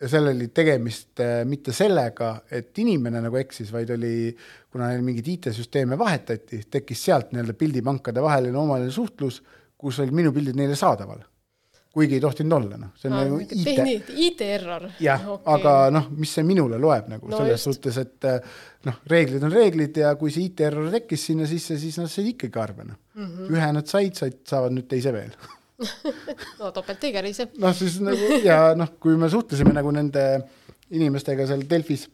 ja 0.00 0.08
seal 0.08 0.30
oli 0.30 0.48
tegemist 0.54 1.20
äh, 1.20 1.40
mitte 1.48 1.74
sellega, 1.76 2.32
et 2.50 2.78
inimene 2.80 3.20
nagu 3.24 3.36
eksis, 3.40 3.72
vaid 3.72 3.90
oli, 3.96 4.30
kuna 4.72 4.88
neil 4.90 5.04
mingeid 5.04 5.28
IT-süsteeme 5.34 5.98
vahetati, 6.00 6.62
tekkis 6.70 7.04
sealt 7.08 7.34
nii-öelda 7.34 7.56
pildipankade 7.58 8.22
vaheline 8.24 8.58
omaline 8.58 8.94
suhtlus, 8.94 9.42
kus 9.80 10.00
olid 10.00 10.16
minu 10.16 10.32
pildid 10.32 10.56
neile 10.56 10.78
saadaval 10.78 11.20
kuigi 11.90 12.14
ei 12.14 12.22
tohtinud 12.22 12.54
olla, 12.54 12.76
noh, 12.78 12.90
see 12.98 13.08
on 13.10 13.16
ah, 13.16 13.22
nagu 13.24 13.38
IT. 13.42 14.10
IT-error. 14.14 14.84
jah 15.02 15.24
okay., 15.34 15.54
aga 15.56 15.72
noh, 15.90 16.06
mis 16.20 16.34
see 16.36 16.44
minule 16.46 16.78
loeb 16.78 17.08
nagu 17.10 17.30
no 17.30 17.40
selles 17.40 17.56
just. 17.58 17.66
suhtes, 17.66 17.98
et 17.98 18.28
eh, 18.30 18.52
noh, 18.86 19.00
reeglid 19.10 19.46
on 19.46 19.54
reeglid 19.54 19.98
ja 19.98 20.12
kui 20.20 20.30
see 20.34 20.46
IT-error 20.46 20.90
tekkis 20.94 21.24
sinna 21.32 21.48
sisse, 21.50 21.80
siis 21.82 21.98
nad 21.98 22.10
said 22.12 22.28
ikkagi 22.30 22.62
arve, 22.62 22.86
noh 22.92 23.00
mm 23.18 23.26
-hmm.. 23.26 23.56
ühe 23.56 23.72
nad 23.74 23.90
said, 23.90 24.14
said, 24.14 24.38
saavad 24.46 24.76
nüüd 24.76 24.86
teise 24.90 25.12
veel 25.16 25.34
no 26.60 26.72
topelttiger 26.76 27.28
ise. 27.30 27.50
noh, 27.60 27.76
siis 27.76 28.00
nagu 28.04 28.40
ja 28.44 28.72
noh, 28.78 28.96
kui 29.02 29.16
me 29.20 29.30
suhtlesime 29.32 29.74
nagu 29.76 29.92
nende 29.94 30.24
inimestega 30.90 31.46
seal 31.46 31.62
Delfis, 31.70 32.08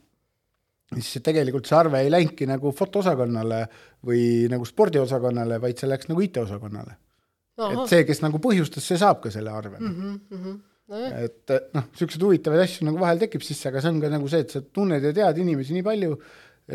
siis 0.96 1.24
tegelikult 1.24 1.66
see 1.66 1.78
arve 1.78 2.04
ei 2.04 2.12
läinudki 2.12 2.46
nagu 2.48 2.70
fotoosakonnale 2.76 3.64
või 4.06 4.46
nagu 4.52 4.68
spordiosakonnale, 4.68 5.58
vaid 5.62 5.80
see 5.80 5.90
läks 5.90 6.10
nagu 6.12 6.22
IT-osakonnale 6.22 6.96
et 7.64 7.90
see, 7.90 8.04
kes 8.08 8.22
nagu 8.24 8.40
põhjustas, 8.42 8.84
see 8.84 8.98
saab 9.00 9.22
ka 9.24 9.32
selle 9.32 9.52
arve 9.52 9.78
mm. 9.80 10.16
-hmm. 10.30 10.56
No, 10.86 10.98
jah. 11.02 11.14
et 11.26 11.50
noh, 11.74 11.86
niisuguseid 11.90 12.22
huvitavaid 12.22 12.60
asju 12.62 12.84
nagu 12.86 13.00
vahel 13.00 13.18
tekib 13.18 13.42
sisse, 13.42 13.72
aga 13.72 13.80
see 13.82 13.90
on 13.90 13.96
ka 14.04 14.10
nagu 14.12 14.28
see, 14.30 14.44
et 14.44 14.52
sa 14.54 14.60
tunned 14.62 15.02
ja 15.02 15.10
tead 15.16 15.40
inimesi 15.42 15.74
nii 15.74 15.82
palju, 15.82 16.18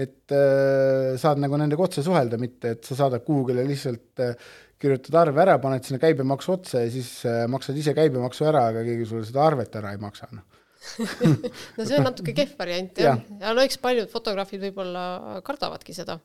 et 0.04 0.34
äh, 0.36 1.14
saad 1.22 1.40
nagu 1.40 1.56
nendega 1.56 1.86
otse 1.86 2.04
suhelda, 2.04 2.36
mitte 2.42 2.74
et 2.76 2.84
sa 2.84 2.98
saadad 3.00 3.24
kuhugile 3.24 3.64
lihtsalt 3.70 4.20
äh, 4.26 4.50
kirjutad 4.82 5.20
arve 5.22 5.44
ära, 5.44 5.60
paned 5.62 5.86
sinna 5.86 6.02
käibemaksu 6.02 6.56
otsa 6.56 6.86
ja 6.86 6.90
siis 6.94 7.14
äh, 7.30 7.44
maksad 7.52 7.78
ise 7.78 7.94
käibemaksu 7.98 8.48
ära, 8.50 8.68
aga 8.72 8.84
keegi 8.88 9.08
sulle 9.10 9.28
seda 9.28 9.46
arvet 9.46 9.78
ära 9.80 9.94
ei 9.96 10.02
maksa, 10.02 10.30
noh 10.34 10.48
no 11.78 11.86
see 11.86 11.98
on 12.00 12.08
natuke 12.08 12.34
kehv 12.34 12.56
variant 12.58 12.98
jah 12.98 13.14
ja., 13.14 13.36
ja 13.44 13.52
no 13.54 13.62
eks 13.62 13.78
paljud 13.84 14.10
fotograafid 14.10 14.64
võib-olla 14.64 15.42
kardavadki 15.46 15.94
seda 15.94 16.18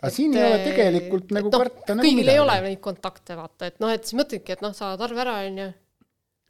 aga 0.00 0.10
siin 0.14 0.36
ei 0.36 0.46
ole 0.46 0.60
tegelikult 0.64 1.32
nagu 1.36 1.50
no, 1.50 1.60
karta 1.60 1.96
nagu 1.96 2.06
kõigil 2.06 2.22
midagi. 2.22 2.36
ei 2.36 2.42
ole 2.42 2.56
neid 2.66 2.82
kontakte, 2.84 3.36
vaata, 3.38 3.70
et 3.70 3.80
noh, 3.82 3.92
et 3.92 4.06
siis 4.06 4.16
mõtledki, 4.20 4.56
et 4.56 4.62
noh, 4.64 4.74
saad 4.76 5.02
arve 5.04 5.24
ära, 5.24 5.36
onju. 5.48 5.66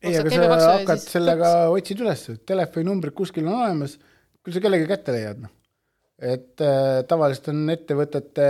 ei, 0.04 0.18
aga 0.20 0.58
sa 0.60 0.74
hakkad 0.76 1.02
sellega, 1.02 1.54
otsid 1.74 2.04
üles, 2.04 2.26
telefoninumbrid 2.48 3.16
kuskil 3.16 3.48
on 3.48 3.56
olemas, 3.56 3.96
küll 4.44 4.56
sa 4.56 4.62
kellegi 4.62 4.86
kätte 4.90 5.16
leiad, 5.16 5.42
noh. 5.46 5.54
et 6.20 6.62
äh, 6.66 7.00
tavaliselt 7.10 7.50
on 7.54 7.64
ettevõtete 7.74 8.46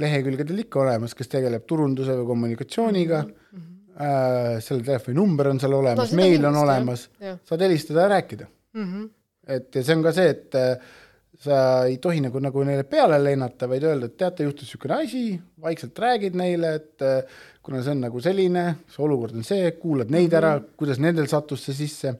lehekülgedel 0.00 0.64
ikka 0.66 0.82
olemas, 0.84 1.14
kes 1.16 1.30
tegeleb 1.32 1.64
turunduse 1.68 2.16
või 2.18 2.28
kommunikatsiooniga 2.32 3.22
mm, 3.24 3.32
-hmm. 3.32 3.72
äh, 3.96 4.52
selle 4.64 4.84
telefoninumber 4.86 5.52
on 5.54 5.62
seal 5.62 5.78
olemas 5.78 6.12
no,, 6.12 6.20
meil 6.20 6.44
on 6.44 6.60
olemas, 6.62 7.08
saad 7.48 7.66
helistada 7.66 8.06
ja 8.06 8.12
rääkida 8.16 8.46
mm. 8.46 8.86
-hmm. 8.86 9.10
et 9.56 9.74
ja 9.74 9.84
see 9.84 9.96
on 9.96 10.06
ka 10.06 10.12
see, 10.16 10.30
et 10.36 10.54
äh, 10.60 10.94
sa 11.40 11.58
ei 11.86 11.98
tohi 12.02 12.20
nagu, 12.24 12.40
nagu 12.40 12.64
neile 12.64 12.84
peale 12.88 13.18
lennata, 13.22 13.68
vaid 13.68 13.84
öelda, 13.84 14.08
et 14.08 14.16
teate, 14.18 14.46
juhtus 14.46 14.68
niisugune 14.68 15.00
asi, 15.02 15.24
vaikselt 15.62 15.98
räägid 15.98 16.36
neile, 16.38 16.74
et 16.80 17.04
äh, 17.04 17.40
kuna 17.62 17.82
see 17.82 17.92
on 17.92 18.04
nagu 18.06 18.22
selline, 18.24 18.64
see 18.92 19.02
olukord 19.04 19.36
on 19.36 19.44
see, 19.46 19.72
kuulad 19.80 20.12
neid 20.14 20.32
ära, 20.36 20.56
mhm. 20.56 20.76
kuidas 20.80 21.00
nendel 21.02 21.28
sattus 21.30 21.66
see 21.66 21.76
sisse, 21.76 22.14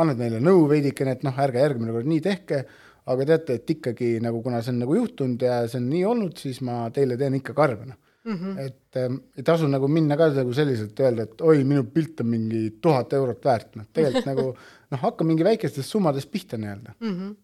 annad 0.00 0.20
neile 0.22 0.40
nõu 0.42 0.68
veidikene, 0.70 1.18
et 1.18 1.26
noh, 1.26 1.36
ärge 1.44 1.60
järgmine 1.62 1.92
kord 1.96 2.08
nii 2.08 2.22
tehke, 2.24 2.64
aga 3.10 3.26
teate, 3.32 3.58
et 3.60 3.74
ikkagi 3.76 4.12
nagu 4.24 4.42
kuna 4.44 4.62
see 4.62 4.74
on 4.74 4.84
nagu 4.84 4.94
juhtunud 4.96 5.42
ja 5.42 5.62
see 5.68 5.80
on 5.82 5.90
nii 5.90 6.04
olnud, 6.12 6.38
siis 6.38 6.60
ma 6.66 6.84
teile 6.94 7.18
teen 7.20 7.38
ikka 7.40 7.56
karve, 7.56 7.90
noh 7.90 7.98
mm 8.24 8.36
-hmm. 8.36 8.58
et 8.58 8.96
ähm, 8.96 9.16
ei 9.36 9.42
tasu 9.42 9.68
nagu 9.68 9.88
minna 9.88 10.16
ka 10.16 10.28
nagu 10.28 10.52
selliselt 10.52 11.00
öelda, 11.00 11.22
et 11.22 11.40
oi, 11.40 11.64
minu 11.64 11.84
pilt 11.84 12.20
on 12.20 12.26
mingi 12.26 12.78
tuhat 12.80 13.12
eurot 13.12 13.44
väärt, 13.44 13.76
noh, 13.76 13.86
tegelikult 13.92 14.26
nagu 14.26 14.46
noh, 14.90 15.00
hakka 15.00 15.24
mingi 15.24 15.44
väikestest 15.44 15.88
summadest 15.88 16.30
pihta 16.30 16.56
nii-öelda 16.56 16.94
mm. 17.00 17.14
-hmm 17.14 17.36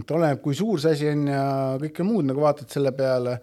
et 0.00 0.10
oleneb, 0.10 0.40
kui 0.40 0.54
suur 0.56 0.80
see 0.80 0.94
asi 0.96 1.08
on 1.08 1.26
ja 1.28 1.42
kõike 1.82 2.04
muud 2.06 2.24
nagu 2.24 2.40
vaatad 2.40 2.70
selle 2.72 2.94
peale 2.96 3.36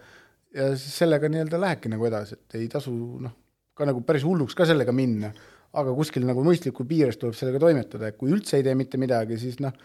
ja 0.56 0.72
siis 0.74 0.98
sellega 0.98 1.30
nii-öelda 1.30 1.62
lähebki 1.62 1.92
nagu 1.94 2.06
edasi, 2.10 2.40
et 2.40 2.56
ei 2.58 2.68
tasu 2.68 2.94
noh, 3.22 3.36
ka 3.78 3.86
nagu 3.86 4.02
päris 4.02 4.26
hulluks 4.26 4.58
ka 4.58 4.66
sellega 4.66 4.96
minna, 4.96 5.30
aga 5.78 5.94
kuskil 5.94 6.26
nagu 6.26 6.44
mõistliku 6.44 6.88
piires 6.90 7.20
tuleb 7.22 7.38
sellega 7.38 7.62
toimetada, 7.62 8.10
et 8.10 8.18
kui 8.18 8.34
üldse 8.34 8.58
ei 8.58 8.66
tee 8.66 8.74
mitte 8.76 8.98
midagi, 8.98 9.38
siis 9.38 9.60
noh, 9.62 9.76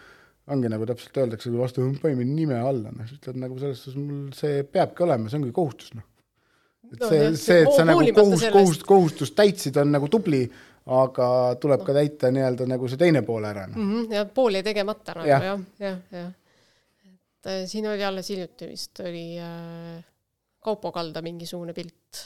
ongi 0.53 0.69
nagu 0.69 0.85
täpselt 0.89 1.17
öeldakse 1.23 1.53
vastu, 1.55 1.87
panime 2.01 2.27
nime 2.27 2.59
alla, 2.59 2.91
noh, 2.93 3.07
siis 3.07 3.21
ütled 3.21 3.41
nagu 3.41 3.57
selles 3.61 3.81
suhtes 3.81 3.97
mul 3.97 4.29
see 4.37 4.61
peabki 4.69 5.05
olema, 5.07 5.31
see 5.31 5.39
ongi 5.41 5.55
kohustus, 5.55 5.95
noh. 5.97 6.05
et 6.91 7.01
no, 7.01 7.09
see, 7.09 7.33
see, 7.41 7.59
et 7.65 7.73
sa 7.73 7.87
nagu 7.87 8.05
kohust, 8.19 8.49
kohust, 8.53 8.87
kohustust 8.87 9.37
täitsid, 9.37 9.81
on 9.81 9.93
nagu 9.95 10.09
tubli, 10.11 10.43
aga 10.95 11.27
tuleb 11.57 11.81
ka 11.81 11.95
täita 11.97 12.29
nii-öelda 12.33 12.67
nagu 12.69 12.89
see 12.91 13.01
teine 13.01 13.25
pool 13.25 13.47
ära 13.49 13.65
no.. 13.65 13.73
Mm 13.73 13.91
-hmm, 13.91 14.13
ja 14.13 14.25
pool 14.29 14.53
jäi 14.53 14.65
tegemata 14.67 15.15
nagu 15.17 15.29
jah, 15.29 15.47
jah, 15.49 15.63
jah, 15.81 16.01
jah 16.13 16.33
et 17.45 17.63
äh, 17.63 17.65
siin 17.69 17.87
oli 17.89 18.03
alles 18.03 18.29
hiljuti 18.29 18.69
vist 18.69 18.99
oli 19.05 19.37
äh, 19.37 20.03
Kaupo 20.65 20.91
Kalda 20.91 21.21
mingisugune 21.21 21.73
pilt. 21.77 22.25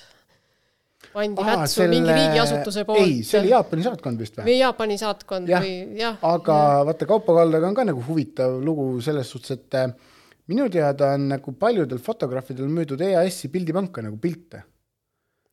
Pandi 1.13 1.41
Aa, 1.43 1.57
Mätsu 1.63 1.81
selle... 1.81 1.91
mingi 1.93 2.13
riigiasutuse 2.15 2.85
poolt. 2.87 3.01
ei, 3.03 3.19
see 3.27 3.41
oli 3.41 3.51
Jaapani 3.53 3.85
saatkond 3.85 4.21
vist 4.21 4.37
või? 4.37 4.45
või 4.49 4.57
Jaapani 4.59 4.97
saatkond 5.01 5.51
ja. 5.51 5.61
või 5.63 5.99
jah. 5.99 6.19
aga 6.29 6.57
ja. 6.59 6.83
vaata, 6.89 7.07
Kaupo 7.09 7.35
Kaldaga 7.37 7.69
on 7.69 7.77
ka 7.77 7.85
nagu 7.89 8.03
huvitav 8.07 8.59
lugu 8.65 8.89
selles 9.05 9.31
suhtes, 9.33 9.57
et 9.57 9.79
äh, 9.79 9.89
minu 10.51 10.67
teada 10.73 11.13
on 11.17 11.29
nagu 11.33 11.55
paljudel 11.59 12.01
fotograafidel 12.03 12.69
müüdud 12.73 13.01
EAS-i 13.09 13.51
pildipanka 13.53 14.03
nagu 14.05 14.19
pilte. 14.21 14.63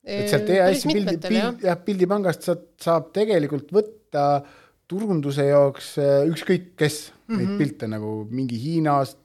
et 0.07 0.31
sealt 0.31 0.53
EAS-i 0.55 0.93
pildi, 0.93 1.17
pild, 1.25 1.65
jah, 1.67 1.81
pildipangast 1.89 2.47
saad, 2.51 2.69
saab 2.83 3.11
tegelikult 3.17 3.73
võtta 3.75 4.27
turunduse 4.87 5.49
jaoks 5.49 5.97
äh, 5.99 6.21
ükskõik 6.31 6.75
kes 6.79 7.01
mm 7.11 7.35
-hmm. 7.35 7.41
neid 7.41 7.59
pilte 7.59 7.89
nagu 7.91 8.13
mingi 8.31 8.59
Hiinast, 8.61 9.25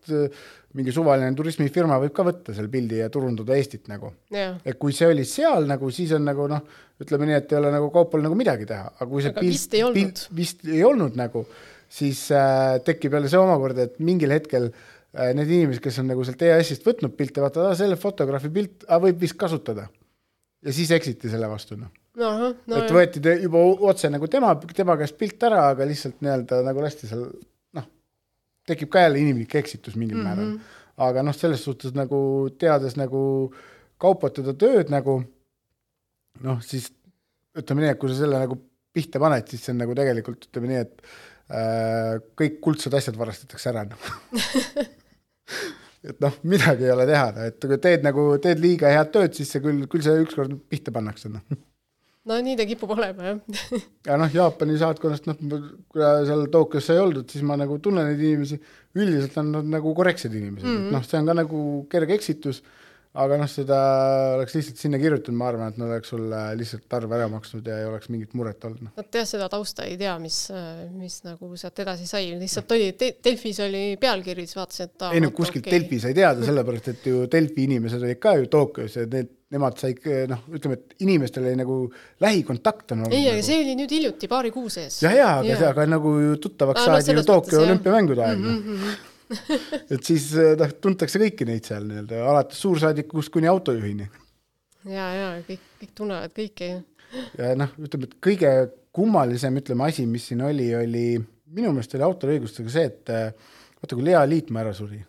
mingi 0.77 0.93
suvaline 0.95 1.33
turismifirma 1.35 1.97
võib 2.01 2.13
ka 2.15 2.25
võtta 2.27 2.55
selle 2.55 2.71
pildi 2.71 3.01
ja 3.01 3.09
turundada 3.11 3.57
Eestit 3.57 3.89
nagu. 3.91 4.13
Yeah.. 4.33 4.57
et 4.65 4.79
kui 4.81 4.95
see 4.95 5.09
oli 5.11 5.25
seal 5.27 5.67
nagu, 5.69 5.91
siis 5.93 6.13
on 6.17 6.25
nagu 6.27 6.47
noh, 6.51 6.63
ütleme 7.01 7.27
nii, 7.29 7.37
et 7.41 7.53
ei 7.53 7.59
ole 7.59 7.73
nagu 7.73 7.91
kaupal 7.93 8.23
nagu 8.23 8.37
midagi 8.37 8.67
teha, 8.69 8.93
aga 8.97 9.09
kui 9.09 9.23
see 9.25 9.33
aga 9.33 9.43
pilt, 9.43 9.57
vist 9.57 9.77
ei 9.77 9.85
olnud, 9.87 9.99
pilt, 9.99 10.25
vist 10.37 10.65
ei 10.69 10.83
olnud 10.87 11.19
nagu, 11.19 11.45
siis 11.91 12.23
äh, 12.35 12.77
tekib 12.87 13.17
jälle 13.17 13.31
see 13.31 13.41
omakorda, 13.41 13.87
et 13.89 13.97
mingil 14.03 14.33
hetkel 14.35 14.69
äh, 14.71 15.31
need 15.37 15.49
inimesed, 15.49 15.83
kes 15.83 16.01
on 16.03 16.11
nagu 16.13 16.27
sealt 16.27 16.45
EAS-ist 16.47 16.85
võtnud 16.87 17.15
pilte, 17.17 17.43
vaatavad, 17.43 17.75
selle 17.79 17.99
fotograafi 17.99 18.53
pilt 18.53 18.85
ah, 18.87 19.01
võib 19.03 19.19
vist 19.21 19.39
kasutada. 19.39 19.89
Ja 20.61 20.73
siis 20.75 20.91
eksiti 20.93 21.29
selle 21.31 21.47
vastu, 21.49 21.75
noh. 21.79 21.89
No, 22.67 22.75
et 22.75 22.91
võeti 22.91 23.21
juba 23.39 23.61
otse 23.87 24.09
nagu 24.11 24.27
tema, 24.29 24.51
tema 24.75 24.97
käest 24.99 25.15
pilt 25.19 25.41
ära, 25.47 25.69
aga 25.71 25.87
lihtsalt 25.87 26.19
nii-öelda 26.19 26.59
nagu 26.67 26.83
lasti 26.83 27.07
seal, 27.07 27.29
tekib 28.71 28.91
ka 28.93 29.05
jälle 29.05 29.21
inimlik 29.21 29.55
eksitus 29.59 29.97
mingil 29.99 30.17
mm 30.17 30.23
-hmm. 30.23 30.29
määral. 30.29 30.79
aga 30.97 31.23
noh, 31.23 31.35
selles 31.35 31.63
suhtes 31.63 31.93
nagu 31.97 32.49
teades 32.59 32.97
nagu 32.99 33.21
kaupatada 34.01 34.53
tööd 34.53 34.89
nagu 34.89 35.21
noh, 36.41 36.61
siis 36.61 36.91
ütleme 37.57 37.85
nii, 37.85 37.91
et 37.95 37.99
kui 37.99 38.09
sa 38.09 38.21
selle 38.23 38.39
nagu 38.39 38.57
pihta 38.93 39.19
paned, 39.19 39.47
siis 39.47 39.63
see 39.65 39.73
on 39.73 39.83
nagu 39.83 39.95
tegelikult 39.95 40.47
ütleme 40.49 40.71
nii, 40.71 40.81
et 40.85 41.01
äh, 41.51 42.15
kõik 42.39 42.59
kuldsed 42.63 42.93
asjad 42.93 43.17
varastatakse 43.19 43.69
ära 43.71 43.85
noh 43.85 44.09
et 46.09 46.21
noh, 46.23 46.37
midagi 46.49 46.87
ei 46.87 46.93
ole 46.93 47.05
teha, 47.09 47.47
et 47.47 47.67
kui 47.67 47.77
teed 47.81 48.05
nagu, 48.05 48.25
teed 48.41 48.61
liiga 48.63 48.89
head 48.93 49.11
tööd, 49.13 49.35
siis 49.37 49.51
see 49.53 49.61
küll, 49.63 49.85
küll 49.91 50.05
see 50.05 50.23
ükskord 50.23 50.55
pihta 50.71 50.93
pannakse, 50.95 51.29
noh. 51.33 51.43
No 52.29 52.37
nii 52.45 52.57
ta 52.59 52.67
kipub 52.69 52.93
olema, 52.97 53.31
jah. 53.31 53.39
Ja 54.07 54.17
noh, 54.19 54.29
Jaapani 54.33 54.77
saatkonnast, 54.81 55.27
noh, 55.29 55.63
kui 55.91 56.03
seal 56.27 56.45
Tokyos 56.53 56.91
ei 56.93 57.01
oldud, 57.01 57.29
siis 57.31 57.45
ma 57.47 57.57
nagu 57.59 57.77
tunnen 57.83 58.07
neid 58.09 58.21
inimesi, 58.21 58.59
üldiselt 58.97 59.37
on 59.41 59.51
nad 59.55 59.73
nagu 59.77 59.93
korrektsed 59.97 60.33
inimesed. 60.33 60.67
Mm, 60.67 60.77
-hmm. 60.77 60.87
et 60.87 60.97
noh, 60.97 61.07
see 61.07 61.19
on 61.21 61.31
ka 61.31 61.37
nagu 61.37 61.65
kerge 61.91 62.17
eksitus 62.17 62.61
aga 63.11 63.37
noh, 63.41 63.49
seda 63.51 63.77
oleks 64.37 64.53
lihtsalt 64.55 64.79
sinna 64.79 64.99
kirjutanud, 65.01 65.35
ma 65.35 65.49
arvan, 65.51 65.73
et 65.73 65.79
nad 65.81 65.89
oleks 65.91 66.13
sulle 66.13 66.39
lihtsalt 66.55 66.95
arve 66.95 67.17
ära 67.17 67.27
maksnud 67.31 67.67
ja 67.67 67.81
ei 67.81 67.87
oleks 67.89 68.07
mingit 68.13 68.37
muret 68.39 68.63
olnud. 68.69 68.93
Nad 68.95 69.19
jah, 69.19 69.27
seda 69.27 69.49
tausta 69.51 69.83
ei 69.89 69.97
tea, 69.99 70.13
mis, 70.23 70.37
mis 70.95 71.17
nagu 71.27 71.51
sealt 71.59 71.83
edasi 71.83 72.07
sai, 72.07 72.31
lihtsalt 72.39 72.71
oli 72.77 72.93
te, 72.99 73.11
Delfis 73.23 73.59
oli 73.65 73.83
pealkiri, 73.99 74.47
siis 74.47 74.59
vaatasin, 74.61 74.93
et 74.93 75.05
ei 75.11 75.25
no 75.25 75.33
kuskilt 75.35 75.65
okay. 75.65 75.75
Delfis 75.75 76.07
ei 76.07 76.17
teada, 76.21 76.47
sellepärast 76.47 76.89
et 76.93 77.11
ju 77.11 77.27
Delfi 77.31 77.67
inimesed 77.67 78.07
olid 78.07 78.23
ka 78.23 78.37
ju 78.39 78.47
Tokyos 78.55 78.95
ja 79.01 79.05
need, 79.11 79.35
nemad 79.51 79.75
said 79.75 80.07
noh, 80.31 80.47
ütleme, 80.55 80.79
et 80.79 81.03
inimestel 81.03 81.43
oli 81.49 81.59
nagu 81.59 81.83
lähikontakt 82.23 82.95
on 82.95 83.03
olnud. 83.03 83.19
ei, 83.19 83.27
aga 83.27 83.41
nagu. 83.41 83.47
see 83.51 83.61
oli 83.65 83.77
nüüd 83.83 83.91
hiljuti, 83.99 84.31
paari 84.31 84.55
kuu 84.55 84.71
sees. 84.71 85.01
ja, 85.03 85.11
ja, 85.11 85.31
aga, 85.43 85.75
aga 85.75 85.91
nagu 85.97 86.15
tuttavaks 86.39 86.85
ah, 86.85 86.93
saadi 86.95 87.19
no, 87.19 87.25
ju 87.25 87.27
Tokyo 87.33 87.65
olümpiamängude 87.67 88.23
ajal 88.23 88.39
mm. 88.39 88.59
-hmm 88.59 88.99
et 89.93 90.03
siis 90.03 90.27
eh, 90.39 90.53
noh, 90.59 90.73
tuntakse 90.83 91.21
kõiki 91.21 91.47
neid 91.47 91.67
seal 91.67 91.85
nii-öelda, 91.87 92.23
alates 92.31 92.61
suursaadikust 92.63 93.33
kuni 93.33 93.49
autojuhini. 93.51 94.07
ja, 94.89 95.07
ja 95.15 95.27
kõik, 95.47 95.67
kõik 95.81 95.93
tunnevad 95.97 96.35
kõiki. 96.37 96.71
ja 97.39 97.53
noh, 97.59 97.75
ütleme, 97.81 98.09
et 98.09 98.17
kõige 98.23 98.51
kummalisem, 98.95 99.61
ütleme, 99.61 99.87
asi, 99.87 100.07
mis 100.09 100.27
siin 100.31 100.43
oli, 100.45 100.67
oli 100.75 101.05
minu 101.51 101.71
meelest 101.71 101.95
oli 101.95 102.07
autoriõigustega 102.07 102.73
see, 102.73 102.91
et 102.91 103.13
eh, 103.13 103.55
vaata, 103.79 103.95
kui 103.95 104.05
Lea 104.07 104.21
Liitmaa 104.27 104.65
ära 104.65 104.75
suri, 104.75 105.01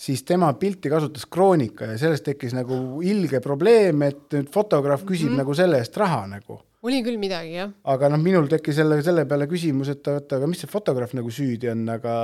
siis 0.00 0.22
tema 0.24 0.52
pilti 0.60 0.92
kasutas 0.92 1.26
Kroonika 1.28 1.90
ja 1.92 1.98
sellest 2.00 2.24
tekkis 2.30 2.54
nagu 2.56 3.02
ilge 3.04 3.42
probleem, 3.44 4.06
et 4.08 4.36
nüüd 4.36 4.48
fotograaf 4.52 5.04
küsib 5.04 5.28
mm 5.28 5.34
-hmm. 5.34 5.44
nagu 5.44 5.54
selle 5.54 5.82
eest 5.82 5.96
raha 6.00 6.26
nagu 6.26 6.62
oli 6.84 7.00
küll 7.04 7.18
midagi, 7.20 7.54
jah. 7.56 7.70
aga 7.90 8.10
noh, 8.12 8.20
minul 8.20 8.48
tekkis 8.50 8.78
jälle 8.82 8.98
selle 9.04 9.24
peale 9.28 9.46
küsimus, 9.50 9.90
et 9.94 10.08
oota, 10.10 10.38
aga 10.38 10.48
mis 10.50 10.60
see 10.64 10.70
fotograaf 10.70 11.14
nagu 11.16 11.32
süüdi 11.32 11.70
on, 11.72 11.86
aga 11.94 12.14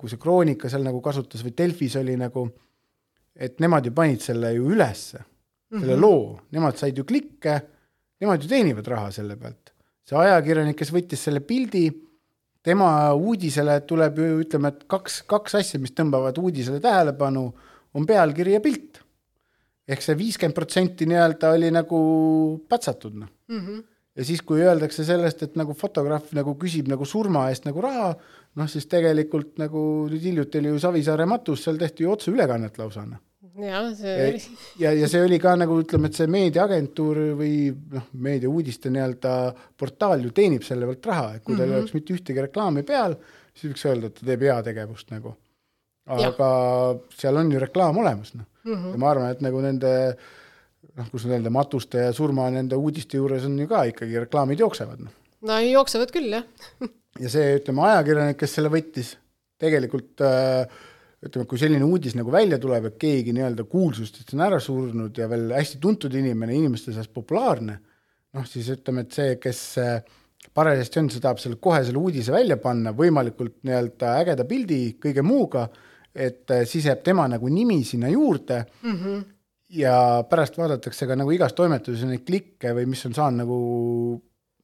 kui 0.00 0.12
see 0.12 0.20
Kroonika 0.22 0.70
seal 0.70 0.86
nagu 0.86 1.02
kasutas 1.04 1.42
või 1.46 1.56
Delfis 1.58 1.96
oli 1.98 2.14
nagu, 2.20 2.46
et 3.34 3.58
nemad 3.62 3.88
ju 3.88 3.94
panid 3.96 4.22
selle 4.22 4.52
ju 4.54 4.70
ülesse, 4.70 5.24
selle 5.72 5.82
mm 5.82 5.90
-hmm. 5.96 6.04
loo, 6.04 6.38
nemad 6.54 6.78
said 6.78 6.98
ju 6.98 7.04
klikke, 7.04 7.56
nemad 8.22 8.42
ju 8.42 8.48
teenivad 8.50 8.86
raha 8.86 9.10
selle 9.10 9.36
pealt. 9.36 9.74
see 10.06 10.18
ajakirjanik, 10.18 10.76
kes 10.78 10.90
võttis 10.92 11.22
selle 11.26 11.40
pildi, 11.40 11.90
tema 12.62 13.12
uudisele 13.14 13.80
tuleb 13.86 14.18
ju 14.18 14.40
ütleme, 14.44 14.68
et 14.68 14.84
kaks, 14.86 15.22
kaks 15.22 15.54
asja, 15.54 15.80
mis 15.80 15.92
tõmbavad 15.92 16.38
uudisele 16.38 16.80
tähelepanu, 16.80 17.54
on 17.94 18.06
pealkiri 18.06 18.52
ja 18.52 18.60
pilt 18.60 19.02
ehk 19.90 20.04
see 20.04 20.18
viiskümmend 20.18 20.56
protsenti 20.56 21.08
nii-öelda 21.10 21.54
oli 21.56 21.70
nagu 21.74 22.00
patsatud, 22.68 23.16
noh 23.22 23.30
mm. 23.50 23.62
-hmm. 23.62 23.80
ja 24.16 24.24
siis, 24.24 24.42
kui 24.42 24.62
öeldakse 24.62 25.04
sellest, 25.04 25.42
et 25.42 25.56
nagu 25.60 25.74
fotograaf 25.74 26.32
nagu 26.36 26.54
küsib 26.60 26.90
nagu 26.92 27.04
surma 27.04 27.48
eest 27.50 27.66
nagu 27.68 27.82
raha, 27.84 28.12
noh 28.56 28.70
siis 28.70 28.86
tegelikult 28.86 29.58
nagu 29.62 29.82
nüüd 30.10 30.22
hiljuti 30.30 30.62
oli 30.62 30.74
ju 30.74 30.84
Savisaare 30.86 31.26
matus, 31.26 31.64
seal 31.64 31.80
tehti 31.80 32.06
ju 32.06 32.14
otseülekannet 32.14 32.78
lausa, 32.78 33.06
noh 33.06 33.20
jah, 33.58 33.90
see 33.96 34.14
oli. 34.28 34.40
ja, 34.84 34.92
ja 34.96 35.08
see 35.10 35.22
oli 35.24 35.38
ka 35.42 35.54
nagu 35.58 35.78
ütleme, 35.82 36.10
et 36.10 36.18
see 36.18 36.30
meediaagentuur 36.30 37.20
või 37.38 37.54
noh, 37.94 38.08
meediauudiste 38.12 38.92
nii-öelda 38.92 39.34
portaal 39.78 40.24
ju 40.26 40.32
teenib 40.36 40.66
selle 40.66 40.88
pealt 40.90 41.10
raha, 41.12 41.28
et 41.36 41.44
kui 41.44 41.56
tal 41.56 41.66
mm 41.66 41.72
-hmm. 41.72 41.82
oleks 41.82 41.94
mitte 41.96 42.16
ühtegi 42.16 42.46
reklaami 42.46 42.84
peal, 42.86 43.16
siis 43.54 43.72
võiks 43.72 43.86
öelda, 43.90 44.10
et 44.10 44.20
ta 44.20 44.26
teeb 44.26 44.46
heategevust 44.48 45.10
nagu. 45.10 45.34
Aga 46.10 46.50
ja. 46.50 46.98
seal 47.16 47.40
on 47.40 47.50
ju 47.52 47.62
reklaam 47.62 47.98
olemas, 48.02 48.34
noh 48.34 48.46
mm. 48.64 48.74
-hmm. 48.74 48.92
ja 48.92 49.02
ma 49.02 49.10
arvan, 49.10 49.34
et 49.34 49.42
nagu 49.44 49.62
nende 49.64 49.94
noh, 50.96 51.08
kus 51.10 51.26
öelda, 51.28 51.52
matuste 51.54 52.06
ja 52.08 52.12
surma 52.16 52.48
nende 52.50 52.76
uudiste 52.76 53.20
juures 53.20 53.44
on 53.48 53.58
ju 53.58 53.68
ka 53.70 53.84
ikkagi 53.92 54.24
reklaamid 54.26 54.60
jooksevad, 54.60 55.00
noh. 55.06 55.12
no 55.46 55.58
jooksevad 55.64 56.12
küll, 56.14 56.32
jah 56.38 56.88
ja 57.20 57.32
see, 57.32 57.56
ütleme, 57.58 57.84
ajakirjanik, 57.88 58.38
kes 58.40 58.56
selle 58.58 58.70
võttis, 58.72 59.14
tegelikult 59.60 60.22
äh, 60.24 60.64
ütleme, 61.26 61.46
kui 61.48 61.60
selline 61.60 61.84
uudis 61.84 62.16
nagu 62.16 62.32
välja 62.32 62.58
tuleb, 62.60 62.90
et 62.90 62.98
keegi 63.00 63.34
nii-öelda 63.36 63.66
kuulsustest 63.68 64.32
on 64.34 64.44
ära 64.46 64.60
surnud 64.62 65.18
ja 65.18 65.28
veel 65.30 65.50
hästi 65.56 65.80
tuntud 65.82 66.14
inimene, 66.16 66.56
inimeste 66.56 66.94
seas 66.96 67.10
populaarne, 67.12 67.76
noh 68.36 68.48
siis 68.48 68.70
ütleme, 68.72 69.04
et 69.04 69.16
see, 69.16 69.36
kes 69.42 69.62
äh, 69.82 70.00
parajasti 70.56 71.02
on, 71.02 71.10
see 71.12 71.22
tahab 71.22 71.42
selle 71.42 71.60
kohe 71.62 71.82
selle 71.84 72.00
uudise 72.00 72.32
välja 72.34 72.56
panna, 72.62 72.94
võimalikult 72.96 73.60
nii-öelda 73.66 74.16
ägeda 74.22 74.46
pildi 74.48 74.82
kõige 75.02 75.24
muuga 75.26 75.68
et 76.14 76.50
äh, 76.50 76.64
siis 76.66 76.88
jääb 76.88 77.04
tema 77.06 77.26
nagu 77.30 77.48
nimi 77.48 77.82
sinna 77.84 78.08
juurde 78.08 78.64
mm. 78.82 78.96
-hmm. 78.96 79.22
ja 79.80 80.24
pärast 80.30 80.58
vaadatakse 80.58 81.06
ka 81.06 81.16
nagu 81.16 81.30
igas 81.30 81.52
toimetuses 81.52 82.08
neid 82.08 82.24
klikke 82.26 82.74
või 82.74 82.86
mis 82.90 83.06
on 83.06 83.14
saanud 83.14 83.44
nagu 83.44 83.58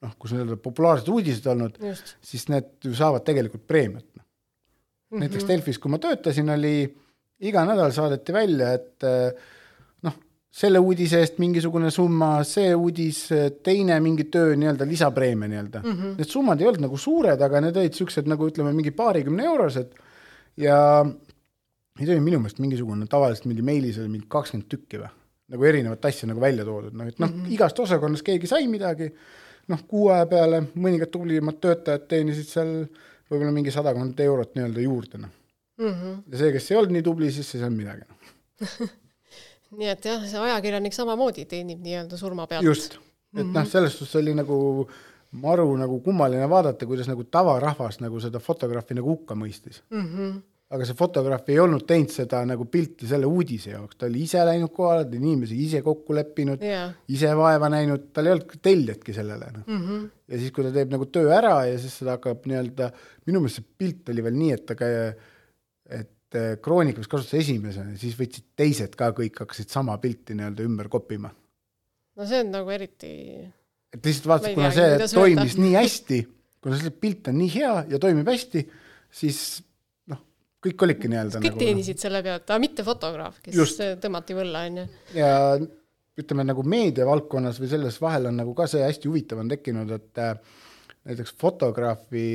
noh, 0.02 0.14
kus 0.18 0.34
nii-öelda 0.34 0.58
populaarsed 0.62 1.08
uudised 1.08 1.46
olnud, 1.46 1.78
siis 2.20 2.48
need 2.52 2.70
ju 2.84 2.94
saavad 2.94 3.24
tegelikult 3.24 3.66
preemiat 3.66 4.06
mm. 4.06 4.22
-hmm. 4.22 5.20
näiteks 5.20 5.48
Delfis, 5.48 5.78
kui 5.78 5.90
ma 5.90 5.98
töötasin, 5.98 6.50
oli 6.50 6.76
iga 7.40 7.64
nädal 7.68 7.92
saadeti 7.92 8.32
välja, 8.32 8.72
et 8.72 9.04
äh, 9.04 9.30
noh, 10.02 10.16
selle 10.50 10.78
uudise 10.78 11.20
eest 11.20 11.38
mingisugune 11.38 11.90
summa, 11.90 12.40
see 12.44 12.74
uudis, 12.74 13.28
teine 13.62 14.00
mingi 14.00 14.24
töö 14.24 14.56
nii-öelda 14.56 14.88
lisapreemia 14.88 15.48
nii-öelda 15.48 15.82
mm. 15.84 15.92
-hmm. 15.92 16.18
Need 16.18 16.32
summad 16.32 16.60
ei 16.60 16.66
olnud 16.66 16.88
nagu 16.88 16.98
suured, 16.98 17.40
aga 17.40 17.60
need 17.60 17.76
olid 17.76 17.94
siuksed 17.94 18.26
nagu 18.26 18.50
ütleme, 18.50 18.72
mingi 18.72 18.90
paarikümne 18.90 19.44
eurosed 19.44 19.94
ja 20.56 21.04
Neid 21.96 22.12
oli 22.12 22.20
minu 22.20 22.40
meelest 22.42 22.60
mingisugune, 22.60 23.06
tavaliselt 23.10 23.46
mingi 23.48 23.64
meilis 23.64 23.96
oli 24.02 24.10
mingi 24.12 24.28
kakskümmend 24.32 24.68
tükki 24.72 25.00
või, 25.00 25.08
nagu 25.54 25.66
erinevat 25.70 26.04
asja 26.10 26.28
nagu 26.28 26.42
välja 26.42 26.66
toodud, 26.66 26.96
noh 26.96 27.08
et 27.08 27.18
noh 27.22 27.30
mm 27.30 27.44
-hmm., 27.44 27.54
igast 27.56 27.78
osakonnast 27.80 28.26
keegi 28.26 28.50
sai 28.50 28.66
midagi, 28.68 29.08
noh, 29.72 29.82
kuu 29.88 30.10
aja 30.14 30.26
peale 30.30 30.62
mõningad 30.74 31.12
tublimad 31.14 31.60
töötajad 31.62 32.06
teenisid 32.10 32.50
seal 32.50 32.72
võib-olla 33.30 33.54
mingi 33.54 33.72
sadakond 33.74 34.20
eurot 34.20 34.54
nii-öelda 34.54 34.84
juurde, 34.84 35.22
noh 35.24 35.32
mm. 35.78 35.94
-hmm. 35.94 36.22
ja 36.32 36.38
see, 36.38 36.52
kes 36.52 36.70
ei 36.70 36.78
olnud 36.80 36.96
nii 36.96 37.06
tubli, 37.06 37.32
siis 37.32 37.54
ei 37.54 37.64
saanud 37.64 37.78
midagi, 37.78 38.06
noh 38.10 38.94
nii 39.80 39.90
et 39.92 40.04
jah, 40.04 40.24
see 40.28 40.40
ajakirjanik 40.40 40.94
samamoodi 40.94 41.44
teenib 41.44 41.80
nii-öelda 41.84 42.16
surma 42.16 42.46
pealt. 42.46 42.64
just, 42.64 42.94
et 42.94 43.00
mm 43.42 43.42
-hmm. 43.42 43.54
noh, 43.60 43.68
selles 43.68 43.98
suhtes 43.98 44.16
oli 44.20 44.34
nagu 44.34 44.90
maru 45.32 45.76
nagu 45.76 46.00
kummaline 46.00 46.48
vaadata, 46.50 46.86
kuidas 46.86 47.08
nagu 47.08 47.24
tavarahvas 47.24 48.00
nagu 48.00 48.20
seda 48.20 48.38
fotograafi 48.38 48.94
nagu 48.94 49.08
hukka 49.08 49.34
mõistis 49.34 49.82
mm. 49.90 50.06
-hmm 50.12 50.36
aga 50.74 50.86
see 50.88 50.96
fotograaf 50.98 51.46
ei 51.52 51.60
olnud 51.62 51.84
teinud 51.86 52.10
seda 52.10 52.40
nagu 52.48 52.64
pilti 52.70 53.06
selle 53.06 53.28
uudise 53.30 53.70
jaoks, 53.70 53.98
ta 54.00 54.08
oli 54.08 54.24
ise 54.26 54.42
läinud 54.48 54.72
kohale, 54.74 55.04
ta 55.04 55.14
oli 55.14 55.20
inimesi 55.22 55.58
ise 55.62 55.82
kokku 55.86 56.16
leppinud 56.16 56.64
yeah., 56.64 56.90
ise 57.14 57.30
vaeva 57.38 57.70
näinud, 57.70 58.08
tal 58.16 58.26
ei 58.26 58.34
olnud 58.34 58.56
tellijatki 58.62 59.14
sellele 59.14 59.52
noh 59.52 59.62
mm 59.62 59.84
-hmm. 59.84 60.08
ja 60.32 60.40
siis, 60.42 60.54
kui 60.56 60.66
ta 60.66 60.72
teeb 60.74 60.90
nagu 60.94 61.06
töö 61.06 61.30
ära 61.36 61.54
ja 61.70 61.78
siis 61.78 61.94
seda 62.00 62.16
hakkab 62.16 62.48
nii-öelda, 62.50 62.90
minu 63.30 63.44
meelest 63.44 63.60
see 63.62 63.68
pilt 63.78 64.10
oli 64.10 64.24
veel 64.26 64.38
nii, 64.40 64.52
et 64.56 64.64
ta 64.66 64.74
käi-, 64.80 65.12
et 66.00 66.40
äh, 66.40 66.48
Kroonikas 66.62 67.06
kasutas 67.06 67.38
esimesena, 67.44 67.94
siis 67.96 68.18
võtsid 68.18 68.50
teised 68.58 68.98
ka 68.98 69.12
kõik 69.14 69.38
hakkasid 69.44 69.70
sama 69.70 69.98
pilti 70.02 70.34
nii-öelda 70.34 70.66
ümber 70.66 70.90
kopima. 70.90 71.30
no 72.16 72.26
see 72.26 72.42
on 72.42 72.50
nagu 72.50 72.74
eriti 72.74 73.12
et 73.94 74.02
lihtsalt 74.02 74.26
vaatasid, 74.32 74.58
kuna 74.58 74.74
see 74.74 75.14
toimis 75.14 75.54
öelda. 75.54 75.62
nii 75.62 75.78
hästi, 75.78 76.20
kuna 76.60 76.82
see 76.82 76.90
pilt 76.90 77.30
on 77.30 77.38
nii 77.38 77.54
hea 77.54 77.72
ja 77.92 78.02
toimib 78.02 78.28
hästi, 78.34 78.66
siis 79.14 79.40
kõik 80.66 80.86
olidki 80.86 81.10
nii-öelda 81.12 81.40
kõik 81.40 81.54
nagu, 81.54 81.62
teenisid 81.62 82.02
selle 82.02 82.22
pealt, 82.26 82.46
aga 82.48 82.60
mitte 82.62 82.84
fotograaf, 82.86 83.40
kes 83.44 83.56
Just. 83.56 83.82
tõmmati 84.02 84.36
võlla, 84.36 84.66
on 84.70 84.80
ju. 84.82 84.86
ja 85.16 85.30
ütleme 86.16 86.46
nagu 86.48 86.64
meediavaldkonnas 86.64 87.60
või 87.60 87.70
selles 87.70 88.00
vahel 88.00 88.30
on 88.30 88.38
nagu 88.40 88.54
ka 88.56 88.68
see 88.70 88.84
hästi 88.84 89.10
huvitav 89.10 89.42
on 89.42 89.52
tekkinud, 89.52 89.92
et 89.98 90.22
äh, 90.22 90.36
näiteks 91.10 91.34
fotograafi 91.40 92.26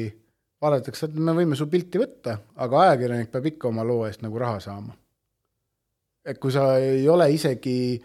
vaadatakse, 0.62 1.10
et 1.10 1.18
me 1.18 1.34
võime 1.36 1.58
su 1.58 1.68
pilti 1.70 2.02
võtta, 2.02 2.38
aga 2.62 2.86
ajakirjanik 2.86 3.32
peab 3.34 3.48
ikka 3.52 3.70
oma 3.72 3.86
loo 3.88 4.06
eest 4.08 4.22
nagu 4.26 4.42
raha 4.42 4.60
saama. 4.64 4.98
et 6.26 6.38
kui 6.38 6.54
sa 6.54 6.76
ei 6.78 7.08
ole 7.10 7.32
isegi 7.34 7.98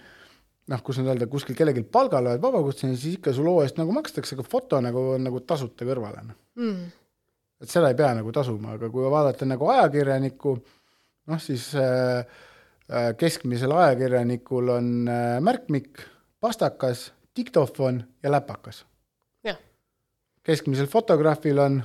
noh, 0.72 0.80
kus 0.82 0.96
nüüd 0.98 1.10
öelda, 1.12 1.28
kuskil 1.30 1.56
kellelgi 1.58 1.82
palgal 1.84 2.26
oled 2.26 2.40
vabakutseline, 2.42 2.96
siis 2.96 3.18
ikka 3.18 3.34
su 3.36 3.44
loo 3.44 3.60
eest 3.62 3.76
nagu 3.76 3.92
makstakse, 3.92 4.34
aga 4.34 4.46
foto 4.46 4.80
nagu 4.80 5.10
on 5.14 5.28
nagu 5.28 5.42
tasuta 5.44 5.84
kõrvale 5.84 6.24
noh 6.24 6.38
mm. 6.56 6.86
Et 7.60 7.72
seda 7.72 7.90
ei 7.90 7.98
pea 7.98 8.12
nagu 8.18 8.32
tasuma, 8.34 8.74
aga 8.76 8.90
kui 8.92 9.08
vaadata 9.12 9.48
nagu 9.48 9.70
ajakirjanikku, 9.72 10.54
noh 11.32 11.42
siis 11.42 11.70
äh, 11.80 12.20
äh, 12.90 13.10
keskmisel 13.18 13.72
ajakirjanikul 13.76 14.74
on 14.76 14.92
äh, 15.08 15.36
märkmik, 15.44 16.04
pastakas, 16.40 17.10
diktofon 17.36 18.02
ja 18.22 18.32
läpakas. 18.32 18.84
keskmisel 20.46 20.86
fotograafil 20.86 21.58
on 21.58 21.80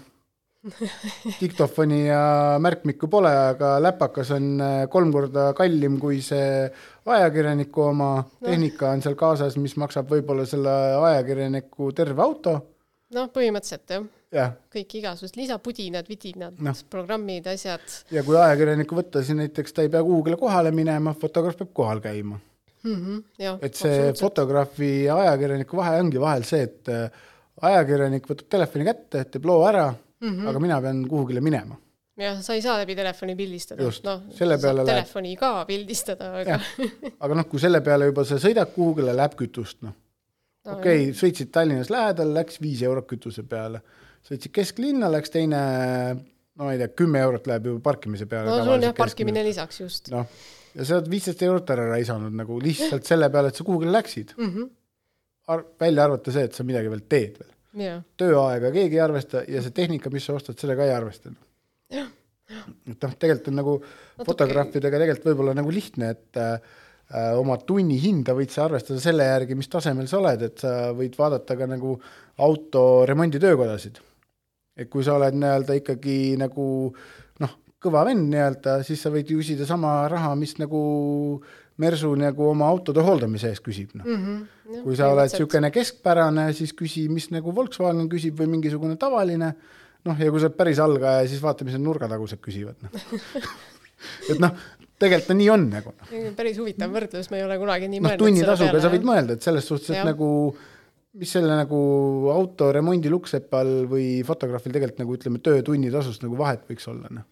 diktofoni 1.41 2.03
ja 2.05 2.57
märkmikku 2.61 3.07
pole, 3.09 3.31
aga 3.33 3.79
läpakas 3.81 4.29
on 4.35 4.61
kolm 4.93 5.09
korda 5.11 5.47
kallim 5.57 5.97
kui 5.99 6.19
see 6.21 6.67
ajakirjaniku 7.09 7.87
oma 7.87 8.11
no. 8.19 8.27
tehnika 8.45 8.91
on 8.93 9.01
seal 9.01 9.17
kaasas, 9.17 9.57
mis 9.57 9.73
maksab 9.81 10.13
võib-olla 10.13 10.45
selle 10.45 10.75
ajakirjaniku 11.09 11.89
terve 11.97 12.21
auto. 12.21 12.53
noh, 13.17 13.31
põhimõtteliselt 13.33 13.95
jah 13.97 14.05
jah, 14.31 14.53
kõik 14.73 14.95
igasugused 15.01 15.39
lisapudinad, 15.39 16.07
vidinad 16.09 16.61
no., 16.63 16.75
programmid, 16.89 17.49
asjad 17.51 17.83
ja 18.13 18.23
kui 18.27 18.37
ajakirjanikku 18.39 18.97
võtta, 18.97 19.23
siis 19.25 19.37
näiteks 19.39 19.75
ta 19.75 19.85
ei 19.85 19.91
pea 19.91 20.03
kuhugile 20.07 20.39
kohale 20.39 20.71
minema, 20.75 21.13
fotograaf 21.17 21.59
peab 21.59 21.73
kohal 21.73 22.03
käima. 22.03 22.39
mm. 22.83 22.95
-hmm, 22.95 23.23
jah, 23.39 23.59
et 23.61 23.75
see 23.75 24.13
fotograafi 24.19 24.93
ja 25.03 25.19
ajakirjaniku 25.25 25.77
vahe 25.77 25.99
ongi 25.99 26.19
vahel 26.19 26.47
see, 26.47 26.63
et 26.69 26.89
äh, 26.89 27.27
ajakirjanik 27.61 28.27
võtab 28.29 28.49
telefoni 28.49 28.87
kätte, 28.87 29.23
teeb 29.29 29.45
loo 29.45 29.63
ära 29.67 29.89
mm. 30.21 30.29
-hmm. 30.29 30.49
aga 30.49 30.59
mina 30.59 30.81
pean 30.81 31.07
kuhugile 31.09 31.41
minema. 31.41 31.77
jah, 32.17 32.41
sa 32.41 32.53
ei 32.53 32.61
saa 32.61 32.77
läbi 32.77 32.95
telefoni 32.95 33.35
pildistada 33.35 33.83
Just, 33.83 34.03
noh, 34.03 34.21
selle 34.37 34.57
peale 34.57 34.83
läheb- 34.83 34.93
telefoni 34.95 35.35
ka 35.35 35.65
pildistada, 35.65 36.31
aga 36.41 36.59
aga 37.19 37.35
noh, 37.35 37.47
kui 37.49 37.59
selle 37.59 37.81
peale 37.81 38.11
juba 38.11 38.25
sa 38.25 38.37
sõidad 38.39 38.73
kuhugile, 38.75 39.15
läheb 39.15 39.35
kütust, 39.39 39.81
noh. 39.81 39.95
no, 40.65 40.77
okei 40.77 41.09
okay,, 41.09 41.17
sõitsid 41.17 41.51
Tallinnas 41.51 41.89
lähedal, 41.89 42.33
läks 42.33 42.61
viis 42.61 42.81
eurot 42.81 43.07
kütuse 43.07 43.43
peale. 43.43 43.81
Sõitsid 44.27 44.53
kesklinna, 44.55 45.09
läks 45.11 45.33
teine, 45.33 45.61
no 46.57 46.67
ma 46.67 46.73
ei 46.75 46.81
tea, 46.81 46.91
kümme 47.01 47.21
eurot 47.25 47.47
läheb 47.49 47.71
juba 47.71 47.83
parkimise 47.91 48.27
peale. 48.29 48.51
no 48.51 48.63
sul 48.63 48.75
on 48.77 48.85
jah 48.89 48.97
parkimine 48.97 49.43
lisaks 49.45 49.81
just 49.83 50.11
noh, 50.13 50.27
ja 50.75 50.87
sa 50.87 50.99
oled 50.99 51.09
viisteist 51.11 51.41
eurot 51.47 51.73
ära 51.75 51.87
raisanud 51.91 52.35
nagu 52.37 52.59
lihtsalt 52.63 53.07
selle 53.07 53.31
peale, 53.33 53.51
et 53.51 53.59
sa 53.59 53.67
kuhugile 53.67 53.95
läksid 53.97 54.35
mm. 54.37 54.51
-hmm. 54.51 54.69
Ar. 55.51 55.63
välja 55.79 56.03
arvata 56.05 56.31
see, 56.31 56.43
et 56.47 56.53
sa 56.55 56.63
midagi 56.63 56.91
veel 56.91 57.05
teed 57.09 57.39
veel. 57.41 57.53
jah, 57.87 58.03
tööaega 58.17 58.71
keegi 58.71 58.99
ei 58.99 59.03
arvesta 59.03 59.43
ja 59.47 59.63
see 59.63 59.75
tehnika, 59.75 60.11
mis 60.13 60.27
sa 60.27 60.37
ostad, 60.37 60.59
selle 60.59 60.77
ka 60.79 60.85
ei 60.85 60.93
arvesta. 60.95 61.33
et 61.91 63.01
noh, 63.01 63.17
tegelikult 63.17 63.49
on 63.51 63.59
nagu 63.61 63.75
Natuke- 63.81 64.29
fotograafidega 64.29 65.01
tegelikult 65.01 65.31
võib-olla 65.31 65.55
nagu 65.57 65.73
lihtne, 65.73 66.11
et 66.11 66.37
äh, 66.37 66.59
oma 67.39 67.57
tunni 67.57 67.97
hinda 67.99 68.35
võid 68.37 68.53
sa 68.53 68.65
arvestada 68.67 69.01
selle 69.03 69.25
järgi, 69.27 69.57
mis 69.59 69.71
tasemel 69.71 70.07
sa 70.07 70.19
oled, 70.21 70.45
et 70.47 70.63
sa 70.63 70.91
võid 70.95 71.17
vaadata 71.19 71.57
ka 71.59 71.67
nagu 71.67 71.97
auto 72.37 73.05
remonditöökodasid. 73.09 73.99
Et 74.77 74.89
kui 74.91 75.03
sa 75.05 75.17
oled 75.17 75.35
nii-öelda 75.37 75.77
ikkagi 75.81 76.17
nagu 76.39 76.65
noh, 77.43 77.57
kõva 77.81 78.05
vend 78.07 78.29
nii-öelda, 78.31 78.79
siis 78.87 79.01
sa 79.03 79.11
võid 79.13 79.29
küsida 79.29 79.67
sama 79.69 80.03
raha, 80.11 80.35
mis 80.39 80.55
nagu 80.61 80.81
Mersu 81.81 82.11
nagu 82.19 82.45
oma 82.51 82.67
autode 82.69 83.01
hooldamise 83.01 83.49
eest 83.49 83.63
küsib, 83.65 83.93
noh 83.97 84.05
mm. 84.05 84.25
-hmm. 84.25 84.81
kui 84.83 84.97
sa 84.97 85.09
oled 85.13 85.31
niisugune 85.31 85.71
keskpärane, 85.73 86.51
siis 86.53 86.75
küsi, 86.77 87.07
mis 87.09 87.29
nagu 87.33 87.55
Volkswagen 87.55 88.09
küsib 88.11 88.37
või 88.41 88.51
mingisugune 88.57 88.97
tavaline, 89.01 89.53
noh, 90.05 90.19
ja 90.19 90.29
kui 90.29 90.41
sa 90.41 90.49
oled 90.49 90.57
päris 90.59 90.81
algaja, 90.83 91.27
siis 91.27 91.41
vaata, 91.41 91.65
mis 91.65 91.77
need 91.77 91.87
nurgatagused 91.87 92.41
küsivad, 92.43 92.77
noh. 92.83 92.91
et 94.31 94.41
noh, 94.43 94.53
tegelikult 95.01 95.31
ta 95.31 95.37
nii 95.39 95.49
on 95.53 95.65
nagu, 95.71 95.95
noh. 95.95 96.11
päris 96.37 96.59
huvitav 96.61 96.93
võrdlus, 96.93 97.31
ma 97.31 97.39
ei 97.39 97.47
ole 97.47 97.57
kunagi 97.63 97.89
nii 97.89 98.03
noh, 98.05 98.17
tunnitasuga 98.19 98.83
sa 98.83 98.93
võid 98.93 99.07
mõelda, 99.07 99.39
et 99.39 99.47
selles 99.47 99.65
suhtes, 99.65 99.89
et 99.89 100.01
Jah. 100.01 100.11
nagu 100.11 100.29
mis 101.19 101.31
selle 101.35 101.55
nagu 101.57 101.79
auto 102.31 102.69
remondi 102.71 103.11
luksepal 103.11 103.85
või 103.91 104.21
fotograafil 104.27 104.75
tegelikult 104.75 105.01
nagu 105.03 105.17
ütleme, 105.17 105.41
töötunnitasust 105.43 106.23
nagu 106.23 106.37
vahet 106.39 106.63
võiks 106.69 106.87
olla, 106.91 107.11
noh. 107.11 107.25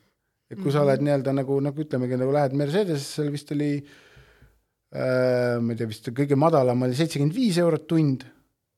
et 0.52 0.60
kui 0.60 0.74
sa 0.74 0.84
oled 0.84 1.04
nii-öelda 1.06 1.36
nagu, 1.38 1.60
nagu 1.64 1.86
ütlemegi, 1.86 2.20
nagu 2.20 2.34
lähed 2.36 2.58
Mercedesesse, 2.60 3.22
seal 3.22 3.32
vist 3.32 3.54
oli 3.56 3.72
äh, 3.80 5.56
ma 5.62 5.72
ei 5.72 5.80
tea, 5.80 5.88
vist 5.92 6.12
kõige 6.16 6.40
madalam 6.40 6.88
oli 6.88 6.98
seitsekümmend 7.00 7.38
viis 7.38 7.62
eurot 7.62 7.88
tund, 7.88 8.28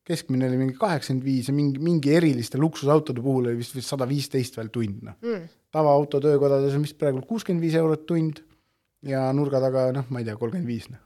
keskmine 0.05 0.49
oli 0.49 0.59
mingi 0.59 0.77
kaheksakümmend 0.77 1.25
viis 1.25 1.49
ja 1.49 1.55
mingi, 1.55 1.81
mingi 1.81 2.13
eriliste 2.17 2.61
luksusautode 2.61 3.23
puhul 3.25 3.49
oli 3.49 3.61
vist 3.61 3.77
vist 3.77 3.89
sada 3.89 4.05
viisteist 4.09 4.57
veel 4.59 4.69
tund, 4.73 5.01
noh. 5.09 5.17
mm.. 5.25 5.49
tavaauto 5.73 6.21
töökodades 6.21 6.77
on 6.77 6.85
vist 6.85 6.99
praegu 7.01 7.25
kuuskümmend 7.25 7.65
viis 7.65 7.77
eurot 7.79 8.05
tund 8.09 8.43
ja 9.07 9.25
nurga 9.33 9.61
taga, 9.63 9.89
noh, 9.95 10.05
ma 10.13 10.21
ei 10.21 10.27
tea, 10.27 10.37
kolmkümmend 10.37 10.69
viis, 10.69 10.91
noh. 10.93 11.01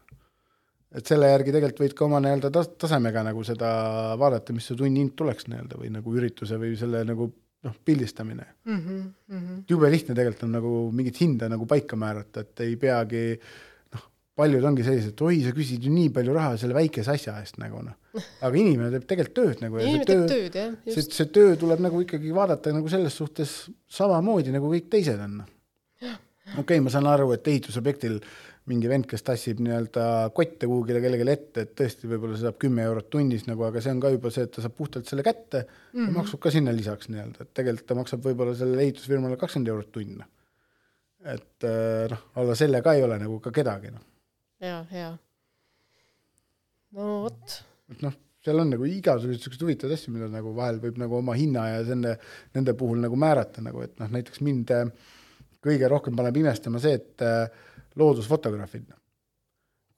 Et 0.95 1.09
selle 1.09 1.29
järgi 1.31 1.53
tegelikult 1.55 1.83
võid 1.83 1.95
ka 1.97 2.05
oma 2.07 2.21
nii-öelda 2.23 2.51
tas-, 2.55 2.71
tasemega 2.79 3.23
nagu 3.27 3.43
seda 3.47 3.69
vaadata, 4.19 4.55
mis 4.55 4.69
see 4.69 4.79
tunni 4.79 5.03
hind 5.03 5.15
tuleks 5.19 5.49
nii-öelda 5.51 5.79
või 5.81 5.91
nagu 5.93 6.15
ürituse 6.15 6.59
või 6.61 6.75
selle 6.79 7.03
nagu 7.07 7.29
noh, 7.65 7.77
pildistamine. 7.85 8.45
Mm 8.65 8.79
-hmm, 8.79 9.13
mm 9.27 9.39
-hmm. 9.39 9.63
jube 9.69 9.91
lihtne 9.91 10.15
tegelikult 10.15 10.43
on 10.43 10.51
nagu 10.59 10.73
mingit 10.91 11.21
hinda 11.21 11.49
nagu 11.49 11.65
paika 11.65 11.95
määrata, 11.95 12.45
et 12.45 12.59
ei 12.59 12.75
peagi 12.77 13.23
noh, 13.93 14.05
paljud 14.35 14.63
ongi 14.63 14.83
sellised, 14.83 15.15
et 15.15 15.21
oi, 15.21 15.41
sa 15.43 15.53
küsid 15.57 15.83
ju 15.83 15.93
nii 15.93 16.09
palju 16.15 16.33
raha 16.33 16.57
selle 16.61 16.77
väikese 16.77 17.11
asja 17.11 17.39
eest 17.41 17.57
nagu 17.61 17.81
noh. 17.81 17.97
aga 18.41 18.55
inimene 18.55 18.91
teeb 18.93 19.07
tegelikult 19.09 19.35
tööd 19.41 19.65
nagu 19.65 19.81
inimene 19.81 20.05
see 20.05 20.11
teeb 20.11 20.27
töö, 20.27 20.37
tööd 20.37 20.59
jah, 20.61 20.73
see, 20.93 21.07
see 21.19 21.31
töö 21.39 21.55
tuleb 21.59 21.83
nagu 21.83 22.01
ikkagi 22.05 22.33
vaadata 22.35 22.73
nagu 22.73 22.89
selles 22.89 23.17
suhtes 23.17 23.55
samamoodi 23.99 24.55
nagu 24.55 24.71
kõik 24.71 24.89
teised 24.89 25.19
on. 25.19 25.37
noh. 25.41 25.49
okei 26.53 26.61
okay,, 26.61 26.79
ma 26.79 26.93
saan 26.93 27.09
aru, 27.09 27.31
et 27.33 27.47
ehitusobjektil 27.47 28.21
mingi 28.69 28.89
vend, 28.89 29.05
kes 29.09 29.21
tassib 29.25 29.59
nii-öelda 29.61 30.05
kotte 30.35 30.67
kuhugile 30.69 31.01
kellelegi 31.03 31.27
ette, 31.31 31.65
et 31.65 31.73
tõesti 31.77 32.09
võib-olla 32.09 32.37
see 32.37 32.47
saab 32.47 32.57
kümme 32.61 32.85
eurot 32.87 33.11
tunnis 33.13 33.45
nagu, 33.45 33.61
aga 33.67 33.83
see 33.83 33.93
on 33.93 34.01
ka 34.01 34.09
juba 34.15 34.31
see, 34.33 34.47
et 34.47 34.53
ta 34.55 34.63
saab 34.63 34.73
puhtalt 34.77 35.09
selle 35.09 35.25
kätte 35.25 35.61
mm 35.65 35.99
-hmm. 35.99 36.07
ja 36.07 36.15
maksab 36.15 36.41
ka 36.41 36.53
sinna 36.53 36.73
lisaks 36.73 37.11
nii-öelda, 37.13 37.45
et 37.45 37.53
tegelikult 37.53 37.87
ta 37.91 37.99
maksab 37.99 38.25
võib-olla 38.25 38.55
sellele 38.57 38.87
ehitusfirmale 38.87 39.37
kakskümmend 39.37 39.69
eurot 39.73 39.91
tund. 39.91 40.17
noh. 40.17 40.31
et 41.25 41.63
äh, 41.69 42.09
noh, 42.09 42.25
alla 42.41 42.55
selle 42.55 42.81
ka 42.81 42.93
ei 42.93 43.03
ole 43.03 43.19
nagu 43.21 43.39
ka 43.39 43.51
kedagi 43.51 43.91
noh, 43.93 44.01
ja, 44.61 44.85
ja. 44.91 45.17
no 46.91 47.21
vot, 47.27 47.61
et 47.91 48.01
noh, 48.01 48.17
seal 48.45 48.59
on 48.61 48.73
nagu 48.73 48.85
igasuguseid 48.85 49.41
siukseid 49.41 49.61
huvitavaid 49.61 49.93
asju, 49.93 50.13
mida 50.13 50.27
nagu 50.29 50.55
vahel 50.57 50.81
võib 50.81 50.97
nagu 51.01 51.17
oma 51.17 51.37
hinna 51.37 51.67
ja 51.69 51.85
nende, 51.91 52.17
nende 52.57 52.73
puhul 52.73 52.97
nagu 53.01 53.15
määrata 53.15 53.61
nagu, 53.61 53.81
et 53.85 53.93
noh, 54.01 54.09
näiteks 54.17 54.41
mind 54.45 54.73
äh, 54.73 54.89
kõige 55.65 55.89
rohkem 55.89 56.17
paneb 56.17 56.37
imestama 56.37 56.81
see, 56.81 56.97
et 56.99 57.25
äh, 57.25 57.49
loodusfotograafid, 57.99 58.85
noh. 58.89 58.99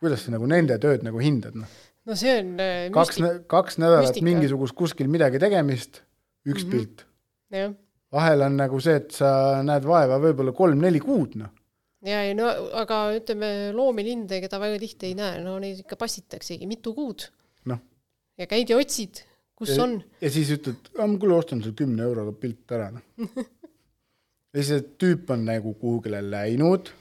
kuidas 0.02 0.26
sa 0.26 0.34
nagu 0.36 0.48
nende 0.50 0.78
tööd 0.82 1.06
nagu 1.06 1.22
hindad, 1.22 1.58
noh. 1.58 1.76
no 2.08 2.18
see 2.18 2.38
on 2.42 2.54
äh, 2.64 2.88
kaks 2.94 3.22
kaks 3.50 3.80
nädalat 3.82 4.12
müstika. 4.12 4.28
mingisugust 4.30 4.78
kuskil 4.78 5.12
midagi 5.12 5.42
tegemist, 5.42 6.02
üks 6.48 6.66
mm. 6.66 6.72
-hmm. 6.72 7.06
pilt. 7.52 7.78
vahel 8.14 8.46
on 8.48 8.58
nagu 8.60 8.82
see, 8.84 8.98
et 9.02 9.12
sa 9.16 9.64
näed 9.66 9.88
vaeva 9.88 10.20
võib-olla 10.24 10.54
kolm-neli 10.56 11.02
kuud, 11.04 11.40
noh. 11.42 11.54
ja 12.06 12.22
ei 12.28 12.36
no 12.38 12.50
aga 12.78 13.02
ütleme 13.18 13.72
loomilinde, 13.76 14.42
keda 14.44 14.62
väga 14.62 14.80
tihti 14.84 15.12
ei 15.12 15.18
näe, 15.18 15.42
no 15.44 15.58
neid 15.64 15.82
ikka 15.86 16.00
passitaksegi 16.00 16.70
mitu 16.70 16.94
kuud 16.98 17.30
noh. 17.66 17.82
ja 18.38 18.48
käid 18.48 18.70
ja 18.70 18.78
otsid, 18.78 19.24
kus 19.58 19.74
ja, 19.76 19.84
on. 19.84 20.00
ja 20.22 20.32
siis 20.32 20.54
ütled, 20.54 20.94
ma 20.98 21.10
kuule 21.18 21.38
ostan 21.40 21.64
sulle 21.64 21.78
kümne 21.78 22.06
euroga 22.06 22.36
pilt 22.38 22.78
ära, 22.78 22.92
noh. 22.94 23.04
ja 24.54 24.62
siis 24.62 24.72
see 24.72 24.88
tüüp 25.02 25.34
on 25.34 25.46
nagu 25.48 25.74
kuhugile 25.82 26.22
läinud, 26.24 26.94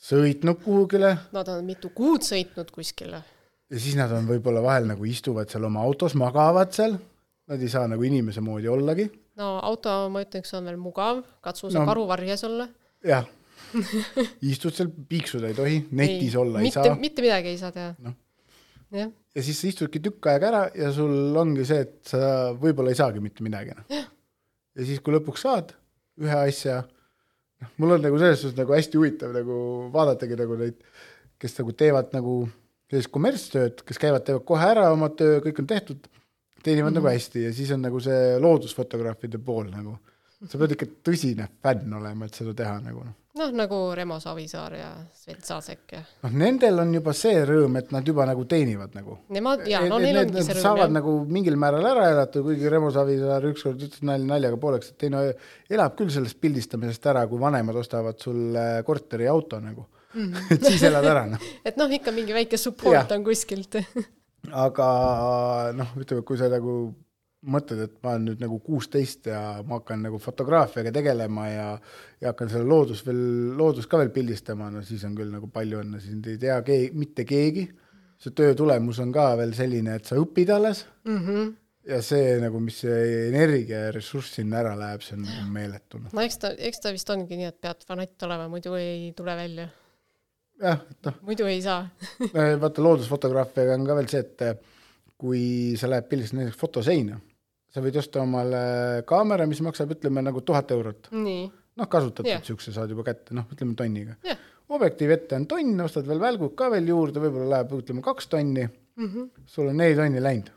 sõitnud 0.00 0.62
kuhugile 0.64 1.14
Nad 1.34 1.48
on 1.52 1.64
mitu 1.66 1.90
kuud 1.94 2.24
sõitnud 2.24 2.70
kuskile. 2.74 3.22
ja 3.70 3.78
siis 3.78 3.96
nad 3.98 4.12
on 4.16 4.26
võib-olla 4.28 4.62
vahel 4.64 4.86
nagu 4.90 5.04
istuvad 5.08 5.50
seal 5.52 5.64
oma 5.68 5.82
autos, 5.84 6.14
magavad 6.18 6.72
seal, 6.74 6.96
nad 7.50 7.60
ei 7.62 7.68
saa 7.72 7.86
nagu 7.90 8.02
inimese 8.06 8.40
moodi 8.44 8.68
ollagi, 8.70 9.08
no 9.40 9.58
auto, 9.64 9.92
ma 10.12 10.22
ütleks, 10.24 10.54
on 10.58 10.64
veel 10.70 10.76
mugav, 10.80 11.22
katsu 11.44 11.68
sa 11.70 11.78
No. 11.78 11.84
no. 11.84 11.90
karuvarjes 11.92 12.44
olla. 12.48 12.68
jah. 13.04 13.26
istud 14.42 14.74
seal, 14.74 14.88
piiksuda 15.08 15.50
ei 15.50 15.54
tohi, 15.54 15.76
netis 15.94 16.34
ei, 16.34 16.40
olla 16.40 16.58
ei 16.60 16.68
mitte, 16.70 16.82
saa. 16.82 16.96
mitte 16.98 17.22
midagi 17.22 17.52
ei 17.52 17.58
saa 17.60 17.70
teha 17.74 17.90
Noh. 18.02 18.14
jah, 18.90 19.10
ja 19.36 19.42
siis 19.46 19.60
sa 19.60 19.68
istudki 19.70 20.00
tükk 20.02 20.26
aega 20.32 20.48
ära 20.48 20.62
ja 20.74 20.88
sul 20.96 21.36
ongi 21.38 21.64
see, 21.68 21.84
et 21.86 22.00
sa 22.10 22.50
võib-olla 22.58 22.90
ei 22.94 22.98
saagi 22.98 23.20
mitte 23.22 23.44
midagi 23.46 23.76
noh. 23.76 23.84
ja 24.74 24.86
siis, 24.88 24.98
kui 25.04 25.14
lõpuks 25.14 25.44
saad 25.46 25.74
ühe 26.20 26.34
asja, 26.48 26.80
noh, 27.60 27.72
mul 27.82 27.96
on 27.96 28.04
nagu 28.04 28.20
selles 28.20 28.42
suhtes 28.42 28.58
nagu 28.58 28.74
hästi 28.76 29.00
huvitav 29.00 29.34
nagu 29.36 29.56
vaadatagi 29.94 30.38
nagu 30.40 30.58
neid, 30.60 30.78
kes 31.40 31.58
nagu 31.60 31.74
teevad 31.76 32.14
nagu 32.16 32.36
sellist 32.90 33.12
kommertstööd, 33.14 33.84
kes 33.86 34.00
käivad, 34.02 34.24
teevad 34.26 34.44
kohe 34.48 34.70
ära 34.72 34.88
oma 34.92 35.10
töö, 35.14 35.38
kõik 35.44 35.62
on 35.62 35.68
tehtud, 35.70 36.08
teenivad 36.64 36.90
mm 36.90 36.96
-hmm. 36.96 37.02
nagu 37.02 37.12
hästi 37.14 37.44
ja 37.44 37.52
siis 37.56 37.70
on 37.70 37.82
nagu 37.82 38.00
see 38.00 38.38
loodusfotograafide 38.42 39.38
pool 39.38 39.70
nagu, 39.70 39.98
sa 40.48 40.60
pead 40.60 40.76
ikka 40.76 40.86
tõsine 41.04 41.48
fänn 41.62 41.96
olema, 41.98 42.28
et 42.28 42.38
seda 42.38 42.54
teha 42.56 42.78
nagu 42.80 43.02
noh. 43.04 43.16
noh, 43.40 43.52
nagu 43.56 43.80
Remo 43.96 44.16
Savisaar 44.22 44.76
ja 44.78 44.88
Svet 45.16 45.44
Saasek 45.44 45.94
ja. 45.96 46.00
noh, 46.24 46.34
nendel 46.42 46.80
on 46.80 46.94
juba 46.96 47.14
see 47.16 47.44
rõõm, 47.48 47.76
et 47.80 47.92
nad 47.94 48.06
juba 48.06 48.24
nagu 48.28 48.46
teenivad 48.48 48.96
nagu. 48.96 49.18
Nemad, 49.36 49.66
jaa, 49.68 49.84
no 49.90 50.00
neil 50.02 50.22
ongi 50.22 50.40
see 50.40 50.56
rõõm. 50.56 50.64
saavad 50.64 50.86
jah. 50.86 50.94
nagu 50.96 51.14
mingil 51.28 51.60
määral 51.60 51.90
ära 51.92 52.08
elada, 52.14 52.44
kuigi 52.46 52.72
Remo 52.72 52.92
Savisaar 52.94 53.48
ükskord 53.52 53.86
ütles 53.88 54.04
nalja, 54.06 54.30
naljaga 54.32 54.60
pooleks, 54.62 54.94
et 54.94 55.08
ei 55.08 55.14
no 55.14 55.24
elab 55.70 55.96
küll 55.98 56.12
sellest 56.14 56.40
pildistamisest 56.40 57.10
ära, 57.12 57.26
kui 57.28 57.42
vanemad 57.42 57.80
ostavad 57.82 58.20
sulle 58.22 58.68
korteri 58.86 59.28
ja 59.28 59.36
auto 59.36 59.60
nagu 59.60 59.86
mm. 60.14 60.32
-hmm. 60.32 60.50
et 60.54 60.64
siis 60.64 60.82
elad 60.82 61.04
ära 61.04 61.26
noh 61.26 61.44
et 61.68 61.76
noh, 61.76 61.92
ikka 61.92 62.12
mingi 62.12 62.34
väike 62.34 62.56
support 62.56 62.94
ja. 62.94 63.06
on 63.16 63.24
kuskilt 63.24 63.76
aga 64.64 64.88
noh, 65.76 65.94
ütleme, 66.00 66.24
kui 66.26 66.38
sa 66.38 66.48
nagu 66.48 66.94
mõtled, 67.40 67.80
et 67.86 67.94
ma 68.04 68.14
olen 68.14 68.26
nüüd 68.28 68.42
nagu 68.42 68.58
kuusteist 68.64 69.30
ja 69.30 69.40
ma 69.66 69.78
hakkan 69.78 70.02
nagu 70.04 70.18
fotograafiaga 70.20 70.92
tegelema 70.92 71.46
ja 71.48 71.68
ja 72.20 72.32
hakkan 72.32 72.50
selle 72.52 72.68
loodus 72.68 73.00
veel, 73.06 73.20
loodust 73.56 73.88
ka 73.88 74.00
veel 74.02 74.10
pildistama, 74.12 74.68
no 74.72 74.82
siis 74.84 75.06
on 75.08 75.14
küll 75.16 75.30
nagu 75.32 75.48
palju 75.52 75.80
õnne, 75.80 76.02
sind 76.04 76.28
ei 76.28 76.36
tea 76.40 76.58
keegi, 76.66 76.90
mitte 77.00 77.24
keegi. 77.24 77.70
see 78.20 78.34
töö 78.36 78.52
tulemus 78.54 78.98
on 79.00 79.12
ka 79.12 79.30
veel 79.40 79.54
selline, 79.56 79.94
et 79.96 80.04
sa 80.04 80.18
õpid 80.20 80.50
alles 80.52 80.84
mm. 81.08 81.20
-hmm. 81.26 81.52
ja 81.88 82.02
see 82.04 82.34
nagu, 82.42 82.60
mis 82.60 82.82
see 82.84 83.28
energia 83.30 83.86
ja 83.86 83.92
ressurss 83.96 84.34
sinna 84.36 84.58
ära 84.60 84.74
läheb, 84.76 85.00
see 85.00 85.16
on 85.16 85.24
nagu 85.24 85.52
meeletu. 85.52 86.02
no 86.12 86.20
eks 86.20 86.38
ta, 86.38 86.50
eks 86.52 86.80
ta 86.80 86.92
vist 86.92 87.10
ongi 87.10 87.40
nii, 87.40 87.48
et 87.48 87.60
pead 87.60 87.86
fanatt 87.88 88.28
olema, 88.28 88.48
muidu 88.48 88.74
ei 88.74 89.14
tule 89.16 89.36
välja. 89.36 89.68
jah, 90.60 90.84
et 90.90 91.08
noh. 91.08 91.16
muidu 91.22 91.48
ei 91.48 91.62
saa 91.62 91.88
vaata 92.60 92.82
loodusfotograafiaga 92.82 93.80
on 93.80 93.86
ka 93.86 93.96
veel 93.96 94.12
see, 94.12 94.20
et 94.20 94.68
kui 95.16 95.76
sa 95.76 95.88
lähed 95.88 96.04
pildistama 96.08 96.44
näiteks 96.44 96.60
fotoseina 96.60 97.20
sa 97.70 97.82
võid 97.84 97.96
osta 98.00 98.22
omale 98.24 98.60
kaamera, 99.08 99.46
mis 99.46 99.62
maksab, 99.64 99.94
ütleme 99.96 100.24
nagu 100.26 100.42
tuhat 100.46 100.70
eurot. 100.74 101.10
noh, 101.80 101.88
kasutatud 101.88 102.28
yeah. 102.28 102.44
siukse 102.44 102.74
saad 102.74 102.92
juba 102.92 103.06
kätte, 103.06 103.34
noh, 103.36 103.48
ütleme 103.54 103.76
tonniga 103.78 104.16
yeah.. 104.26 104.38
objektiiv 104.74 105.14
ette 105.16 105.38
on 105.38 105.46
tonn, 105.50 105.82
ostad 105.86 106.08
veel 106.10 106.22
välgud 106.22 106.54
ka 106.58 106.70
veel 106.74 106.90
juurde, 106.90 107.22
võib-olla 107.22 107.56
läheb, 107.56 107.74
ütleme 107.78 108.04
kaks 108.04 108.30
tonni 108.32 108.66
mm. 108.66 109.06
-hmm. 109.06 109.28
sul 109.46 109.70
on 109.70 109.78
neli 109.80 109.96
tonni 109.98 110.22
läinud. 110.22 110.50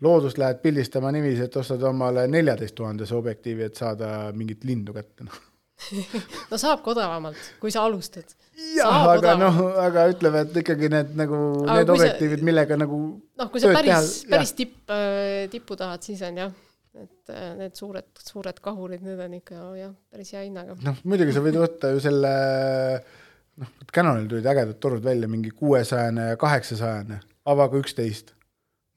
loodust 0.00 0.38
lähed 0.38 0.60
pildistama 0.62 1.12
niiviisi, 1.12 1.46
et 1.46 1.56
ostad 1.56 1.82
omale 1.82 2.26
neljateist 2.28 2.74
tuhandese 2.74 3.14
objektiivi, 3.14 3.68
et 3.68 3.74
saada 3.76 4.32
mingit 4.32 4.64
lindu 4.64 4.92
kätte, 4.92 5.24
noh 5.28 5.42
no 6.50 6.58
saab 6.60 6.82
ka 6.84 6.92
odavamalt, 6.94 7.40
kui 7.62 7.72
sa 7.74 7.84
alustad. 7.88 8.34
jah, 8.76 9.08
aga 9.14 9.34
noh, 9.38 9.58
aga 9.82 10.06
ütleme, 10.12 10.44
et 10.46 10.60
ikkagi 10.62 10.90
need 10.92 11.16
nagu 11.18 11.40
need 11.68 11.90
objektiivid 11.94 12.44
millega 12.46 12.78
nagu 12.80 13.00
noh, 13.18 13.50
kui 13.52 13.62
sa 13.62 13.72
päris, 13.74 14.22
päris 14.30 14.54
tipp, 14.56 14.78
äh, 14.94 15.44
tippu 15.52 15.78
tahad, 15.80 16.04
siis 16.06 16.22
on 16.26 16.40
jah, 16.44 16.54
et 17.00 17.34
äh, 17.34 17.50
need 17.58 17.76
suured, 17.78 18.08
suured 18.22 18.62
kahurid, 18.64 19.04
need 19.06 19.20
on 19.26 19.36
ikka 19.40 19.60
jah, 19.80 19.92
päris 20.14 20.34
hea 20.36 20.46
hinnaga. 20.46 20.78
noh, 20.86 21.04
muidugi 21.04 21.36
sa 21.36 21.44
võid 21.44 21.60
võtta 21.60 21.92
ju 21.94 22.02
selle 22.04 22.34
noh, 23.60 23.76
Canonil 23.94 24.28
tulid 24.30 24.50
ägedad 24.54 24.80
torud 24.82 25.04
välja, 25.04 25.30
mingi 25.30 25.54
kuuesajane 25.54 26.32
ja 26.32 26.40
kaheksasajane, 26.40 27.20
avaga 27.50 27.80
üksteist, 27.82 28.34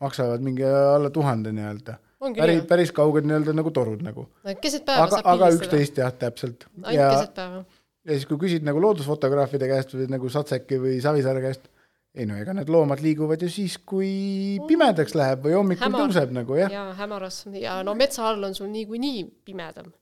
maksavad 0.03 0.43
mingi 0.45 0.65
alla 0.67 1.09
tuhande 1.13 1.53
nii-öelda 1.55 1.97
päris, 2.19 2.61
päris 2.69 2.93
kauged 2.95 3.27
nii-öelda 3.27 3.55
nagu 3.55 3.71
torud 3.73 4.03
nagu. 4.05 4.27
keset 4.61 4.85
päeva 4.87 5.05
aga, 5.05 5.19
saab 5.19 5.31
aga 5.33 5.49
üksteist 5.57 5.99
jah, 6.01 6.13
täpselt. 6.13 6.67
ainult 6.83 6.97
ja, 6.97 7.09
keset 7.13 7.33
päeva. 7.37 7.63
ja 8.07 8.15
siis, 8.15 8.27
kui 8.29 8.39
küsid 8.41 8.65
nagu 8.67 8.81
loodusfotograafide 8.83 9.69
käest 9.69 9.93
või 9.95 10.07
nagu 10.11 10.31
Satseki 10.33 10.79
või 10.81 10.97
Savisaare 11.03 11.43
käest, 11.45 11.69
ei 12.17 12.25
no 12.29 12.39
ega 12.41 12.55
need 12.57 12.71
loomad 12.73 13.03
liiguvad 13.05 13.45
ju 13.45 13.51
siis, 13.53 13.77
kui 13.77 14.09
pimedaks 14.69 15.15
läheb 15.17 15.45
või 15.45 15.55
hommikul 15.59 15.89
Hämar. 15.89 16.07
tõuseb 16.07 16.33
nagu 16.39 16.57
jah. 16.57 16.73
jaa, 16.73 16.91
hämaras 16.97 17.43
ja 17.53 17.79
no 17.85 17.95
metsa 17.97 18.25
all 18.31 18.49
on 18.49 18.57
sul 18.57 18.71
niikuinii 18.73 19.23
pimedam. 19.45 19.93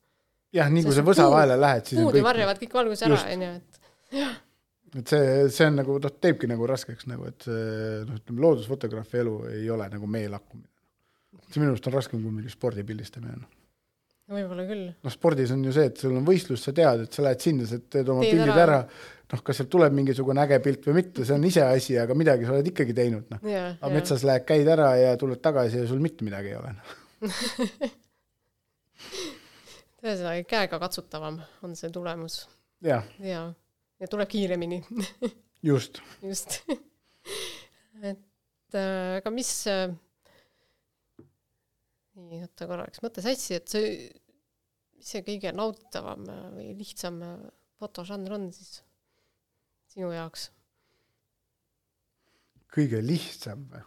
jah, 0.55 0.71
nii 0.71 0.87
kui 0.87 0.95
sa 0.95 1.05
võsa 1.05 1.27
vahele 1.31 1.59
lähed, 1.59 1.91
siis 1.91 2.01
puud 2.01 2.15
ju 2.15 2.25
varjavad 2.25 2.61
kõik 2.63 2.79
valguse 2.79 3.09
ära, 3.09 3.21
onju, 3.35 3.53
et 3.59 4.21
jah 4.21 4.41
et 4.95 5.11
see, 5.11 5.49
see 5.51 5.65
on 5.67 5.75
nagu 5.81 5.97
noh, 5.99 6.13
teebki 6.23 6.47
nagu 6.47 6.67
raskeks 6.69 7.09
nagu, 7.11 7.27
et 7.27 7.43
see 7.43 8.05
noh, 8.07 8.15
ütleme 8.15 8.45
loodusfotograafi 8.45 9.19
elu 9.19 9.33
ei 9.51 9.65
ole 9.73 9.89
nagu 9.91 10.07
meelakkumine 10.07 10.69
see 11.49 11.61
minu 11.61 11.73
arust 11.73 11.89
on 11.89 11.95
raskem 11.95 12.23
kui 12.23 12.33
mingi 12.33 12.53
spordi 12.53 12.85
pildistamine 12.87 13.35
noh. 13.39 13.51
no 14.29 14.39
võib-olla 14.39 14.65
küll. 14.69 14.87
noh, 14.93 15.13
spordis 15.13 15.53
on 15.55 15.65
ju 15.65 15.75
see, 15.75 15.91
et 15.91 16.01
sul 16.01 16.15
on 16.15 16.25
võistlus, 16.27 16.63
sa 16.65 16.73
tead, 16.75 17.05
et 17.07 17.17
sa 17.17 17.25
lähed 17.25 17.45
sinna, 17.45 17.67
sa 17.69 17.79
teed 17.79 18.09
oma 18.13 18.25
teed 18.25 18.37
pildid 18.37 18.55
ära, 18.55 18.79
ära., 18.81 18.81
noh, 19.33 19.41
kas 19.45 19.61
sealt 19.61 19.71
tuleb 19.73 19.95
mingisugune 19.97 20.43
äge 20.45 20.61
pilt 20.65 20.87
või 20.89 20.99
mitte, 21.01 21.25
see 21.25 21.35
on 21.35 21.45
iseasi, 21.49 21.99
aga 22.01 22.17
midagi 22.17 22.47
sa 22.47 22.55
oled 22.55 22.71
ikkagi 22.73 22.93
teinud, 22.97 23.25
noh. 23.33 23.45
aga 23.75 23.93
metsas 23.93 24.25
lähed, 24.27 24.45
käid 24.47 24.67
ära 24.75 24.89
ja 25.01 25.15
tuled 25.21 25.41
tagasi 25.43 25.81
ja 25.83 25.89
sul 25.89 26.01
mitte 26.03 26.27
midagi 26.27 26.53
ei 26.53 26.59
ole 26.61 26.75
noh. 26.77 26.87
ühesõnaga, 30.05 30.45
käega 30.49 30.79
katsutavam 30.81 31.39
on 31.65 31.73
see 31.77 31.91
tulemus. 31.93 32.43
ja, 32.85 33.01
ja, 33.23 33.47
ja 34.01 34.09
tuleb 34.11 34.29
kiiremini 34.29 34.83
just. 35.65 36.01
just 36.29 36.59
et 38.09 38.77
äh, 38.77 39.17
aga 39.19 39.33
mis 39.33 39.51
äh, 39.71 39.89
nii, 42.15 42.41
oota 42.45 42.67
korraks, 42.69 43.01
mõtle 43.03 43.23
sassi, 43.25 43.57
et 43.59 43.71
see, 43.71 43.95
mis 44.95 45.11
see 45.11 45.23
kõige 45.25 45.51
nauditavam 45.55 46.23
või 46.55 46.71
lihtsam 46.79 47.19
fotožanr 47.79 48.37
on 48.37 48.49
siis 48.55 48.79
sinu 49.91 50.11
jaoks? 50.15 50.49
kõige 52.75 52.99
lihtsam 53.03 53.67
või? 53.71 53.83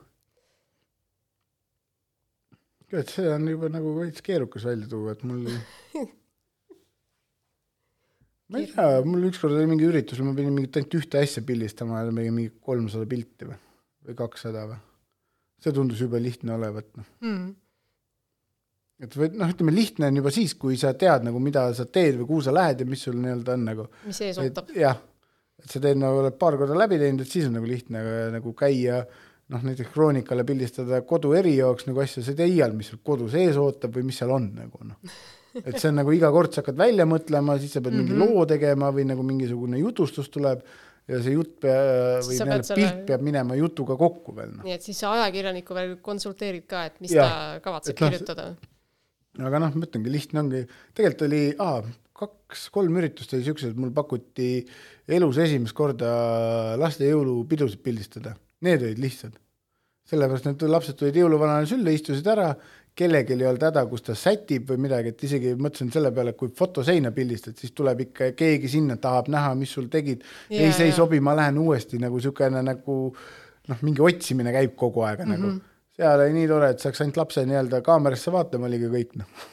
tead, 2.88 3.10
see 3.12 3.28
on 3.28 3.48
juba 3.50 3.68
nagu 3.72 3.92
veits 3.98 4.24
keerukas 4.24 4.64
välja 4.68 4.88
tuua, 4.88 5.12
et 5.16 5.24
mul 5.28 5.44
ma 8.48 8.62
ei 8.62 8.68
tea, 8.70 8.88
mul 9.04 9.28
ükskord 9.28 9.56
oli 9.56 9.68
mingi 9.68 9.88
üritus, 9.88 10.20
ma 10.24 10.34
pidin 10.36 10.56
mingit 10.56 10.80
ainult 10.80 10.98
ühte 11.00 11.20
asja 11.20 11.44
pildistama 11.44 12.04
ja 12.04 12.12
mingi 12.12 12.50
kolmsada 12.64 13.08
pilti 13.08 13.48
või, 13.48 13.58
või 14.08 14.20
kakssada 14.20 14.66
või. 14.70 14.80
see 15.64 15.76
tundus 15.76 16.04
jube 16.04 16.20
lihtne 16.22 16.56
olevat, 16.56 16.92
noh 16.96 17.08
mm 17.24 17.56
et 19.02 19.14
või 19.14 19.30
noh, 19.38 19.52
ütleme 19.52 19.74
lihtne 19.74 20.10
on 20.10 20.20
juba 20.20 20.32
siis, 20.34 20.56
kui 20.58 20.78
sa 20.80 20.92
tead 20.98 21.26
nagu, 21.26 21.38
mida 21.42 21.68
sa 21.76 21.86
teed 21.86 22.18
või 22.20 22.28
kuhu 22.32 22.44
sa 22.48 22.54
lähed 22.54 22.82
ja 22.82 22.88
mis 22.88 23.04
sul 23.06 23.18
nii-öelda 23.20 23.54
on 23.54 23.64
nagu. 23.68 23.86
mis 24.08 24.20
ees 24.26 24.40
ootab. 24.42 24.72
jah, 24.74 24.98
et 25.62 25.70
sa 25.70 25.82
teed 25.84 26.00
nagu, 26.00 26.18
oled 26.24 26.38
paar 26.40 26.58
korda 26.58 26.76
läbi 26.78 26.98
teinud, 27.00 27.22
et 27.22 27.30
siis 27.30 27.46
on 27.48 27.58
nagu 27.60 27.70
lihtne 27.70 28.02
nagu 28.34 28.54
käia 28.58 29.04
noh, 29.54 29.64
näiteks 29.64 29.92
Kroonikale 29.94 30.44
pildistada 30.48 31.00
kodu 31.08 31.32
erijaoks 31.38 31.86
nagu 31.88 32.02
asja, 32.02 32.24
sa 32.24 32.34
ei 32.34 32.40
tea 32.40 32.50
iial, 32.50 32.74
mis 32.76 32.90
sul 32.92 33.00
kodus 33.04 33.36
ees 33.38 33.56
ootab 33.60 33.94
või 33.96 34.08
mis 34.10 34.18
seal 34.20 34.34
on 34.34 34.50
nagu 34.56 34.90
noh. 34.90 34.98
et 35.62 35.78
see 35.78 35.88
on 35.92 35.98
nagu 36.02 36.12
iga 36.14 36.30
kord 36.34 36.52
sa 36.52 36.62
hakkad 36.62 36.78
välja 36.78 37.06
mõtlema, 37.08 37.56
siis 37.62 37.78
sa 37.78 37.80
pead 37.80 37.94
mm 37.94 38.02
-hmm. 38.02 38.10
mingi 38.10 38.18
mhm. 38.18 38.36
loo 38.36 38.46
tegema 38.50 38.90
või 38.94 39.06
nagu 39.08 39.24
mingisugune 39.24 39.80
jutustus 39.80 40.28
tuleb 40.28 40.66
ja 41.08 41.22
see 41.24 41.38
jutt 41.38 41.54
pea, 41.62 41.78
või 42.20 42.36
nii-öelda 42.36 42.66
selle... 42.66 42.82
pilt 42.82 43.06
peab 43.08 43.22
minema 43.24 43.56
jutuga 43.56 43.96
kokku 43.96 44.34
veel 44.36 44.50
no.. 44.58 44.66
nii 44.66 44.74
et 44.74 44.84
siis 44.84 44.98
sa 45.00 45.14
ajakirjaniku 45.16 45.76
veel 45.78 45.94
konsulteerid 46.04 46.66
ka, 46.68 46.84
et 46.90 47.00
mis 47.00 47.14
ja, 47.16 47.24
ta 47.24 47.62
kavatseb 47.64 47.94
et, 47.94 48.02
no, 48.02 48.10
kirjutada 48.10 48.50
aga 49.46 49.60
noh, 49.62 49.74
ma 49.74 49.86
ütlengi, 49.86 50.12
lihtne 50.12 50.42
ongi, 50.42 50.62
tegelikult 50.96 51.26
oli 51.28 51.42
aa, 51.62 51.82
kaks-kolm 52.18 52.96
üritust 52.98 53.34
oli 53.36 53.46
siuksed, 53.46 53.76
mul 53.78 53.92
pakuti 53.94 54.64
elus 55.18 55.38
esimest 55.42 55.76
korda 55.76 56.08
laste 56.80 57.06
jõulupidusid 57.06 57.82
pildistada, 57.84 58.34
need 58.66 58.82
olid 58.82 59.04
lihtsad. 59.04 59.36
sellepärast 60.08 60.46
need 60.48 60.62
lapsed 60.72 60.96
tulid 60.96 61.18
jõuluvanale 61.20 61.66
sülle, 61.68 61.92
istusid 61.92 62.26
ära, 62.32 62.54
kellelgi 62.98 63.34
ei 63.36 63.46
olnud 63.46 63.66
häda, 63.68 63.82
kus 63.90 64.02
ta 64.06 64.14
sätib 64.16 64.70
või 64.72 64.80
midagi, 64.86 65.12
et 65.12 65.24
isegi 65.28 65.52
mõtlesin 65.54 65.92
selle 65.94 66.10
peale, 66.16 66.32
et 66.32 66.38
kui 66.40 66.50
fotoseina 66.56 67.12
pildistad, 67.14 67.54
siis 67.60 67.74
tuleb 67.76 68.00
ikka 68.08 68.32
keegi 68.38 68.70
sinna, 68.72 68.96
tahab 68.98 69.28
näha, 69.30 69.52
mis 69.58 69.74
sul 69.76 69.86
tegid. 69.92 70.24
ei, 70.50 70.72
see 70.72 70.88
ei 70.88 70.96
sobi, 70.96 71.20
ma 71.20 71.36
lähen 71.36 71.60
uuesti 71.62 72.00
nagu 72.02 72.18
siukene 72.24 72.64
nagu 72.64 72.96
noh, 73.68 73.84
mingi 73.84 74.02
otsimine 74.02 74.54
käib 74.56 74.74
kogu 74.80 75.04
aeg 75.04 75.22
mm 75.22 75.30
-hmm. 75.30 75.44
nagu 75.44 75.77
seal 75.98 76.24
oli 76.24 76.34
nii 76.36 76.48
tore, 76.50 76.72
et 76.74 76.82
saaks 76.82 77.02
ainult 77.02 77.18
lapse 77.22 77.44
nii-öelda 77.46 77.80
kaamerasse 77.86 78.32
vaatama, 78.34 78.68
oligi 78.70 78.90
kõik 78.92 79.16
noh 79.18 79.46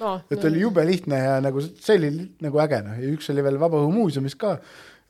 no,. 0.00 0.14
et 0.30 0.44
oli 0.48 0.62
jube 0.62 0.84
lihtne 0.86 1.18
ja 1.18 1.34
nagu 1.44 1.62
see 1.64 1.98
oli 1.98 2.10
nagu 2.44 2.62
äge 2.64 2.80
noh, 2.86 2.98
ja 3.00 3.10
üks 3.14 3.30
oli 3.34 3.44
veel 3.46 3.58
Vabaõhumuuseumis 3.60 4.36
ka, 4.40 4.56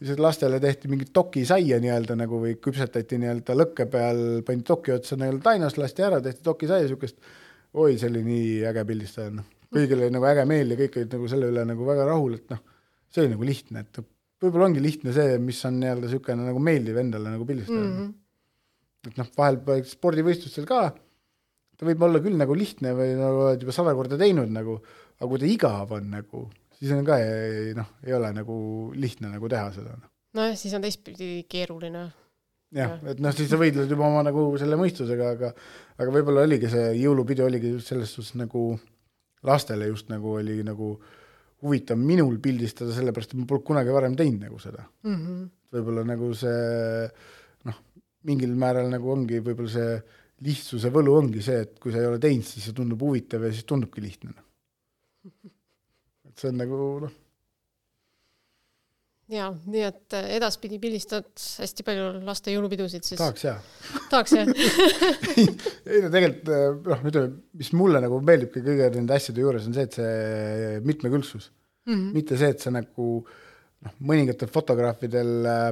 siis 0.01 0.21
lastele 0.23 0.61
tehti 0.63 0.91
mingit 0.91 1.13
dokisaia 1.17 1.81
nii-öelda 1.83 2.17
nagu 2.19 2.41
või 2.43 2.57
küpsetati 2.63 3.21
nii-öelda 3.21 3.57
lõkke 3.59 3.87
peal, 3.93 4.23
pandi 4.47 4.67
doki 4.69 4.95
otsa 4.97 5.19
nii-öelda 5.21 5.45
tainas, 5.51 5.77
lasti 5.81 6.07
ära, 6.07 6.21
tehti 6.25 6.45
dokisaia 6.47 6.89
siukest. 6.91 7.19
oi, 7.75 7.99
see 7.99 8.09
oli 8.11 8.25
nii 8.27 8.47
äge 8.71 8.87
pildistada, 8.87 9.35
noh. 9.41 9.51
kõigil 9.75 10.01
oli 10.01 10.15
nagu 10.17 10.31
äge 10.33 10.47
meel 10.49 10.75
ja 10.75 10.81
kõik 10.81 10.97
olid 10.99 11.19
nagu 11.19 11.29
selle 11.31 11.53
üle 11.53 11.67
nagu 11.69 11.87
väga 11.87 12.09
rahul, 12.09 12.41
et 12.41 12.57
noh, 12.57 12.65
see 13.13 13.25
oli 13.25 13.35
nagu 13.37 13.47
lihtne, 13.47 13.85
et 13.85 14.03
võib-olla 14.41 14.71
ongi 14.71 14.83
lihtne 14.83 15.15
see, 15.15 15.37
mis 15.45 15.61
on 15.69 15.79
nii-öelda 15.83 16.09
niisugune 16.09 16.49
nagu 16.49 16.65
meeldiv 16.65 16.99
endale 17.05 17.37
nagu 17.37 17.47
pildistada 17.47 17.85
mm. 17.85 17.95
-hmm 18.01 18.19
et 19.09 19.17
noh, 19.21 19.29
vahel 19.37 19.61
spordivõistlustel 19.89 20.67
ka, 20.69 20.83
ta 21.81 21.89
võib 21.89 22.03
olla 22.05 22.21
küll 22.23 22.37
nagu 22.37 22.57
lihtne 22.57 22.93
või 22.97 23.15
nagu 23.17 23.45
oled 23.47 23.65
juba 23.65 23.75
sada 23.75 23.95
korda 23.97 24.19
teinud 24.21 24.51
nagu, 24.53 24.77
aga 25.17 25.29
kui 25.31 25.41
ta 25.41 25.49
igav 25.49 25.95
on 25.97 26.11
nagu, 26.13 26.47
siis 26.77 26.93
on 26.97 27.05
ka 27.07 27.19
noh, 27.79 27.93
ei 28.05 28.17
ole 28.17 28.33
nagu 28.37 28.57
lihtne 28.97 29.33
nagu 29.33 29.53
teha 29.53 29.71
seda. 29.77 29.97
Noh. 29.97 30.11
nojah, 30.37 30.59
siis 30.61 30.77
on 30.77 30.85
teistpidi 30.85 31.31
keeruline. 31.51 32.05
jah, 32.77 32.99
et 33.11 33.23
noh, 33.23 33.35
siis 33.37 33.49
sa 33.51 33.59
võidled 33.61 33.91
juba 33.91 34.09
oma 34.11 34.25
nagu 34.27 34.45
selle 34.61 34.79
mõistusega, 34.81 35.33
aga 35.39 35.55
aga 36.01 36.13
võib-olla 36.15 36.45
oligi 36.47 36.71
see 36.73 36.93
jõulupidu 37.01 37.45
oligi 37.49 37.75
just 37.75 37.93
selles 37.93 38.13
suhtes 38.13 38.37
nagu 38.41 38.75
lastele 39.49 39.89
just 39.89 40.13
nagu 40.13 40.37
oli 40.37 40.61
nagu 40.67 40.95
huvitav 41.61 41.99
minul 42.01 42.39
pildistada, 42.41 42.93
sellepärast 42.97 43.35
et 43.35 43.41
ma 43.41 43.49
polnud 43.49 43.67
kunagi 43.67 43.93
varem 43.93 44.17
teinud 44.17 44.47
nagu 44.47 44.61
seda 44.61 44.85
mm. 44.85 45.17
-hmm. 45.17 45.43
võib-olla 45.77 46.05
nagu 46.09 46.33
see 46.37 47.09
mingil 48.29 48.53
määral 48.59 48.91
nagu 48.93 49.13
ongi 49.13 49.41
võib-olla 49.41 49.73
see 49.73 49.95
lihtsuse 50.45 50.91
võlu 50.93 51.17
ongi 51.19 51.43
see, 51.45 51.65
et 51.67 51.79
kui 51.81 51.93
sa 51.93 52.01
ei 52.01 52.09
ole 52.09 52.21
teinud, 52.23 52.47
siis 52.49 52.69
see 52.69 52.77
tundub 52.77 53.03
huvitav 53.05 53.45
ja 53.45 53.53
siis 53.53 53.67
tundubki 53.69 54.05
lihtne. 54.05 54.33
noh. 54.33 55.51
et 56.29 56.41
see 56.41 56.49
on 56.49 56.61
nagu 56.61 56.79
noh, 57.05 57.17
ja 59.31 59.49
nii 59.51 59.83
et 59.87 60.17
äh, 60.17 60.31
edaspidi 60.39 60.81
pildistad 60.83 61.29
hästi 61.63 61.85
palju 61.87 62.07
laste 62.27 62.55
jõulupidusid 62.55 63.07
siis? 63.07 63.21
tahaks 63.21 63.45
jaa. 63.47 63.59
tahaks 64.11 64.35
jah 64.35 64.51
ei 65.91 66.03
no 66.03 66.11
tegelikult 66.11 66.51
äh, 66.55 66.65
noh, 66.89 67.05
ütleme, 67.13 67.31
mis 67.61 67.71
mulle 67.79 68.03
nagu 68.03 68.19
meeldibki 68.27 68.65
kõige 68.65 68.91
nende 68.97 69.17
asjade 69.17 69.45
juures 69.45 69.69
on 69.71 69.77
see, 69.77 69.87
et 69.87 70.01
see 70.01 70.81
mitmekülgsus 70.87 71.51
mm. 71.51 71.93
-hmm. 71.93 72.11
mitte 72.17 72.41
see, 72.41 72.51
et 72.57 72.65
sa 72.65 72.75
nagu 72.75 73.11
noh, 73.21 73.95
mõningatel 74.11 74.51
fotograafidel 74.51 75.33
äh, 75.47 75.71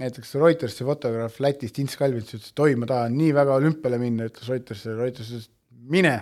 näiteks 0.00 0.34
Reutersi 0.34 0.84
fotograaf 0.84 1.40
Lätist, 1.40 1.78
Ints 1.80 1.96
Kalvits 1.96 2.34
ütles, 2.34 2.52
et 2.52 2.64
oi, 2.64 2.76
ma 2.78 2.88
tahan 2.88 3.16
nii 3.16 3.32
väga 3.36 3.56
olümpiale 3.60 3.98
minna, 4.00 4.28
ütles 4.30 4.48
Reutersile, 4.52 4.96
Reuters 5.00 5.32
ütles, 5.32 5.50
mine. 5.96 6.16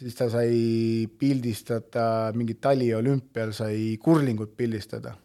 siis 0.00 0.14
ta 0.16 0.28
sai 0.30 1.06
pildistada 1.18 2.30
mingit 2.34 2.60
taliolümpial, 2.62 3.52
sai 3.52 3.96
kurlingut 4.02 4.54
pildistada 4.56 5.16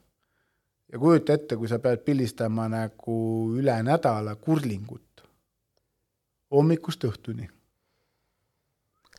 ja 0.91 0.99
kujuta 0.99 1.35
ette, 1.37 1.57
kui 1.57 1.69
sa 1.69 1.79
pead 1.81 2.01
pildistama 2.05 2.67
nagu 2.71 3.17
üle 3.57 3.75
nädala 3.85 4.35
kurlingut, 4.41 5.25
hommikust 6.53 7.05
õhtuni. 7.09 7.47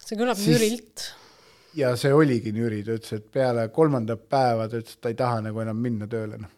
see 0.07 0.19
kõlab 0.19 0.39
siis, 0.39 0.55
nürilt. 0.55 1.07
ja 1.75 1.95
see 1.99 2.13
oligi 2.15 2.53
nüri, 2.55 2.83
ta 2.85 2.99
ütles, 2.99 3.17
et 3.19 3.31
peale 3.33 3.69
kolmandat 3.75 4.29
päeva 4.29 4.69
ta 4.69 4.83
ütles, 4.83 4.99
et 4.99 5.03
ta 5.03 5.15
ei 5.15 5.19
taha 5.19 5.43
nagu 5.49 5.65
enam 5.65 5.83
minna 5.83 6.11
tööle, 6.11 6.39
noh 6.43 6.56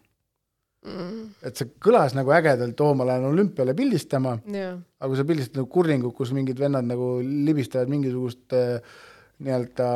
mm.. 0.87 1.27
et 1.49 1.61
see 1.61 1.73
kõlas 1.83 2.15
nagu 2.17 2.33
ägedalt, 2.37 2.81
oo, 2.85 2.95
ma 2.99 3.07
lähen 3.09 3.29
olümpiale 3.31 3.75
pildistama, 3.79 4.39
aga 4.39 5.11
kui 5.11 5.21
sa 5.21 5.27
pildistad 5.29 5.61
nagu 5.61 5.71
kurlingut, 5.73 6.15
kus 6.17 6.35
mingid 6.37 6.61
vennad 6.61 6.89
nagu 6.89 7.17
libistavad 7.23 7.91
mingisugust 7.93 8.57
äh, 8.57 8.81
nii-öelda, 9.45 9.91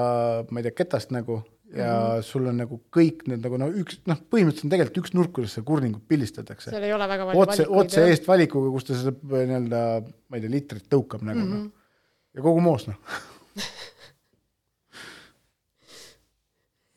ma 0.50 0.60
ei 0.60 0.68
tea, 0.68 0.78
ketast 0.82 1.14
nagu 1.14 1.42
ja 1.72 1.88
mm 1.88 2.22
sul 2.26 2.46
on 2.50 2.58
nagu 2.60 2.76
kõik 2.92 3.22
need 3.30 3.44
nagu 3.44 3.56
no 3.56 3.66
üks, 3.80 4.02
noh, 4.08 4.18
põhimõtteliselt 4.30 4.66
on 4.66 4.72
tegelikult 4.74 4.98
üks 5.00 5.14
nurk, 5.16 5.30
kuidas 5.36 5.54
seda 5.56 5.64
kurningut 5.70 6.04
pildistatakse. 6.08 6.70
seal 6.70 6.84
ei 6.84 6.92
ole 6.92 7.06
väga 7.08 7.28
palju 7.28 7.44
otse, 7.44 7.66
otse 7.80 8.04
eest 8.10 8.28
valikuga, 8.28 8.68
kus 8.74 8.88
ta 8.88 8.98
seda 8.98 9.14
nii-öelda, 9.48 9.80
ma 10.04 10.38
ei 10.38 10.44
tea, 10.44 10.52
litrit 10.52 10.84
tõukab 10.92 11.24
nagu 11.24 11.40
mm 11.40 11.46
-hmm. 11.48 11.62
noh. 11.64 12.36
ja 12.36 12.44
kogu 12.44 12.60
moos 12.60 12.84
noh 12.90 13.16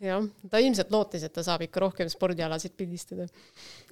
jah, 0.05 0.25
ta 0.51 0.61
ilmselt 0.63 0.91
lootis, 0.93 1.23
et 1.27 1.33
ta 1.35 1.43
saab 1.45 1.65
ikka 1.65 1.83
rohkem 1.83 2.09
spordialasid 2.11 2.75
pildistada. 2.77 3.27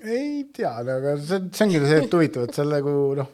ei 0.03 0.43
tea, 0.53 0.73
aga 0.81 1.15
see, 1.21 1.41
see 1.51 1.65
ongi 1.67 1.81
see, 1.85 2.01
et 2.03 2.17
huvitav, 2.17 2.47
et 2.47 2.59
seal 2.59 2.73
nagu 2.73 2.93
noh, 3.19 3.31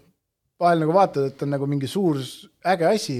vahel 0.59 0.85
nagu 0.85 0.95
vaatad, 0.95 1.31
et 1.31 1.43
on 1.45 1.53
nagu 1.55 1.69
mingi 1.69 1.89
suur 1.91 2.21
äge 2.73 2.87
asi, 2.89 3.17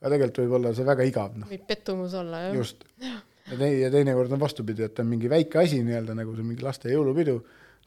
aga 0.00 0.14
tegelikult 0.14 0.42
võib 0.44 0.56
olla 0.60 0.72
see 0.76 0.86
väga 0.88 1.08
igav, 1.08 1.36
noh. 1.40 1.50
võib 1.50 1.66
pettumus 1.68 2.16
olla, 2.18 2.46
jah. 2.48 2.56
just 2.60 2.86
ja 3.02 3.58
tei-, 3.58 3.80
ja 3.82 3.90
teinekord 3.94 4.32
on 4.32 4.42
vastupidi, 4.42 4.86
et 4.86 5.02
on 5.02 5.10
mingi 5.10 5.30
väike 5.32 5.62
asi 5.64 5.82
nii-öelda 5.84 6.16
nagu 6.18 6.36
see 6.36 6.46
mingi 6.46 6.64
laste 6.64 6.92
jõulupidu, 6.92 7.40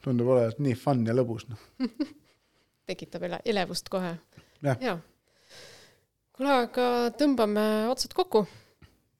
tundub 0.04 0.30
olevat 0.34 0.60
nii 0.62 0.76
fun 0.78 1.06
ja 1.06 1.16
lõbus, 1.16 1.48
noh 1.50 1.66
tekitab 2.90 3.26
ele-, 3.26 3.42
elevust 3.44 3.90
kohe. 3.92 4.14
jaa. 4.62 4.98
kuule, 6.36 6.54
aga 6.66 6.86
tõmbame 7.18 7.66
otsad 7.90 8.14
kokku 8.16 8.46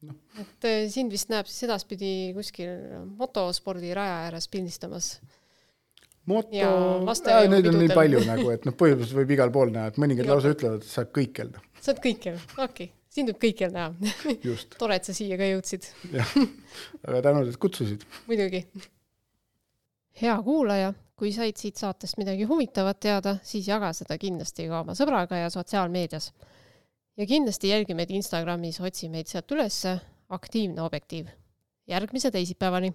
no.. 0.06 0.16
et 0.42 0.68
eh, 0.68 0.84
sind 0.92 1.14
vist 1.14 1.32
näeb 1.32 1.48
siis 1.50 1.66
edaspidi 1.68 2.12
kuskil 2.36 2.72
motospordiraja 3.18 4.26
ääres 4.26 4.48
pildistamas. 4.52 5.16
moto, 6.26 6.50
neid 7.52 7.70
on 7.70 7.80
nii 7.84 7.94
palju 7.94 8.26
nagu, 8.26 8.52
et 8.54 8.68
noh, 8.68 8.76
põhimõtteliselt 8.76 9.22
võib 9.22 9.34
igal 9.38 9.54
pool 9.54 9.74
näha, 9.74 9.92
et 9.92 10.02
mõningad 10.02 10.30
lausa 10.30 10.54
ütlevad, 10.56 10.82
et 10.82 10.90
sa 10.90 11.04
oled 11.04 11.16
kõikjal. 11.20 11.56
sa 11.80 11.92
oled 11.92 12.04
kõikjal, 12.10 12.38
okei 12.56 12.68
okay 12.68 12.92
sind 13.16 13.32
võib 13.32 13.40
kõikjal 13.46 13.72
näha 13.74 14.12
tore, 14.80 14.98
et 14.98 15.08
sa 15.08 15.14
siia 15.16 15.38
ka 15.40 15.48
jõudsid 15.48 15.88
jah, 16.12 16.36
väga 17.06 17.22
tänud, 17.28 17.48
et 17.50 17.58
kutsusid. 17.60 18.04
muidugi. 18.28 18.64
hea 20.20 20.36
kuulaja, 20.44 20.92
kui 21.16 21.32
said 21.32 21.56
siit 21.60 21.80
saatest 21.80 22.20
midagi 22.20 22.48
huvitavat 22.48 23.00
teada, 23.00 23.36
siis 23.46 23.68
jaga 23.68 23.92
seda 23.96 24.18
kindlasti 24.20 24.68
ka 24.70 24.82
oma 24.84 24.96
sõbraga 24.98 25.40
ja 25.44 25.50
sotsiaalmeedias. 25.52 26.32
Ja 27.16 27.26
kindlasti 27.26 27.68
jälgi 27.68 27.94
meid 27.94 28.10
Instagramis, 28.10 28.80
otsi 28.80 29.08
meid 29.08 29.30
sealt 29.30 29.52
ülesse, 29.52 29.98
aktiivne 30.28 30.82
objektiiv. 30.82 31.26
järgmise 31.86 32.30
teisipäevani 32.30 32.92